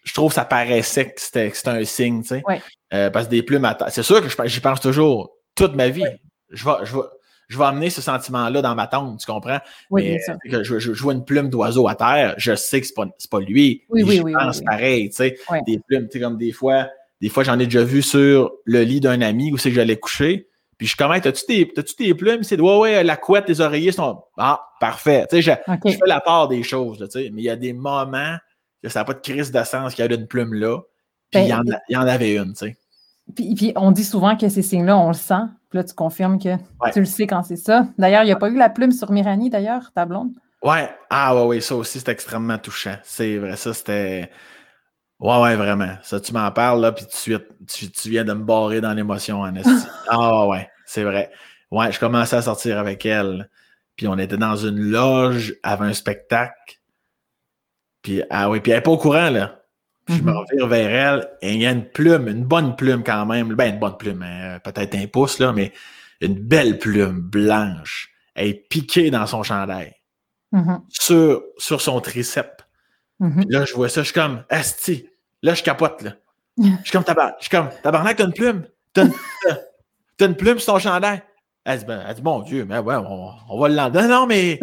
Je, 0.04 0.14
trouve 0.14 0.30
que 0.30 0.34
ça 0.36 0.44
paraissait 0.44 1.10
que 1.12 1.20
c'était, 1.20 1.50
que 1.50 1.56
c'était 1.56 1.70
un 1.70 1.84
signe, 1.84 2.22
tu 2.22 2.28
sais. 2.28 2.42
Ouais. 2.46 2.62
Euh, 2.94 3.10
parce 3.10 3.26
que 3.26 3.30
des 3.32 3.42
plumes, 3.42 3.64
à 3.64 3.76
c'est 3.90 4.02
sûr 4.02 4.22
que 4.22 4.46
j'y 4.48 4.60
pense 4.60 4.80
toujours 4.80 5.32
toute 5.54 5.74
ma 5.74 5.88
vie. 5.88 6.04
Je, 6.50 6.64
vais, 6.64 6.84
je, 6.84 6.96
vais, 6.96 7.02
je 7.50 7.58
vais 7.58 7.64
amener 7.64 7.90
ce 7.90 8.00
sentiment-là 8.00 8.62
dans 8.62 8.74
ma 8.74 8.86
tombe, 8.86 9.18
tu 9.18 9.26
comprends? 9.26 9.58
Oui, 9.90 10.02
Mais, 10.04 10.08
bien 10.10 10.18
sûr. 10.24 10.36
que 10.50 10.62
je, 10.64 10.78
je- 10.78 10.94
je 10.94 11.02
vois 11.02 11.12
une 11.12 11.24
plume 11.24 11.50
d'oiseau 11.50 11.88
à 11.88 11.94
terre, 11.96 12.34
je 12.38 12.54
sais 12.54 12.80
que 12.80 12.86
c'est 12.86 12.94
pas, 12.94 13.06
pas 13.30 13.40
lui. 13.40 13.82
Oui, 13.90 14.02
oui, 14.04 14.14
j'y 14.16 14.20
oui, 14.22 14.32
pense 14.32 14.58
oui, 14.58 14.64
pareil, 14.64 15.10
tu 15.10 15.16
sais. 15.16 15.36
Des 15.66 15.78
plumes, 15.80 16.06
tu 16.08 16.12
sais, 16.18 16.20
comme 16.24 16.38
des 16.38 16.52
fois, 16.52 16.88
des 17.20 17.28
fois, 17.28 17.42
j'en 17.42 17.58
ai 17.58 17.64
déjà 17.66 17.82
vu 17.84 18.00
sur 18.02 18.52
le 18.64 18.82
lit 18.82 19.00
d'un 19.00 19.20
ami 19.20 19.52
où 19.52 19.58
c'est 19.58 19.68
que 19.70 19.74
j'allais 19.74 19.98
coucher. 19.98 20.46
Puis 20.78 20.86
je 20.86 20.96
commence, 20.96 21.20
t'as-tu 21.20 21.44
des, 21.46 21.68
t'as-tu 21.68 21.94
des 21.98 22.14
plumes? 22.14 22.42
C'est 22.42 22.58
ouais, 22.58 22.78
ouais, 22.78 23.04
la 23.04 23.16
couette, 23.18 23.46
les 23.48 23.60
oreillers 23.60 23.92
sont. 23.92 24.22
Ah, 24.38 24.62
parfait. 24.80 25.26
Tu 25.28 25.36
sais, 25.36 25.42
je, 25.42 25.72
je 25.90 25.96
fais 25.96 26.06
la 26.06 26.20
part 26.20 26.48
des 26.48 26.62
choses, 26.62 26.98
tu 26.98 27.10
sais. 27.10 27.30
Mais 27.34 27.42
il 27.42 27.44
y 27.44 27.50
a 27.50 27.56
des 27.56 27.74
moments 27.74 28.36
que 28.82 28.88
ça 28.88 29.00
n'a 29.00 29.04
pas 29.04 29.12
de 29.12 29.20
crise 29.20 29.52
de 29.52 29.62
sens 29.64 29.94
qu'il 29.94 30.04
y 30.04 30.08
a 30.08 30.14
une 30.14 30.26
plume 30.26 30.54
là. 30.54 30.78
Puis 31.30 31.40
Ben, 31.40 31.44
il, 31.44 31.48
y 31.50 31.52
en 31.54 31.60
a- 31.74 31.80
il 31.90 31.92
y 31.92 31.96
en 31.98 32.06
avait 32.06 32.34
une, 32.36 32.52
tu 32.54 32.66
sais. 32.66 32.76
Puis, 33.36 33.54
puis 33.54 33.72
on 33.76 33.90
dit 33.92 34.04
souvent 34.04 34.36
que 34.36 34.48
ces 34.48 34.62
signes-là, 34.62 34.96
on 34.96 35.08
le 35.08 35.14
sent. 35.14 35.34
Puis 35.70 35.78
là, 35.78 35.84
tu 35.84 35.94
confirmes 35.94 36.38
que 36.38 36.48
Ouais. 36.80 36.90
tu 36.92 36.98
le 37.00 37.06
sais 37.06 37.26
quand 37.26 37.42
c'est 37.44 37.56
ça. 37.56 37.86
D'ailleurs, 37.96 38.22
il 38.22 38.26
n'y 38.26 38.32
a 38.32 38.36
pas 38.36 38.48
eu 38.50 38.56
la 38.56 38.68
plume 38.68 38.92
sur 38.92 39.10
Mirani, 39.12 39.50
d'ailleurs, 39.50 39.92
ta 39.94 40.04
blonde? 40.04 40.32
Ouais, 40.62 40.90
ah 41.08 41.34
ouais, 41.34 41.44
ouais, 41.46 41.60
ça 41.60 41.74
aussi, 41.76 42.00
c'est 42.00 42.08
extrêmement 42.10 42.58
touchant. 42.58 42.96
C'est 43.04 43.38
vrai, 43.38 43.56
ça, 43.56 43.72
c'était. 43.72 44.30
Ouais, 45.20 45.40
ouais, 45.40 45.56
vraiment. 45.56 45.94
Ça, 46.02 46.18
tu 46.20 46.32
m'en 46.32 46.50
parles, 46.50 46.80
là, 46.80 46.92
puis 46.92 47.06
tu, 47.06 47.90
tu 47.90 48.08
viens 48.10 48.24
de 48.24 48.32
me 48.32 48.42
barrer 48.44 48.80
dans 48.80 48.92
l'émotion, 48.92 49.40
en. 49.42 49.52
Ah 50.08 50.46
ouais, 50.46 50.48
ouais, 50.56 50.68
c'est 50.86 51.04
vrai. 51.04 51.30
Ouais, 51.70 51.92
je 51.92 52.00
commençais 52.00 52.36
à 52.36 52.42
sortir 52.42 52.78
avec 52.78 53.06
elle. 53.06 53.48
Puis 53.96 54.08
on 54.08 54.18
était 54.18 54.38
dans 54.38 54.56
une 54.56 54.78
loge 54.80 55.54
avant 55.62 55.84
un 55.84 55.92
spectacle. 55.92 56.80
Puis, 58.02 58.22
ah 58.30 58.48
oui, 58.50 58.60
puis 58.60 58.72
elle 58.72 58.78
n'est 58.78 58.82
pas 58.82 58.90
au 58.90 58.98
courant, 58.98 59.30
là. 59.30 59.59
Je 60.16 60.22
me 60.22 60.30
Mhm. 60.32 60.36
revire 60.36 60.66
vers 60.66 60.90
elle 60.90 61.28
et 61.40 61.54
il 61.54 61.60
y 61.62 61.66
a 61.66 61.70
une 61.72 61.84
plume, 61.88 62.28
une 62.28 62.44
bonne 62.44 62.74
plume 62.76 63.02
quand 63.04 63.24
même. 63.26 63.54
Ben, 63.54 63.74
une 63.74 63.78
bonne 63.80 63.96
plume, 63.96 64.22
hein, 64.22 64.58
peut-être 64.64 64.94
un 64.96 65.06
pouce, 65.06 65.38
là, 65.38 65.52
mais 65.52 65.72
une 66.20 66.34
belle 66.34 66.78
plume 66.78 67.20
blanche. 67.20 68.10
Elle 68.34 68.48
est 68.48 68.68
piquée 68.68 69.10
dans 69.10 69.26
son 69.26 69.42
chandail 69.42 69.94
Mhm, 70.52 70.80
sur, 70.88 71.42
sur 71.58 71.80
son 71.80 72.00
triceps. 72.00 72.64
mhm. 73.20 73.44
Puis 73.46 73.54
là, 73.54 73.64
je 73.64 73.74
vois 73.74 73.88
ça, 73.88 74.00
je 74.02 74.06
suis 74.06 74.14
comme, 74.14 74.42
Asti, 74.50 75.08
là, 75.42 75.54
je 75.54 75.62
capote, 75.62 76.02
là. 76.02 76.12
Je 76.58 76.64
suis 76.82 76.92
comme, 76.92 77.04
tabarnak, 77.04 77.36
je 77.38 77.44
suis 77.44 77.50
comme, 77.56 77.68
tabarnak, 77.82 78.16
t'as 78.16 78.24
une 78.26 78.32
plume? 78.34 78.64
T'as 78.92 79.04
une, 79.04 79.12
une 80.26 80.34
plume 80.34 80.58
sur 80.58 80.74
ton 80.74 80.78
chandail? 80.80 81.22
Elle 81.64 81.78
dit, 81.78 81.84
ben, 81.84 82.02
elle 82.06 82.14
dit, 82.14 82.22
mon 82.22 82.40
Dieu, 82.40 82.64
mais 82.68 82.78
ouais, 82.78 82.96
on, 82.96 83.30
on 83.48 83.60
va 83.60 83.68
l'enlever. 83.68 84.02
Non, 84.02 84.08
non, 84.08 84.26
mais, 84.26 84.58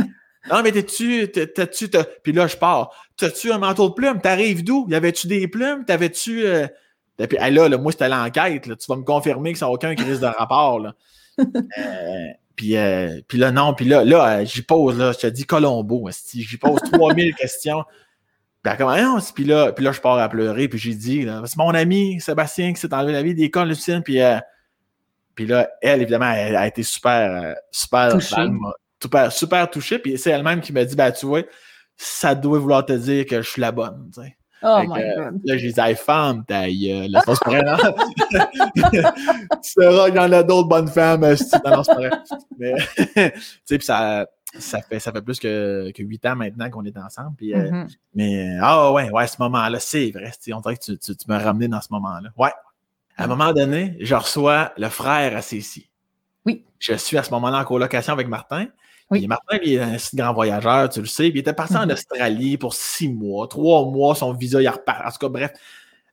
non, 0.51 0.61
mais 0.63 0.71
t'es-tu, 0.71 1.29
t'as- 1.31 1.47
t'as-tu, 1.47 1.89
t'as- 1.89 2.05
puis 2.23 2.31
là, 2.33 2.47
je 2.47 2.57
pars. 2.57 2.91
T'as-tu 3.17 3.51
un 3.51 3.57
manteau 3.57 3.89
de 3.89 3.93
plumes? 3.93 4.21
T'arrives 4.21 4.63
d'où? 4.63 4.87
Y 4.89 4.95
avait-tu 4.95 5.27
des 5.27 5.47
plumes? 5.47 5.85
T'avais-tu, 5.85 6.45
euh... 6.45 6.67
Et 7.19 7.27
puis, 7.27 7.37
hey, 7.41 7.51
là, 7.51 7.67
là, 7.67 7.77
moi, 7.77 7.91
c'était 7.91 8.09
l'enquête, 8.09 8.67
là. 8.67 8.75
Tu 8.75 8.85
vas 8.87 8.95
me 8.95 9.03
confirmer 9.03 9.53
que 9.53 9.59
ça 9.59 9.65
n'a 9.65 9.71
aucun 9.71 9.95
crise 9.95 10.19
de 10.19 10.27
rapport, 10.27 10.79
là. 10.79 10.93
Euh, 11.77 12.27
puis, 12.55 12.75
euh, 12.75 13.21
puis 13.27 13.37
là, 13.37 13.51
non, 13.51 13.75
puis 13.75 13.85
là, 13.85 14.03
là, 14.03 14.43
j'y 14.43 14.63
pose, 14.63 14.97
là, 14.97 15.11
je 15.11 15.19
te 15.19 15.27
dis 15.27 15.45
Colombo, 15.45 16.09
j'y 16.33 16.57
pose 16.57 16.79
3000 16.91 17.35
questions. 17.39 17.83
Puis 18.63 18.71
elle 18.71 18.77
commence, 18.77 19.31
puis 19.31 19.43
là, 19.43 19.71
puis 19.71 19.85
là, 19.85 19.91
je 19.91 20.01
pars 20.01 20.17
à 20.17 20.27
pleurer, 20.27 20.67
puis 20.67 20.79
j'ai 20.79 20.95
dit, 20.95 21.27
c'est 21.45 21.57
mon 21.57 21.69
ami 21.69 22.19
Sébastien 22.19 22.73
qui 22.73 22.81
s'est 22.81 22.91
enlevé 22.91 23.13
la 23.13 23.21
vie 23.21 23.35
des 23.35 23.43
d'école, 23.43 23.67
Lucien, 23.67 24.01
puis, 24.01 24.19
euh, 24.19 24.39
puis 25.35 25.45
là, 25.45 25.69
elle, 25.83 26.01
évidemment, 26.01 26.31
elle, 26.31 26.55
a 26.55 26.65
été 26.65 26.81
super, 26.81 27.55
super. 27.69 28.09
Super, 29.01 29.31
super 29.31 29.69
touchée, 29.69 29.99
puis 29.99 30.17
c'est 30.17 30.31
elle-même 30.31 30.61
qui 30.61 30.73
m'a 30.73 30.85
dit, 30.85 30.95
ben, 30.95 31.11
tu 31.11 31.25
vois, 31.25 31.43
ça 31.95 32.35
doit 32.35 32.59
vouloir 32.59 32.85
te 32.85 32.93
dire 32.93 33.25
que 33.25 33.41
je 33.41 33.49
suis 33.49 33.61
la 33.61 33.71
bonne, 33.71 34.09
tu 34.13 34.21
sais. 34.21 34.37
Oh 34.63 34.77
Fait 34.81 34.87
my 34.87 34.93
que, 34.93 35.23
God. 35.31 35.41
Là, 35.45 35.57
j'ai 35.57 35.71
dit, 35.71 35.95
femme, 35.95 36.43
ta 36.45 36.67
gueule. 36.67 37.11
Là, 37.11 37.21
c'est 37.25 37.43
pas 37.43 37.49
vrai, 37.51 37.61
non? 37.63 37.77
tu 39.61 39.79
verras 39.79 40.07
qu'il 40.07 40.15
y 40.15 40.19
en 40.19 40.31
a 40.31 40.43
d'autres 40.43 40.67
bonnes 40.67 40.87
femmes. 40.87 41.23
euh, 41.23 41.35
si- 41.35 41.55
Non, 41.63 41.71
non, 41.77 41.83
c'est 41.83 41.93
pas 41.93 41.99
vrai. 41.99 42.11
Mais, 42.57 42.73
tu 42.97 43.41
sais, 43.65 43.77
puis 43.77 43.85
ça, 43.85 44.25
ça, 44.57 44.81
fait, 44.81 44.99
ça 44.99 45.11
fait 45.11 45.21
plus 45.21 45.39
que, 45.39 45.91
que 45.95 46.01
8 46.03 46.25
ans 46.25 46.35
maintenant 46.35 46.69
qu'on 46.71 46.85
est 46.85 46.97
ensemble. 46.97 47.35
Puis, 47.37 47.53
euh, 47.53 47.69
Mhm. 47.71 47.87
mais, 48.15 48.49
euh, 48.57 48.59
ah 48.63 48.91
ouais, 48.93 49.09
ouais, 49.11 49.27
ce 49.27 49.35
moment-là, 49.39 49.79
c'est 49.79 50.09
vrai. 50.11 50.31
tu 50.41 50.51
On 50.53 50.59
dirait 50.61 50.75
que 50.77 50.83
tu, 50.85 50.97
tu, 50.97 51.15
tu 51.15 51.25
m'as 51.27 51.37
ramené 51.39 51.67
dans 51.67 51.81
ce 51.81 51.89
moment-là. 51.91 52.29
Ouais. 52.37 52.51
À 53.15 53.23
un 53.23 53.27
moment 53.27 53.51
donné, 53.53 53.95
je 53.99 54.15
reçois 54.15 54.73
le 54.77 54.89
frère 54.89 55.35
à 55.35 55.41
Cécile. 55.41 55.83
Oui. 56.47 56.63
Je 56.79 56.93
suis 56.93 57.17
à 57.17 57.23
ce 57.23 57.29
moment-là 57.31 57.59
en 57.59 57.63
colocation 57.63 58.13
avec 58.13 58.27
Martin. 58.27 58.65
Oui. 59.11 59.19
Puis 59.19 59.27
Martin, 59.27 59.57
il 59.63 59.73
est 59.73 59.79
un 59.79 59.95
grand 60.15 60.33
voyageur, 60.33 60.89
tu 60.89 60.99
le 61.01 61.05
sais. 61.05 61.23
Puis 61.29 61.33
il 61.35 61.39
était 61.39 61.53
parti 61.53 61.77
en 61.77 61.85
Mhm. 61.85 61.91
Australie 61.91 62.57
pour 62.57 62.73
six 62.73 63.07
mois, 63.09 63.47
trois 63.47 63.85
mois, 63.85 64.15
son 64.15 64.33
visa, 64.33 64.61
il 64.61 64.67
repart. 64.67 65.05
En 65.05 65.11
tout 65.11 65.17
cas, 65.19 65.29
bref, 65.29 65.51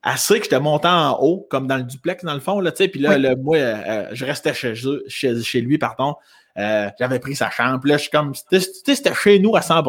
assez 0.03 0.39
que 0.39 0.45
j'étais 0.45 0.61
monté 0.61 0.87
en 0.89 1.19
haut, 1.21 1.47
comme 1.51 1.67
dans 1.67 1.77
le 1.79 1.83
duplex, 1.83 2.23
dans 2.25 2.35
le 2.35 2.41
fond. 2.41 2.61
Là, 2.61 2.71
tu 2.73 2.79
sais. 2.85 2.89
puis 2.89 3.01
là, 3.01 3.11
Oui. 3.15 3.23
le, 3.23 3.37
moi, 3.37 3.57
euh, 3.57 3.75
euh, 3.87 4.09
je 4.13 4.25
restais 4.25 4.53
chez, 4.55 4.75
eux- 4.85 5.03
chez, 5.09 5.43
chez 5.43 5.61
lui, 5.61 5.79
pardon. 5.79 6.15
Euh, 6.59 6.89
J'avais 7.01 7.19
pris 7.19 7.35
sa 7.35 7.51
chambre. 7.51 7.81
Puis 7.81 7.91
là, 7.91 7.97
je 7.97 8.03
suis 8.03 8.11
comme, 8.11 8.35
c'était- 8.35 8.61
tu 8.61 8.67
sais, 8.87 8.95
c'était 8.95 9.15
chez 9.15 9.39
nous 9.41 9.57
à 9.57 9.63
100 9.63 9.83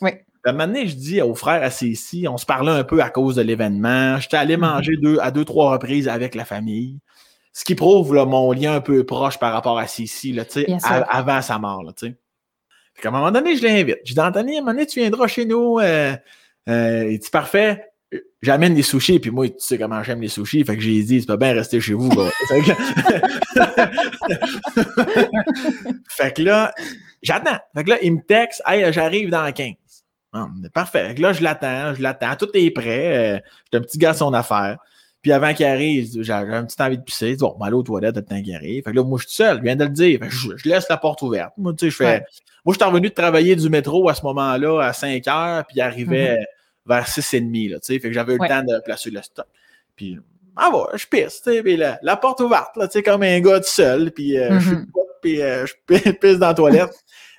Oui. 0.00 0.10
un 0.44 0.52
moment 0.52 0.66
donné, 0.66 0.88
je 0.88 0.96
dis 0.96 1.22
au 1.22 1.34
frère 1.36 1.62
assis 1.62 1.88
ici, 1.90 2.26
on 2.28 2.36
se 2.36 2.44
parlait 2.46 2.72
un 2.72 2.82
peu 2.84 3.00
à 3.00 3.10
cause 3.10 3.36
de 3.36 3.42
l'événement. 3.42 4.18
J'étais 4.18 4.36
allé 4.38 4.56
Mhm. 4.56 4.62
manger 4.62 4.96
deux, 5.00 5.18
à 5.20 5.30
deux, 5.30 5.44
trois 5.44 5.70
reprises 5.72 6.08
avec 6.08 6.34
la 6.34 6.44
famille. 6.44 6.98
Ce 7.56 7.64
qui 7.64 7.74
prouve 7.76 8.14
là, 8.14 8.24
mon 8.26 8.50
lien 8.52 8.74
un 8.74 8.80
peu 8.80 9.06
proche 9.06 9.38
par 9.38 9.52
rapport 9.52 9.78
à 9.78 9.86
là, 10.32 10.44
a- 10.82 11.16
avant 11.18 11.40
sa 11.40 11.58
mort. 11.58 11.82
Là. 11.84 11.92
Fait 11.96 12.14
qu'à 13.00 13.08
un 13.08 13.12
moment 13.12 13.30
donné, 13.30 13.56
je 13.56 13.62
l'invite. 13.62 13.98
Je 14.04 14.12
dis, 14.12 14.20
Anthony, 14.20 14.56
à 14.56 14.58
un 14.58 14.60
moment 14.62 14.72
donné, 14.72 14.86
tu 14.86 14.98
viendras 15.00 15.26
chez 15.28 15.46
nous. 15.46 15.78
Euh, 15.78 16.14
euh, 16.68 17.08
il 17.10 17.18
dit, 17.18 17.30
parfait. 17.30 17.84
J'amène 18.42 18.74
des 18.74 18.82
sushis, 18.82 19.18
puis 19.18 19.30
moi, 19.30 19.48
tu 19.48 19.54
sais 19.58 19.78
comment 19.78 20.02
j'aime 20.02 20.20
les 20.20 20.28
sushis. 20.28 20.64
Fait 20.64 20.76
que 20.76 20.82
j'ai 20.82 21.02
dit, 21.02 21.20
tu 21.20 21.26
peux 21.26 21.36
bien 21.36 21.52
rester 21.54 21.80
chez 21.80 21.94
vous. 21.94 22.10
Fait 26.08 26.32
que- 26.32 26.42
là, 26.42 26.72
j'attends. 27.22 27.58
Fait 27.74 27.84
que 27.84 27.90
là, 27.90 27.98
il 28.02 28.14
me 28.14 28.20
texte, 28.22 28.62
hey, 28.66 28.92
j'arrive 28.92 29.30
dans 29.30 29.50
15. 29.52 29.72
Ah, 30.32 30.48
parfait. 30.72 31.08
Fait 31.08 31.14
que 31.14 31.22
là, 31.22 31.32
je 31.32 31.42
l'attends, 31.42 31.94
je 31.94 32.02
l'attends. 32.02 32.34
Tout 32.36 32.48
est 32.54 32.70
prêt. 32.70 33.36
Euh, 33.36 33.38
J'ai 33.72 33.78
un 33.78 33.82
petit 33.82 33.98
gars 33.98 34.10
à 34.10 34.14
son 34.14 34.32
affaire. 34.34 34.78
Puis 35.24 35.32
avant 35.32 35.54
qu'il 35.54 35.64
arrive, 35.64 36.06
j'ai 36.12 36.22
j'ai 36.22 36.32
un 36.34 36.64
petit 36.66 36.80
envie 36.82 36.98
de 36.98 37.02
pisser. 37.02 37.30
Je 37.30 37.32
dis, 37.36 37.40
bon, 37.40 37.56
ben, 37.58 37.64
aller 37.66 37.74
aux 37.76 37.82
toilettes, 37.82 38.14
le 38.16 38.22
temps 38.24 38.40
qu'il 38.42 38.54
arrive. 38.54 38.84
Fait 38.84 38.90
que 38.90 38.96
là, 38.96 39.02
moi, 39.02 39.18
je 39.20 39.26
suis 39.26 39.36
seul, 39.36 39.56
je 39.56 39.62
viens 39.62 39.74
de 39.74 39.84
le 39.84 39.90
dire. 39.90 40.18
Fait 40.20 40.28
que 40.28 40.32
je, 40.34 40.48
je 40.56 40.68
laisse 40.68 40.86
la 40.90 40.98
porte 40.98 41.22
ouverte. 41.22 41.54
Moi, 41.56 41.72
tu 41.72 41.86
sais, 41.86 41.90
je 41.90 41.96
fais. 41.96 42.04
Ouais. 42.04 42.24
Moi, 42.66 42.74
je 42.74 42.78
suis 42.78 42.84
revenu 42.90 43.08
de 43.08 43.14
travailler 43.14 43.56
du 43.56 43.70
métro 43.70 44.06
à 44.10 44.14
ce 44.14 44.22
moment-là, 44.22 44.80
à 44.82 44.92
5 44.92 45.26
heures, 45.28 45.64
puis 45.66 45.78
il 45.78 45.80
arrivait 45.80 46.44
vers 46.86 47.08
6 47.08 47.34
et 47.34 47.40
demi, 47.40 47.68
là, 47.68 47.80
tu 47.80 47.86
sais. 47.94 47.98
Fait 47.98 48.08
que 48.08 48.12
j'avais 48.14 48.34
eu 48.34 48.38
Ouais. 48.38 48.48
le 48.48 48.54
temps 48.54 48.62
de 48.62 48.78
placer 48.84 49.10
le 49.10 49.22
stock. 49.22 49.46
Puis, 49.96 50.18
ah 50.56 50.68
ouais, 50.70 50.98
je 50.98 51.06
pisse, 51.06 51.40
tu 51.42 51.52
sais. 51.52 51.62
Puis 51.62 51.78
la, 51.78 51.98
la 52.02 52.16
porte 52.16 52.40
ouverte, 52.40 52.76
là, 52.76 52.86
tu 52.86 52.92
sais, 52.92 53.02
comme 53.02 53.22
un 53.22 53.40
gars 53.40 53.60
tout 53.60 53.66
seul. 53.66 54.12
Puis 54.12 54.36
euh, 54.38 54.60
je 54.60 54.66
suis 54.68 54.76
Mhm. 54.76 54.86
puis 55.22 55.40
euh, 55.40 55.64
je 55.66 55.72
pi- 55.86 56.12
pisse 56.20 56.38
dans 56.38 56.48
la 56.48 56.54
toilette. 56.54 56.92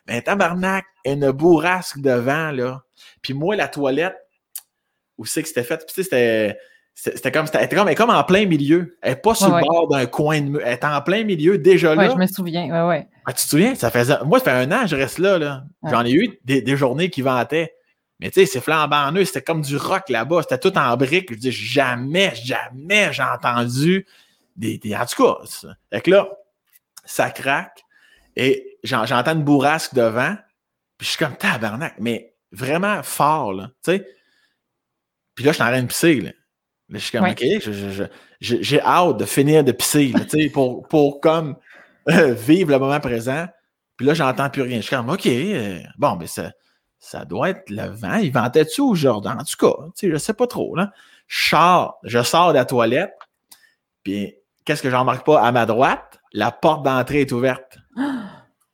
Mais 0.08 0.24
tabarnak, 0.24 0.86
une 1.06 1.30
bourrasque 1.32 2.00
de 2.02 2.12
vent, 2.12 2.50
là. 2.52 2.82
Puis 3.22 3.34
moi, 3.36 3.56
la 3.56 3.68
toilette, 3.68 4.16
où 5.20 5.26
c'est 5.26 5.44
que 5.44 5.48
c'était 5.48 5.64
fait? 5.64 5.78
Puis 5.78 5.86
tu 5.88 5.94
sais, 5.94 6.04
c'était... 6.04 6.58
C'était 6.98 7.30
comme, 7.32 7.46
c'était 7.46 7.68
comme, 7.76 7.88
elle 7.88 7.92
est 7.92 7.96
comme 7.96 8.10
en 8.10 8.24
plein 8.24 8.46
milieu. 8.46 8.98
Elle 9.02 9.12
n'est 9.12 9.16
pas 9.20 9.36
sur 9.36 9.52
Ouais, 9.54 9.60
le 9.62 9.68
bord 9.68 9.90
d'un 9.90 10.06
coin 10.06 10.40
de 10.40 10.48
mur. 10.48 10.62
Elle 10.64 10.74
est 10.74 10.84
en 10.86 11.02
plein 11.02 11.26
milieu 11.26 11.58
déjà 11.58 11.90
Ouais, 11.94 12.08
là. 12.08 12.14
je 12.14 12.16
me 12.18 12.26
souviens. 12.26 12.88
Ouais. 12.88 13.08
Ah, 13.26 13.34
tu 13.34 13.44
te 13.44 13.50
souviens? 13.50 13.76
Ça 13.76 13.92
faisait... 13.92 14.16
Moi, 14.26 14.40
ça 14.40 14.46
fait 14.46 14.52
un 14.52 14.72
an 14.72 14.88
je 14.88 14.96
reste 14.96 15.18
là. 15.20 15.38
là. 15.38 15.66
J'en 15.84 16.06
ai 16.06 16.12
eu 16.14 16.40
des, 16.46 16.62
des 16.62 16.78
journées 16.78 17.10
qui 17.10 17.22
vantaient. 17.22 17.74
Mais 18.22 18.30
tu 18.32 18.40
sais, 18.40 18.46
c'est 18.46 18.62
flambant 18.62 19.08
en 19.08 19.12
eux. 19.14 19.26
C'était 19.26 19.42
comme 19.42 19.62
du 19.62 19.76
rock 19.76 20.08
là-bas. 20.08 20.44
C'était 20.44 20.58
tout 20.58 20.76
en 20.78 20.96
briques. 20.96 21.34
Je 21.34 21.38
dis, 21.38 21.52
jamais, 21.52 22.34
jamais 22.36 23.12
j'ai 23.12 23.24
entendu 23.24 24.08
des, 24.56 24.78
des- 24.78 24.96
En 24.96 25.06
tout 25.06 25.22
cas. 25.22 25.44
Fait 25.92 26.00
que 26.02 26.12
là, 26.12 26.30
ça 27.04 27.30
craque 27.30 27.84
et 28.38 28.78
j'en- 28.86 29.06
j'entends 29.06 29.34
une 29.34 29.44
bourrasque 29.44 29.94
devant. 29.96 30.36
Puis 30.98 31.08
je 31.08 31.12
suis 31.12 31.20
comme 31.26 31.36
tabarnak, 31.36 31.96
mais 32.00 32.34
vraiment 32.54 33.04
fort, 33.04 33.52
là. 33.52 33.68
Tu 33.84 33.92
sais? 33.92 34.08
Puis 35.36 35.44
là, 35.44 35.52
je 35.52 35.56
suis 35.56 35.64
en 35.64 35.68
train 35.68 35.82
de 35.82 35.88
pisser, 35.88 36.22
là. 36.22 36.32
Je 36.90 36.98
suis 37.00 37.12
comme, 37.12 37.24
Ouais. 37.24 37.32
OK, 37.32 37.44
je- 37.64 37.72
je- 37.72 38.04
je- 38.42 38.62
j'ai 38.62 38.82
hâte 38.82 39.18
de 39.18 39.26
finir 39.26 39.64
de 39.64 39.72
pisser, 39.72 40.08
là, 40.10 40.20
pour, 40.54 40.88
pour 40.88 41.20
comme 41.20 41.56
euh, 42.10 42.34
vivre 42.34 42.72
le 42.72 42.80
moment 42.80 43.00
présent. 43.00 43.48
Puis 43.98 44.06
là, 44.06 44.14
j'entends 44.14 44.50
plus 44.50 44.62
rien. 44.62 44.78
Je 44.78 44.82
suis 44.88 44.96
comme, 44.96 45.10
OK, 45.10 45.26
euh, 45.26 45.80
bon, 45.98 46.16
mais 46.18 46.28
ça, 46.28 46.52
ça 47.00 47.26
doit 47.26 47.50
être 47.52 47.70
le 47.70 47.88
vent. 47.88 48.16
Il 48.18 48.32
ventait-tu 48.32 48.82
aujourd'hui? 48.82 49.32
En 49.32 49.44
tout 49.44 49.58
cas, 49.60 49.74
je 50.02 50.18
sais 50.18 50.34
pas 50.34 50.48
trop, 50.48 50.76
là. 50.76 50.92
Je 51.28 51.48
sors, 51.50 51.98
je 52.04 52.22
sors 52.22 52.50
de 52.50 52.54
la 52.58 52.66
toilette, 52.66 53.14
puis 54.04 54.36
qu'est-ce 54.66 54.84
que 54.84 54.90
j'en 54.92 55.00
remarque 55.00 55.26
pas? 55.26 55.42
À 55.42 55.52
ma 55.52 55.66
droite, 55.66 56.20
la 56.34 56.52
porte 56.52 56.84
d'entrée 56.84 57.22
est 57.22 57.32
ouverte. 57.32 57.78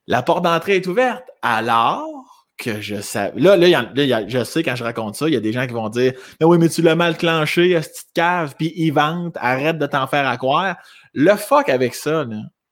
La 0.07 0.24
porte 0.24 0.43
d'entrée 0.43 0.78
est 0.78 0.88
ouverte. 0.88 1.24
Alors 1.43 2.41
que 2.62 2.80
je 2.82 3.01
sais. 3.01 3.32
Là, 3.36 3.57
là, 3.57 3.68
il 3.68 3.72
y 3.72 3.76
en- 3.76 3.82
là, 3.82 3.89
il 3.95 4.05
y 4.07 4.14
a- 4.14 4.28
je 4.28 4.43
sais 4.43 4.64
quand 4.64 4.76
je 4.76 4.84
raconte 4.84 5.16
ça, 5.16 5.28
il 5.28 5.34
y 5.34 5.38
a 5.38 5.39
des 5.39 5.51
gens 5.53 5.66
qui 5.68 5.74
vont 5.74 5.89
dire 5.89 6.14
Mais 6.39 6.45
oui, 6.45 6.57
mais 6.59 6.70
tu 6.70 6.82
l'as 6.82 6.95
mal 6.95 7.18
clenché, 7.18 7.76
à 7.76 7.82
cette 7.82 7.93
petite 7.93 8.14
cave, 8.14 8.55
puis 8.57 8.72
ils 8.76 8.91
vantent, 8.91 9.36
arrête 9.39 9.78
de 9.78 9.86
t'en 9.88 10.07
faire 10.07 10.28
à 10.28 10.38
croire. 10.38 10.76
Le 11.14 11.36
fuck 11.36 11.68
avec 11.70 11.95
ça, 11.95 12.26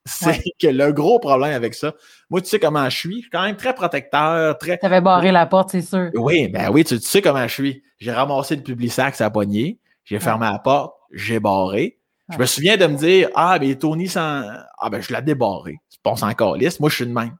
c'est 0.04 0.26
Ouais. 0.26 0.42
que 0.60 0.66
le 0.68 0.92
gros 0.92 1.18
problème 1.18 1.52
avec 1.52 1.74
ça, 1.74 1.92
moi, 2.30 2.40
tu 2.40 2.48
sais 2.48 2.58
comment 2.58 2.88
je 2.88 2.96
suis. 2.96 3.14
Je 3.16 3.20
suis 3.22 3.30
quand 3.30 3.42
même 3.42 3.56
très 3.56 3.74
protecteur, 3.74 4.56
très. 4.58 4.78
T'avais 4.78 5.00
barré 5.00 5.30
la 5.32 5.46
porte, 5.46 5.70
c'est 5.70 5.82
sûr. 5.82 6.10
Oui, 6.14 6.48
ben 6.48 6.70
oui, 6.70 6.84
tu, 6.84 6.98
tu 6.98 7.06
sais 7.06 7.20
comment 7.20 7.46
je 7.46 7.52
suis. 7.52 7.82
J'ai 7.98 8.12
ramassé 8.12 8.56
le 8.56 8.62
public 8.62 8.90
sac, 8.92 9.14
ça 9.14 9.26
a 9.26 9.30
pogné. 9.30 9.78
J'ai 10.04 10.18
fermé 10.18 10.46
la 10.50 10.58
porte, 10.58 10.94
j'ai 11.12 11.38
barré. 11.40 11.98
Je 12.32 12.38
me 12.38 12.46
souviens 12.46 12.76
de 12.76 12.86
me 12.86 12.96
dire 12.96 13.28
Ah, 13.34 13.58
ben 13.58 13.74
Tony 13.76 14.06
sans. 14.08 14.42
Ah, 14.78 14.88
ben 14.88 15.02
je 15.02 15.12
l'ai 15.12 15.20
débarré. 15.20 15.76
Pense 16.02 16.22
encore 16.22 16.56
liste. 16.56 16.80
Moi, 16.80 16.88
je 16.90 16.96
suis 16.96 17.06
de 17.06 17.12
même. 17.12 17.36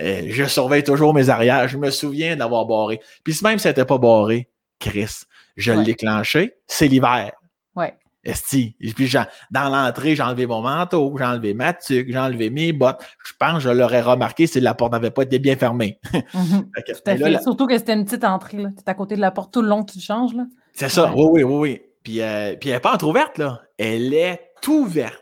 Euh, 0.00 0.22
je 0.30 0.44
surveille 0.44 0.82
toujours 0.82 1.14
mes 1.14 1.28
arrières. 1.28 1.68
Je 1.68 1.76
me 1.78 1.90
souviens 1.90 2.34
d'avoir 2.36 2.66
barré. 2.66 3.00
Puis 3.22 3.34
si 3.34 3.44
même 3.44 3.58
si 3.58 3.64
c'était 3.68 3.84
pas 3.84 3.98
barré, 3.98 4.48
Chris, 4.80 5.22
je 5.56 5.72
Ouais. 5.72 5.84
l'ai 5.84 5.94
clenché. 5.94 6.54
C'est 6.66 6.88
l'hiver. 6.88 7.32
Ouais. 7.76 7.94
Esti. 8.24 8.74
Et 8.80 8.92
puis, 8.92 9.10
dans 9.50 9.68
l'entrée, 9.68 10.14
j'ai 10.16 10.22
enlevé 10.22 10.46
mon 10.46 10.60
manteau, 10.60 11.14
j'ai 11.16 11.24
enlevé 11.24 11.54
ma 11.54 11.72
tuque, 11.72 12.08
j'ai 12.10 12.18
enlevé 12.18 12.50
mes 12.50 12.72
bottes. 12.72 13.00
Je 13.24 13.32
pense 13.38 13.54
que 13.54 13.60
je 13.60 13.68
l'aurais 13.70 14.02
remarqué 14.02 14.46
si 14.46 14.60
la 14.60 14.74
porte 14.74 14.92
n'avait 14.92 15.10
pas 15.10 15.22
été 15.22 15.38
bien 15.38 15.56
fermée. 15.56 15.98
Mhm. 16.34 16.70
Que- 16.86 17.10
là, 17.18 17.30
la- 17.30 17.40
Surtout 17.40 17.66
que 17.66 17.78
c'était 17.78 17.94
une 17.94 18.04
petite 18.04 18.24
entrée. 18.24 18.58
là. 18.58 18.70
T'es 18.76 18.90
à 18.90 18.94
côté 18.94 19.14
de 19.16 19.20
la 19.20 19.30
porte 19.30 19.52
tout 19.54 19.62
le 19.62 19.68
long 19.68 19.84
que 19.84 19.92
tu 19.92 20.00
changes. 20.00 20.34
Là. 20.34 20.44
C'est 20.74 20.88
ça, 20.88 21.06
Ouais. 21.06 21.12
oui, 21.16 21.42
oui, 21.42 21.42
oui, 21.44 21.58
oui. 21.60 21.82
Puis, 22.02 22.20
euh, 22.22 22.56
puis 22.60 22.70
elle 22.70 22.76
n'est 22.76 22.80
pas 22.80 22.92
entrouverte, 22.94 23.38
là. 23.38 23.60
Elle 23.78 24.12
est 24.14 24.40
ouverte. 24.68 25.19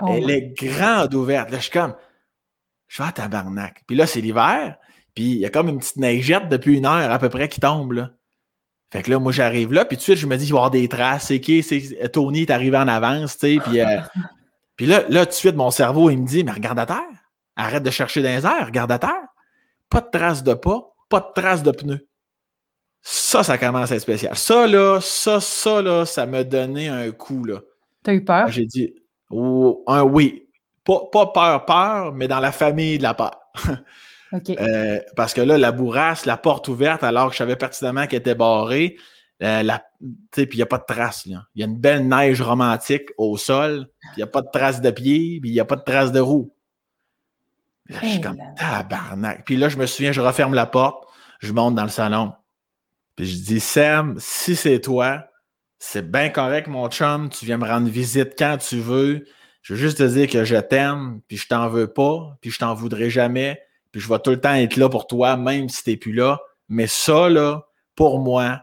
Oh, 0.00 0.14
Elle 0.16 0.30
est 0.30 0.54
grande 0.56 1.14
ouverte. 1.14 1.50
Là, 1.50 1.58
je 1.58 1.62
suis 1.64 1.72
comme, 1.72 1.94
je 2.86 2.94
suis 2.94 3.04
à 3.04 3.12
tabarnak. 3.12 3.82
Puis 3.86 3.96
là, 3.96 4.06
c'est 4.06 4.20
l'hiver. 4.20 4.76
Puis 5.14 5.24
il 5.24 5.38
y 5.38 5.46
a 5.46 5.50
comme 5.50 5.68
une 5.68 5.78
petite 5.78 5.96
neigette 5.96 6.48
depuis 6.48 6.78
une 6.78 6.86
heure 6.86 7.10
à 7.10 7.18
peu 7.18 7.28
près 7.28 7.48
qui 7.48 7.60
tombe, 7.60 7.92
là. 7.92 8.10
Fait 8.90 9.02
que 9.02 9.10
là, 9.10 9.18
moi, 9.18 9.32
j'arrive 9.32 9.72
là, 9.72 9.84
puis 9.84 9.96
tout 9.96 10.00
de 10.00 10.04
suite, 10.04 10.16
je 10.16 10.26
me 10.26 10.36
dis, 10.36 10.46
il 10.46 10.52
va 10.52 10.56
y 10.56 10.58
avoir 10.58 10.70
des 10.70 10.88
traces. 10.88 11.26
C'est 11.26 11.40
qui? 11.40 11.62
C'est 11.62 12.10
Tony 12.10 12.42
est 12.42 12.50
arrivé 12.50 12.76
en 12.78 12.88
avance, 12.88 13.36
tu 13.36 13.54
sais. 13.54 13.60
Puis, 13.62 13.80
euh, 13.80 13.98
puis 14.76 14.86
là, 14.86 15.04
là, 15.08 15.26
tout 15.26 15.30
de 15.30 15.34
suite, 15.34 15.56
mon 15.56 15.70
cerveau, 15.70 16.08
il 16.08 16.18
me 16.18 16.26
dit, 16.26 16.42
mais 16.42 16.52
regarde 16.52 16.78
à 16.78 16.86
terre. 16.86 17.04
Arrête 17.56 17.82
de 17.82 17.90
chercher 17.90 18.22
dans 18.22 18.28
les 18.28 18.46
airs. 18.46 18.66
Regarde 18.66 18.92
à 18.92 18.98
terre. 18.98 19.26
Pas 19.90 20.00
de 20.00 20.08
traces 20.10 20.42
de 20.42 20.54
pas, 20.54 20.94
pas 21.10 21.20
de 21.20 21.40
traces 21.40 21.62
de 21.62 21.70
pneus. 21.70 22.08
Ça, 23.02 23.42
ça 23.42 23.58
commence 23.58 23.92
à 23.92 23.96
être 23.96 24.02
spécial. 24.02 24.34
Ça, 24.36 24.66
là, 24.66 25.00
ça, 25.00 25.40
ça, 25.40 25.82
là, 25.82 26.06
ça 26.06 26.26
m'a 26.26 26.44
donné 26.44 26.88
un 26.88 27.10
coup, 27.10 27.44
là. 27.44 27.60
T'as 28.02 28.14
eu 28.14 28.24
peur? 28.24 28.48
J'ai 28.48 28.66
dit, 28.66 28.94
oh, 29.30 29.84
un 29.86 30.02
oui. 30.02 30.48
Pas, 30.84 31.00
pas 31.12 31.26
peur, 31.26 31.64
peur, 31.66 32.12
mais 32.14 32.28
dans 32.28 32.40
la 32.40 32.52
famille 32.52 32.98
de 32.98 33.02
la 33.02 33.14
peur. 33.14 33.38
Euh, 34.60 35.00
parce 35.16 35.32
que 35.32 35.40
là, 35.40 35.56
la 35.56 35.72
bourrasse, 35.72 36.26
la 36.26 36.36
porte 36.36 36.68
ouverte, 36.68 37.02
alors 37.02 37.28
que 37.28 37.32
je 37.32 37.38
savais 37.38 37.56
pertinemment 37.56 38.06
qu'elle 38.06 38.18
était 38.20 38.34
barrée, 38.34 38.98
euh, 39.42 39.62
la- 39.62 39.82
tu 40.00 40.08
sais, 40.34 40.46
puis 40.46 40.56
il 40.56 40.58
n'y 40.58 40.62
a 40.62 40.66
pas 40.66 40.76
de 40.76 40.84
traces. 40.86 41.24
là. 41.24 41.44
Il 41.54 41.60
y 41.60 41.64
a 41.64 41.66
une 41.66 41.78
belle 41.78 42.06
neige 42.06 42.42
romantique 42.42 43.08
au 43.16 43.38
sol, 43.38 43.88
puis 44.00 44.10
il 44.16 44.18
n'y 44.18 44.22
a 44.24 44.26
pas 44.26 44.42
de 44.42 44.48
traces 44.52 44.82
de 44.82 44.90
pied, 44.90 45.38
puis 45.40 45.48
il 45.48 45.52
n'y 45.54 45.60
a 45.60 45.64
pas 45.64 45.76
de 45.76 45.82
traces 45.82 46.12
de 46.12 46.20
roue. 46.20 46.52
Là, 47.88 48.00
je 48.02 48.06
suis 48.06 48.16
Hey 48.16 48.20
comme 48.20 48.36
tabarnak. 48.58 49.46
Puis 49.46 49.56
là, 49.56 49.70
je 49.70 49.78
me 49.78 49.86
souviens, 49.86 50.12
je 50.12 50.20
referme 50.20 50.52
la 50.52 50.66
porte, 50.66 51.08
je 51.40 51.50
monte 51.54 51.74
dans 51.74 51.84
le 51.84 51.88
salon. 51.88 52.34
Puis 53.16 53.24
je 53.24 53.42
dis, 53.42 53.60
Sam, 53.60 54.16
si 54.18 54.56
c'est 54.56 54.80
toi, 54.82 55.24
c'est 55.78 56.10
bien 56.10 56.28
correct, 56.28 56.66
mon 56.66 56.88
chum, 56.88 57.28
tu 57.28 57.44
viens 57.44 57.58
me 57.58 57.66
rendre 57.66 57.88
visite 57.88 58.34
quand 58.36 58.58
tu 58.58 58.80
veux. 58.80 59.24
Je 59.62 59.74
veux 59.74 59.80
juste 59.80 59.98
te 59.98 60.02
dire 60.02 60.28
que 60.28 60.44
je 60.44 60.56
t'aime, 60.56 61.20
puis 61.28 61.36
je 61.36 61.46
t'en 61.46 61.68
veux 61.68 61.92
pas, 61.92 62.36
puis 62.40 62.50
je 62.50 62.58
t'en 62.58 62.74
voudrais 62.74 63.10
jamais, 63.10 63.60
puis 63.92 64.00
je 64.00 64.08
vais 64.08 64.18
tout 64.18 64.30
le 64.30 64.40
temps 64.40 64.54
être 64.54 64.76
là 64.76 64.88
pour 64.88 65.06
toi, 65.06 65.36
même 65.36 65.68
si 65.68 65.84
t'es 65.84 65.96
plus 65.96 66.12
là. 66.12 66.40
Mais 66.68 66.86
ça, 66.86 67.28
là, 67.28 67.66
pour 67.94 68.18
moi, 68.20 68.62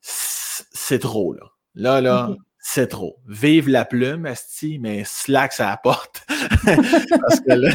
c'est 0.00 0.98
trop, 0.98 1.34
là. 1.34 1.42
Là, 1.74 2.00
là, 2.00 2.30
c'est 2.60 2.86
trop. 2.86 3.18
Vive 3.28 3.68
la 3.68 3.84
plume, 3.84 4.26
Asti, 4.26 4.78
mais 4.78 5.02
slack 5.04 5.52
ça 5.52 5.70
apporte. 5.70 6.24
Parce 6.64 7.40
que 7.40 7.52
là, 7.52 7.74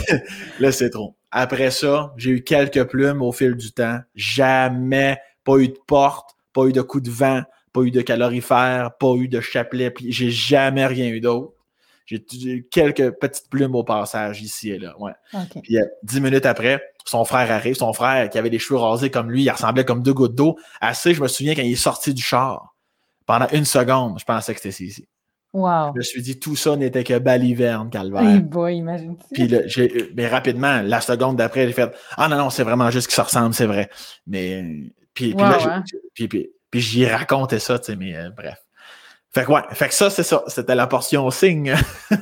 là 0.59 0.71
c'est 0.71 0.89
trop. 0.89 1.15
Après 1.31 1.69
ça, 1.69 2.13
j'ai 2.17 2.31
eu 2.31 2.43
quelques 2.43 2.85
plumes 2.85 3.21
au 3.21 3.31
fil 3.31 3.55
du 3.55 3.71
temps. 3.71 3.99
Jamais, 4.15 5.19
pas 5.43 5.57
eu 5.57 5.67
de 5.67 5.77
porte, 5.85 6.31
pas 6.53 6.65
eu 6.65 6.73
de 6.73 6.81
coup 6.81 7.01
de 7.01 7.11
vent, 7.11 7.43
pas 7.71 7.81
eu 7.81 7.91
de 7.91 8.01
calorifère, 8.01 8.91
pas 8.99 9.13
eu 9.15 9.27
de 9.27 9.41
chapelet. 9.41 9.93
J'ai 10.07 10.31
jamais 10.31 10.85
rien 10.85 11.07
eu 11.09 11.19
d'autre. 11.19 11.53
J'ai 12.05 12.23
eu 12.43 12.67
quelques 12.71 13.11
petites 13.19 13.49
plumes 13.49 13.75
au 13.75 13.83
passage 13.83 14.41
ici 14.41 14.71
et 14.71 14.79
là. 14.79 14.95
Ouais. 14.99 15.11
Puis 15.61 15.77
euh, 15.77 15.85
dix 16.01 16.19
minutes 16.19 16.47
après, 16.47 16.81
son 17.05 17.23
frère 17.23 17.51
arrive, 17.51 17.75
son 17.75 17.93
frère 17.93 18.29
qui 18.29 18.39
avait 18.39 18.49
les 18.49 18.57
cheveux 18.57 18.79
rasés 18.79 19.11
comme 19.11 19.29
lui, 19.29 19.43
il 19.43 19.49
ressemblait 19.49 19.85
comme 19.85 20.01
deux 20.01 20.13
gouttes 20.13 20.33
d'eau. 20.33 20.57
Assez, 20.81 21.13
je 21.13 21.21
me 21.21 21.27
souviens 21.27 21.53
quand 21.53 21.61
il 21.61 21.73
est 21.73 21.75
sorti 21.75 22.13
du 22.13 22.23
char. 22.23 22.75
Pendant 23.27 23.47
une 23.49 23.65
seconde, 23.65 24.19
je 24.19 24.25
pensais 24.25 24.55
que 24.55 24.59
c'était 24.59 24.83
ici. 24.83 25.07
Wow. 25.53 25.91
Je 25.93 25.97
me 25.97 26.03
suis 26.03 26.21
dit, 26.21 26.39
tout 26.39 26.55
ça 26.55 26.75
n'était 26.75 27.03
que 27.03 27.17
baliverne, 27.17 27.89
calvaire. 27.89 28.23
Hey 28.23 28.39
boy, 28.39 28.77
imagine 28.77 29.15
Puis 29.31 29.51
mais 30.15 30.27
rapidement, 30.27 30.81
la 30.83 31.01
seconde 31.01 31.37
d'après, 31.37 31.67
j'ai 31.67 31.73
fait 31.73 31.91
Ah 32.17 32.27
non, 32.27 32.37
non, 32.37 32.49
c'est 32.49 32.63
vraiment 32.63 32.89
juste 32.89 33.07
que 33.07 33.13
ça 33.13 33.23
ressemble, 33.23 33.53
c'est 33.53 33.65
vrai. 33.65 33.89
Mais 34.25 34.63
puis, 35.13 35.33
puis, 35.33 35.43
là, 35.43 35.83
puis, 36.13 36.27
puis, 36.27 36.49
puis 36.71 36.81
j'y 36.81 37.05
racontais 37.05 37.59
ça, 37.59 37.79
tu 37.79 37.85
sais, 37.85 37.95
mais 37.95 38.15
euh, 38.15 38.29
bref. 38.35 38.57
Fait 39.31 39.45
que 39.45 39.51
ouais, 39.51 39.61
fait 39.71 39.89
que 39.89 39.93
ça, 39.93 40.09
c'est 40.09 40.23
ça. 40.23 40.43
C'était 40.47 40.75
la 40.75 40.87
portion 40.87 41.29
signe. 41.29 41.75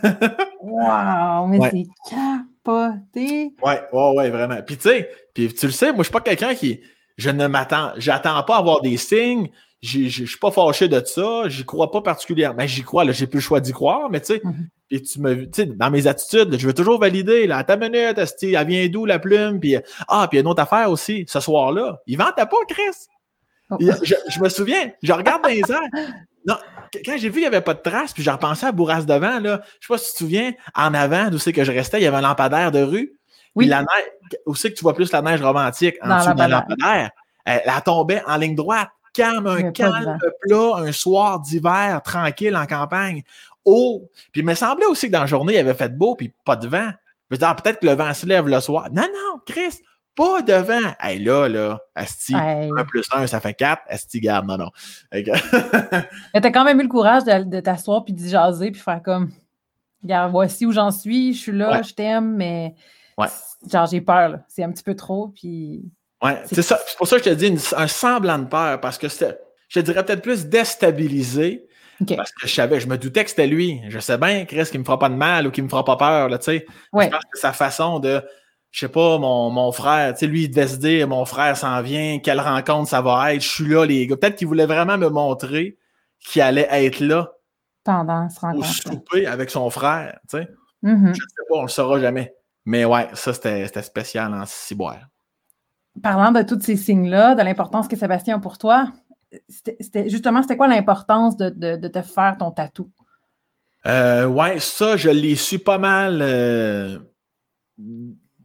wow, 0.62 1.48
mais 1.48 1.60
c'est 1.72 1.88
capoté. 2.10 3.54
Ouais, 3.64 3.82
ouais, 3.94 4.12
ouais, 4.16 4.30
vraiment. 4.30 4.62
Puis 4.62 4.78
tu 4.78 4.90
sais, 4.90 5.10
puis 5.34 5.54
tu 5.54 5.68
le 5.68 5.72
sais, 5.72 5.94
moi, 5.94 6.00
je 6.00 6.04
suis 6.04 6.12
pas 6.12 6.22
quelqu'un 6.22 6.54
qui. 6.54 6.82
Je 7.18 7.30
ne 7.30 7.48
m'attends. 7.48 7.94
J'attends 7.98 8.44
pas 8.44 8.56
à 8.56 8.60
avoir 8.60 8.82
des 8.82 8.98
signes 8.98 9.50
je 9.82 10.26
suis 10.26 10.40
pas 10.40 10.52
fâché 10.52 10.88
de 10.88 11.02
ça, 11.06 11.44
j'y 11.48 11.66
crois 11.66 11.92
pas 11.92 12.02
particulièrement. 12.02 12.58
Ben, 12.58 12.68
j'y 12.68 12.84
crois, 12.84 13.04
là, 13.04 13.12
j'ai 13.12 13.28
plus 13.28 13.38
le 13.38 13.44
choix 13.44 13.60
d'y 13.60 13.72
croire, 13.72 14.10
mais 14.10 14.20
tu 14.20 14.36
sais, 14.36 14.42
et 14.90 15.02
tu 15.02 15.20
me, 15.20 15.46
tu 15.46 15.50
sais, 15.54 15.66
dans 15.66 15.92
mes 15.92 16.08
attitudes, 16.08 16.58
je 16.58 16.68
veux 16.68 16.74
toujours 16.74 17.00
valider, 17.00 17.46
là, 17.46 17.58
à 17.58 17.64
ta 17.64 17.78
minute, 17.78 18.18
elle 18.18 18.68
vient 18.68 18.88
d'où 18.88 19.06
la 19.06 19.20
plume, 19.20 19.60
puis 19.60 19.76
ah, 20.08 20.28
puis 20.30 20.38
il 20.38 20.40
y 20.40 20.40
a 20.40 20.42
une 20.42 20.48
autre 20.48 20.64
affaire 20.64 20.90
aussi, 20.90 21.26
ce 21.28 21.40
soir-là, 21.40 22.00
il 22.08 22.18
vendait 22.18 22.46
pas, 22.46 22.58
Chris. 22.68 23.08
Je, 23.80 24.40
me 24.40 24.50
souviens, 24.50 24.92
je 25.04 25.14
regarde 25.14 25.44
dans 25.44 25.50
les 25.50 25.60
airs. 25.60 26.16
Non, 26.46 26.56
quand 27.06 27.18
j'ai 27.18 27.28
vu 27.28 27.34
qu'il 27.34 27.42
n'y 27.42 27.48
avait 27.48 27.62
pas 27.62 27.74
de 27.74 27.82
traces, 27.82 28.14
puis 28.14 28.24
j'ai 28.24 28.32
repensé 28.32 28.66
à 28.66 28.72
Bourras 28.72 29.02
devant, 29.02 29.40
là, 29.40 29.62
je 29.82 29.88
sais 29.88 29.94
pas 29.94 29.98
si 29.98 30.06
tu 30.06 30.14
te 30.14 30.18
souviens, 30.20 30.54
en 30.74 30.94
avant, 30.94 31.30
d'où 31.30 31.38
c'est 31.38 31.52
que 31.52 31.66
je 31.66 31.72
restais, 31.74 32.00
il 32.00 32.04
y 32.04 32.08
avait 32.08 32.18
un 32.18 32.22
lampadaire 32.22 32.72
de 32.72 32.82
rue. 32.82 33.14
Oui. 33.56 33.66
la 33.66 33.82
neige, 33.82 34.40
où 34.46 34.56
c'est 34.56 34.72
que 34.72 34.78
tu 34.78 34.84
vois 34.84 34.94
plus 34.94 35.12
la 35.12 35.22
neige 35.22 35.42
romantique 35.42 35.96
en 36.02 36.18
dessous 36.18 36.34
d'un 36.34 36.48
lampadaire? 36.48 37.10
Elle, 37.44 37.62
elle 37.66 37.82
tombait 37.84 38.22
en 38.28 38.38
ligne 38.38 38.56
droite 38.56 38.90
calme, 39.18 39.48
un 39.48 39.72
calme 39.72 40.18
plat, 40.42 40.76
un 40.78 40.92
soir 40.92 41.40
d'hiver 41.40 42.02
tranquille 42.04 42.56
en 42.56 42.66
campagne. 42.66 43.24
Oh! 43.66 44.10
Puis 44.32 44.42
il 44.42 44.46
me 44.46 44.54
semblait 44.54 44.86
aussi 44.86 45.08
que 45.08 45.12
dans 45.12 45.22
la 45.22 45.26
journée, 45.26 45.56
il 45.56 45.60
avait 45.60 45.74
fait 45.74 45.96
beau, 45.96 46.16
puis 46.16 46.32
pas 46.46 46.56
de 46.56 46.68
vent. 46.68 46.92
Je 47.30 47.36
me 47.36 47.38
disais, 47.38 47.48
ah, 47.50 47.56
peut-être 47.56 47.80
que 47.80 47.88
le 47.88 47.94
vent 47.94 48.14
se 48.14 48.26
lève 48.26 48.48
le 48.48 48.60
soir. 48.60 48.88
Non, 48.92 49.02
non, 49.02 49.42
Chris, 49.46 49.80
pas 50.18 50.42
de 50.42 50.54
vent. 50.54 50.94
Hey, 51.00 51.20
là, 51.20 51.48
là, 51.48 51.80
Asti, 51.96 52.34
1 52.36 52.70
plus 52.86 53.08
1, 53.12 53.28
ça 53.28 53.40
fait 53.40 53.54
4. 53.54 53.84
Asti, 53.88 54.20
garde, 54.20 54.48
non, 54.48 54.58
non. 54.58 54.72
Mais 55.12 56.42
t'as 56.42 56.52
quand 56.52 56.66
même 56.66 56.80
eu 56.80 56.84
le 56.84 56.90
courage 56.90 57.24
de, 57.24 57.60
t'asseoir 57.60 58.04
puis 58.04 58.14
d'y 58.14 58.28
jaser 58.28 58.72
puis 58.72 58.82
faire 58.82 59.02
comme, 59.04 59.32
regarde, 60.04 60.32
voici 60.32 60.66
où 60.66 60.72
j'en 60.72 60.90
suis, 60.92 61.34
je 61.34 61.40
suis 61.40 61.52
là, 61.52 61.82
je 61.84 61.94
t'aime, 61.94 62.36
mais 62.36 62.74
genre, 63.72 63.86
j'ai 63.86 64.02
peur, 64.02 64.40
C'est 64.48 64.64
un 64.64 64.72
petit 64.72 64.84
peu 64.84 64.96
trop, 64.96 65.30
puis 65.30 65.86
Ouais, 66.24 66.42
c'est 66.46 66.64
ça. 66.64 66.80
C'est 66.88 66.98
pour 66.98 67.08
ça 67.08 67.20
que 67.20 67.26
je 67.26 67.30
te 67.30 67.36
dis 67.36 67.56
un 67.76 67.88
semblant 67.88 68.40
de 68.40 68.48
peur, 68.48 68.82
parce 68.82 68.98
que 68.98 69.08
c'était, 69.08 69.38
je 69.70 69.80
dirais 69.82 70.04
peut-être 70.04 70.24
plus 70.24 70.48
déstabilisé. 70.48 71.68
Parce 72.16 72.32
que 72.32 72.48
je 72.48 72.54
savais, 72.54 72.80
je 72.80 72.88
me 72.88 72.98
doutais 72.98 73.24
que 73.24 73.30
c'était 73.32 73.48
lui. 73.48 73.82
Je 73.90 73.98
sais 74.00 74.20
bien, 74.20 74.46
Chris, 74.46 74.66
qu'il 74.66 74.80
me 74.80 74.86
fera 74.86 75.00
pas 75.00 75.10
de 75.10 75.16
mal 75.16 75.48
ou 75.48 75.52
qu'il 75.52 75.64
me 75.64 75.70
fera 75.70 75.84
pas 75.84 75.96
peur, 75.96 76.30
là, 76.30 76.38
tu 76.38 76.46
sais. 76.46 76.66
Je 76.94 77.08
pense 77.08 77.24
que 77.32 77.40
sa 77.40 77.54
façon 77.54 78.00
de, 78.00 78.22
je 78.72 78.82
sais 78.82 78.90
pas, 78.90 79.18
mon, 79.18 79.50
mon 79.50 79.72
frère, 79.72 80.14
tu 80.14 80.20
sais, 80.20 80.28
lui, 80.28 80.44
il 80.44 80.50
devait 80.50 80.68
se 80.68 80.78
dire, 80.78 81.08
mon 81.08 81.26
frère 81.26 81.56
s'en 81.58 81.82
vient, 81.82 82.20
quelle 82.20 82.40
rencontre 82.40 82.90
ça 82.90 83.02
va 83.02 83.34
être, 83.34 83.42
je 83.42 83.50
suis 83.50 83.68
là, 83.68 83.86
les 83.86 84.08
gars. 84.08 84.18
Peut-être 84.18 84.36
qu'il 84.36 84.48
voulait 84.48 84.66
vraiment 84.66 84.98
me 84.98 85.10
montrer 85.10 85.78
qu'il 86.20 86.42
allait 86.42 86.68
être 86.70 87.00
là. 87.00 87.32
Pendant 87.84 88.30
ce 88.30 88.40
rencontre. 88.40 88.68
Au 88.68 88.92
souper 88.92 89.26
avec 89.26 89.50
son 89.50 89.70
frère, 89.70 90.20
tu 90.30 90.38
sais. 90.38 90.48
Mm-hmm. 90.84 91.14
Je 91.14 91.22
sais 91.22 91.44
pas, 91.50 91.56
on 91.56 91.62
le 91.64 91.68
saura 91.70 92.00
jamais. 92.00 92.36
Mais 92.66 92.86
ouais, 92.86 93.08
ça, 93.14 93.34
c'était 93.34 93.82
spécial 93.82 94.34
en 94.34 94.46
ciboire 94.46 95.00
parlant 96.02 96.32
de 96.32 96.42
tous 96.42 96.62
ces 96.62 96.76
signes-là, 96.76 97.36
de 97.36 97.42
l'importance 97.42 97.88
que 97.88 97.96
Sébastien 97.96 98.38
a 98.38 98.40
pour 98.40 98.58
toi, 98.58 98.92
c'était 99.50 100.10
justement, 100.10 100.42
c'était 100.42 100.58
quoi 100.58 100.68
l'importance 100.68 101.38
de, 101.38 101.88
te 101.88 102.02
faire 102.02 102.38
ton 102.38 102.52
tatou? 102.52 102.92
Euh, 103.86 104.26
ouais, 104.26 104.60
ça, 104.60 104.98
je 104.98 105.10
l'ai 105.10 105.36
su 105.36 105.60
pas 105.60 105.78
mal 105.78 106.20
euh, 106.22 107.00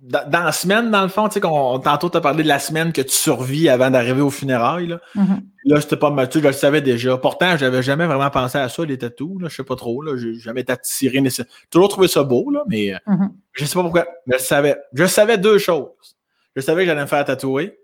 dans, 0.02 0.42
la 0.44 0.52
semaine, 0.52 0.90
dans 0.90 1.02
le 1.02 1.08
fond. 1.08 1.28
Tu 1.28 1.34
sais, 1.34 1.40
tantôt, 1.40 2.10
tu 2.10 2.16
as 2.16 2.20
parlé 2.20 2.42
de 2.42 2.48
la 2.48 2.58
semaine 2.58 2.92
que 2.92 3.02
tu 3.02 3.12
survis 3.12 3.68
avant 3.68 3.88
d'arriver 3.88 4.20
au 4.20 4.30
funérailles. 4.30 4.88
Là, 4.88 5.00
mm-hmm. 5.14 5.40
là 5.66 5.80
c'était 5.80 5.96
pas. 5.96 6.26
Tu 6.26 6.40
je 6.40 6.46
le 6.46 6.52
savais 6.52 6.80
déjà. 6.80 7.16
Pourtant, 7.16 7.56
j'avais 7.56 7.82
jamais 7.82 8.06
vraiment 8.06 8.30
pensé 8.30 8.58
à 8.58 8.68
ça, 8.68 8.84
les 8.84 8.98
tatous. 8.98 9.40
Là, 9.40 9.48
je 9.48 9.54
sais 9.54 9.64
pas 9.64 9.76
trop. 9.76 10.02
Là, 10.02 10.16
j'ai 10.16 10.34
jamais 10.34 10.62
été 10.62 10.72
attiré. 10.72 11.22
Toujours 11.70 11.88
trouvé 11.88 12.08
ça 12.08 12.24
beau, 12.24 12.50
là, 12.50 12.64
mais 12.66 12.88
je 12.88 12.92
euh, 12.92 13.14
mm-hmm. 13.14 13.30
je 13.52 13.64
sais 13.64 13.74
pas 13.74 13.82
pourquoi. 13.82 14.06
Je 14.26 14.38
savais. 14.38 14.76
Je 14.92 15.06
savais 15.06 15.38
deux 15.38 15.58
choses. 15.58 16.16
Je 16.56 16.60
savais 16.60 16.82
que 16.82 16.88
j'allais 16.88 17.02
me 17.02 17.06
faire 17.06 17.24
tatouer. 17.24 17.78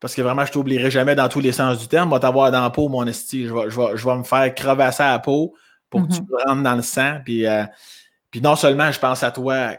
Parce 0.00 0.14
que 0.14 0.22
vraiment, 0.22 0.46
je 0.46 0.52
t'oublierai 0.52 0.90
jamais 0.90 1.14
dans 1.14 1.28
tous 1.28 1.40
les 1.40 1.52
sens 1.52 1.78
du 1.78 1.86
terme. 1.86 2.08
Moi, 2.08 2.20
t'avoir 2.20 2.50
dans 2.50 2.62
la 2.62 2.70
peau, 2.70 2.88
mon 2.88 3.06
esti. 3.06 3.46
Je 3.46 3.52
vais, 3.52 3.68
je, 3.68 3.78
vais, 3.78 3.96
je 3.96 4.04
vais 4.06 4.16
me 4.16 4.24
faire 4.24 4.54
crevasser 4.54 5.02
à 5.02 5.10
la 5.10 5.18
peau 5.18 5.54
pour 5.90 6.08
que 6.08 6.14
tu 6.14 6.22
mm-hmm. 6.22 6.48
rentres 6.48 6.62
dans 6.62 6.76
le 6.76 6.82
sang. 6.82 7.18
Puis, 7.22 7.46
euh, 7.46 7.64
puis 8.30 8.40
non 8.40 8.56
seulement 8.56 8.90
je 8.90 8.98
pense 8.98 9.22
à 9.22 9.30
toi, 9.30 9.74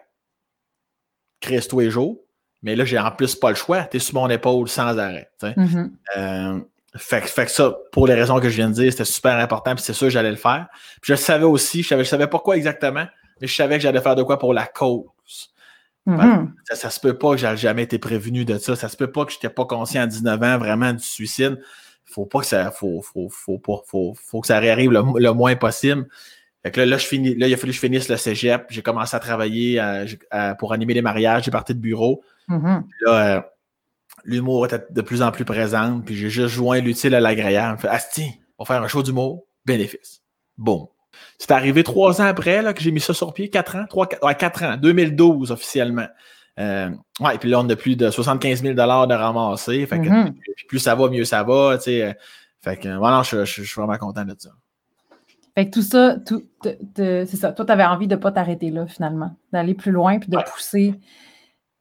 Chris, 1.42 1.66
tous 1.70 1.80
les 1.80 1.90
jours, 1.90 2.18
mais 2.64 2.76
là, 2.76 2.86
j'ai 2.86 3.00
en 3.00 3.12
plus 3.12 3.36
pas 3.36 3.50
le 3.50 3.56
choix. 3.56 3.84
Tu 3.84 3.98
es 3.98 4.00
sur 4.00 4.16
mon 4.16 4.30
épaule 4.30 4.70
sans 4.70 4.98
arrêt. 4.98 5.30
Mm-hmm. 5.42 5.90
Euh, 6.18 6.60
fait, 6.96 7.22
fait, 7.22 7.46
que 7.46 7.52
ça, 7.52 7.76
pour 7.92 8.08
les 8.08 8.14
raisons 8.14 8.40
que 8.40 8.50
je 8.50 8.56
viens 8.56 8.70
de 8.70 8.76
dire, 8.76 8.92
c'était 8.92 9.06
super 9.06 9.38
important. 9.38 9.74
Puis 9.76 9.84
c'est 9.84 9.94
sûr 9.94 10.08
que 10.08 10.14
j'allais 10.14 10.30
le 10.30 10.36
faire. 10.36 10.68
Puis 11.02 11.14
je 11.14 11.16
savais 11.16 11.46
aussi, 11.46 11.84
je 11.84 11.88
savais, 11.90 12.04
je 12.04 12.10
savais 12.10 12.28
pas 12.28 12.40
quoi 12.40 12.56
exactement, 12.56 13.06
mais 13.40 13.48
je 13.48 13.56
savais 13.56 13.78
que 13.78 13.82
j'allais 13.82 14.02
faire 14.02 14.16
de 14.16 14.24
quoi 14.24 14.38
pour 14.38 14.54
la 14.54 14.68
cause. 14.68 15.06
Mm-hmm. 16.08 16.48
ça, 16.72 16.90
se 16.90 17.00
peut 17.00 17.18
pas 17.18 17.32
que 17.32 17.38
j'ai 17.38 17.58
jamais 17.58 17.84
été 17.84 18.00
prévenu 18.00 18.44
de 18.44 18.58
ça. 18.58 18.76
Ça 18.76 18.90
se 18.90 18.98
peut 18.98 19.12
pas 19.12 19.26
que 19.26 19.32
je 19.32 19.38
n'étais 19.38 19.50
pas 19.50 19.66
conscient 19.66 20.04
à 20.04 20.08
19 20.08 20.42
ans 20.44 20.58
vraiment 20.58 20.94
du 20.94 21.04
suicide. 21.04 21.60
Faut 22.06 22.26
pas 22.26 22.40
que 22.40 22.46
ça, 22.46 22.72
faut, 22.72 23.02
faut, 23.02 23.30
faut, 23.30 23.62
faut, 23.88 24.14
faut 24.16 24.42
que 24.42 24.48
ça 24.48 24.60
réarrive 24.60 24.92
le, 24.92 25.32
moins 25.32 25.56
possible. 25.56 26.08
Fait 26.64 26.72
que 26.72 26.82
là, 26.82 26.98
je 26.98 27.06
finis, 27.06 27.36
là, 27.36 27.48
il 27.48 27.54
a 27.54 27.58
fallu 27.58 27.72
que 27.72 27.76
je 27.76 27.80
finisse 27.80 28.08
le 28.08 28.18
cégep. 28.18 28.68
J'ai 28.70 28.82
commencé 28.84 29.16
à 29.16 29.20
travailler 29.20 29.82
pour 30.60 30.74
animer 30.74 30.94
les 30.94 31.02
mariages. 31.02 31.46
J'ai 31.46 31.52
parti 31.52 31.74
de 31.74 31.80
bureau. 31.80 32.24
Mm-hmm. 32.50 32.84
Là, 33.06 33.38
euh, 33.38 33.42
l'humour 34.26 34.66
était 34.66 34.86
de 34.90 35.02
plus 35.02 35.22
en 35.24 35.32
plus 35.32 35.46
présent. 35.46 36.02
Puis 36.06 36.16
j'ai 36.16 36.30
juste 36.30 36.54
joint 36.54 36.80
l'utile 36.80 37.16
à 37.16 37.20
l'agréable. 37.20 37.80
Asti, 37.90 38.40
on 38.58 38.64
va 38.64 38.68
faire 38.68 38.84
un 38.84 38.88
show 38.88 39.02
d'humour. 39.02 39.46
Bénéfice. 39.66 40.22
Bon. 40.58 40.90
C'est 41.38 41.52
arrivé 41.52 41.84
trois 41.84 42.22
ans 42.22 42.26
après 42.26 42.62
là, 42.62 42.74
que 42.74 42.82
j'ai 42.82 42.92
mis 42.92 43.00
ça 43.00 43.14
sur 43.14 43.34
pied, 43.34 43.50
quatre 43.50 43.76
ans, 43.76 43.86
trois, 43.90 44.08
quatre, 44.08 44.24
ouais, 44.24 44.36
quatre 44.36 44.64
ans, 44.64 44.78
2012 44.78 45.52
officiellement. 45.52 46.08
Euh, 46.60 46.90
ouais, 47.20 47.38
puis 47.40 47.50
là, 47.50 47.60
on 47.60 47.70
a 47.70 47.76
plus 47.76 47.96
de 47.96 48.10
75 48.10 48.62
000 48.62 48.74
de 48.76 49.14
ramasser. 49.14 49.86
Fait 49.88 50.00
que 50.00 50.08
mm-hmm. 50.08 50.34
plus 50.68 50.80
ça 50.80 50.96
va, 50.96 51.10
mieux 51.10 51.26
ça 51.26 51.44
va. 51.44 51.78
Tu 51.78 51.84
sais, 51.86 52.04
euh, 52.04 52.14
fait 52.62 52.78
que 52.78 52.96
voilà, 52.98 53.24
je, 53.24 53.44
suis 53.46 53.64
vraiment 53.76 53.98
content 53.98 54.24
de 54.24 54.36
ça. 54.38 54.52
Fait 55.56 55.66
que 55.66 55.72
tout 55.72 55.82
ça, 55.82 56.18
tout, 56.26 56.44
c'est 56.96 57.26
ça. 57.36 57.52
Toi, 57.52 57.66
tu 57.66 57.72
avais 57.72 57.84
envie 57.84 58.08
de 58.08 58.16
ne 58.16 58.20
pas 58.20 58.32
t'arrêter 58.32 58.72
là, 58.72 58.88
finalement, 58.88 59.36
d'aller 59.52 59.74
plus 59.74 59.92
loin 59.92 60.20
puis 60.20 60.30
de 60.30 60.38
pousser 60.38 61.00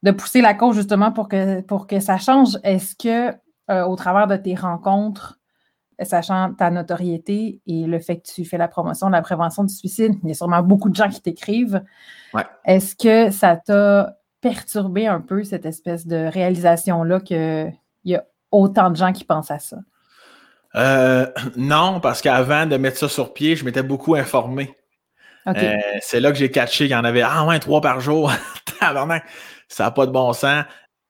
de 0.03 0.11
pousser 0.11 0.41
la 0.41 0.55
cause 0.55 0.77
justement 0.77 1.13
pour 1.13 1.29
que, 1.29 1.61
pour 1.61 1.87
que 1.87 2.01
ça 2.01 2.19
change. 2.19 2.59
Est-ce 2.63 2.95
que 2.97 3.37
euh, 3.71 3.85
au 3.85 3.97
travers 3.97 4.27
de 4.27 4.37
tes 4.37 4.55
rencontres, 4.55 5.39
sachant 6.03 6.55
ta 6.55 6.71
notoriété 6.71 7.61
et 7.67 7.87
le 7.87 7.99
fait 7.99 8.17
que 8.17 8.27
tu 8.27 8.45
fais 8.45 8.57
la 8.57 8.69
promotion 8.69 9.09
de 9.09 9.13
la 9.13 9.23
prévention 9.23 9.65
du 9.65 9.75
suicide, 9.75 10.15
il 10.23 10.29
y 10.29 10.33
a 10.33 10.35
sûrement 10.35 10.63
beaucoup 10.63 10.89
de 10.89 10.95
gens 10.95 11.09
qui 11.09 11.21
t'écrivent. 11.21 11.83
Est-ce 12.65 12.97
que 12.97 13.31
ça 13.31 13.57
t'a 13.57 14.17
perturbé 14.41 15.07
un 15.07 15.21
peu 15.21 15.45
cette 15.45 15.67
espèce 15.67 16.07
de 16.07 16.17
réalisation-là 16.17 17.21
qu'il 17.21 17.73
y 18.05 18.15
a 18.15 18.25
autant 18.51 18.91
de 18.91 18.97
gens 18.97 19.13
qui 19.13 19.25
pensent 19.25 19.51
à 19.51 19.59
ça? 19.59 19.77
Euh, 20.77 21.27
non, 21.57 22.01
parce 22.01 22.23
qu'avant 22.23 22.67
de 22.67 22.77
mettre 22.77 22.99
ça 22.99 23.09
sur 23.09 23.33
pied, 23.33 23.57
je 23.57 23.65
m'étais 23.65 23.83
beaucoup 23.83 24.15
informé. 24.15 24.75
Euh, 25.47 25.77
c'est 26.01 26.21
là 26.21 26.31
que 26.31 26.39
j'ai 26.39 26.51
catché 26.51 26.85
qu'il 26.85 26.93
y 26.93 26.97
en 26.97 27.05
avait 27.05 27.23
ah 27.23 27.45
ouais, 27.47 27.59
trois 27.59 27.81
par 27.81 28.01
jour. 28.01 28.31
ça 28.81 29.85
n'a 29.85 29.91
pas 29.91 30.07
de 30.07 30.13
bon 30.13 30.33
sens. 30.33 30.65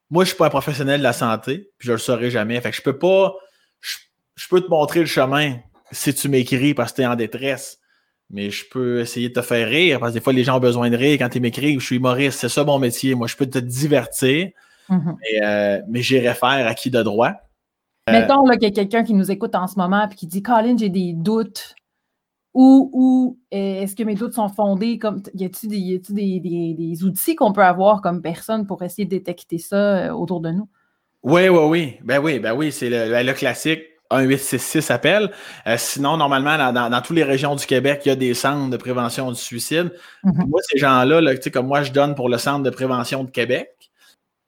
Moi, 0.09 0.25
je 0.25 0.29
ne 0.29 0.31
suis 0.31 0.39
pas 0.39 0.47
un 0.47 0.51
professionnel 0.51 0.99
de 0.99 1.05
la 1.05 1.13
santé, 1.13 1.71
puis 1.79 1.87
je 1.87 1.91
ne 1.91 1.97
le 1.97 2.01
saurai 2.01 2.31
jamais. 2.31 2.61
Fait 2.61 2.71
que 2.71 2.77
je 2.77 2.83
peux 2.83 2.99
pas 2.99 3.35
je 4.41 4.49
peux 4.49 4.63
te 4.63 4.69
montrer 4.69 5.01
le 5.01 5.07
chemin 5.07 5.57
si 5.93 6.15
tu 6.15 6.29
m'écris 6.29 6.73
parce 6.73 6.93
que 6.93 6.97
tu 6.97 7.03
es 7.03 7.07
en 7.07 7.15
détresse. 7.15 7.79
Mais 8.31 8.51
je 8.51 8.65
peux 8.71 9.01
essayer 9.01 9.29
de 9.29 9.35
te 9.35 9.43
faire 9.43 9.69
rire 9.69 10.01
parce 10.01 10.13
que 10.13 10.19
des 10.19 10.23
fois, 10.23 10.33
les 10.33 10.45
gens 10.45 10.57
ont 10.57 10.61
besoin 10.61 10.89
de 10.89 10.97
rire 10.97 11.19
quand 11.19 11.29
tu 11.29 11.41
m'écris. 11.41 11.75
Je 11.79 11.85
suis 11.85 11.97
humoriste, 11.97 12.39
c'est 12.39 12.49
ça 12.49 12.65
mon 12.65 12.79
métier. 12.79 13.15
Moi, 13.15 13.27
je 13.27 13.37
peux 13.37 13.47
te 13.47 13.59
divertir, 13.59 14.51
mm-hmm. 14.89 15.17
mais, 15.21 15.47
euh, 15.47 15.81
mais 15.89 16.01
j'irai 16.01 16.33
faire 16.35 16.67
à 16.67 16.75
qui 16.75 16.91
de 16.91 17.03
droit. 17.03 17.33
Mettons 18.13 18.45
qu'il 18.45 18.63
y 18.63 18.67
a 18.67 18.71
quelqu'un 18.71 19.05
qui 19.05 19.15
nous 19.15 19.31
écoute 19.31 19.55
en 19.55 19.67
ce 19.67 19.79
moment 19.79 20.09
et 20.09 20.15
qui 20.15 20.27
dit 20.27 20.43
Colin, 20.43 20.77
j'ai 20.77 20.89
des 20.89 21.13
doutes. 21.15 21.75
Ou, 22.53 22.91
ou 22.93 23.39
est-ce 23.53 23.95
que 23.95 24.03
mes 24.03 24.17
doutes 24.17 24.33
sont 24.33 24.49
fondés? 24.49 24.99
Comme, 24.99 25.23
y 25.35 25.45
a-t-il 25.45 25.69
des, 25.69 26.75
des, 26.75 27.05
outils 27.05 27.37
qu'on 27.37 27.53
peut 27.53 27.63
avoir 27.63 28.03
comme 28.03 28.23
personne 28.23 28.67
pour 28.67 28.83
essayer 28.83 29.05
de 29.05 29.11
détecter 29.11 29.59
ça 29.59 30.15
autour 30.17 30.41
de 30.41 30.51
nous? 30.51 30.69
Oui, 31.23 31.49
oui, 31.49 31.65
oui. 31.69 31.97
Ben 32.03 32.19
oui, 32.19 32.41
ben 32.41 32.55
oui, 32.55 32.73
c'est 32.73 32.91
le, 32.91 33.11
ben 33.11 33.25
le 33.25 33.33
classique. 33.35 33.83
1866 34.13 34.91
appelle. 34.91 35.31
Euh, 35.67 35.77
sinon, 35.79 36.17
normalement, 36.17 36.73
dans, 36.73 36.91
dans, 36.91 37.01
toutes 37.01 37.17
les 37.17 37.25
régions 37.25 37.55
du 37.55 37.65
Québec, 37.65 38.03
il 38.05 38.09
y 38.09 38.13
a 38.13 38.17
des 38.17 38.35
centres 38.35 38.71
de 38.71 38.77
prévention 38.77 39.31
du 39.31 39.39
suicide. 39.39 39.93
Mm-hmm. 40.25 40.49
Moi, 40.49 40.61
ces 40.69 40.79
gens-là, 40.79 41.21
là, 41.21 41.37
comme 41.53 41.67
moi, 41.67 41.83
je 41.83 41.93
donne 41.93 42.15
pour 42.15 42.29
le 42.29 42.39
Centre 42.39 42.63
de 42.63 42.71
prévention 42.71 43.25
de 43.25 43.31
Québec. 43.31 43.90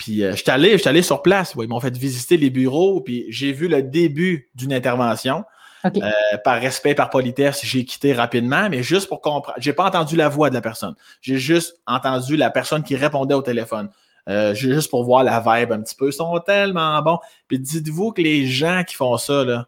Puis 0.03 0.24
euh, 0.24 0.32
je 0.32 0.42
suis 0.42 0.50
allé, 0.50 0.76
allé 0.84 1.00
sur 1.00 1.22
place. 1.22 1.55
ils 1.57 1.68
m'ont 1.68 1.78
fait 1.78 1.96
visiter 1.96 2.36
les 2.36 2.50
bureaux, 2.50 3.00
puis 3.00 3.24
j'ai 3.28 3.53
vu 3.53 3.68
le 3.68 3.84
début 3.84 4.50
d'une 4.57 4.72
intervention. 4.72 5.44
Euh, 5.84 6.11
par 6.44 6.61
respect, 6.61 6.96
par 6.96 7.09
politesse, 7.09 7.61
j'ai 7.64 7.84
quitté 7.84 8.12
rapidement, 8.12 8.68
mais 8.68 8.82
juste 8.82 9.09
pour 9.09 9.20
comprendre. 9.20 9.57
J'ai 9.61 9.72
pas 9.72 9.84
entendu 9.84 10.16
la 10.16 10.28
voix 10.28 10.48
de 10.48 10.55
la 10.55 10.61
personne. 10.61 10.96
J'ai 11.20 11.38
juste 11.38 11.80
entendu 11.86 12.36
la 12.36 12.50
personne 12.50 12.82
qui 12.82 12.96
répondait 12.96 13.34
au 13.34 13.42
téléphone. 13.42 13.90
Euh, 14.28 14.55
juste 14.55 14.90
pour 14.90 15.05
voir 15.05 15.22
la 15.22 15.38
vibe 15.38 15.70
un 15.70 15.82
petit 15.82 15.94
peu. 15.94 16.09
Ils 16.09 16.12
sont 16.12 16.36
tellement 16.40 17.00
bons. 17.03 17.18
Puis 17.46 17.61
dites-vous 17.61 18.11
que 18.11 18.22
les 18.22 18.46
gens 18.46 18.82
qui 18.84 18.96
font 18.96 19.16
ça, 19.18 19.44
là, 19.44 19.66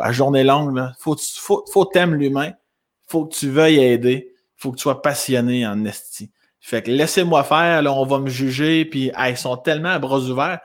à 0.00 0.10
journée 0.10 0.42
longue, 0.42 0.76
il 0.76 0.94
faut, 0.98 1.16
faut, 1.16 1.64
faut 1.72 1.84
t'aimer 1.84 2.16
l'humain. 2.16 2.52
faut 3.06 3.26
que 3.26 3.34
tu 3.34 3.48
veuilles 3.48 3.78
aider. 3.78 4.32
faut 4.56 4.72
que 4.72 4.76
tu 4.76 4.82
sois 4.82 5.02
passionné 5.02 5.64
en 5.66 5.84
esti. 5.84 6.30
Fait 6.60 6.82
que 6.82 6.90
laissez-moi 6.90 7.42
faire, 7.44 7.82
là, 7.82 7.92
on 7.92 8.04
va 8.04 8.18
me 8.18 8.28
juger, 8.28 8.84
puis 8.84 9.10
ils 9.18 9.36
sont 9.36 9.56
tellement 9.56 9.90
à 9.90 9.98
bras 9.98 10.18
ouverts. 10.18 10.60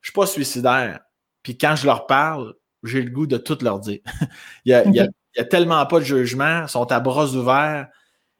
Je 0.00 0.08
suis 0.08 0.14
pas 0.14 0.26
suicidaire. 0.26 1.00
Puis 1.42 1.56
quand 1.56 1.74
je 1.76 1.86
leur 1.86 2.06
parle, 2.06 2.54
j'ai 2.82 3.02
le 3.02 3.10
goût 3.10 3.26
de 3.26 3.38
tout 3.38 3.58
leur 3.62 3.78
dire. 3.78 4.00
il, 4.64 4.70
y 4.70 4.74
a, 4.74 4.84
il, 4.84 4.94
y 4.94 5.00
a, 5.40 5.44
tellement 5.44 5.84
pas 5.86 6.00
de 6.00 6.04
jugement, 6.04 6.62
ils 6.62 6.68
sont 6.68 6.90
à 6.92 7.00
bras 7.00 7.26
ouverts 7.26 7.88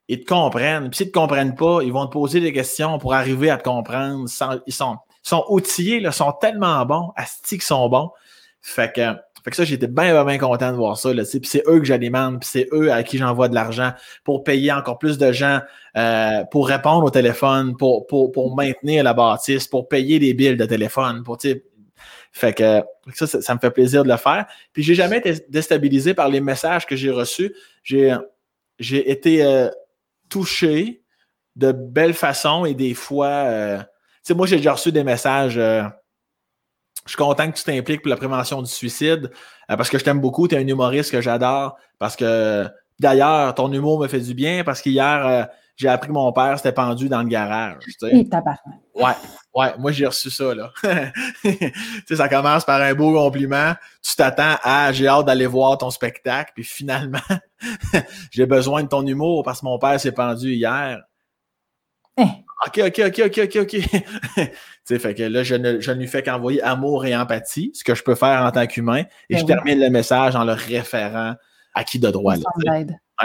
ils 0.09 0.21
te 0.21 0.27
comprennent. 0.27 0.91
Puis 0.91 0.99
s'ils 0.99 1.07
ne 1.07 1.13
te 1.13 1.19
comprennent 1.19 1.55
pas, 1.55 1.81
ils 1.83 1.93
vont 1.93 2.07
te 2.07 2.13
poser 2.13 2.41
des 2.41 2.53
questions 2.53 2.99
pour 2.99 3.15
arriver 3.15 3.51
à 3.51 3.57
te 3.57 3.65
comprendre. 3.65 4.29
Ils 4.67 4.73
sont, 4.73 4.99
sont 5.23 5.45
outillés, 5.49 6.03
ils 6.03 6.13
sont 6.13 6.33
tellement 6.33 6.85
bons, 6.85 7.13
asti 7.17 7.57
qu'ils 7.57 7.63
sont 7.63 7.89
bons. 7.89 8.11
Fait 8.61 8.93
que, 8.93 9.15
fait 9.45 9.51
que 9.51 9.57
ça, 9.57 9.65
j'étais 9.65 9.89
bien, 9.89 10.25
bien 10.25 10.39
content 10.39 10.71
de 10.71 10.77
voir 10.77 10.97
ça. 10.97 11.13
Là, 11.13 11.25
puis 11.25 11.41
c'est 11.45 11.65
eux 11.67 11.81
que 11.81 11.85
j'alimente, 11.85 12.41
puis 12.41 12.49
c'est 12.51 12.69
eux 12.73 12.93
à 12.93 13.03
qui 13.03 13.19
j'envoie 13.19 13.49
de 13.49 13.55
l'argent 13.55 13.93
pour 14.25 14.45
payer 14.45 14.73
encore 14.73 14.99
plus 14.99 15.19
de 15.19 15.33
gens, 15.33 15.61
euh, 15.97 16.45
pour 16.51 16.69
répondre 16.69 17.05
au 17.05 17.11
téléphone, 17.11 17.77
pour, 17.77 18.07
pour, 18.07 18.31
pour 18.31 18.55
maintenir 18.55 19.03
la 19.03 19.15
bâtisse, 19.15 19.67
pour 19.67 19.89
payer 19.89 20.21
les 20.21 20.33
billes 20.33 20.57
de 20.57 20.65
téléphone. 20.65 21.25
Pour, 21.25 21.39
fait 22.33 22.53
que 22.53 22.83
ça, 23.15 23.27
ça, 23.27 23.55
me 23.55 23.59
fait 23.59 23.71
plaisir 23.71 24.05
de 24.05 24.09
le 24.09 24.17
faire. 24.17 24.47
Puis 24.73 24.83
j'ai 24.83 24.95
jamais 24.95 25.19
été 25.19 25.35
déstabilisé 25.49 26.15
par 26.15 26.29
les 26.29 26.41
messages 26.41 26.87
que 26.87 26.95
j'ai 26.95 27.11
reçus. 27.11 27.55
J'ai, 27.83 28.15
j'ai 28.79 29.11
été 29.11 29.45
euh, 29.45 29.69
touché 30.29 31.03
de 31.57 31.73
belle 31.73 32.15
façon 32.15 32.65
et 32.65 32.75
des 32.75 32.95
fois, 32.95 33.27
euh, 33.27 33.79
tu 33.79 33.85
sais, 34.23 34.35
moi, 34.35 34.47
j'ai 34.47 34.57
déjà 34.57 34.73
reçu 34.73 34.93
des 34.93 35.05
messages. 35.05 35.61
Euh, 37.03 37.07
je 37.07 37.11
suis 37.11 37.17
content 37.17 37.51
que 37.51 37.57
tu 37.57 37.65
t'impliques 37.65 38.03
pour 38.03 38.11
la 38.11 38.17
prévention 38.17 38.63
du 38.63 38.71
suicide 38.71 39.31
euh, 39.71 39.77
parce 39.77 39.91
que 39.91 39.99
je 39.99 40.05
t'aime 40.05 40.21
beaucoup. 40.21 40.49
Tu 40.49 40.55
es 40.55 40.59
un 40.59 40.67
humoriste 40.67 41.11
que 41.11 41.21
j'adore. 41.21 41.77
Parce 41.99 42.17
que 42.17 42.67
d'ailleurs, 43.01 43.55
ton 43.55 43.73
humour 43.73 44.01
me 44.01 44.09
fait 44.09 44.21
du 44.21 44.35
bien 44.35 44.65
parce 44.65 44.81
qu'hier, 44.83 45.49
j'ai 45.77 45.89
appris 45.89 46.09
que 46.09 46.13
mon 46.13 46.33
père 46.33 46.57
s'était 46.57 46.73
pendu 46.73 47.09
dans 47.09 47.23
le 47.23 47.29
garage. 47.29 47.83
Tu 47.85 47.93
sais. 47.99 48.29
Ouais, 48.95 49.15
ouais, 49.55 49.73
moi 49.79 49.91
j'ai 49.91 50.07
reçu 50.07 50.29
ça, 50.29 50.55
là. 50.55 50.71
tu 51.43 51.73
sais, 52.07 52.17
ça 52.17 52.29
commence 52.29 52.63
par 52.65 52.81
un 52.83 52.93
beau 52.93 53.15
compliment. 53.15 53.73
Tu 54.03 54.15
t'attends 54.15 54.57
à 54.63 54.93
j'ai 54.93 55.09
hâte 55.09 55.25
d'aller 55.25 55.47
voir 55.47 55.79
ton 55.79 55.91
spectacle, 55.91 56.53
puis 56.55 56.63
finalement, 56.63 57.19
j'ai 58.31 58.45
besoin 58.45 58.83
de 58.83 58.89
ton 58.89 59.07
humour 59.07 59.45
parce 59.45 59.61
que 59.61 59.65
mon 59.65 59.79
père 59.79 59.99
s'est 59.99 60.13
pendu 60.13 60.53
hier. 60.53 61.01
Eh. 62.19 62.23
OK, 62.67 62.81
OK, 62.87 63.03
OK, 63.07 63.23
OK, 63.27 63.41
OK, 63.43 63.57
OK. 63.57 63.69
tu 64.37 64.51
sais, 64.85 64.99
fait 64.99 65.15
que 65.15 65.23
là, 65.25 65.43
je 65.43 65.55
ne, 65.55 65.81
je 65.81 65.91
ne 65.91 65.99
lui 65.99 66.07
fais 66.07 66.23
qu'envoyer 66.23 66.63
amour 66.63 67.05
et 67.07 67.17
empathie, 67.17 67.73
ce 67.75 67.83
que 67.83 67.95
je 67.95 68.03
peux 68.03 68.15
faire 68.15 68.43
en 68.43 68.51
tant 68.53 68.67
qu'humain, 68.67 69.05
et 69.29 69.35
ben 69.35 69.39
je 69.39 69.45
termine 69.45 69.81
le 69.81 69.91
message 69.91 70.37
en 70.37 70.45
le 70.45 70.53
référant 70.53 71.35
à 71.75 71.85
qui 71.85 71.99
de 71.99 72.11
droit. 72.11 72.37
Là, 72.37 72.43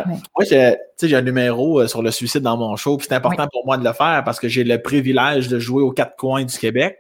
moi, 0.06 0.46
j'ai 0.46 1.16
un 1.16 1.22
numéro 1.22 1.82
euh, 1.82 1.88
sur 1.88 2.02
le 2.02 2.12
suicide 2.12 2.42
dans 2.42 2.58
mon 2.58 2.76
show, 2.76 2.98
puis 2.98 3.08
c'est 3.10 3.16
important 3.16 3.48
pour 3.52 3.66
moi 3.66 3.78
de 3.78 3.84
le 3.84 3.94
faire 3.94 4.24
parce 4.24 4.40
que 4.40 4.48
j'ai 4.48 4.64
le 4.64 4.82
privilège 4.82 5.48
de 5.48 5.60
jouer 5.60 5.84
aux 5.84 5.92
quatre 5.92 6.16
coins 6.16 6.44
du 6.44 6.58
Québec. 6.58 6.98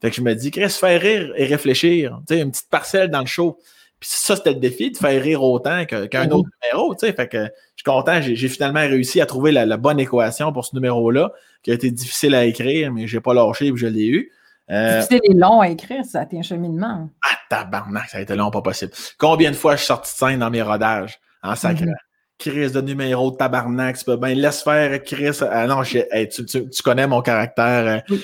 Fait 0.00 0.10
que 0.10 0.16
je 0.16 0.20
me 0.20 0.34
dis, 0.34 0.50
Chris, 0.50 0.68
faire 0.68 1.00
rire 1.00 1.32
et 1.36 1.46
réfléchir. 1.46 2.20
Tu 2.28 2.34
sais, 2.34 2.40
une 2.42 2.50
petite 2.50 2.68
parcelle 2.68 3.10
dans 3.10 3.20
le 3.20 3.26
show. 3.26 3.58
Puis 4.04 4.12
ça, 4.12 4.36
c'était 4.36 4.52
le 4.52 4.60
défi 4.60 4.90
de 4.90 4.98
faire 4.98 5.22
rire 5.22 5.42
autant 5.42 5.86
qu'un 5.86 6.28
autre 6.30 6.50
numéro. 6.62 6.94
Tu 6.94 7.06
sais, 7.06 7.14
fait 7.14 7.26
que 7.26 7.38
je 7.38 7.48
suis 7.76 7.84
content, 7.86 8.20
j'ai 8.20 8.48
finalement 8.48 8.80
réussi 8.80 9.18
à 9.22 9.24
trouver 9.24 9.50
la, 9.50 9.78
bonne 9.78 9.98
équation 9.98 10.52
pour 10.52 10.66
ce 10.66 10.76
numéro-là, 10.76 11.32
qui 11.62 11.70
a 11.70 11.74
été 11.74 11.90
difficile 11.90 12.34
à 12.34 12.44
écrire, 12.44 12.92
mais 12.92 13.06
j'ai 13.06 13.20
pas 13.20 13.32
lâché 13.32 13.68
et 13.68 13.72
je 13.74 13.86
l'ai 13.86 14.04
eu. 14.08 14.30
Euh, 14.70 15.02
c'est 15.08 15.20
long 15.32 15.62
à 15.62 15.70
écrire, 15.70 16.04
ça 16.04 16.20
a 16.20 16.24
été 16.24 16.38
un 16.38 16.42
cheminement. 16.42 17.08
Ah, 17.24 17.36
tabarnak, 17.48 18.10
ça 18.10 18.18
a 18.18 18.20
été 18.20 18.36
long, 18.36 18.50
pas 18.50 18.60
possible. 18.60 18.92
Combien 19.16 19.50
de 19.50 19.56
fois 19.56 19.72
je 19.72 19.78
suis 19.78 19.86
sorti 19.86 20.12
de 20.12 20.18
scène 20.18 20.40
dans 20.40 20.50
mes 20.50 20.60
rodages? 20.60 21.18
En 21.42 21.54
sacré? 21.54 21.86
Mm-hmm. 21.86 21.94
Chris 22.36 22.72
de 22.72 22.80
numéro 22.82 23.30
de 23.30 23.36
tabarnak, 23.36 23.96
tu 23.96 24.04
peux 24.04 24.16
ben 24.16 24.36
laisse 24.36 24.62
faire 24.62 25.02
Chris. 25.02 25.38
Ah 25.50 25.66
non, 25.66 25.82
tu, 25.82 26.82
connais 26.82 27.06
mon 27.06 27.22
caractère. 27.22 28.02
Euh, 28.10 28.18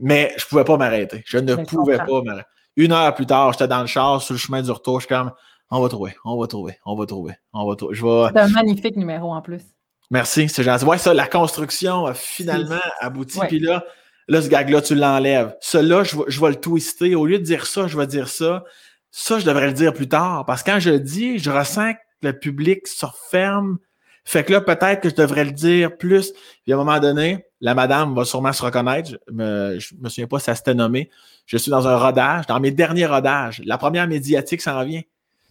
mais 0.00 0.32
je 0.38 0.46
pouvais 0.46 0.64
pas 0.64 0.78
m'arrêter. 0.78 1.22
Je 1.26 1.36
ne 1.36 1.54
pouvais 1.56 1.98
pas 1.98 2.22
m'arrêter. 2.22 2.46
Une 2.76 2.92
heure 2.92 3.14
plus 3.14 3.26
tard, 3.26 3.52
j'étais 3.52 3.68
dans 3.68 3.80
le 3.80 3.86
char 3.86 4.22
sur 4.22 4.34
le 4.34 4.38
chemin 4.38 4.62
du 4.62 4.70
retour. 4.70 5.00
Je 5.00 5.06
suis 5.06 5.14
comme 5.14 5.32
on 5.70 5.80
va 5.80 5.88
trouver, 5.88 6.14
on 6.24 6.38
va 6.38 6.46
trouver, 6.46 6.78
on 6.84 6.96
va 6.96 7.06
trouver, 7.06 7.34
on 7.52 7.68
va 7.68 7.76
trouver. 7.76 7.96
C'est 7.96 8.40
un 8.40 8.48
magnifique 8.48 8.96
numéro 8.96 9.32
en 9.32 9.40
plus. 9.40 9.62
Merci, 10.10 10.48
c'est 10.50 10.62
gentil. 10.62 10.84
Ouais, 10.84 10.98
ça, 10.98 11.14
la 11.14 11.26
construction 11.26 12.04
a 12.04 12.12
finalement 12.12 12.80
abouti. 13.00 13.38
Puis 13.48 13.58
là, 13.58 13.82
là, 14.28 14.42
ce 14.42 14.48
gag-là, 14.48 14.82
tu 14.82 14.94
l'enlèves. 14.94 15.56
Celui-là, 15.62 16.04
je, 16.04 16.16
je 16.28 16.40
vais 16.40 16.50
le 16.50 16.56
twister. 16.56 17.14
Au 17.14 17.24
lieu 17.24 17.38
de 17.38 17.44
dire 17.44 17.64
ça, 17.64 17.86
je 17.86 17.96
vais 17.96 18.06
dire 18.06 18.28
ça. 18.28 18.64
Ça, 19.10 19.38
je 19.38 19.46
devrais 19.46 19.68
le 19.68 19.72
dire 19.72 19.94
plus 19.94 20.08
tard. 20.08 20.44
Parce 20.44 20.62
que 20.62 20.70
quand 20.70 20.80
je 20.80 20.90
le 20.90 21.00
dis, 21.00 21.38
je 21.38 21.50
ressens 21.50 21.94
le 22.20 22.38
public 22.38 22.86
se 22.86 23.06
referme. 23.06 23.78
Fait 24.24 24.44
que 24.44 24.52
là, 24.52 24.60
peut-être 24.60 25.00
que 25.00 25.08
je 25.08 25.14
devrais 25.14 25.44
le 25.44 25.50
dire 25.50 25.96
plus. 25.96 26.32
Puis 26.62 26.72
à 26.72 26.76
un 26.76 26.78
moment 26.78 27.00
donné, 27.00 27.46
la 27.60 27.74
madame 27.74 28.14
va 28.14 28.24
sûrement 28.24 28.52
se 28.52 28.62
reconnaître. 28.62 29.10
Je 29.10 29.32
me, 29.32 29.78
me 30.00 30.08
souviens 30.08 30.26
pas 30.26 30.38
si 30.38 30.44
ça 30.44 30.54
s'était 30.54 30.74
nommé. 30.74 31.10
Je 31.46 31.56
suis 31.56 31.70
dans 31.70 31.86
un 31.88 31.96
rodage, 31.96 32.46
dans 32.46 32.60
mes 32.60 32.70
derniers 32.70 33.06
rodages. 33.06 33.62
La 33.64 33.78
première 33.78 34.06
médiatique 34.06 34.62
s'en 34.62 34.84
vient. 34.84 35.02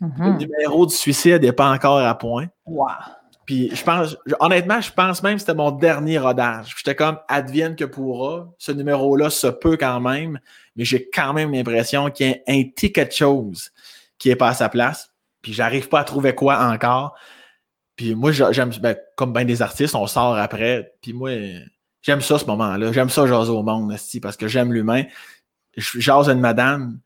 Mm-hmm. 0.01 0.23
Le 0.25 0.37
numéro 0.37 0.85
du 0.85 0.95
suicide 0.95 1.41
n'est 1.41 1.51
pas 1.51 1.69
encore 1.69 1.99
à 1.99 2.17
point. 2.17 2.47
Wow. 2.65 2.87
Puis 3.45 3.69
je 3.75 3.83
pense, 3.83 4.15
honnêtement, 4.39 4.81
je 4.81 4.91
pense 4.91 5.21
même 5.23 5.35
que 5.35 5.41
c'était 5.41 5.53
mon 5.53 5.71
dernier 5.71 6.17
rodage. 6.17 6.73
J'étais 6.77 6.95
comme 6.95 7.19
advienne 7.27 7.75
que 7.75 7.85
pourra. 7.85 8.47
Ce 8.57 8.71
numéro-là 8.71 9.29
se 9.29 9.47
peut 9.47 9.77
quand 9.77 9.99
même, 9.99 10.39
mais 10.75 10.85
j'ai 10.85 11.09
quand 11.09 11.33
même 11.33 11.51
l'impression 11.51 12.09
qu'il 12.09 12.29
y 12.29 12.33
a 12.33 12.37
un 12.47 12.63
petit 12.63 12.91
quelque 12.91 13.15
chose 13.15 13.71
qui 14.17 14.29
n'est 14.29 14.35
pas 14.35 14.49
à 14.49 14.53
sa 14.53 14.69
place 14.69 15.11
puis 15.41 15.53
j'arrive 15.53 15.89
pas 15.89 15.99
à 15.99 16.03
trouver 16.03 16.35
quoi 16.35 16.59
encore. 16.65 17.15
Puis 17.95 18.15
moi, 18.15 18.31
j'aime, 18.31 18.71
ben, 18.81 18.95
comme 19.15 19.33
bien 19.33 19.45
des 19.45 19.61
artistes, 19.61 19.95
on 19.95 20.07
sort 20.07 20.37
après. 20.37 20.93
Puis 21.01 21.13
moi, 21.13 21.31
j'aime 22.01 22.21
ça 22.21 22.39
ce 22.39 22.45
moment-là. 22.45 22.91
J'aime 22.91 23.09
ça 23.09 23.27
jaser 23.27 23.51
au 23.51 23.63
monde, 23.63 23.95
parce 24.21 24.37
que 24.37 24.47
j'aime 24.47 24.73
l'humain. 24.73 25.03
Je 25.77 25.99
jase 25.99 26.29
une 26.29 26.39
madame, 26.39 26.99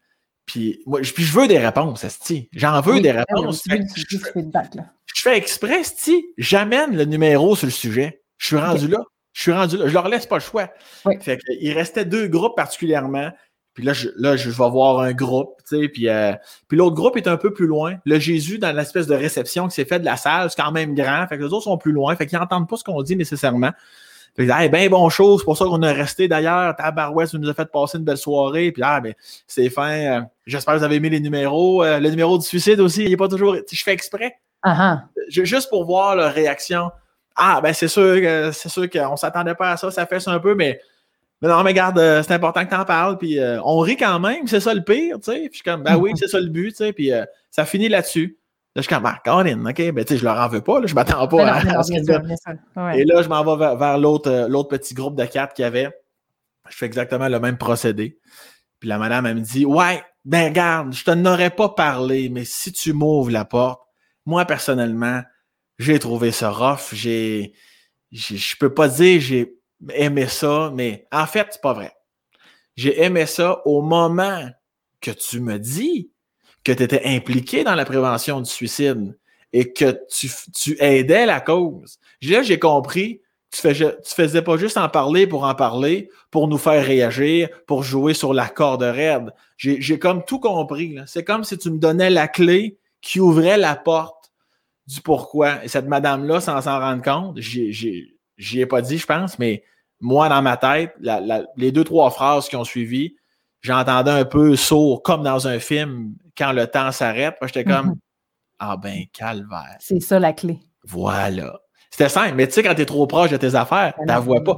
puis 0.46 0.82
moi, 0.86 1.02
je, 1.02 1.14
puis 1.14 1.24
je 1.24 1.38
veux 1.38 1.48
des 1.48 1.60
réponses. 1.60 2.06
J'en 2.54 2.82
veux 2.82 3.00
des 3.02 3.12
réponses. 3.12 3.64
je, 3.68 5.22
fais, 5.22 5.38
exprès, 5.38 5.82
esti. 5.82 6.26
J'amène 6.38 6.96
le 6.96 7.06
numéro 7.06 7.56
sur 7.56 7.68
le 7.68 7.72
sujet. 7.72 8.22
Je 8.38 8.48
suis 8.48 8.58
rendu 8.58 8.88
là. 8.88 9.00
Je 9.34 9.42
suis 9.42 9.52
rendu 9.52 9.78
là. 9.78 9.88
Je 9.88 9.94
leur 9.94 10.08
laisse 10.08 10.26
pas 10.26 10.36
le 10.36 10.42
choix. 10.42 10.70
Fait 11.22 11.40
il 11.60 11.72
restait 11.74 12.06
deux 12.06 12.28
groupes 12.28 12.56
particulièrement. 12.56 13.32
Puis 13.74 13.84
là, 13.84 13.92
je, 13.92 14.08
là, 14.16 14.38
je 14.38 14.50
vais 14.50 14.70
voir 14.70 15.02
un 15.02 15.12
groupe, 15.12 15.58
tu 15.68 15.78
sais, 15.78 15.90
puis, 15.90 16.08
euh, 16.08 16.32
puis 16.70 16.78
l'autre 16.78 16.96
groupe 16.96 17.18
est 17.18 17.28
un 17.28 17.36
peu 17.36 17.52
plus 17.52 17.68
loin. 17.68 17.98
Le 18.06 18.20
Jésus, 18.20 18.58
dans 18.58 18.72
l'espèce 18.72 19.06
de 19.06 19.16
réception 19.16 19.68
qui 19.68 19.76
s'est 19.76 19.84
fait 19.84 20.00
de 20.00 20.06
la 20.06 20.16
salle, 20.16 20.50
c'est 20.50 20.62
quand 20.62 20.72
même 20.72 20.96
grand. 20.96 21.28
Fait 21.28 21.38
que 21.38 21.44
les 21.44 21.52
autres 21.52 21.66
sont 21.66 21.78
plus 21.78 21.92
loin. 21.92 22.16
Fait 22.16 22.26
qu'ils 22.26 22.40
n'entendent 22.40 22.70
pas 22.70 22.78
ce 22.78 22.86
qu'on 22.86 23.02
dit 23.02 23.18
nécessairement. 23.18 23.72
Fait 24.36 24.46
que, 24.46 24.52
hey, 24.52 24.68
ben 24.68 24.90
bon 24.90 25.08
chose, 25.10 25.40
c'est 25.40 25.46
pour 25.46 25.58
ça 25.58 25.64
qu'on 25.66 25.82
est 25.82 25.92
resté 25.92 26.28
d'ailleurs. 26.28 26.76
Tabarouette, 26.76 27.34
nous 27.36 27.50
a 27.50 27.54
fait 27.54 27.72
passer 27.72 27.98
une 27.98 28.04
belle 28.04 28.18
soirée. 28.18 28.72
Puis 28.72 28.84
ah, 28.84 29.00
ben, 29.00 29.14
c'est 29.48 29.70
fin. 29.70 29.92
Euh, 29.92 30.22
j'espère 30.46 30.74
que 30.74 30.80
vous 30.80 30.86
avez 30.86 30.96
aimé 30.96 31.10
les 31.10 31.22
numéros. 31.22 31.84
Euh, 31.84 32.00
le 32.00 32.10
numéro 32.10 32.38
du 32.38 32.46
suicide 32.46 32.82
aussi, 32.82 33.06
il 33.06 33.10
n'est 33.12 33.18
pas 33.18 33.30
toujours. 33.30 33.56
Je 33.56 33.84
fais 33.84 33.94
exprès. 33.94 34.38
Uh 34.66 34.98
Juste 35.30 35.70
pour 35.70 35.86
voir 35.86 36.18
leur 36.18 36.34
réaction. 36.34 36.92
Ah, 37.36 37.62
ben 37.62 37.74
c'est 37.74 37.88
sûr, 37.88 38.16
c'est 38.54 38.70
sûr 38.70 38.90
qu'on 38.90 39.16
s'attendait 39.16 39.56
pas 39.56 39.72
à 39.72 39.78
ça, 39.78 39.92
ça 39.92 40.06
fait 40.06 40.26
un 40.28 40.40
peu, 40.40 40.56
mais 40.56 40.80
mais 41.42 41.50
non, 41.50 41.62
mais 41.64 41.72
regarde, 41.72 42.00
euh, 42.00 42.24
c'est 42.24 42.34
important 42.34 42.64
que 42.64 42.70
tu 42.70 42.76
en 42.76 42.86
parles, 42.86 43.18
puis 43.18 43.38
on 43.64 43.80
rit 43.80 43.98
quand 43.98 44.20
même, 44.20 44.48
c'est 44.48 44.62
ça 44.62 44.74
le 44.74 44.82
pire, 44.82 45.18
tu 45.18 45.32
sais. 45.32 45.40
Puis 45.40 45.50
je 45.52 45.56
suis 45.56 45.64
comme, 45.64 45.84
ben 45.84 45.98
oui, 45.98 46.12
c'est 46.16 46.30
ça 46.30 46.40
le 46.40 46.48
but, 46.48 46.72
tu 46.72 46.78
sais, 46.78 46.94
puis 46.94 47.12
ça 47.52 47.66
finit 47.66 47.90
là-dessus. 47.90 48.38
Là, 48.76 48.82
je 48.82 48.88
suis 48.88 48.94
comme, 48.94 49.06
ah, 49.06 49.22
Colin, 49.24 49.66
OK, 49.66 49.92
ben 49.92 50.04
tu 50.04 50.14
sais, 50.14 50.18
je 50.20 50.26
leur 50.26 50.38
en 50.38 50.50
veux 50.50 50.60
pas, 50.60 50.82
là, 50.82 50.88
je 50.88 50.94
m'attends 50.94 51.30
pas 51.30 51.48
à, 51.48 51.82
ce 51.82 51.92
que... 51.94 52.98
Et 52.98 53.06
là, 53.06 53.22
je 53.22 53.30
m'en 53.30 53.56
vais 53.56 53.76
vers, 53.78 53.98
l'autre, 53.98 54.48
l'autre 54.50 54.68
petit 54.68 54.94
groupe 54.94 55.16
de 55.16 55.24
quatre 55.24 55.54
qu'il 55.54 55.64
y 55.64 55.66
avait. 55.66 55.98
Je 56.70 56.76
fais 56.76 56.86
exactement 56.86 57.30
le 57.30 57.40
même 57.40 57.58
procédé. 57.58 58.20
Puis 58.82 58.90
la 58.90 58.98
madame, 58.98 59.28
elle 59.28 59.36
me 59.36 59.42
dit, 59.42 59.66
ouais, 59.66 60.04
ben 60.26 60.52
garde, 60.52 60.94
je 60.94 61.06
te 61.06 61.12
n'aurais 61.12 61.52
pas 61.52 61.70
parlé, 61.70 62.28
mais 62.28 62.44
si 62.44 62.74
tu 62.74 62.92
m'ouvres 62.92 63.32
la 63.32 63.46
porte, 63.46 63.82
moi 64.26 64.44
personnellement, 64.44 65.22
j'ai 65.80 65.98
trouvé 65.98 66.32
ça 66.32 66.50
rough. 66.50 66.94
J'ai, 66.94 67.54
je 68.12 68.56
peux 68.58 68.74
pas 68.74 68.90
dire 68.90 69.22
j'ai 69.22 69.56
aimé 69.94 70.28
ça, 70.28 70.70
mais 70.74 71.08
en 71.14 71.28
fait, 71.28 71.48
c'est 71.52 71.62
pas 71.62 71.74
vrai. 71.74 71.94
J'ai 72.76 73.02
aimé 73.04 73.26
ça 73.26 73.62
au 73.66 73.82
moment 73.82 74.50
que 75.00 75.12
tu 75.12 75.40
me 75.40 75.60
dis 75.60 76.12
que 76.66 76.74
tu 76.74 76.84
étais 76.84 77.04
impliqué 77.06 77.64
dans 77.64 77.76
la 77.76 77.86
prévention 77.86 78.42
du 78.42 78.50
suicide 78.50 79.18
et 79.54 79.72
que 79.72 79.98
tu, 80.10 80.30
tu 80.54 80.76
aidais 80.82 81.26
la 81.26 81.40
cause. 81.40 82.00
Là, 82.22 82.42
j'ai 82.42 82.60
compris 82.60 83.22
tu 83.56 83.62
faisais, 83.62 83.98
faisais 84.04 84.42
pas 84.42 84.58
juste 84.58 84.78
en 84.78 84.90
parler 84.90 85.28
pour 85.28 85.46
en 85.46 85.56
parler, 85.56 86.10
pour 86.30 86.48
nous 86.48 86.58
faire 86.58 86.84
réagir, 86.84 87.48
pour 87.68 87.84
jouer 87.84 88.14
sur 88.14 88.34
la 88.34 88.50
corde 88.50 88.84
raide. 88.84 89.34
J'ai 89.58 89.98
comme 89.98 90.26
tout 90.26 90.40
compris. 90.40 90.98
C'est 91.06 91.24
comme 91.24 91.44
si 91.44 91.58
tu 91.58 91.72
me 91.72 91.78
donnais 91.78 92.10
la 92.10 92.28
clé 92.28 92.78
qui 93.02 93.20
ouvrait 93.20 93.58
la 93.58 93.76
porte 93.76 94.34
du 94.88 95.00
pourquoi. 95.02 95.64
Et 95.64 95.68
cette 95.68 95.88
madame-là, 95.88 96.42
sans 96.42 96.62
s'en 96.62 96.80
rendre 96.80 97.02
compte, 97.02 97.40
j'y 97.40 98.60
ai 98.60 98.66
pas 98.66 98.82
dit, 98.82 98.98
je 98.98 99.06
pense, 99.06 99.40
mais 99.40 99.64
moi, 100.02 100.28
dans 100.28 100.42
ma 100.42 100.58
tête, 100.58 100.94
les 101.56 101.72
deux, 101.72 101.86
trois 101.86 102.10
phrases 102.12 102.50
qui 102.50 102.58
ont 102.58 102.66
suivi, 102.66 103.16
j'entendais 103.66 104.12
un 104.12 104.26
peu 104.26 104.56
sourd, 104.56 105.02
comme 105.02 105.24
dans 105.24 105.48
un 105.48 105.60
film, 105.60 106.14
quand 106.38 106.52
le 106.52 106.68
temps 106.68 106.92
s'arrête. 106.92 107.36
J'étais 107.42 107.64
comme, 107.64 107.92
mm-hmm. 107.92 108.00
ah 108.60 108.78
ben, 108.78 109.04
calvaire. 109.12 109.78
C'est 109.80 110.00
ça 110.00 110.20
la 110.20 110.34
clé. 110.34 110.60
Voilà. 110.84 111.60
C'était 111.90 112.10
simple, 112.10 112.36
mais 112.36 112.48
tu 112.48 112.54
sais, 112.54 112.64
quand 112.64 112.76
tu 112.76 112.82
es 112.82 112.86
trop 112.86 113.08
proche 113.08 113.32
de 113.32 113.38
tes 113.38 113.56
affaires, 113.56 113.94
tu 113.98 114.14
ne 114.14 114.20
vois 114.20 114.44
pas. 114.44 114.58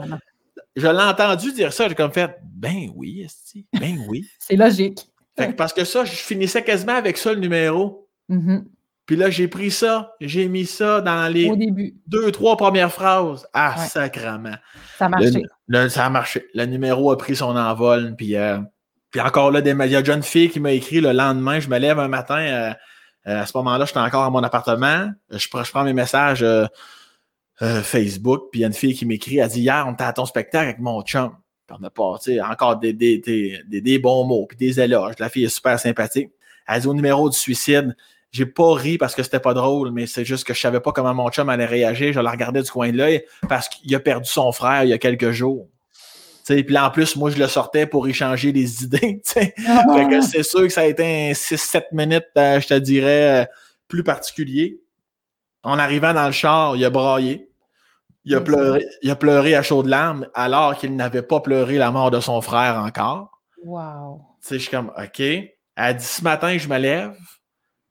Je 0.76 0.88
l'ai 0.88 1.04
entendu 1.04 1.54
dire 1.54 1.72
ça, 1.72 1.88
j'ai 1.88 1.96
comme 1.96 2.12
fait, 2.12 2.38
ben 2.44 2.92
oui, 2.96 3.22
esti, 3.22 3.66
ben 3.80 3.98
oui. 4.08 4.26
C'est 4.40 4.56
logique. 4.56 5.08
parce 5.58 5.74
que 5.74 5.86
ça, 5.86 6.04
je 6.04 6.12
finissais 6.12 6.64
quasiment 6.64 6.96
avec 6.96 7.18
ça 7.18 7.34
le 7.34 7.40
numéro. 7.40 8.10
Mm-hmm. 8.30 8.64
Puis 9.06 9.16
là, 9.16 9.30
j'ai 9.30 9.48
pris 9.48 9.72
ça, 9.72 10.16
j'ai 10.20 10.50
mis 10.50 10.66
ça 10.66 11.00
dans 11.00 11.32
les 11.32 11.50
deux, 12.08 12.30
trois 12.32 12.58
premières 12.58 12.92
phrases. 12.92 13.48
Ah, 13.54 13.78
sacrement. 13.78 14.58
Ça 14.98 15.06
a 15.06 15.10
marché. 15.10 15.44
ça 15.90 16.06
a 16.06 16.10
marché. 16.10 16.46
Le 16.54 16.66
numéro 16.66 17.10
a 17.10 17.18
pris 17.18 17.38
son 17.38 17.56
envol. 17.56 18.16
Puis, 18.18 18.36
euh, 18.36 18.58
puis 19.12 19.22
encore 19.22 19.52
là, 19.52 19.60
il 19.60 19.92
y 19.92 19.96
a 19.96 20.14
une 20.14 20.24
fille 20.24 20.50
qui 20.50 20.60
m'a 20.60 20.72
écrit 20.72 21.02
le 21.02 21.12
lendemain. 21.12 21.60
Je 21.60 21.70
me 21.70 21.78
lève 21.78 22.00
un 22.00 22.08
matin. 22.08 22.40
Euh, 22.40 22.74
euh, 23.28 23.42
à 23.42 23.46
ce 23.46 23.56
moment-là, 23.58 23.86
j'étais 23.86 24.00
encore 24.00 24.24
à 24.24 24.30
mon 24.30 24.44
appartement. 24.44 25.10
Je, 25.30 25.48
prends 25.50 25.84
mes 25.84 25.94
messages 25.94 26.46
Facebook. 27.60 28.50
Puis 28.52 28.60
il 28.60 28.62
y 28.62 28.66
a 28.66 28.68
une 28.68 28.74
fille 28.74 28.94
qui 28.94 29.06
m'écrit. 29.06 29.38
Elle 29.38 29.50
dit 29.50 29.62
Hier, 29.62 29.86
on 29.88 29.94
était 29.94 30.04
à 30.04 30.14
ton 30.14 30.26
spectacle 30.26 30.66
avec 30.66 30.80
mon 30.80 31.02
chum. 31.02 31.32
Puis 31.68 31.78
on 31.80 31.84
a 31.84 31.90
pas, 31.90 32.18
encore 32.50 32.78
des, 32.78 32.94
des, 32.94 33.20
des, 33.20 33.82
des, 33.82 34.00
bons 34.00 34.26
mots, 34.26 34.46
puis 34.48 34.58
des 34.58 34.80
éloges. 34.80 35.16
La 35.20 35.30
fille 35.30 35.44
est 35.46 35.50
super 35.50 35.80
sympathique. 35.80 36.30
Elle 36.68 36.82
dit 36.82 36.88
au 36.88 36.94
numéro 36.94 37.30
du 37.30 37.38
suicide 37.38 37.96
j'ai 38.32 38.46
pas 38.46 38.74
ri 38.74 38.98
parce 38.98 39.16
que 39.16 39.24
c'était 39.24 39.40
pas 39.40 39.54
drôle, 39.54 39.92
mais 39.92 40.06
c'est 40.06 40.26
juste 40.26 40.46
que 40.46 40.54
je 40.54 40.60
savais 40.60 40.80
pas 40.80 40.92
comment 40.92 41.14
mon 41.14 41.30
chum 41.30 41.50
allait 41.50 41.66
réagir. 41.66 42.14
Je 42.14 42.20
la 42.20 42.32
regardais 42.32 42.62
du 42.62 42.70
coin 42.70 42.92
de 42.92 42.98
l'œil 42.98 43.24
parce 43.48 43.70
qu'il 43.70 43.94
a 43.96 44.00
perdu 44.00 44.30
son 44.30 44.52
frère 44.52 44.84
il 44.84 44.90
y 44.90 44.94
a 44.94 44.98
quelques 44.98 45.32
jours. 45.32 45.70
Puis 46.48 46.74
là, 46.74 46.88
en 46.88 46.92
plus, 46.92 47.16
moi, 47.16 47.30
je 47.30 47.38
le 47.38 47.48
sortais 47.48 47.86
pour 47.86 48.08
échanger 48.08 48.52
des 48.52 48.84
idées. 48.84 49.22
Ah. 49.68 49.84
c'est 50.22 50.44
sûr 50.44 50.62
que 50.62 50.70
ça 50.70 50.82
a 50.82 50.86
été 50.86 51.04
un 51.04 51.32
6-7 51.34 51.86
minutes, 51.92 52.26
euh, 52.38 52.60
je 52.60 52.68
te 52.68 52.74
dirais, 52.76 53.44
euh, 53.44 53.46
plus 53.88 54.04
particulier. 54.04 54.82
En 55.64 55.80
arrivant 55.80 56.14
dans 56.14 56.28
le 56.28 56.32
char, 56.32 56.76
il 56.76 56.86
a 56.86 56.90
braillé. 56.90 57.50
Il 58.26 58.36
a, 58.36 58.42
pleuré, 58.42 58.86
il 59.02 59.10
a 59.10 59.16
pleuré 59.16 59.56
à 59.56 59.64
chaudes 59.64 59.88
larmes 59.88 60.28
alors 60.34 60.76
qu'il 60.76 60.94
n'avait 60.98 61.22
pas 61.22 61.40
pleuré 61.40 61.78
la 61.78 61.92
mort 61.92 62.12
de 62.12 62.20
son 62.20 62.42
frère 62.42 62.76
encore. 62.76 63.40
Wow. 63.64 64.22
je 64.50 64.58
suis 64.58 64.70
comme, 64.70 64.92
OK. 64.98 65.22
Dit 65.22 65.54
ce 66.00 66.24
matin, 66.24 66.58
je 66.58 66.68
me 66.68 66.78
lève 66.78 67.16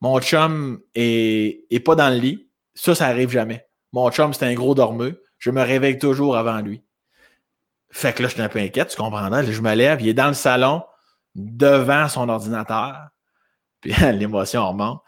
mon 0.01 0.21
chum 0.21 0.81
est, 0.95 1.85
pas 1.85 1.95
dans 1.95 2.11
le 2.11 2.19
lit. 2.19 2.49
Ça, 2.75 2.95
ça 2.95 3.07
arrive 3.07 3.31
jamais. 3.31 3.67
Mon 3.93 4.11
chum, 4.11 4.33
c'est 4.33 4.47
un 4.47 4.55
gros 4.55 4.75
dormeux. 4.75 5.23
Je 5.39 5.51
me 5.51 5.63
réveille 5.63 5.99
toujours 5.99 6.37
avant 6.37 6.61
lui. 6.61 6.83
Fait 7.91 8.13
que 8.13 8.23
là, 8.23 8.29
je 8.29 8.35
suis 8.35 8.43
un 8.43 8.49
peu 8.49 8.59
inquiète, 8.59 8.89
tu 8.89 8.97
comprendras. 8.97 9.43
Je 9.43 9.61
me 9.61 9.75
lève, 9.75 10.01
il 10.01 10.09
est 10.09 10.15
dans 10.15 10.29
le 10.29 10.35
salon, 10.35 10.83
devant 11.35 12.09
son 12.09 12.29
ordinateur. 12.29 13.09
Puis 13.81 13.93
l'émotion 14.13 14.69
remonte. 14.69 15.01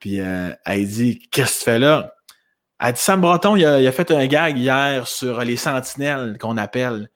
Puis 0.00 0.20
euh, 0.20 0.52
elle 0.64 0.86
dit 0.86 1.20
Qu'est-ce 1.30 1.54
que 1.54 1.58
tu 1.58 1.64
fais 1.64 1.78
là? 1.78 2.12
Elle 2.80 2.92
dit 2.92 3.00
Sam 3.00 3.20
Breton, 3.20 3.56
il 3.56 3.64
a, 3.64 3.80
il 3.80 3.86
a 3.86 3.92
fait 3.92 4.10
un 4.10 4.26
gag 4.26 4.58
hier 4.58 5.06
sur 5.06 5.40
les 5.40 5.56
sentinelles 5.56 6.36
qu'on 6.38 6.56
appelle. 6.56 7.08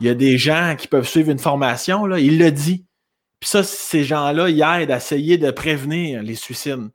Il 0.00 0.06
y 0.06 0.10
a 0.10 0.14
des 0.14 0.38
gens 0.38 0.76
qui 0.78 0.86
peuvent 0.86 1.08
suivre 1.08 1.30
une 1.30 1.38
formation, 1.38 2.06
là. 2.06 2.18
Il 2.18 2.38
le 2.38 2.50
dit. 2.52 2.86
Puis 3.40 3.48
ça, 3.50 3.62
ces 3.62 4.04
gens-là, 4.04 4.48
ils 4.48 4.62
aident 4.62 4.90
à 4.90 4.96
essayer 4.96 5.38
de 5.38 5.50
prévenir 5.50 6.22
les 6.22 6.34
suicides. 6.34 6.90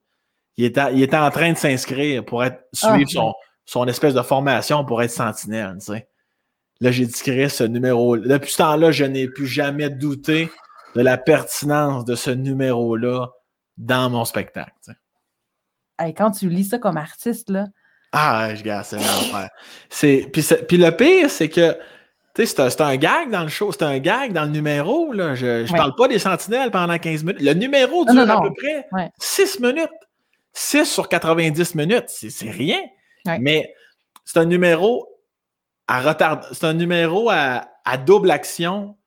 Il 0.57 0.65
était, 0.65 0.93
il 0.93 1.01
était 1.01 1.17
en 1.17 1.31
train 1.31 1.51
de 1.51 1.57
s'inscrire 1.57 2.23
pour 2.23 2.43
être, 2.43 2.63
suivre 2.71 2.95
ah, 3.01 3.11
son, 3.11 3.33
son, 3.65 3.87
espèce 3.87 4.13
de 4.13 4.21
formation 4.21 4.85
pour 4.85 5.01
être 5.01 5.11
sentinelle. 5.11 5.75
Tu 5.79 5.87
sais. 5.87 6.07
Là, 6.81 6.91
j'ai 6.91 7.07
créé 7.07 7.49
ce 7.49 7.63
numéro. 7.63 8.17
Depuis 8.17 8.51
ce 8.51 8.57
temps-là, 8.57 8.91
je 8.91 9.05
n'ai 9.05 9.27
plus 9.27 9.47
jamais 9.47 9.89
douté 9.89 10.51
de 10.95 11.01
la 11.01 11.17
pertinence 11.17 12.05
de 12.05 12.15
ce 12.15 12.31
numéro-là 12.31 13.31
dans 13.77 14.09
mon 14.09 14.25
spectacle. 14.25 14.73
Sais. 14.81 16.13
quand 16.13 16.31
tu 16.31 16.49
lis 16.49 16.65
ça 16.65 16.79
comme 16.79 16.97
artiste, 16.97 17.49
là. 17.49 17.67
Ah, 18.11 18.55
je 18.55 18.63
garde, 18.63 18.85
c'est 18.85 18.97
l'enfer. 18.97 19.49
Puis, 20.31 20.45
puis 20.67 20.77
le 20.77 20.91
pire, 20.91 21.29
c'est 21.29 21.49
que 21.49 21.77
c'est 22.43 22.81
un, 22.81 22.97
gag 22.97 23.29
dans 23.29 23.43
le 23.43 23.49
show, 23.49 23.71
c'est 23.71 23.83
un 23.83 23.97
gag 23.99 24.33
dans 24.33 24.43
le 24.43 24.51
numéro. 24.51 25.13
Là. 25.13 25.35
Je 25.35 25.63
ne 25.63 25.77
parle 25.77 25.95
pas 25.95 26.07
des 26.07 26.19
sentinelles 26.19 26.71
pendant 26.71 26.97
15 26.97 27.23
minutes. 27.23 27.41
Le 27.41 27.53
numéro 27.53 28.05
dure 28.05 28.29
à 28.29 28.41
peu 28.41 28.51
près 28.53 29.11
6 29.19 29.59
minutes. 29.59 29.89
6 30.53 30.85
sur 30.85 31.09
90 31.09 31.75
minutes, 31.75 32.05
c'est 32.07 32.49
rien. 32.49 32.79
Mais 33.39 33.73
c'est 34.23 34.39
un 34.39 34.45
numéro 34.45 35.07
à 35.87 36.01
retard. 36.01 36.45
C'est 36.51 36.65
un 36.65 36.73
numéro 36.73 37.29
à, 37.29 37.67
double 38.05 38.31
action. 38.31 38.97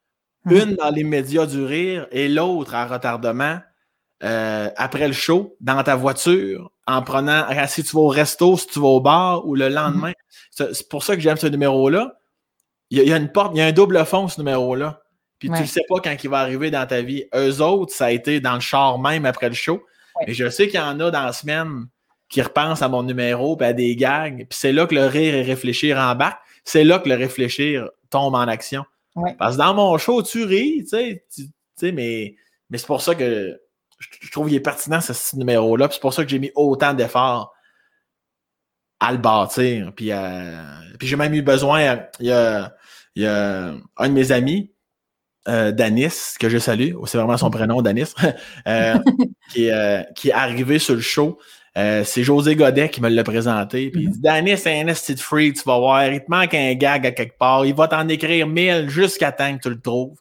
Hum. 0.46 0.52
Une 0.52 0.74
dans 0.76 0.90
les 0.90 1.04
médias 1.04 1.46
du 1.46 1.62
rire 1.64 2.06
et 2.10 2.28
l'autre 2.28 2.74
à 2.74 2.86
retardement 2.86 3.58
euh, 4.22 4.70
après 4.76 5.06
le 5.06 5.12
show, 5.12 5.56
dans 5.60 5.82
ta 5.82 5.96
voiture, 5.96 6.70
en 6.86 7.02
prenant, 7.02 7.46
si 7.66 7.82
tu 7.82 7.96
vas 7.96 8.02
au 8.02 8.08
resto, 8.08 8.56
si 8.56 8.66
tu 8.68 8.80
vas 8.80 8.88
au 8.88 9.00
bar 9.00 9.46
ou 9.46 9.54
le 9.54 9.66
hum. 9.66 9.72
lendemain. 9.72 10.12
C'est 10.50 10.88
pour 10.88 11.02
ça 11.02 11.14
que 11.14 11.22
j'aime 11.22 11.36
ce 11.36 11.46
numéro-là 11.46 12.18
il 12.90 13.02
y, 13.02 13.12
a 13.12 13.16
une 13.16 13.30
porte, 13.30 13.52
il 13.54 13.58
y 13.58 13.60
a 13.60 13.66
un 13.66 13.72
double 13.72 14.04
fond, 14.06 14.28
ce 14.28 14.40
numéro-là. 14.40 15.02
Puis 15.38 15.50
tu 15.50 15.60
ne 15.60 15.66
sais 15.66 15.84
pas 15.88 16.00
quand 16.00 16.16
il 16.22 16.30
va 16.30 16.38
arriver 16.38 16.70
dans 16.70 16.86
ta 16.86 17.02
vie. 17.02 17.24
Eux 17.34 17.60
autres, 17.60 17.92
ça 17.92 18.06
a 18.06 18.10
été 18.10 18.40
dans 18.40 18.54
le 18.54 18.60
char 18.60 18.98
même 18.98 19.24
après 19.24 19.48
le 19.48 19.54
show. 19.54 19.84
Mais 20.26 20.34
je 20.34 20.48
sais 20.48 20.66
qu'il 20.66 20.80
y 20.80 20.82
en 20.82 20.98
a 20.98 21.10
dans 21.10 21.22
la 21.22 21.32
semaine 21.32 21.86
qui 22.28 22.42
repensent 22.42 22.82
à 22.82 22.88
mon 22.88 23.02
numéro, 23.02 23.56
puis 23.56 23.66
à 23.66 23.72
des 23.72 23.94
gags. 23.94 24.46
Puis 24.48 24.58
c'est 24.58 24.72
là 24.72 24.86
que 24.86 24.94
le 24.94 25.06
rire 25.06 25.34
et 25.34 25.42
réfléchir 25.42 25.98
embarque. 25.98 26.40
C'est 26.64 26.84
là 26.84 26.98
que 26.98 27.08
le 27.08 27.14
réfléchir 27.14 27.88
tombe 28.10 28.34
en 28.34 28.48
action. 28.48 28.84
Parce 29.38 29.56
que 29.56 29.62
dans 29.62 29.74
mon 29.74 29.98
show, 29.98 30.22
tu 30.22 30.44
ris, 30.44 30.84
tu 30.88 31.20
sais, 31.76 31.92
mais, 31.92 32.36
mais 32.70 32.78
c'est 32.78 32.86
pour 32.86 33.02
ça 33.02 33.14
que 33.14 33.58
je, 33.98 34.30
trouve 34.30 34.46
qu'il 34.46 34.56
est 34.56 34.60
pertinent 34.60 35.00
ce, 35.00 35.36
numéro-là. 35.36 35.88
c'est 35.90 36.00
pour 36.00 36.14
ça 36.14 36.22
que 36.22 36.30
j'ai 36.30 36.38
mis 36.38 36.52
autant 36.54 36.94
d'efforts 36.94 37.52
à 39.00 39.12
le 39.12 39.18
bâtir. 39.18 39.92
Puis, 39.96 40.12
euh, 40.12 40.62
puis 40.98 41.08
j'ai 41.08 41.16
même 41.16 41.34
eu 41.34 41.42
besoin, 41.42 41.80
il 42.20 42.26
y 42.26 42.32
a, 42.32 42.76
il 43.16 43.22
y 43.22 43.26
a 43.26 43.74
un 43.96 44.08
de 44.08 44.14
mes 44.14 44.30
amis, 44.30 44.72
euh, 45.48 45.72
Danis, 45.72 46.36
que 46.38 46.48
je 46.48 46.58
salue, 46.58 46.92
c'est 47.06 47.16
vraiment 47.16 47.38
son 47.38 47.50
prénom, 47.50 47.80
Danis, 47.80 48.12
euh, 48.68 48.98
qui, 49.52 49.70
euh, 49.70 50.02
qui, 50.14 50.28
est 50.28 50.32
arrivé 50.32 50.78
sur 50.78 50.94
le 50.94 51.00
show. 51.00 51.38
Euh, 51.78 52.02
c'est 52.02 52.24
José 52.24 52.56
Godet 52.56 52.88
qui 52.88 53.00
me 53.00 53.08
l'a 53.08 53.22
présenté. 53.22 53.90
Puis 53.90 54.02
il 54.02 54.10
dit 54.10 54.20
Danis, 54.20 54.58
c'est 54.58 54.80
un 54.80 54.88
esti 54.88 55.16
free, 55.16 55.52
tu 55.52 55.62
vas 55.64 55.78
voir. 55.78 56.06
Il 56.06 56.20
te 56.20 56.28
manque 56.28 56.52
un 56.54 56.74
gag 56.74 57.06
à 57.06 57.12
quelque 57.12 57.38
part. 57.38 57.64
Il 57.64 57.74
va 57.74 57.86
t'en 57.86 58.08
écrire 58.08 58.48
mille 58.48 58.88
jusqu'à 58.88 59.30
temps 59.30 59.56
que 59.56 59.62
tu 59.62 59.70
le 59.70 59.80
trouves. 59.80 60.18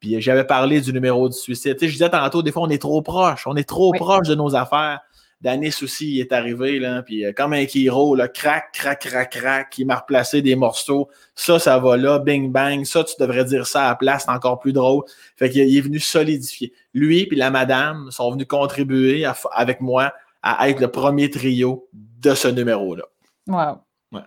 Puis 0.00 0.20
j'avais 0.20 0.44
parlé 0.44 0.80
du 0.82 0.92
numéro 0.92 1.28
du 1.28 1.36
suicide. 1.36 1.74
Tu 1.74 1.80
sais, 1.80 1.86
je 1.86 1.92
disais 1.92 2.10
tantôt, 2.10 2.42
des 2.42 2.52
fois, 2.52 2.62
on 2.62 2.68
est 2.68 2.82
trop 2.82 3.00
proche. 3.00 3.46
On 3.46 3.56
est 3.56 3.66
trop 3.66 3.92
proche 3.92 4.28
de 4.28 4.34
nos 4.34 4.54
affaires. 4.54 5.00
Danis 5.40 5.74
aussi 5.82 6.20
est 6.20 6.32
arrivé, 6.32 6.78
là, 6.78 7.02
puis 7.02 7.24
euh, 7.24 7.32
comme 7.32 7.52
un 7.52 7.64
Kiro, 7.64 8.14
là, 8.14 8.28
crac, 8.28 8.70
crac, 8.72 9.00
crac, 9.00 9.32
crac, 9.32 9.76
il 9.76 9.86
m'a 9.86 9.96
replacé 9.96 10.40
des 10.40 10.54
morceaux. 10.54 11.08
Ça, 11.34 11.58
ça 11.58 11.80
va 11.80 11.96
là, 11.96 12.20
bing, 12.20 12.52
bang. 12.52 12.84
Ça, 12.84 13.02
tu 13.02 13.14
devrais 13.18 13.44
dire 13.44 13.66
ça 13.66 13.86
à 13.86 13.88
la 13.88 13.94
place, 13.96 14.22
c'est 14.26 14.30
encore 14.30 14.60
plus 14.60 14.72
drôle. 14.72 15.02
Fait 15.36 15.50
qu'il 15.50 15.76
est 15.76 15.80
venu 15.80 15.98
solidifier. 15.98 16.72
Lui 16.94 17.26
puis 17.26 17.36
la 17.36 17.50
madame 17.50 18.08
sont 18.12 18.30
venus 18.30 18.46
contribuer 18.46 19.26
avec 19.52 19.80
moi 19.80 20.12
à 20.42 20.68
être 20.68 20.80
le 20.80 20.88
premier 20.88 21.30
trio 21.30 21.88
de 21.92 22.34
ce 22.34 22.48
numéro-là. 22.48 23.04
Wow. 23.46 23.78
Ouais. 24.12 24.24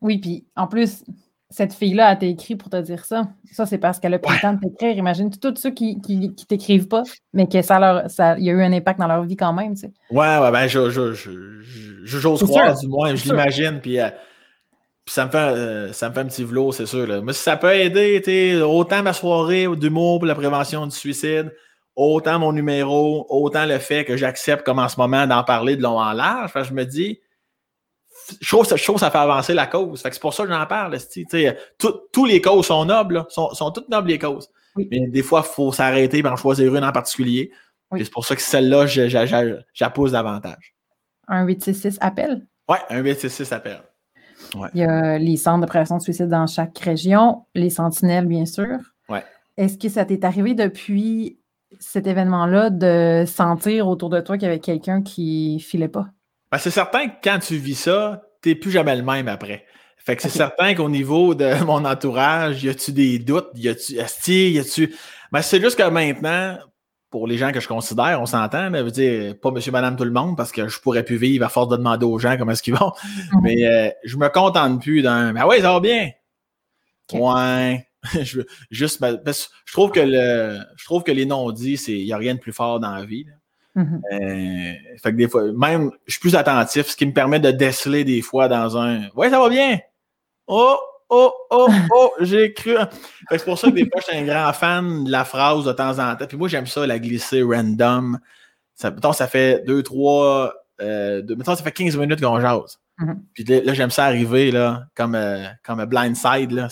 Oui, 0.00 0.18
puis 0.18 0.46
en 0.56 0.66
plus, 0.66 1.04
cette 1.50 1.72
fille-là 1.72 2.08
a 2.08 2.24
écrit 2.24 2.56
pour 2.56 2.70
te 2.70 2.80
dire 2.80 3.04
ça. 3.04 3.28
Ça, 3.52 3.66
c'est 3.66 3.78
parce 3.78 3.98
qu'elle 3.98 4.14
a 4.14 4.18
pris 4.18 4.34
le 4.34 4.40
temps 4.40 4.52
de 4.52 4.60
t'écrire. 4.60 4.96
Imagine 4.96 5.30
tous 5.30 5.54
ceux 5.56 5.70
qui 5.70 5.96
ne 6.08 6.28
t'écrivent 6.28 6.88
pas, 6.88 7.02
mais 7.32 7.48
que 7.48 7.62
ça 7.62 7.78
leur 7.78 8.10
ça, 8.10 8.38
y 8.38 8.50
a 8.50 8.52
eu 8.52 8.62
un 8.62 8.72
impact 8.72 8.98
dans 8.98 9.06
leur 9.06 9.22
vie 9.22 9.36
quand 9.36 9.52
même. 9.52 9.74
Tu 9.74 9.82
sais. 9.82 9.92
Ouais, 10.10 10.38
ouais, 10.38 10.50
ben, 10.50 10.66
j'ose 10.66 10.92
je, 10.92 11.12
je, 11.12 11.62
je, 12.04 12.44
croire, 12.44 12.78
du 12.78 12.88
moins, 12.88 13.14
je 13.14 13.24
l'imagine. 13.24 13.80
Puis, 13.80 14.00
euh, 14.00 14.10
puis 15.04 15.14
ça, 15.14 15.26
me 15.26 15.30
fait, 15.30 15.38
euh, 15.38 15.92
ça 15.92 16.08
me 16.08 16.14
fait 16.14 16.20
un 16.20 16.26
petit 16.26 16.44
velours, 16.44 16.74
c'est 16.74 16.86
sûr. 16.86 17.06
Là. 17.06 17.20
Mais 17.22 17.32
si 17.32 17.42
ça 17.42 17.56
peut 17.56 17.72
aider, 17.72 18.60
autant 18.60 19.02
ma 19.02 19.12
soirée 19.12 19.68
d'humour 19.76 20.18
pour 20.18 20.26
la 20.26 20.34
prévention 20.34 20.84
du 20.84 20.96
suicide, 20.96 21.52
autant 21.96 22.38
mon 22.38 22.52
numéro, 22.52 23.26
autant 23.30 23.64
le 23.64 23.78
fait 23.78 24.04
que 24.04 24.16
j'accepte 24.16 24.64
comme 24.64 24.78
en 24.78 24.88
ce 24.88 24.98
moment 24.98 25.26
d'en 25.26 25.42
parler 25.42 25.76
de 25.76 25.82
long 25.82 25.98
en 25.98 26.12
large. 26.12 26.52
je 26.54 26.72
me 26.74 26.84
dis, 26.84 27.20
chose, 28.40 28.74
chose, 28.76 29.00
ça 29.00 29.10
fait 29.10 29.18
avancer 29.18 29.54
la 29.54 29.66
cause. 29.66 30.02
c'est 30.02 30.20
pour 30.20 30.34
ça 30.34 30.44
que 30.44 30.50
j'en 30.50 30.66
parle. 30.66 30.96
tous 31.78 32.24
les 32.26 32.40
causes 32.40 32.66
sont 32.66 32.84
nobles, 32.84 33.24
sont, 33.30 33.52
sont, 33.54 33.70
toutes 33.70 33.88
nobles 33.88 34.08
les 34.08 34.18
causes. 34.18 34.50
Mais 34.76 35.06
des 35.08 35.22
fois, 35.22 35.42
il 35.44 35.48
faut 35.48 35.72
s'arrêter 35.72 36.18
et 36.18 36.26
en 36.26 36.36
choisir 36.36 36.74
une 36.74 36.84
en 36.84 36.92
particulier. 36.92 37.50
C'est 37.96 38.10
pour 38.10 38.26
ça 38.26 38.36
que 38.36 38.42
celle-là, 38.42 38.86
j'appose 39.72 40.12
davantage. 40.12 40.74
Un 41.28 41.44
866 41.44 41.98
appel? 42.00 42.46
Oui, 42.68 42.76
un 42.90 42.98
866 42.98 43.52
appel. 43.52 43.80
Il 44.74 44.80
y 44.80 44.84
a 44.84 45.18
les 45.18 45.36
centres 45.36 45.62
de 45.62 45.66
prévention 45.66 45.96
de 45.96 46.02
suicide 46.02 46.28
dans 46.28 46.46
chaque 46.46 46.78
région, 46.78 47.46
les 47.54 47.70
sentinelles, 47.70 48.26
bien 48.26 48.44
sûr. 48.44 48.78
Ouais. 49.08 49.24
Est-ce 49.56 49.78
que 49.78 49.88
ça 49.88 50.04
t'est 50.04 50.24
arrivé 50.24 50.54
depuis 50.54 51.38
cet 51.78 52.06
événement-là 52.06 52.70
de 52.70 53.24
sentir 53.26 53.88
autour 53.88 54.10
de 54.10 54.20
toi 54.20 54.36
qu'il 54.36 54.46
y 54.46 54.50
avait 54.50 54.60
quelqu'un 54.60 55.02
qui 55.02 55.60
filait 55.60 55.88
pas? 55.88 56.06
Ben, 56.50 56.58
c'est 56.58 56.70
certain 56.70 57.08
que 57.08 57.14
quand 57.22 57.38
tu 57.40 57.56
vis 57.56 57.74
ça, 57.74 58.22
tu 58.42 58.50
n'es 58.50 58.54
plus 58.54 58.70
jamais 58.70 58.96
le 58.96 59.02
même 59.02 59.28
après. 59.28 59.64
Fait 59.98 60.14
que 60.14 60.22
c'est 60.22 60.28
certain 60.28 60.74
qu'au 60.74 60.88
niveau 60.88 61.34
de 61.34 61.52
mon 61.64 61.84
entourage, 61.84 62.62
y 62.62 62.68
a-tu 62.68 62.92
des 62.92 63.18
doutes? 63.18 63.48
Y 63.54 63.68
a-tu, 63.68 64.32
y 64.32 64.58
a-tu. 64.58 64.94
Ben, 65.32 65.42
c'est 65.42 65.60
juste 65.60 65.76
que 65.76 65.88
maintenant, 65.88 66.58
pour 67.10 67.26
les 67.26 67.38
gens 67.38 67.50
que 67.50 67.60
je 67.60 67.66
considère, 67.66 68.20
on 68.20 68.26
s'entend, 68.26 68.70
veut 68.70 68.90
dire 68.90 69.34
pas 69.40 69.50
monsieur, 69.50 69.72
madame, 69.72 69.96
tout 69.96 70.04
le 70.04 70.12
monde, 70.12 70.36
parce 70.36 70.52
que 70.52 70.68
je 70.68 70.80
pourrais 70.80 71.02
plus 71.02 71.16
vivre 71.16 71.44
à 71.44 71.48
force 71.48 71.68
de 71.68 71.76
demander 71.76 72.06
aux 72.06 72.18
gens 72.18 72.36
comment 72.36 72.52
est-ce 72.52 72.62
qu'ils 72.62 72.74
vont. 72.74 72.92
Mhm. 73.32 73.40
Mais 73.42 73.66
euh, 73.66 73.90
je 74.04 74.16
me 74.16 74.28
contente 74.28 74.80
plus 74.80 75.02
d'un 75.02 75.32
Ben 75.32 75.44
oui, 75.48 75.60
ça 75.60 75.72
va 75.72 75.80
bien. 75.80 76.10
Ouais. 77.12 77.86
je, 78.22 78.40
juste, 78.70 79.04
je 79.04 79.72
trouve 79.72 79.90
que 79.90 80.00
le, 80.00 80.60
je 80.76 80.84
trouve 80.84 81.02
que 81.02 81.12
les 81.12 81.26
non-dits, 81.26 81.82
il 81.88 82.04
n'y 82.04 82.12
a 82.12 82.16
rien 82.16 82.34
de 82.34 82.40
plus 82.40 82.52
fort 82.52 82.80
dans 82.80 82.94
la 82.94 83.04
vie. 83.04 83.26
Mhm. 83.74 84.00
Euh, 84.10 84.72
fait 85.02 85.12
que 85.12 85.16
des 85.16 85.28
fois, 85.28 85.52
même, 85.52 85.90
je 86.06 86.12
suis 86.12 86.20
plus 86.20 86.34
attentif, 86.34 86.86
ce 86.86 86.96
qui 86.96 87.06
me 87.06 87.12
permet 87.12 87.40
de 87.40 87.50
déceler 87.50 88.04
des 88.04 88.22
fois 88.22 88.48
dans 88.48 88.78
un 88.78 89.08
Ouais, 89.14 89.28
ça 89.28 89.38
va 89.38 89.50
bien. 89.50 89.78
Oh, 90.46 90.78
oh, 91.10 91.32
oh, 91.50 91.68
oh, 91.94 92.12
j'ai 92.20 92.54
cru. 92.54 92.76
C'est 93.30 93.44
pour 93.44 93.58
ça 93.58 93.68
que 93.68 93.74
des 93.74 93.84
fois, 93.84 94.00
je 94.00 94.12
suis 94.12 94.16
un 94.16 94.24
grand 94.24 94.52
fan 94.54 95.04
de 95.04 95.10
la 95.10 95.24
phrase 95.24 95.64
de 95.64 95.72
temps 95.72 95.98
en 95.98 96.16
temps. 96.16 96.26
Puis 96.26 96.38
moi, 96.38 96.48
j'aime 96.48 96.66
ça, 96.66 96.86
la 96.86 96.98
glisser 96.98 97.42
random. 97.42 98.18
Ça, 98.74 98.90
mettons, 98.90 99.12
ça 99.12 99.26
fait 99.26 99.62
deux, 99.66 99.82
trois. 99.82 100.54
Euh, 100.80 101.22
mettons, 101.28 101.54
ça 101.54 101.62
fait 101.62 101.72
15 101.72 101.96
minutes 101.98 102.20
qu'on 102.20 102.40
jase. 102.40 102.78
Mm-hmm. 102.98 103.16
Puis 103.34 103.44
là, 103.44 103.74
j'aime 103.74 103.90
ça 103.90 104.06
arriver 104.06 104.50
là, 104.50 104.86
comme, 104.94 105.14
euh, 105.14 105.44
comme 105.64 105.80
un 105.80 105.86
blindside, 105.86 106.50
là, 106.52 106.68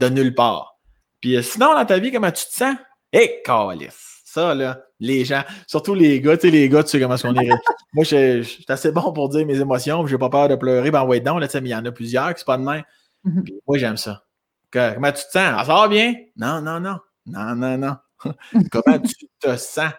de 0.00 0.08
nulle 0.08 0.34
part. 0.34 0.78
Puis 1.20 1.36
euh, 1.36 1.42
sinon, 1.42 1.74
dans 1.74 1.84
ta 1.84 1.98
vie, 1.98 2.12
comment 2.12 2.30
tu 2.30 2.44
te 2.44 2.52
sens? 2.52 2.76
Hé, 3.12 3.42
hey, 3.46 3.88
Ça, 4.24 4.54
là, 4.54 4.80
les 4.98 5.24
gens, 5.24 5.42
surtout 5.66 5.94
les 5.94 6.20
gars, 6.20 6.36
tu 6.36 6.48
sais, 6.48 6.50
les 6.50 6.68
gars, 6.68 6.82
tu 6.82 6.90
sais 6.90 7.00
comment 7.00 7.14
est-ce 7.14 7.26
qu'on 7.26 7.34
est. 7.34 7.48
Moi, 7.92 8.04
je 8.04 8.42
suis 8.42 8.64
assez 8.68 8.90
bon 8.90 9.12
pour 9.12 9.28
dire 9.28 9.46
mes 9.46 9.60
émotions, 9.60 10.06
j'ai 10.06 10.18
pas 10.18 10.30
peur 10.30 10.48
de 10.48 10.56
pleurer, 10.56 10.90
ben 10.90 11.04
ouais, 11.04 11.20
donc, 11.20 11.40
là, 11.40 11.48
mais 11.54 11.68
il 11.68 11.72
y 11.72 11.74
en 11.74 11.84
a 11.84 11.92
plusieurs 11.92 12.34
qui 12.34 12.40
sont 12.40 12.46
pas 12.46 12.56
de 12.56 12.62
main. 12.62 12.82
Mhm. 13.24 13.44
moi, 13.68 13.78
j'aime 13.78 13.96
ça. 13.96 14.24
comment 14.72 15.12
tu 15.12 15.22
te 15.24 15.30
sens? 15.30 15.54
Ah, 15.56 15.64
ça 15.64 15.74
va 15.74 15.88
bien? 15.88 16.14
Non, 16.36 16.60
non, 16.60 16.80
non. 16.80 16.96
Non, 17.26 17.54
non, 17.54 17.78
non. 17.78 17.96
comment 18.70 18.98
tu 18.98 19.14
te 19.38 19.56
sens? 19.56 19.92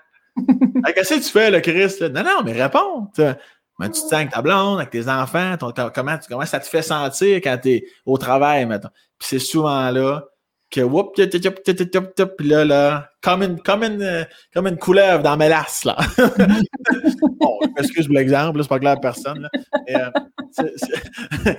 Qu'est-ce 0.96 1.16
que 1.16 1.20
tu 1.20 1.30
fais, 1.30 1.52
le 1.52 1.60
Christ? 1.60 2.02
Non, 2.02 2.24
non, 2.24 2.44
mais 2.44 2.54
réponds. 2.54 3.10
Comment 3.16 3.90
tu 3.90 3.92
te 3.92 3.98
sens 3.98 4.14
avec 4.14 4.32
ta 4.32 4.42
blonde, 4.42 4.80
avec 4.80 4.90
tes 4.90 5.08
enfants? 5.08 5.56
comment, 5.94 6.18
comment 6.28 6.46
ça 6.46 6.60
te 6.60 6.68
fait 6.68 6.82
sentir 6.82 7.38
quand 7.38 7.58
tu 7.62 7.70
es 7.70 7.86
au 8.06 8.18
travail, 8.18 8.66
maintenant? 8.66 8.92
Puis 9.24 9.30
c'est 9.30 9.40
souvent 9.40 9.90
là 9.90 10.26
que 10.70 10.82
whoop, 10.82 11.16
puis 11.16 12.50
là, 12.50 12.66
là, 12.66 13.10
comme 13.22 13.44
une, 13.44 13.62
comme 13.62 13.84
une, 13.84 14.28
comme 14.54 14.68
une 14.68 14.78
couleuvre 14.78 15.24
dans 15.24 15.38
mes 15.38 15.48
lasses, 15.48 15.86
là. 15.86 15.96
bon, 16.18 17.60
je 17.62 17.70
m'excuse 17.78 18.08
pour 18.08 18.16
l'exemple, 18.16 18.62
c'est 18.62 18.68
pas 18.68 18.80
clair 18.80 18.94
à 18.94 18.98
personne. 18.98 19.48
Euh, 19.90 20.12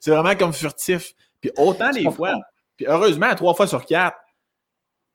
c'est 0.00 0.10
vraiment 0.10 0.34
comme 0.34 0.52
furtif. 0.52 1.12
Puis 1.40 1.52
autant 1.56 1.90
les 1.90 2.10
fois, 2.10 2.34
puis 2.76 2.86
heureusement, 2.88 3.32
trois 3.36 3.54
fois 3.54 3.68
sur 3.68 3.84
quatre, 3.84 4.16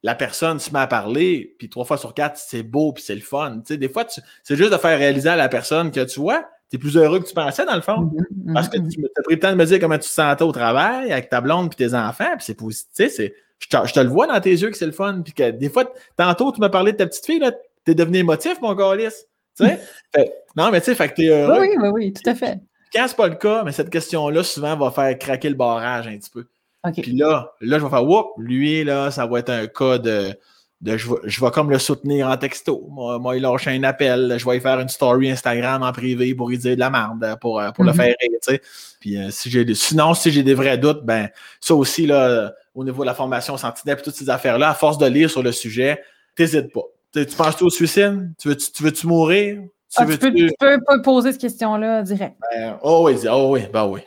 la 0.02 0.16
personne 0.16 0.60
se 0.60 0.72
met 0.72 0.80
à 0.80 0.88
parler, 0.88 1.56
puis 1.60 1.68
trois 1.68 1.84
fois 1.84 1.98
sur 1.98 2.14
quatre, 2.14 2.38
c'est 2.38 2.64
beau, 2.64 2.94
puis 2.94 3.04
c'est 3.04 3.16
le 3.16 3.22
fun. 3.22 3.62
Tu 3.66 3.74
sais, 3.74 3.78
des 3.78 3.90
fois, 3.90 4.06
c'est 4.44 4.56
juste 4.56 4.72
de 4.72 4.78
faire 4.78 4.98
réaliser 4.98 5.30
à 5.30 5.36
la 5.36 5.50
personne 5.50 5.92
que 5.92 6.06
tu 6.06 6.22
vois, 6.22 6.48
tu 6.72 6.78
es 6.78 6.80
plus 6.80 6.96
heureux 6.96 7.20
que 7.20 7.28
tu 7.28 7.34
pensais, 7.34 7.66
dans 7.66 7.76
le 7.76 7.82
fond. 7.82 8.06
Mm-hmm, 8.06 8.54
Parce 8.54 8.70
que 8.70 8.78
mm-hmm. 8.78 8.90
tu 8.90 9.06
as 9.18 9.24
pris 9.24 9.36
le 9.36 9.40
temps 9.40 9.52
de 9.52 9.56
me 9.56 9.66
dire 9.66 9.80
comment 9.80 9.98
tu 9.98 10.08
te 10.08 10.14
sentais 10.14 10.44
au 10.44 10.54
travail 10.54 11.12
avec 11.12 11.30
ta 11.30 11.42
blonde 11.42 11.70
puis 11.70 11.86
tes 11.86 11.94
enfants, 11.94 12.32
puis 12.38 12.46
c'est 12.46 12.56
positif. 12.56 13.12
Je 13.18 13.68
te, 13.68 13.88
je 13.88 13.94
te 13.94 14.00
le 14.00 14.08
vois 14.08 14.26
dans 14.26 14.40
tes 14.40 14.52
yeux 14.52 14.70
que 14.70 14.78
c'est 14.78 14.86
le 14.86 14.94
fun. 14.94 15.22
Puis 15.24 15.34
que 15.34 15.52
des 15.52 15.70
fois, 15.70 15.84
tantôt, 16.18 16.52
tu 16.52 16.62
m'as 16.62 16.70
parlé 16.70 16.94
de 16.94 16.98
ta 16.98 17.06
petite 17.06 17.26
fille, 17.26 17.40
là, 17.40 17.52
t'es 17.84 17.94
devenu 17.94 18.20
émotif, 18.20 18.60
mon 18.62 18.74
gars, 18.74 18.96
Tu 18.98 19.66
sais? 19.66 19.82
non, 20.56 20.72
mais 20.72 20.80
tu 20.80 20.86
sais, 20.86 20.96
fait 20.96 21.10
que 21.10 21.16
t'es 21.16 21.28
heureux. 21.28 21.60
Oui, 21.60 21.76
oui, 21.78 21.90
oui, 21.90 22.14
tout 22.14 22.28
à 22.30 22.36
fait. 22.36 22.60
Quand 22.94 23.06
c'est 23.08 23.18
pas 23.18 23.28
le 23.28 23.36
cas, 23.36 23.64
mais 23.64 23.74
cette 23.74 23.90
question-là, 23.90 24.44
souvent, 24.44 24.78
va 24.78 24.92
faire 24.92 25.18
craquer 25.18 25.50
le 25.50 25.56
barrage 25.56 26.08
un 26.08 26.18
petit 26.18 26.30
peu. 26.30 26.46
Puis 26.94 27.12
là, 27.12 27.54
là, 27.62 27.78
je 27.78 27.84
vais 27.84 27.90
faire, 27.90 28.08
whoop, 28.08 28.32
lui, 28.38 28.84
là, 28.84 29.12
ça 29.12 29.26
va 29.26 29.40
être 29.40 29.50
un 29.50 29.68
cas 29.68 29.98
de, 29.98 30.34
de 30.82 30.98
je, 30.98 31.10
vais, 31.10 31.16
je 31.26 31.44
vais 31.44 31.52
comme 31.52 31.70
le 31.70 31.78
soutenir 31.78 32.28
en 32.28 32.38
texto. 32.38 32.88
Moi, 32.90 33.20
moi, 33.20 33.36
il 33.38 33.44
lâche 33.44 33.68
un 33.68 33.84
appel, 33.84 34.36
je 34.38 34.46
vais 34.46 34.54
lui 34.54 34.62
faire 34.62 34.80
une 34.80 34.90
story 34.90 35.30
Instagram 35.30 35.84
en 35.84 35.92
privé 35.92 36.34
pour 36.34 36.50
lui 36.50 36.58
dire 36.58 36.76
de 36.76 36.80
la 36.80 36.90
merde, 36.90 37.38
pour, 37.40 37.62
pour 37.76 37.84
le 37.84 37.92
mhm. 37.92 37.98
faire 37.98 38.16
rire. 38.20 38.60
Puis 39.00 39.18
euh, 39.18 39.30
si 39.30 39.50
j'ai 39.50 39.76
sinon, 39.76 40.14
si 40.14 40.32
j'ai 40.32 40.44
des 40.44 40.56
vrais 40.56 40.78
doutes, 40.78 41.04
ben, 41.04 41.30
ça 41.60 41.76
aussi, 41.76 42.08
là, 42.08 42.52
au 42.74 42.84
niveau 42.84 43.04
de 43.04 43.08
la 43.08 43.14
formation 43.14 43.58
Sentinelle 43.58 44.00
et 44.00 44.02
toutes 44.02 44.16
ces 44.16 44.30
affaires-là, 44.30 44.70
à 44.70 44.74
force 44.74 44.98
de 44.98 45.06
lire 45.06 45.30
sur 45.30 45.44
le 45.44 45.52
sujet, 45.52 46.02
t'hésites 46.36 46.74
pas. 46.74 46.86
tu 47.14 47.26
penses-tu 47.26 47.64
au 47.64 47.70
suicide? 47.70 48.32
Tu 48.40 48.48
veux-tu 48.48 48.72
tu 48.72 48.84
veux 48.84 48.92
-tu 48.92 49.06
mourir? 49.06 49.62
Tu, 49.62 49.98
ah, 49.98 50.06
veux 50.06 50.18
tu, 50.18 50.32
peux, 50.32 50.34
tu, 50.34 50.50
peux, 50.58 51.02
poser 51.02 51.34
cette 51.34 51.42
question-là 51.42 52.02
direct. 52.02 52.38
Ben, 52.54 52.80
oh 52.82 53.04
oui, 53.06 53.16
oh 53.30 53.50
oui, 53.52 53.62
ben 53.72 53.86
oui. 53.86 54.02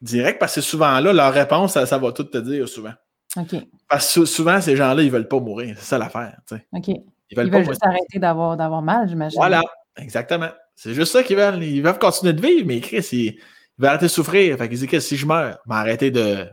Direct, 0.00 0.38
parce 0.38 0.54
que 0.54 0.60
souvent 0.60 0.98
là, 0.98 1.12
leur 1.12 1.32
réponse, 1.32 1.74
ça, 1.74 1.86
ça 1.86 1.98
va 1.98 2.10
tout 2.10 2.24
te 2.24 2.38
dire 2.38 2.68
souvent. 2.68 2.94
Parce 3.88 4.14
que 4.14 4.24
souvent, 4.24 4.60
ces 4.60 4.76
gens-là, 4.76 5.02
ils 5.02 5.06
ne 5.06 5.10
veulent 5.10 5.28
pas 5.28 5.40
mourir. 5.40 5.74
C'est 5.78 5.84
ça 5.84 5.98
l'affaire. 5.98 6.36
Ils 7.30 7.36
veulent, 7.36 7.46
ils 7.46 7.52
veulent 7.52 7.64
juste 7.64 7.84
arrêter 7.84 8.18
d'avoir 8.18 8.82
mal, 8.82 9.08
j'imagine. 9.08 9.38
Voilà, 9.38 9.62
exactement. 9.96 10.50
C'est 10.76 10.94
juste 10.94 11.12
ça 11.12 11.22
qu'ils 11.22 11.36
veulent. 11.36 11.62
Ils 11.62 11.82
veulent 11.82 11.98
continuer 11.98 12.32
de 12.32 12.40
vivre, 12.40 12.66
mais 12.66 12.80
Chris, 12.80 13.08
ils, 13.12 13.38
veulent 13.78 13.90
arrêter 13.90 14.06
de 14.06 14.10
souffrir. 14.10 14.56
Fait 14.58 14.68
qu'ils 14.68 14.78
disent 14.78 14.88
que 14.88 15.00
si 15.00 15.16
je 15.16 15.26
meurs, 15.26 15.58
m'arrêter 15.66 16.10
de 16.10 16.46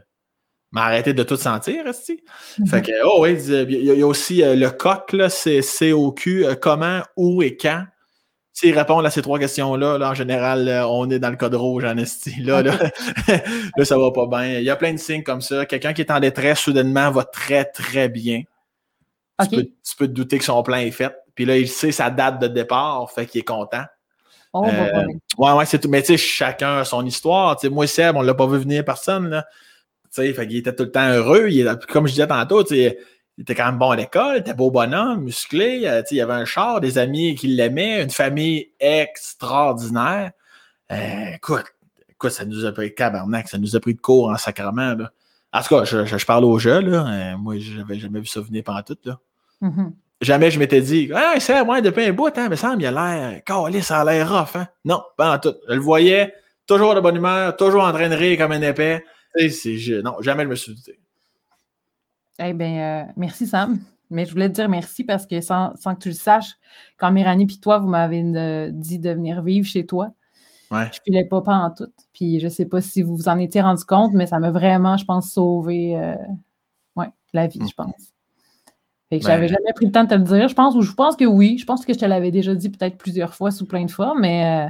m'arrêter 0.71 1.13
de 1.13 1.23
tout 1.23 1.35
sentir, 1.35 1.83
-hmm. 1.85 2.67
Fait 2.67 2.81
que, 2.81 2.91
oh 3.05 3.21
oui, 3.21 3.33
il 3.43 3.83
y, 3.83 4.01
a 4.01 4.07
aussi 4.07 4.41
euh, 4.41 4.55
le 4.55 4.69
coq, 4.69 5.11
là, 5.13 5.29
c'est 5.29 5.61
C-O-Q, 5.61 6.45
euh, 6.45 6.55
comment, 6.55 7.01
où 7.17 7.43
et 7.43 7.57
quand. 7.57 7.85
S'ils 8.53 8.77
répondent 8.77 9.05
à 9.05 9.09
ces 9.09 9.21
trois 9.21 9.39
questions-là, 9.39 9.97
là, 9.97 10.09
en 10.09 10.13
général, 10.13 10.69
on 10.87 11.09
est 11.09 11.19
dans 11.19 11.29
le 11.29 11.37
code 11.37 11.55
rouge 11.55 11.85
en 11.85 11.97
esti. 11.97 12.41
Là, 12.41 12.61
là, 12.61 12.77
là, 13.77 13.85
ça 13.85 13.97
va 13.97 14.11
pas 14.11 14.27
bien. 14.27 14.59
Il 14.59 14.63
y 14.63 14.69
a 14.69 14.75
plein 14.75 14.93
de 14.93 14.97
signes 14.97 15.23
comme 15.23 15.41
ça. 15.41 15.65
Quelqu'un 15.65 15.93
qui 15.93 16.01
est 16.01 16.11
en 16.11 16.19
détresse, 16.19 16.59
soudainement, 16.59 17.11
va 17.11 17.23
très, 17.23 17.65
très 17.65 18.09
bien. 18.09 18.43
Tu, 19.41 19.49
peux, 19.49 19.63
tu, 19.63 19.95
peux, 19.97 20.07
te 20.07 20.11
douter 20.11 20.37
que 20.37 20.43
son 20.43 20.61
plan 20.63 20.77
est 20.77 20.91
fait. 20.91 21.15
Puis 21.33 21.45
là, 21.45 21.57
il 21.57 21.67
sait 21.67 21.91
sa 21.91 22.09
date 22.09 22.39
de 22.41 22.47
départ, 22.47 23.09
fait 23.11 23.25
qu'il 23.25 23.39
est 23.39 23.45
content. 23.45 23.85
Oh, 24.53 24.63
bah, 24.63 24.71
euh, 24.71 25.05
ouais, 25.37 25.51
ouais, 25.53 25.65
c'est 25.65 25.79
tout. 25.79 25.89
Mais 25.89 26.01
tu 26.01 26.07
sais, 26.07 26.17
chacun 26.17 26.79
a 26.79 26.85
son 26.85 27.05
histoire. 27.05 27.59
sais 27.59 27.69
moi, 27.69 27.87
Seb, 27.87 28.17
on 28.17 28.21
l'a 28.21 28.33
pas 28.33 28.47
vu 28.47 28.57
venir 28.57 28.83
personne. 28.83 29.29
Là. 29.29 29.45
sais, 30.09 30.33
fait 30.33 30.47
qu'il 30.47 30.57
était 30.57 30.75
tout 30.75 30.83
le 30.83 30.91
temps 30.91 31.09
heureux. 31.09 31.47
Il, 31.49 31.73
comme 31.89 32.05
je 32.05 32.13
disais 32.13 32.27
tantôt, 32.27 32.63
tu 32.63 32.75
sais, 32.75 32.99
il 33.37 33.43
était 33.43 33.55
quand 33.55 33.65
même 33.65 33.77
bon 33.77 33.91
à 33.91 33.95
l'école, 33.95 34.35
il 34.35 34.39
était 34.39 34.53
beau 34.53 34.71
bonhomme, 34.71 35.23
musclé, 35.23 35.83
euh, 35.85 36.03
il 36.11 36.17
y 36.17 36.21
avait 36.21 36.33
un 36.33 36.45
char, 36.45 36.81
des 36.81 36.97
amis 36.97 37.35
qui 37.35 37.47
l'aimaient, 37.47 38.03
une 38.03 38.09
famille 38.09 38.71
extraordinaire. 38.79 40.31
Euh, 40.91 41.35
écoute, 41.35 41.65
écoute, 42.09 42.31
ça 42.31 42.45
nous 42.45 42.65
a 42.65 42.71
pris 42.71 42.93
cabernac, 42.93 43.47
ça 43.47 43.57
nous 43.57 43.75
a 43.75 43.79
pris 43.79 43.95
de 43.95 44.01
cours 44.01 44.29
en 44.29 44.37
sacrement. 44.37 44.95
Là. 44.95 45.11
En 45.53 45.61
tout 45.61 45.69
cas, 45.69 45.85
je, 45.85 46.25
parle 46.25 46.45
au 46.45 46.59
jeu, 46.59 46.81
là. 46.81 47.07
Euh, 47.07 47.37
moi, 47.37 47.57
je 47.57 47.79
n'avais 47.79 47.97
jamais 47.97 48.19
vu 48.19 48.25
ça 48.25 48.41
venir 48.41 48.63
pendant 48.63 48.83
tout. 48.83 48.97
Là. 49.05 49.19
Mm-hmm. 49.61 49.91
Jamais 50.21 50.51
je 50.51 50.59
m'étais 50.59 50.81
dit, 50.81 51.09
ah, 51.15 51.35
c'est 51.39 51.63
moi, 51.65 51.81
depuis 51.81 52.05
un 52.05 52.13
bout, 52.13 52.37
hein, 52.37 52.47
mais 52.47 52.55
ça 52.55 52.75
il 52.77 52.85
a 52.85 52.91
l'air, 52.91 53.41
ça 53.83 54.01
a 54.01 54.05
l'air 54.05 54.31
rough, 54.31 54.55
hein. 54.55 54.67
Non, 54.85 55.01
en 55.17 55.39
tout. 55.39 55.55
Je 55.67 55.73
le 55.73 55.79
voyais, 55.79 56.35
toujours 56.67 56.93
de 56.93 56.99
bonne 56.99 57.15
humeur, 57.15 57.55
toujours 57.55 57.83
en 57.83 57.91
train 57.91 58.07
de 58.07 58.13
rire 58.13 58.37
comme 58.37 58.51
un 58.51 58.61
épais. 58.61 59.03
non, 60.03 60.21
jamais 60.21 60.43
je 60.43 60.47
me 60.47 60.55
suis 60.55 60.75
dit. 60.75 60.93
Eh 62.43 62.53
bien, 62.53 63.05
euh, 63.07 63.11
merci 63.15 63.45
Sam. 63.45 63.79
Mais 64.09 64.25
je 64.25 64.31
voulais 64.31 64.49
te 64.49 64.55
dire 64.55 64.67
merci 64.67 65.03
parce 65.03 65.25
que 65.25 65.39
sans, 65.39 65.73
que 65.73 65.99
tu 65.99 66.09
le 66.09 66.15
saches, 66.15 66.57
quand 66.97 67.11
Méranie 67.11 67.45
et 67.45 67.59
toi, 67.59 67.79
vous 67.79 67.87
m'avez 67.87 68.21
euh, 68.21 68.69
dit 68.73 68.99
de 68.99 69.11
venir 69.11 69.41
vivre 69.41 69.65
chez 69.65 69.85
toi, 69.85 70.11
ouais. 70.69 70.89
je 70.91 70.99
ne 70.99 71.03
filais 71.05 71.25
pas, 71.25 71.41
pas 71.41 71.55
en 71.55 71.71
tout. 71.71 71.87
Puis 72.11 72.39
je 72.39 72.45
ne 72.45 72.49
sais 72.49 72.65
pas 72.65 72.81
si 72.81 73.03
vous 73.03 73.15
vous 73.15 73.29
en 73.29 73.37
étiez 73.37 73.61
rendu 73.61 73.85
compte, 73.85 74.11
mais 74.13 74.27
ça 74.27 74.39
m'a 74.39 74.51
vraiment, 74.51 74.97
je 74.97 75.05
pense, 75.05 75.31
sauvé 75.31 75.97
euh, 75.97 76.15
la 77.33 77.47
vie, 77.47 77.59
je 77.61 77.65
mm. 77.65 77.71
pense. 77.77 78.11
Fait 79.09 79.19
que 79.19 79.25
j'avais 79.25 79.47
jamais 79.47 79.71
pris 79.73 79.85
le 79.85 79.91
temps 79.93 80.03
de 80.03 80.09
te 80.09 80.15
le 80.15 80.23
dire, 80.23 80.49
je 80.49 80.55
pense, 80.55 80.75
ou 80.75 80.81
je 80.81 80.93
pense 80.93 81.15
que 81.15 81.25
oui. 81.25 81.57
Je 81.57 81.65
pense 81.65 81.85
que 81.85 81.93
je 81.93 81.99
te 81.99 82.05
l'avais 82.05 82.31
déjà 82.31 82.53
dit 82.53 82.69
peut-être 82.69 82.97
plusieurs 82.97 83.33
fois 83.33 83.51
sous 83.51 83.65
plein 83.65 83.85
de 83.85 83.91
fois, 83.91 84.13
mais 84.19 84.67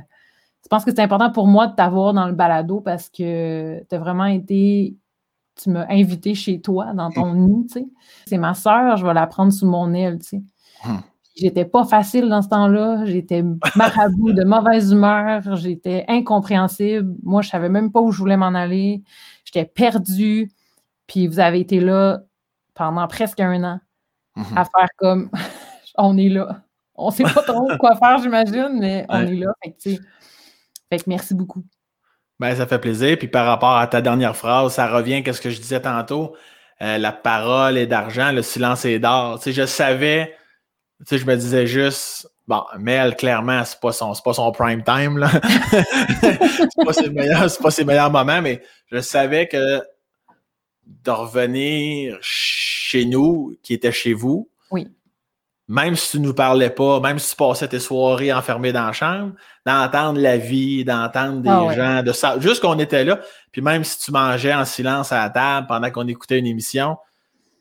je 0.63 0.67
pense 0.67 0.86
que 0.86 0.91
c'est 0.91 1.01
important 1.01 1.32
pour 1.32 1.47
moi 1.47 1.67
de 1.67 1.76
t'avoir 1.76 2.13
dans 2.13 2.28
le 2.28 2.34
balado 2.34 2.82
parce 2.82 3.09
que 3.09 3.84
tu 3.88 3.95
as 3.95 3.99
vraiment 3.99 4.26
été 4.26 4.95
tu 5.56 5.70
m'as 5.70 5.86
invité 5.89 6.34
chez 6.36 6.62
toi, 6.62 6.93
dans 6.93 7.10
ton 7.12 7.34
nid, 7.36 7.68
tu 7.68 7.74
sais. 7.80 7.86
C'est 8.28 8.38
ma 8.38 8.54
sœur, 8.54 8.97
je 8.97 9.06
vais 9.06 9.14
la 9.14 9.28
prendre 9.28 9.52
sous 9.54 9.66
mon 9.68 9.93
aile, 9.93 10.20
tu 10.20 10.28
sais. 10.28 10.41
Hum. 10.86 11.02
J'étais 11.36 11.66
pas 11.66 11.86
facile 11.86 12.28
dans 12.30 12.41
ce 12.41 12.49
temps-là. 12.49 13.06
J'étais 13.06 13.41
marabout, 13.78 14.34
de 14.34 14.43
mauvaise 14.43 14.91
humeur. 14.91 15.56
J'étais 15.56 16.04
incompréhensible. 16.10 17.16
Moi, 17.24 17.41
je 17.41 17.49
savais 17.49 17.70
même 17.70 17.91
pas 17.91 18.02
où 18.02 18.12
je 18.12 18.18
voulais 18.20 18.36
m'en 18.38 18.47
aller. 18.54 19.02
J'étais 19.45 19.66
perdue. 19.66 20.52
Puis 21.08 21.28
vous 21.28 21.39
avez 21.39 21.62
été 21.62 21.80
là 21.80 22.20
pendant 22.74 23.08
presque 23.08 23.39
un 23.39 23.64
an 23.64 23.80
Mhm. 24.38 24.58
à 24.58 24.66
faire 24.66 24.88
comme 24.97 25.30
on 25.97 26.18
est 26.18 26.30
là. 26.30 26.64
On 26.95 27.12
sait 27.12 27.24
pas 27.24 27.43
trop 27.43 27.68
quoi 27.80 27.95
faire, 27.95 28.18
j'imagine, 28.20 28.78
mais 28.80 29.06
on 29.10 29.18
Ouais. 29.26 29.34
est 29.34 29.36
là. 29.38 29.54
Fait 29.64 29.72
que, 29.72 30.02
fait 30.89 30.97
que 30.99 31.04
merci 31.08 31.34
beaucoup. 31.36 31.64
Ben, 32.42 32.56
ça 32.56 32.66
fait 32.66 32.80
plaisir. 32.80 33.20
Puis 33.20 33.28
par 33.28 33.46
rapport 33.46 33.78
à 33.78 33.86
ta 33.86 34.02
dernière 34.02 34.36
phrase, 34.36 34.74
ça 34.74 34.88
revient 34.88 35.22
à 35.24 35.32
ce 35.32 35.39
que 35.39 35.52
je 35.52 35.62
disais 35.62 35.80
tantôt. 35.80 36.36
Euh, 36.82 36.98
la 36.98 37.12
parole 37.12 37.78
est 37.78 37.86
d'argent, 37.86 38.32
le 38.32 38.42
silence 38.42 38.84
est 38.84 38.98
d'or. 38.98 39.39
Je 39.46 39.68
savais, 39.68 40.36
tu 41.08 41.20
je 41.20 41.26
me 41.28 41.36
disais 41.36 41.68
juste, 41.68 42.28
bon, 42.48 42.64
Mel, 42.80 43.16
clairement, 43.16 43.64
c'est 43.64 43.80
pas 43.80 43.92
son, 43.92 44.14
pas 44.26 44.34
son 44.34 44.52
prime 44.52 44.84
time, 44.84 45.20
là. 45.20 45.30
c'est 46.22 46.84
pas 46.84 46.94
ses 46.94 47.12
meilleurs, 47.12 47.58
pas 47.62 47.70
ses 47.70 47.86
meilleurs 47.86 48.10
moments, 48.10 48.42
mais 48.42 48.64
je 48.92 49.02
savais 49.02 49.48
que 49.48 49.80
de 50.88 51.12
revenir 51.12 52.18
chez 52.22 53.06
nous, 53.06 53.56
qui 53.62 53.76
était 53.76 53.92
chez 53.92 54.14
vous, 54.14 54.50
Oui. 54.72 54.88
Même 55.72 55.95
si 55.95 56.11
tu 56.11 56.19
nous 56.19 56.34
parlais 56.34 56.69
pas, 56.69 56.99
même 56.99 57.17
si 57.17 57.30
tu 57.32 57.36
passais 57.36 57.67
tes 57.67 57.80
soirées 57.80 58.34
enfermées 58.34 58.74
dans 58.74 58.86
la 58.88 58.91
chambre, 58.93 59.34
d'entendre 59.65 60.19
la 60.19 60.38
vie, 60.38 60.84
d'entendre 60.84 61.41
des 61.41 61.49
Ah 61.49 61.63
ouais. 61.63 61.76
gens, 61.76 62.03
de 62.03 62.11
ça, 62.11 62.38
juste 62.39 62.61
qu'on 62.61 62.78
était 62.80 63.03
là, 63.05 63.19
puis 63.51 63.61
même 63.61 63.84
si 63.84 63.97
tu 63.99 64.11
mangeais 64.11 64.53
en 64.53 64.65
silence 64.65 65.11
à 65.11 65.24
la 65.24 65.30
table 65.30 65.67
pendant 65.67 65.89
qu'on 65.89 66.07
écoutait 66.07 66.39
une 66.39 66.47
émission, 66.47 66.97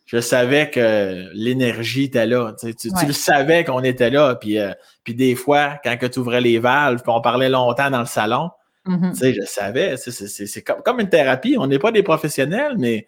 je 0.07 0.21
savais 0.21 0.71
que 0.71 1.29
l'énergie 1.35 2.05
était 2.05 2.27
là. 2.27 2.53
Tu, 2.59 2.75
le 3.07 3.13
savais 3.13 3.63
qu'on 3.65 3.85
était 3.85 4.11
là. 4.11 4.35
Puis, 4.35 4.59
euh, 4.59 4.73
puis 5.05 5.15
des 5.15 5.37
fois, 5.37 5.79
quand 5.85 5.97
tu 6.11 6.19
ouvrais 6.19 6.41
les 6.41 6.59
valves, 6.59 7.01
puis 7.03 7.13
on 7.15 7.21
parlait 7.21 7.49
longtemps 7.49 7.91
dans 7.91 8.01
le 8.01 8.07
salon, 8.07 8.51
Mhm. 8.87 9.13
tu 9.13 9.19
sais, 9.19 9.35
je 9.35 9.43
savais. 9.47 9.97
C'est, 9.99 10.11
c'est- 10.11 10.47
c'est 10.47 10.63
comme, 10.63 10.83
comme 10.83 10.99
une 11.01 11.09
thérapie. 11.11 11.55
On 11.59 11.67
n'est 11.69 11.79
pas 11.79 11.93
des 11.93 12.03
professionnels, 12.03 12.75
mais 12.77 13.07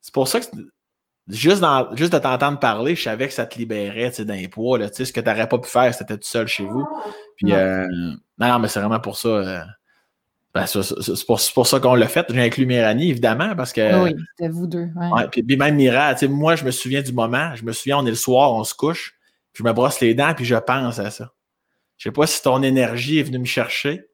c'est 0.00 0.14
pour 0.14 0.28
ça 0.28 0.38
que 0.38 0.46
juste, 1.28 1.60
dans, 1.60 1.94
juste 1.96 2.12
de 2.12 2.18
t'entendre 2.18 2.58
parler, 2.58 2.94
je 2.94 3.02
savais 3.02 3.28
que 3.28 3.34
ça 3.34 3.46
te 3.46 3.58
libérait 3.58 4.10
d'un 4.20 4.46
poids. 4.48 4.78
Là, 4.78 4.88
ce 4.92 5.12
que 5.12 5.20
tu 5.20 5.26
n'aurais 5.26 5.48
pas 5.48 5.58
pu 5.58 5.68
faire, 5.68 5.94
c'était 5.94 6.16
tout 6.16 6.26
seul 6.26 6.46
chez 6.46 6.64
vous. 6.64 6.86
Puis, 7.36 7.52
euh, 7.52 7.86
non, 8.38 8.48
non, 8.48 8.58
mais 8.58 8.68
c'est 8.68 8.80
vraiment 8.80 9.00
pour 9.00 9.16
ça. 9.16 9.28
euh, 9.28 9.60
ben, 10.54 10.66
c'est, 10.66 11.26
pour, 11.26 11.66
ça 11.66 11.80
qu'on 11.80 11.96
l'a 11.96 12.06
fait. 12.06 12.26
J'ai 12.28 12.40
inclus 12.40 12.66
Méranie, 12.66 13.10
évidemment, 13.10 13.56
parce 13.56 13.72
que. 13.72 14.04
oui, 14.04 14.14
c'était 14.36 14.50
vous 14.50 14.68
deux. 14.68 14.88
ouais. 14.94 15.08
Ouais, 15.10 15.28
puis, 15.28 15.42
puis 15.42 15.56
même 15.56 15.74
Mira, 15.74 16.14
moi, 16.28 16.54
je 16.54 16.64
me 16.64 16.70
souviens 16.70 17.02
du 17.02 17.12
moment. 17.12 17.56
Je 17.56 17.64
me 17.64 17.72
souviens, 17.72 17.98
on 17.98 18.06
est 18.06 18.10
le 18.10 18.16
soir, 18.16 18.52
on 18.52 18.62
se 18.62 18.74
couche, 18.74 19.16
puis 19.52 19.64
je 19.64 19.68
me 19.68 19.72
brosse 19.72 20.00
les 20.00 20.14
dents, 20.14 20.32
puis 20.34 20.44
je 20.44 20.54
pense 20.54 21.00
à 21.00 21.10
ça. 21.10 21.32
Je 21.96 22.04
sais 22.04 22.12
pas 22.12 22.26
si 22.26 22.42
ton 22.42 22.62
énergie 22.62 23.18
est 23.18 23.24
venue 23.24 23.38
me 23.38 23.44
chercher. 23.44 24.06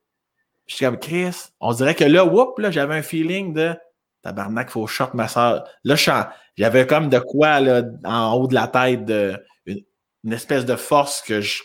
Je 0.67 0.77
suis 0.77 0.85
comme 0.85 0.99
Chris. 0.99 1.35
On 1.59 1.73
dirait 1.73 1.95
que 1.95 2.05
là, 2.05 2.25
whoop, 2.25 2.59
là, 2.59 2.71
j'avais 2.71 2.95
un 2.95 3.03
feeling 3.03 3.53
de 3.53 3.75
tabarnak, 4.23 4.71
faut 4.71 4.87
shot 4.87 5.11
ma 5.15 5.29
soeur. 5.29 5.65
Là, 5.85 5.95
je 5.95 6.03
sens- 6.61 6.73
j'avais 6.73 6.87
comme 6.87 7.09
de 7.09 7.19
quoi 7.19 7.61
là, 7.61 7.83
en 8.05 8.35
haut 8.35 8.47
de 8.47 8.55
la 8.55 8.69
tête, 8.69 9.05
de, 9.05 9.43
une, 9.67 9.81
une 10.25 10.33
espèce 10.33 10.65
de 10.65 10.77
force 10.77 11.23
que 11.23 11.41
je, 11.41 11.63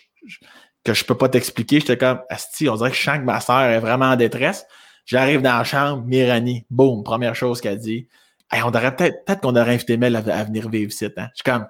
que 0.83 0.93
je 0.93 1.03
peux 1.03 1.17
pas 1.17 1.29
t'expliquer. 1.29 1.79
J'étais 1.79 1.97
comme 1.97 2.21
Asti, 2.29 2.69
on 2.69 2.75
dirait 2.75 2.91
que 2.91 2.97
je 2.97 3.03
sens 3.03 3.17
que 3.17 3.23
ma 3.23 3.39
soeur 3.41 3.61
est 3.61 3.79
vraiment 3.79 4.05
en 4.05 4.15
détresse. 4.15 4.65
J'arrive 5.05 5.41
dans 5.41 5.57
la 5.57 5.63
chambre, 5.63 6.03
Mirani, 6.05 6.65
boum, 6.69 7.03
première 7.03 7.35
chose 7.35 7.61
qu'elle 7.61 7.77
dit. 7.77 8.07
Hey, 8.51 8.63
on 8.63 8.71
devrait 8.71 8.95
peut-être, 8.95 9.25
peut-être 9.25 9.41
qu'on 9.41 9.55
aurait 9.55 9.73
invité 9.73 9.97
Mel 9.97 10.15
à, 10.15 10.19
à 10.19 10.43
venir 10.43 10.69
vivre 10.69 10.91
ici. 10.91 11.05
Hein? 11.05 11.27
Je 11.31 11.35
suis 11.35 11.43
comme 11.43 11.67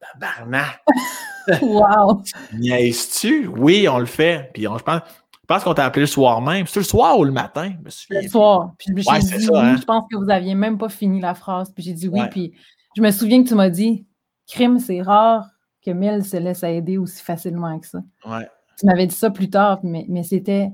Tabarnak! 0.00 0.82
Wow! 1.60 2.22
Niaises-tu? 2.54 3.48
Oui, 3.48 3.86
on 3.86 3.98
le 3.98 4.06
fait. 4.06 4.50
Puis 4.54 4.66
on, 4.66 4.78
je 4.78 4.82
pense, 4.82 5.02
je 5.44 5.46
pense 5.46 5.62
qu'on 5.62 5.74
t'a 5.74 5.84
appelé 5.84 6.00
le 6.00 6.06
soir 6.06 6.40
même. 6.40 6.66
C'est 6.66 6.80
le 6.80 6.84
soir 6.84 7.18
ou 7.18 7.24
le 7.24 7.30
matin? 7.30 7.70
Je 7.78 7.84
me 7.84 7.90
souviens 7.90 8.22
Le 8.22 8.28
soir. 8.28 8.72
Puis 8.78 8.86
j'ai 8.96 9.10
Ouais, 9.10 9.18
dit 9.18 9.26
ça, 9.44 9.52
oui, 9.52 9.58
hein? 9.60 9.76
je 9.78 9.84
pense 9.84 10.04
que 10.10 10.16
vous 10.16 10.30
aviez 10.30 10.54
même 10.54 10.78
pas 10.78 10.88
fini 10.88 11.20
la 11.20 11.34
phrase. 11.34 11.70
Puis 11.70 11.84
j'ai 11.84 11.92
dit 11.92 12.08
oui. 12.08 12.20
Ouais. 12.20 12.28
Puis 12.30 12.54
je 12.96 13.02
me 13.02 13.10
souviens 13.10 13.42
que 13.44 13.48
tu 13.48 13.54
m'as 13.54 13.68
dit 13.68 14.06
Crime, 14.48 14.78
c'est 14.78 15.02
rare 15.02 15.46
que 15.84 15.90
Mel 15.90 16.24
se 16.24 16.38
laisse 16.38 16.62
aider 16.62 16.96
aussi 16.96 17.22
facilement 17.22 17.78
que 17.78 17.86
ça. 17.86 17.98
Ouais. 18.26 18.48
Tu 18.78 18.86
m'avais 18.86 19.06
dit 19.06 19.14
ça 19.14 19.28
plus 19.30 19.50
tard, 19.50 19.80
mais, 19.82 20.06
mais 20.08 20.22
c'était 20.22 20.70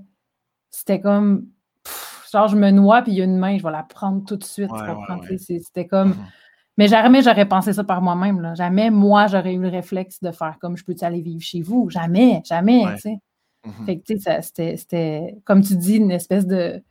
c'était 0.71 1.01
comme 1.01 1.49
pff, 1.83 2.29
genre 2.33 2.47
je 2.47 2.55
me 2.57 2.71
noie 2.71 3.03
puis 3.03 3.11
il 3.11 3.19
y 3.19 3.21
a 3.23 3.25
une 3.25 3.39
main, 3.39 3.59
je 3.59 3.65
vais 3.65 3.73
la 3.73 3.83
prendre 3.83 4.25
tout 4.25 4.37
de 4.37 4.45
suite. 4.45 4.71
C'était 5.37 5.89
comme. 5.89 6.11
Mhm. 6.11 6.17
Mais 6.77 6.87
jamais 6.87 7.23
j'aurais 7.23 7.47
pensé 7.49 7.73
ça 7.73 7.83
par 7.83 8.01
moi-même. 8.03 8.41
là. 8.41 8.55
Jamais 8.55 8.89
moi 8.91 9.27
j'aurais 9.27 9.55
eu 9.55 9.61
le 9.61 9.69
réflexe 9.69 10.21
de 10.23 10.31
faire 10.31 10.59
comme 10.61 10.77
je 10.77 10.85
peux-tu 10.85 11.05
aller 11.05 11.21
vivre 11.23 11.43
chez 11.43 11.61
vous? 11.61 11.91
Jamais, 11.91 12.41
jamais. 12.47 12.85
Ouais. 12.87 13.19
Mhm. 13.65 13.87
Fait 13.87 13.99
que, 13.99 14.05
tu 14.15 14.19
sais, 14.19 14.43
c'était, 14.43 14.77
c'était, 14.77 15.37
comme 15.45 15.63
tu 15.63 15.77
dis, 15.77 15.97
une 15.97 16.11
espèce 16.11 16.47
de. 16.47 16.83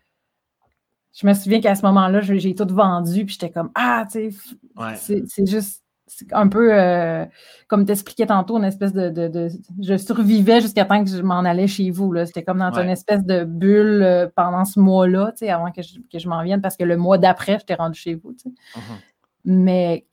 Je 1.19 1.25
me 1.27 1.33
souviens 1.33 1.59
qu'à 1.59 1.75
ce 1.75 1.81
moment-là, 1.87 2.21
j'ai, 2.21 2.39
j'ai 2.39 2.53
tout 2.55 2.67
vendu, 2.69 3.25
puis 3.25 3.33
j'étais 3.33 3.49
comme, 3.51 3.71
ah, 3.75 4.05
tu 4.11 4.31
sais, 4.31 4.37
Ouais. 4.77 4.95
c'est, 4.95 5.23
c'est 5.27 5.45
juste 5.47 5.83
c'est 6.11 6.33
un 6.33 6.47
peu, 6.47 6.73
euh, 6.73 7.23
comme 7.67 7.85
t'expliquais 7.85 8.25
tantôt, 8.25 8.57
une 8.57 8.63
espèce 8.63 8.93
de, 8.93 9.09
de- 9.09 9.27
de- 9.27 9.49
Je 9.79 9.95
survivais 9.95 10.59
jusqu'à 10.59 10.83
temps 10.83 11.03
que 11.03 11.09
je 11.09 11.21
m'en 11.21 11.39
allais 11.41 11.67
chez 11.67 11.91
vous. 11.91 12.11
Là. 12.11 12.25
C'était 12.25 12.41
comme 12.41 12.57
dans 12.57 12.71
Ouais. 12.73 12.83
une 12.83 12.89
espèce 12.89 13.23
de 13.23 13.43
bulle 13.43 14.01
euh, 14.01 14.27
pendant 14.35 14.65
ce 14.65 14.79
mois-là, 14.79 15.31
tu 15.33 15.45
sais, 15.45 15.49
avant 15.51 15.71
que 15.71 15.83
je, 15.83 15.99
que 16.11 16.17
je 16.17 16.27
m'en 16.27 16.41
vienne, 16.43 16.61
parce 16.61 16.77
que 16.77 16.83
le 16.83 16.97
mois 16.97 17.19
d'après, 17.19 17.59
j'étais 17.59 17.75
rendu 17.75 17.99
chez 17.99 18.15
vous, 18.15 18.33
tu 18.33 18.39
sais. 18.39 18.49
Mhm. 18.75 18.97
Mais, 19.45 20.07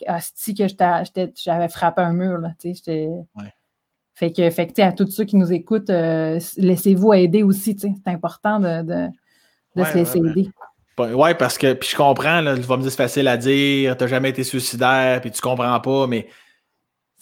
que 0.54 0.68
j'étais- 0.68 1.04
j'étais- 1.06 1.32
j'avais 1.34 1.68
frappé 1.68 2.02
un 2.02 2.12
mur, 2.12 2.38
là, 2.38 2.50
tu 2.60 2.68
sais, 2.68 2.74
j'étais... 2.74 3.08
Ouais. 3.34 3.52
Fait 4.16 4.32
que, 4.32 4.48
fait 4.48 4.66
que, 4.66 4.80
à 4.80 4.92
tous 4.92 5.10
ceux 5.10 5.24
qui 5.24 5.36
nous 5.36 5.52
écoutent, 5.52 5.90
euh, 5.90 6.40
laissez-vous 6.56 7.12
aider 7.12 7.42
aussi. 7.42 7.76
C'est 7.78 7.92
important 8.06 8.58
de, 8.58 8.82
de, 8.82 9.08
de 9.76 9.82
Ouais, 9.82 9.84
se 9.92 9.94
laisser 9.98 10.20
ouais, 10.20 10.30
aider. 10.30 10.50
Ouais, 10.98 11.34
parce 11.34 11.58
que, 11.58 11.74
puis 11.74 11.90
je 11.90 11.96
comprends, 11.96 12.40
là, 12.40 12.56
tu 12.56 12.62
vas 12.62 12.78
me 12.78 12.82
dire 12.82 12.90
c'est 12.90 12.96
facile 12.96 13.28
à 13.28 13.36
dire, 13.36 13.94
t'as 13.94 14.06
jamais 14.06 14.30
été 14.30 14.42
suicidaire, 14.42 15.20
puis 15.20 15.30
tu 15.30 15.42
comprends 15.42 15.78
pas, 15.80 16.06
mais 16.06 16.28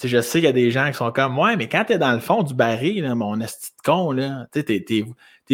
je 0.05 0.21
sais 0.21 0.39
qu'il 0.39 0.45
y 0.45 0.49
a 0.49 0.53
des 0.53 0.71
gens 0.71 0.87
qui 0.87 0.95
sont 0.95 1.11
comme, 1.11 1.37
ouais, 1.37 1.57
mais 1.57 1.69
quand 1.69 1.85
t'es 1.85 1.99
dans 1.99 2.13
le 2.13 2.21
fond 2.21 2.45
du 2.45 2.55
baril, 2.55 3.03
là, 3.03 3.17
mon 3.17 3.41
esti 3.41 3.71
de 3.77 3.83
con, 3.83 4.13
là, 4.13 4.47
t'es- 4.53 5.05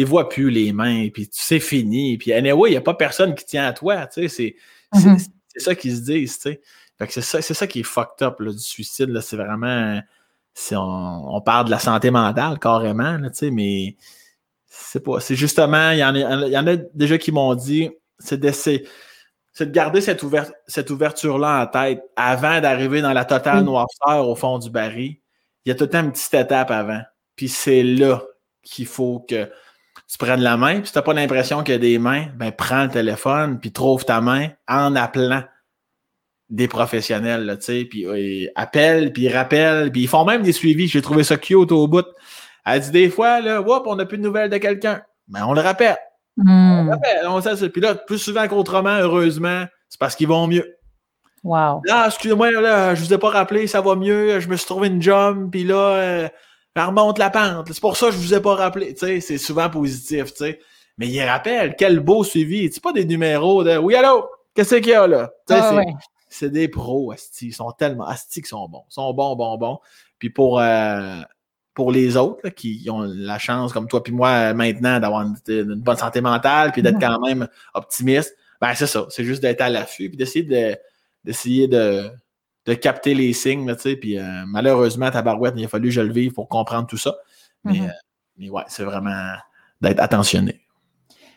vois 0.03 0.29
plus 0.29 0.51
les 0.51 0.71
mains, 0.73 1.09
puis 1.09 1.27
tu 1.27 1.41
sais, 1.41 1.59
fini, 1.59 2.19
puis 2.19 2.33
anyway, 2.33 2.69
il 2.69 2.73
n'y 2.73 2.77
a 2.77 2.81
pas 2.81 2.93
personne 2.93 3.33
qui 3.33 3.45
tient 3.45 3.65
à 3.65 3.73
toi, 3.73 4.07
sais, 4.11 4.27
c'est 4.27 4.55
c'est- 4.93 4.99
c'est 5.47 5.59
ça 5.59 5.73
qu'ils 5.73 5.95
se 5.95 6.01
disent. 6.01 6.37
Fait 6.37 7.07
que 7.07 7.13
c'est 7.13 7.21
ça, 7.21 7.41
c'est 7.41 7.55
ça 7.55 7.65
qui 7.65 7.79
est 7.79 7.83
fucked 7.83 8.21
up, 8.21 8.39
là, 8.39 8.51
du 8.51 8.59
suicide, 8.59 9.19
c'est 9.21 9.37
vraiment, 9.37 9.99
c'est- 10.53 10.75
on, 10.75 11.35
on 11.35 11.41
parle 11.41 11.65
de 11.65 11.71
la 11.71 11.79
santé 11.79 12.11
mentale, 12.11 12.59
carrément, 12.59 13.17
là, 13.17 13.29
mais 13.51 13.95
c'est 14.67 15.03
pas, 15.03 15.19
c'est 15.19 15.35
justement, 15.35 15.91
il 15.91 15.99
y, 15.99 16.03
en 16.03 16.15
a, 16.15 16.47
il 16.47 16.53
y 16.53 16.57
en 16.57 16.67
a 16.67 16.75
déjà 16.93 17.17
qui 17.17 17.31
m'ont 17.31 17.55
dit, 17.55 17.89
c'est 18.19 18.39
d'essayer, 18.39 18.87
c'est 19.53 19.65
de 19.65 19.71
garder 19.71 19.99
cette, 20.01 20.23
ouver- 20.23 20.51
cette 20.67 20.89
ouverture-là 20.89 21.63
en 21.63 21.67
tête 21.67 22.01
avant 22.15 22.61
d'arriver 22.61 23.01
dans 23.01 23.11
la 23.13 23.25
totale 23.25 23.59
Oui. 23.59 23.65
noirceur 23.65 24.27
au 24.27 24.35
fond 24.35 24.59
du 24.59 24.69
baril. 24.69 25.17
Il 25.65 25.69
y 25.69 25.71
a 25.71 25.75
tout 25.75 25.83
le 25.83 25.89
temps 25.89 25.99
une 26.01 26.11
petite 26.11 26.33
étape 26.33 26.71
avant. 26.71 27.01
Puis 27.35 27.49
c'est 27.49 27.83
là 27.83 28.21
qu'il 28.63 28.85
faut 28.85 29.25
que 29.27 29.51
tu 30.07 30.17
prennes 30.17 30.41
la 30.41 30.55
main. 30.57 30.77
Puis 30.79 30.87
si 30.87 30.93
tu 30.93 30.97
n'as 30.99 31.03
pas 31.03 31.13
l'impression 31.13 31.63
qu'il 31.63 31.73
y 31.73 31.75
a 31.75 31.79
des 31.79 31.99
mains, 31.99 32.27
ben 32.35 32.51
prends 32.51 32.83
le 32.83 32.89
téléphone, 32.89 33.59
puis 33.59 33.71
trouve 33.71 34.05
ta 34.05 34.21
main 34.21 34.49
en 34.67 34.95
appelant 34.95 35.43
des 36.51 36.67
professionnels, 36.67 37.45
là, 37.45 37.55
tu 37.55 37.63
sais, 37.63 37.85
puis 37.85 38.05
euh, 38.05 38.51
appelle, 38.55 39.13
puis 39.13 39.29
rappelle, 39.29 39.91
puis 39.91 40.01
ils 40.01 40.07
font 40.07 40.25
même 40.25 40.43
des 40.43 40.51
suivis. 40.51 40.87
J'ai 40.89 41.01
trouvé 41.01 41.23
ça 41.23 41.37
cute 41.37 41.71
au 41.71 41.87
bout. 41.87 42.05
Elle 42.65 42.81
dit 42.81 42.91
des 42.91 43.09
fois, 43.09 43.39
là, 43.39 43.61
Whoop, 43.61 43.83
on 43.87 43.95
n'a 43.95 44.05
plus 44.05 44.17
de 44.17 44.23
nouvelles 44.23 44.49
de 44.49 44.57
quelqu'un. 44.57 45.01
Ben, 45.29 45.45
on 45.47 45.53
le 45.53 45.61
rappelle. 45.61 45.97
Hmm. 46.37 46.89
rappelle, 46.89 47.27
on 47.27 47.41
sait 47.41 47.55
ça. 47.55 47.69
Puis 47.69 47.81
là, 47.81 47.95
plus 47.95 48.17
souvent 48.17 48.47
qu'autrement, 48.47 48.97
heureusement, 48.99 49.65
c'est 49.89 49.99
parce 49.99 50.15
qu'ils 50.15 50.27
vont 50.27 50.45
mieux. 50.47 50.77
Wow. 51.43 51.81
Là, 51.85 52.05
excusez-moi, 52.07 52.51
là, 52.51 52.95
je 52.95 53.03
vous 53.03 53.13
ai 53.13 53.17
pas 53.17 53.29
rappelé, 53.29 53.65
ça 53.65 53.81
va 53.81 53.95
mieux, 53.95 54.39
je 54.39 54.47
me 54.47 54.55
suis 54.55 54.67
trouvé 54.67 54.89
une 54.89 55.01
job, 55.01 55.49
puis 55.51 55.63
là, 55.63 55.75
euh, 55.75 56.29
elle 56.75 56.83
remonte 56.83 57.17
la 57.17 57.29
pente. 57.29 57.71
C'est 57.71 57.81
pour 57.81 57.97
ça 57.97 58.07
que 58.07 58.11
je 58.11 58.17
vous 58.17 58.33
ai 58.33 58.41
pas 58.41 58.55
rappelé. 58.55 58.93
Tu 58.93 59.05
sais, 59.05 59.21
c'est 59.21 59.37
souvent 59.37 59.69
positif, 59.69 60.33
tu 60.33 60.45
sais. 60.45 60.59
Mais 60.97 61.07
il 61.07 61.23
rappelle, 61.23 61.75
quel 61.77 61.99
beau 61.99 62.23
suivi. 62.23 62.69
C'est 62.71 62.83
pas 62.83 62.91
des 62.91 63.05
numéros 63.05 63.63
de 63.63 63.77
Oui, 63.77 63.95
allô, 63.95 64.29
qu'est-ce 64.53 64.75
qu'il 64.75 64.89
y 64.89 64.93
a 64.93 65.07
là? 65.07 65.31
Ah 65.49 65.75
ouais. 65.75 65.85
C'est 66.33 66.49
des 66.49 66.67
pros, 66.67 67.11
Asti. 67.11 67.47
Ils 67.47 67.53
sont 67.53 67.71
tellement 67.71 68.05
Asti 68.07 68.41
qu'ils 68.41 68.47
sont 68.49 68.67
bons. 68.67 68.83
Ils 68.89 68.93
sont 68.93 69.13
bons, 69.13 69.35
bons, 69.35 69.57
bons. 69.57 69.79
Puis 70.17 70.29
pour, 70.29 70.59
euh, 70.59 71.21
pour 71.73 71.91
les 71.91 72.17
autres 72.17 72.39
là, 72.43 72.51
qui 72.51 72.87
ont 72.89 73.01
la 73.01 73.37
chance, 73.37 73.73
comme 73.73 73.87
toi 73.87 74.01
puis 74.03 74.13
moi, 74.13 74.29
euh, 74.29 74.53
maintenant, 74.53 74.99
d'avoir 74.99 75.21
une, 75.23 75.35
une 75.47 75.81
bonne 75.81 75.97
santé 75.97 76.21
mentale, 76.21 76.71
puis 76.71 76.81
d'être 76.81 76.99
quand 76.99 77.19
même 77.19 77.47
optimiste, 77.73 78.35
ben 78.59 78.73
c'est 78.75 78.87
ça. 78.87 79.05
C'est 79.09 79.23
juste 79.23 79.41
d'être 79.41 79.61
à 79.61 79.69
l'affût, 79.69 80.09
puis 80.09 80.17
d'essayer 80.17 80.43
de 80.45 80.77
d'essayer 81.23 81.67
de, 81.67 82.09
de 82.65 82.73
capter 82.73 83.13
les 83.13 83.33
signes, 83.33 83.67
là, 83.67 83.75
tu 83.75 83.81
sais. 83.83 83.95
Puis 83.95 84.17
euh, 84.17 84.43
malheureusement, 84.47 85.11
ta 85.11 85.21
barouette, 85.21 85.53
il 85.57 85.65
a 85.65 85.67
fallu 85.67 85.89
que 85.89 85.93
je 85.95 86.01
le 86.01 86.11
vive 86.13 86.33
pour 86.33 86.47
comprendre 86.49 86.87
tout 86.87 86.97
ça. 86.97 87.15
Mais, 87.63 87.79
Mhm. 87.79 87.85
euh, 87.85 87.91
mais 88.37 88.49
ouais, 88.49 88.63
c'est 88.67 88.83
vraiment 88.83 89.33
d'être 89.81 89.99
attentionné. 89.99 90.61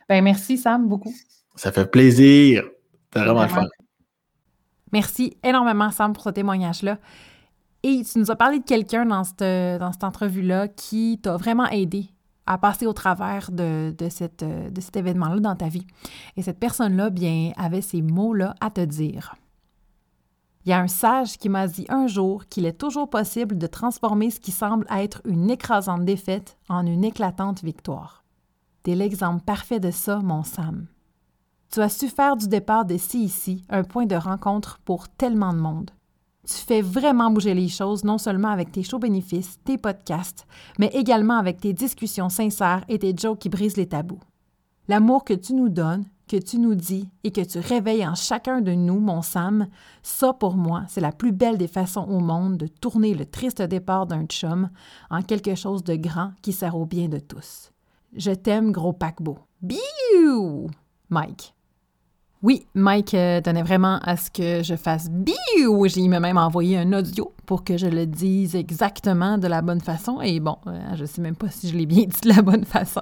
Ben, 0.09 0.23
merci, 0.23 0.57
Sam, 0.59 0.89
beaucoup. 0.89 1.15
Ça 1.55 1.71
fait 1.73 1.91
plaisir. 1.91 2.65
C'est 3.12 3.21
vraiment 3.21 3.43
le 3.43 3.49
fun. 3.49 3.66
Merci 4.95 5.37
énormément, 5.43 5.91
Sam, 5.91 6.12
pour 6.12 6.23
ce 6.23 6.29
témoignage-là. 6.29 6.99
Et 7.83 8.05
tu 8.05 8.16
nous 8.21 8.31
as 8.31 8.37
parlé 8.37 8.61
de 8.61 8.65
quelqu'un 8.65 9.05
dans 9.05 9.25
cette, 9.25 10.05
entrevue-là 10.05 10.69
qui 10.69 11.19
t'a 11.21 11.37
vraiment 11.37 11.66
aidé 11.66 12.11
à 12.47 12.59
passer 12.59 12.87
au 12.87 12.93
travers 12.93 13.51
de, 13.51 13.93
de 13.99 14.09
cet 14.09 14.97
événement-là 14.97 15.41
dans 15.41 15.57
ta 15.57 15.66
vie. 15.66 15.85
Et 16.37 16.43
cette 16.43 16.61
personne-là, 16.61 17.11
bien, 17.11 17.51
avait 17.57 17.81
ces 17.81 18.03
mots-là 18.03 18.55
à 18.61 18.71
te 18.71 18.83
dire. 18.83 19.35
Il 20.65 20.71
y 20.71 20.73
a 20.73 20.79
un 20.79 20.87
sage 20.87 21.39
qui 21.39 21.49
m'a 21.49 21.66
dit 21.66 21.87
un 21.89 22.07
jour 22.07 22.47
qu'il 22.47 22.65
est 22.65 22.79
toujours 22.79 23.11
possible 23.11 23.59
de 23.59 23.66
transformer 23.66 24.31
ce 24.31 24.39
qui 24.39 24.53
semble 24.53 24.87
être 24.97 25.23
une 25.25 25.51
écrasante 25.51 26.05
défaite 26.05 26.57
en 26.69 26.87
une 26.87 27.03
éclatante 27.03 27.65
victoire. 27.65 28.23
T'es 28.85 28.95
l'exemple 28.95 29.43
parfait 29.43 29.81
de 29.81 29.91
ça, 29.91 30.21
mon 30.21 30.45
Sam. 30.45 30.87
Tu 31.74 31.82
as 31.82 31.88
su 31.88 32.06
faire 32.06 32.36
du 32.36 32.46
départ 32.46 32.84
de 32.84 32.94
ici 32.94 33.64
un 33.68 33.82
point 33.82 34.06
de 34.06 34.14
rencontre 34.14 34.78
pour 34.84 35.09
tellement 35.09 35.52
de 35.52 35.59
monde. 35.59 35.90
Tu 36.46 36.55
fais 36.55 36.80
vraiment 36.80 37.32
bouger 37.32 37.52
les 37.52 37.66
choses, 37.66 38.05
non 38.05 38.16
seulement 38.16 38.51
avec 38.51 38.70
tes 38.70 38.84
shows 38.84 39.01
bénéfices, 39.01 39.59
tes 39.64 39.76
podcasts, 39.76 40.46
mais 40.78 40.86
également 40.94 41.36
avec 41.36 41.60
tes 41.60 41.72
discussions 41.72 42.28
sincères 42.28 42.84
et 42.88 43.01
tes 43.01 43.12
jokes 43.16 43.40
qui 43.40 43.48
brisent 43.48 43.76
les 43.76 43.88
tabous. 43.88 44.20
L'amour 44.86 45.24
que 45.24 45.34
tu 45.34 45.52
nous 45.52 45.68
donnes, 45.68 46.05
que 46.28 46.36
tu 46.36 46.60
nous 46.60 46.76
dis 46.76 47.09
et 47.24 47.32
que 47.32 47.40
tu 47.40 47.59
réveilles 47.59 48.06
en 48.06 48.14
chacun 48.14 48.60
de 48.60 48.70
nous, 48.70 49.01
mon 49.01 49.20
Sam, 49.20 49.66
ça 50.05 50.32
pour 50.32 50.55
moi, 50.55 50.84
c'est 50.86 51.01
la 51.01 51.10
plus 51.10 51.32
belle 51.32 51.59
des 51.59 51.66
façons 51.66 52.06
au 52.09 52.20
monde 52.20 52.56
de 52.56 52.68
tourner 52.68 53.14
le 53.14 53.26
triste 53.26 53.60
départ 53.62 54.06
d'un 54.06 54.26
chum 54.26 54.70
en 55.10 55.22
quelque 55.22 55.56
chose 55.56 55.82
de 55.82 55.96
grand 55.96 56.34
qui 56.40 56.52
sert 56.52 56.76
au 56.76 56.86
bien 56.86 57.09
de 57.09 57.18
tous. 57.18 57.72
Je 58.14 58.30
t'aime, 58.30 58.70
gros 58.70 58.92
paquebot. 58.92 59.38
Biou! 59.60 60.68
Mike. 61.10 61.53
Oui, 62.45 62.66
Mike 62.75 63.15
euh, 63.15 63.41
tenait 63.41 63.62
vraiment 63.62 63.99
à 64.03 64.19
ce 64.19 64.31
que 64.31 64.62
je 64.62 64.77
fasse 64.77 65.09
biou. 65.09 65.89
J'ai 65.89 66.07
même 66.09 66.37
envoyé 66.37 66.77
un 66.77 66.93
audio 66.93 67.33
pour 67.47 67.65
que 67.65 67.79
je 67.79 67.87
le 67.87 68.05
dise 68.05 68.55
exactement 68.55 69.39
de 69.39 69.47
la 69.47 69.62
bonne 69.62 69.81
façon. 69.81 70.21
Et 70.21 70.41
bon, 70.41 70.59
euh, 70.66 70.79
je 70.95 71.07
sais 71.07 71.23
même 71.23 71.37
pas 71.37 71.49
si 71.49 71.71
je 71.71 71.75
l'ai 71.75 71.87
bien 71.87 72.05
dit 72.05 72.21
de 72.23 72.29
la 72.29 72.43
bonne 72.43 72.66
façon. 72.66 73.01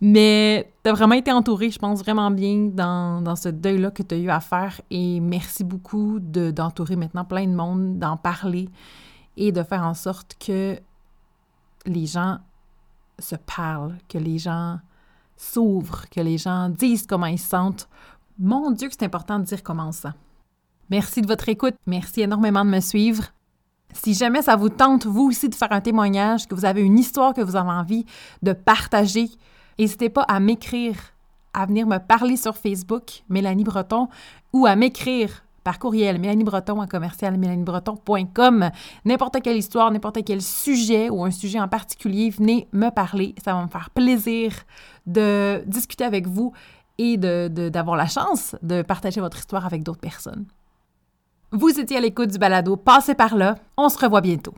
Mais 0.00 0.72
tu 0.82 0.90
as 0.90 0.92
vraiment 0.92 1.14
été 1.14 1.30
entouré, 1.30 1.70
je 1.70 1.78
pense, 1.78 2.00
vraiment 2.00 2.32
bien 2.32 2.68
dans, 2.72 3.22
dans 3.22 3.36
ce 3.36 3.48
deuil-là 3.48 3.92
que 3.92 4.02
tu 4.02 4.16
as 4.16 4.18
eu 4.18 4.28
à 4.28 4.40
faire. 4.40 4.80
Et 4.90 5.20
merci 5.20 5.62
beaucoup 5.62 6.18
d'entourer 6.18 6.96
maintenant 6.96 7.24
plein 7.24 7.46
de 7.46 7.54
monde, 7.54 8.00
d'en 8.00 8.16
parler 8.16 8.68
et 9.36 9.52
de 9.52 9.62
faire 9.62 9.84
en 9.84 9.94
sorte 9.94 10.34
que 10.44 10.80
les 11.86 12.06
gens 12.06 12.38
se 13.20 13.36
parlent, 13.36 13.98
que 14.08 14.18
les 14.18 14.38
gens 14.38 14.80
s'ouvrent, 15.36 16.08
que 16.10 16.20
les 16.20 16.38
gens 16.38 16.68
disent 16.68 17.06
comment 17.06 17.26
ils 17.26 17.38
se 17.38 17.48
sentent 17.48 17.88
mon 18.42 18.72
Dieu, 18.72 18.88
c'est 18.90 19.04
important 19.04 19.38
de 19.38 19.44
dire 19.44 19.62
comment 19.62 19.92
ça. 19.92 20.14
Merci 20.90 21.22
de 21.22 21.28
votre 21.28 21.48
écoute. 21.48 21.74
Merci 21.86 22.22
énormément 22.22 22.64
de 22.64 22.70
me 22.70 22.80
suivre. 22.80 23.24
Si 23.94 24.14
jamais 24.14 24.42
ça 24.42 24.56
vous 24.56 24.68
tente, 24.68 25.06
vous 25.06 25.28
aussi, 25.28 25.48
de 25.48 25.54
faire 25.54 25.70
un 25.70 25.80
témoignage, 25.80 26.48
que 26.48 26.54
vous 26.54 26.64
avez 26.64 26.82
une 26.82 26.98
histoire 26.98 27.34
que 27.34 27.40
vous 27.40 27.56
avez 27.56 27.70
envie 27.70 28.04
de 28.42 28.52
partager, 28.52 29.30
n'hésitez 29.78 30.08
pas 30.08 30.22
à 30.22 30.40
m'écrire, 30.40 30.96
à 31.54 31.66
venir 31.66 31.86
me 31.86 31.98
parler 31.98 32.36
sur 32.36 32.56
Facebook, 32.56 33.22
Mélanie 33.28 33.64
Breton, 33.64 34.08
ou 34.52 34.66
à 34.66 34.74
m'écrire 34.74 35.44
par 35.62 35.78
courriel, 35.78 36.18
Mélanie 36.18 36.42
Breton 36.42 36.80
à 36.80 36.88
commercial 36.88 37.38
N'importe 39.04 39.42
quelle 39.42 39.56
histoire, 39.56 39.90
n'importe 39.92 40.24
quel 40.24 40.42
sujet 40.42 41.10
ou 41.10 41.24
un 41.24 41.30
sujet 41.30 41.60
en 41.60 41.68
particulier, 41.68 42.30
venez 42.30 42.66
me 42.72 42.90
parler. 42.90 43.36
Ça 43.44 43.54
va 43.54 43.62
me 43.62 43.68
faire 43.68 43.90
plaisir 43.90 44.52
de 45.06 45.62
discuter 45.66 46.04
avec 46.04 46.26
vous 46.26 46.52
et 46.98 47.16
d'avoir 47.16 47.96
la 47.96 48.06
chance 48.06 48.56
de 48.62 48.82
partager 48.82 49.20
votre 49.20 49.38
histoire 49.38 49.66
avec 49.66 49.82
d'autres 49.82 50.00
personnes. 50.00 50.46
Vous 51.52 51.78
étiez 51.78 51.98
à 51.98 52.00
l'écoute 52.00 52.30
du 52.30 52.38
balado 52.38 52.76
Passez 52.76 53.14
par 53.14 53.36
là. 53.36 53.56
On 53.76 53.88
se 53.88 53.98
revoit 53.98 54.22
bientôt. 54.22 54.54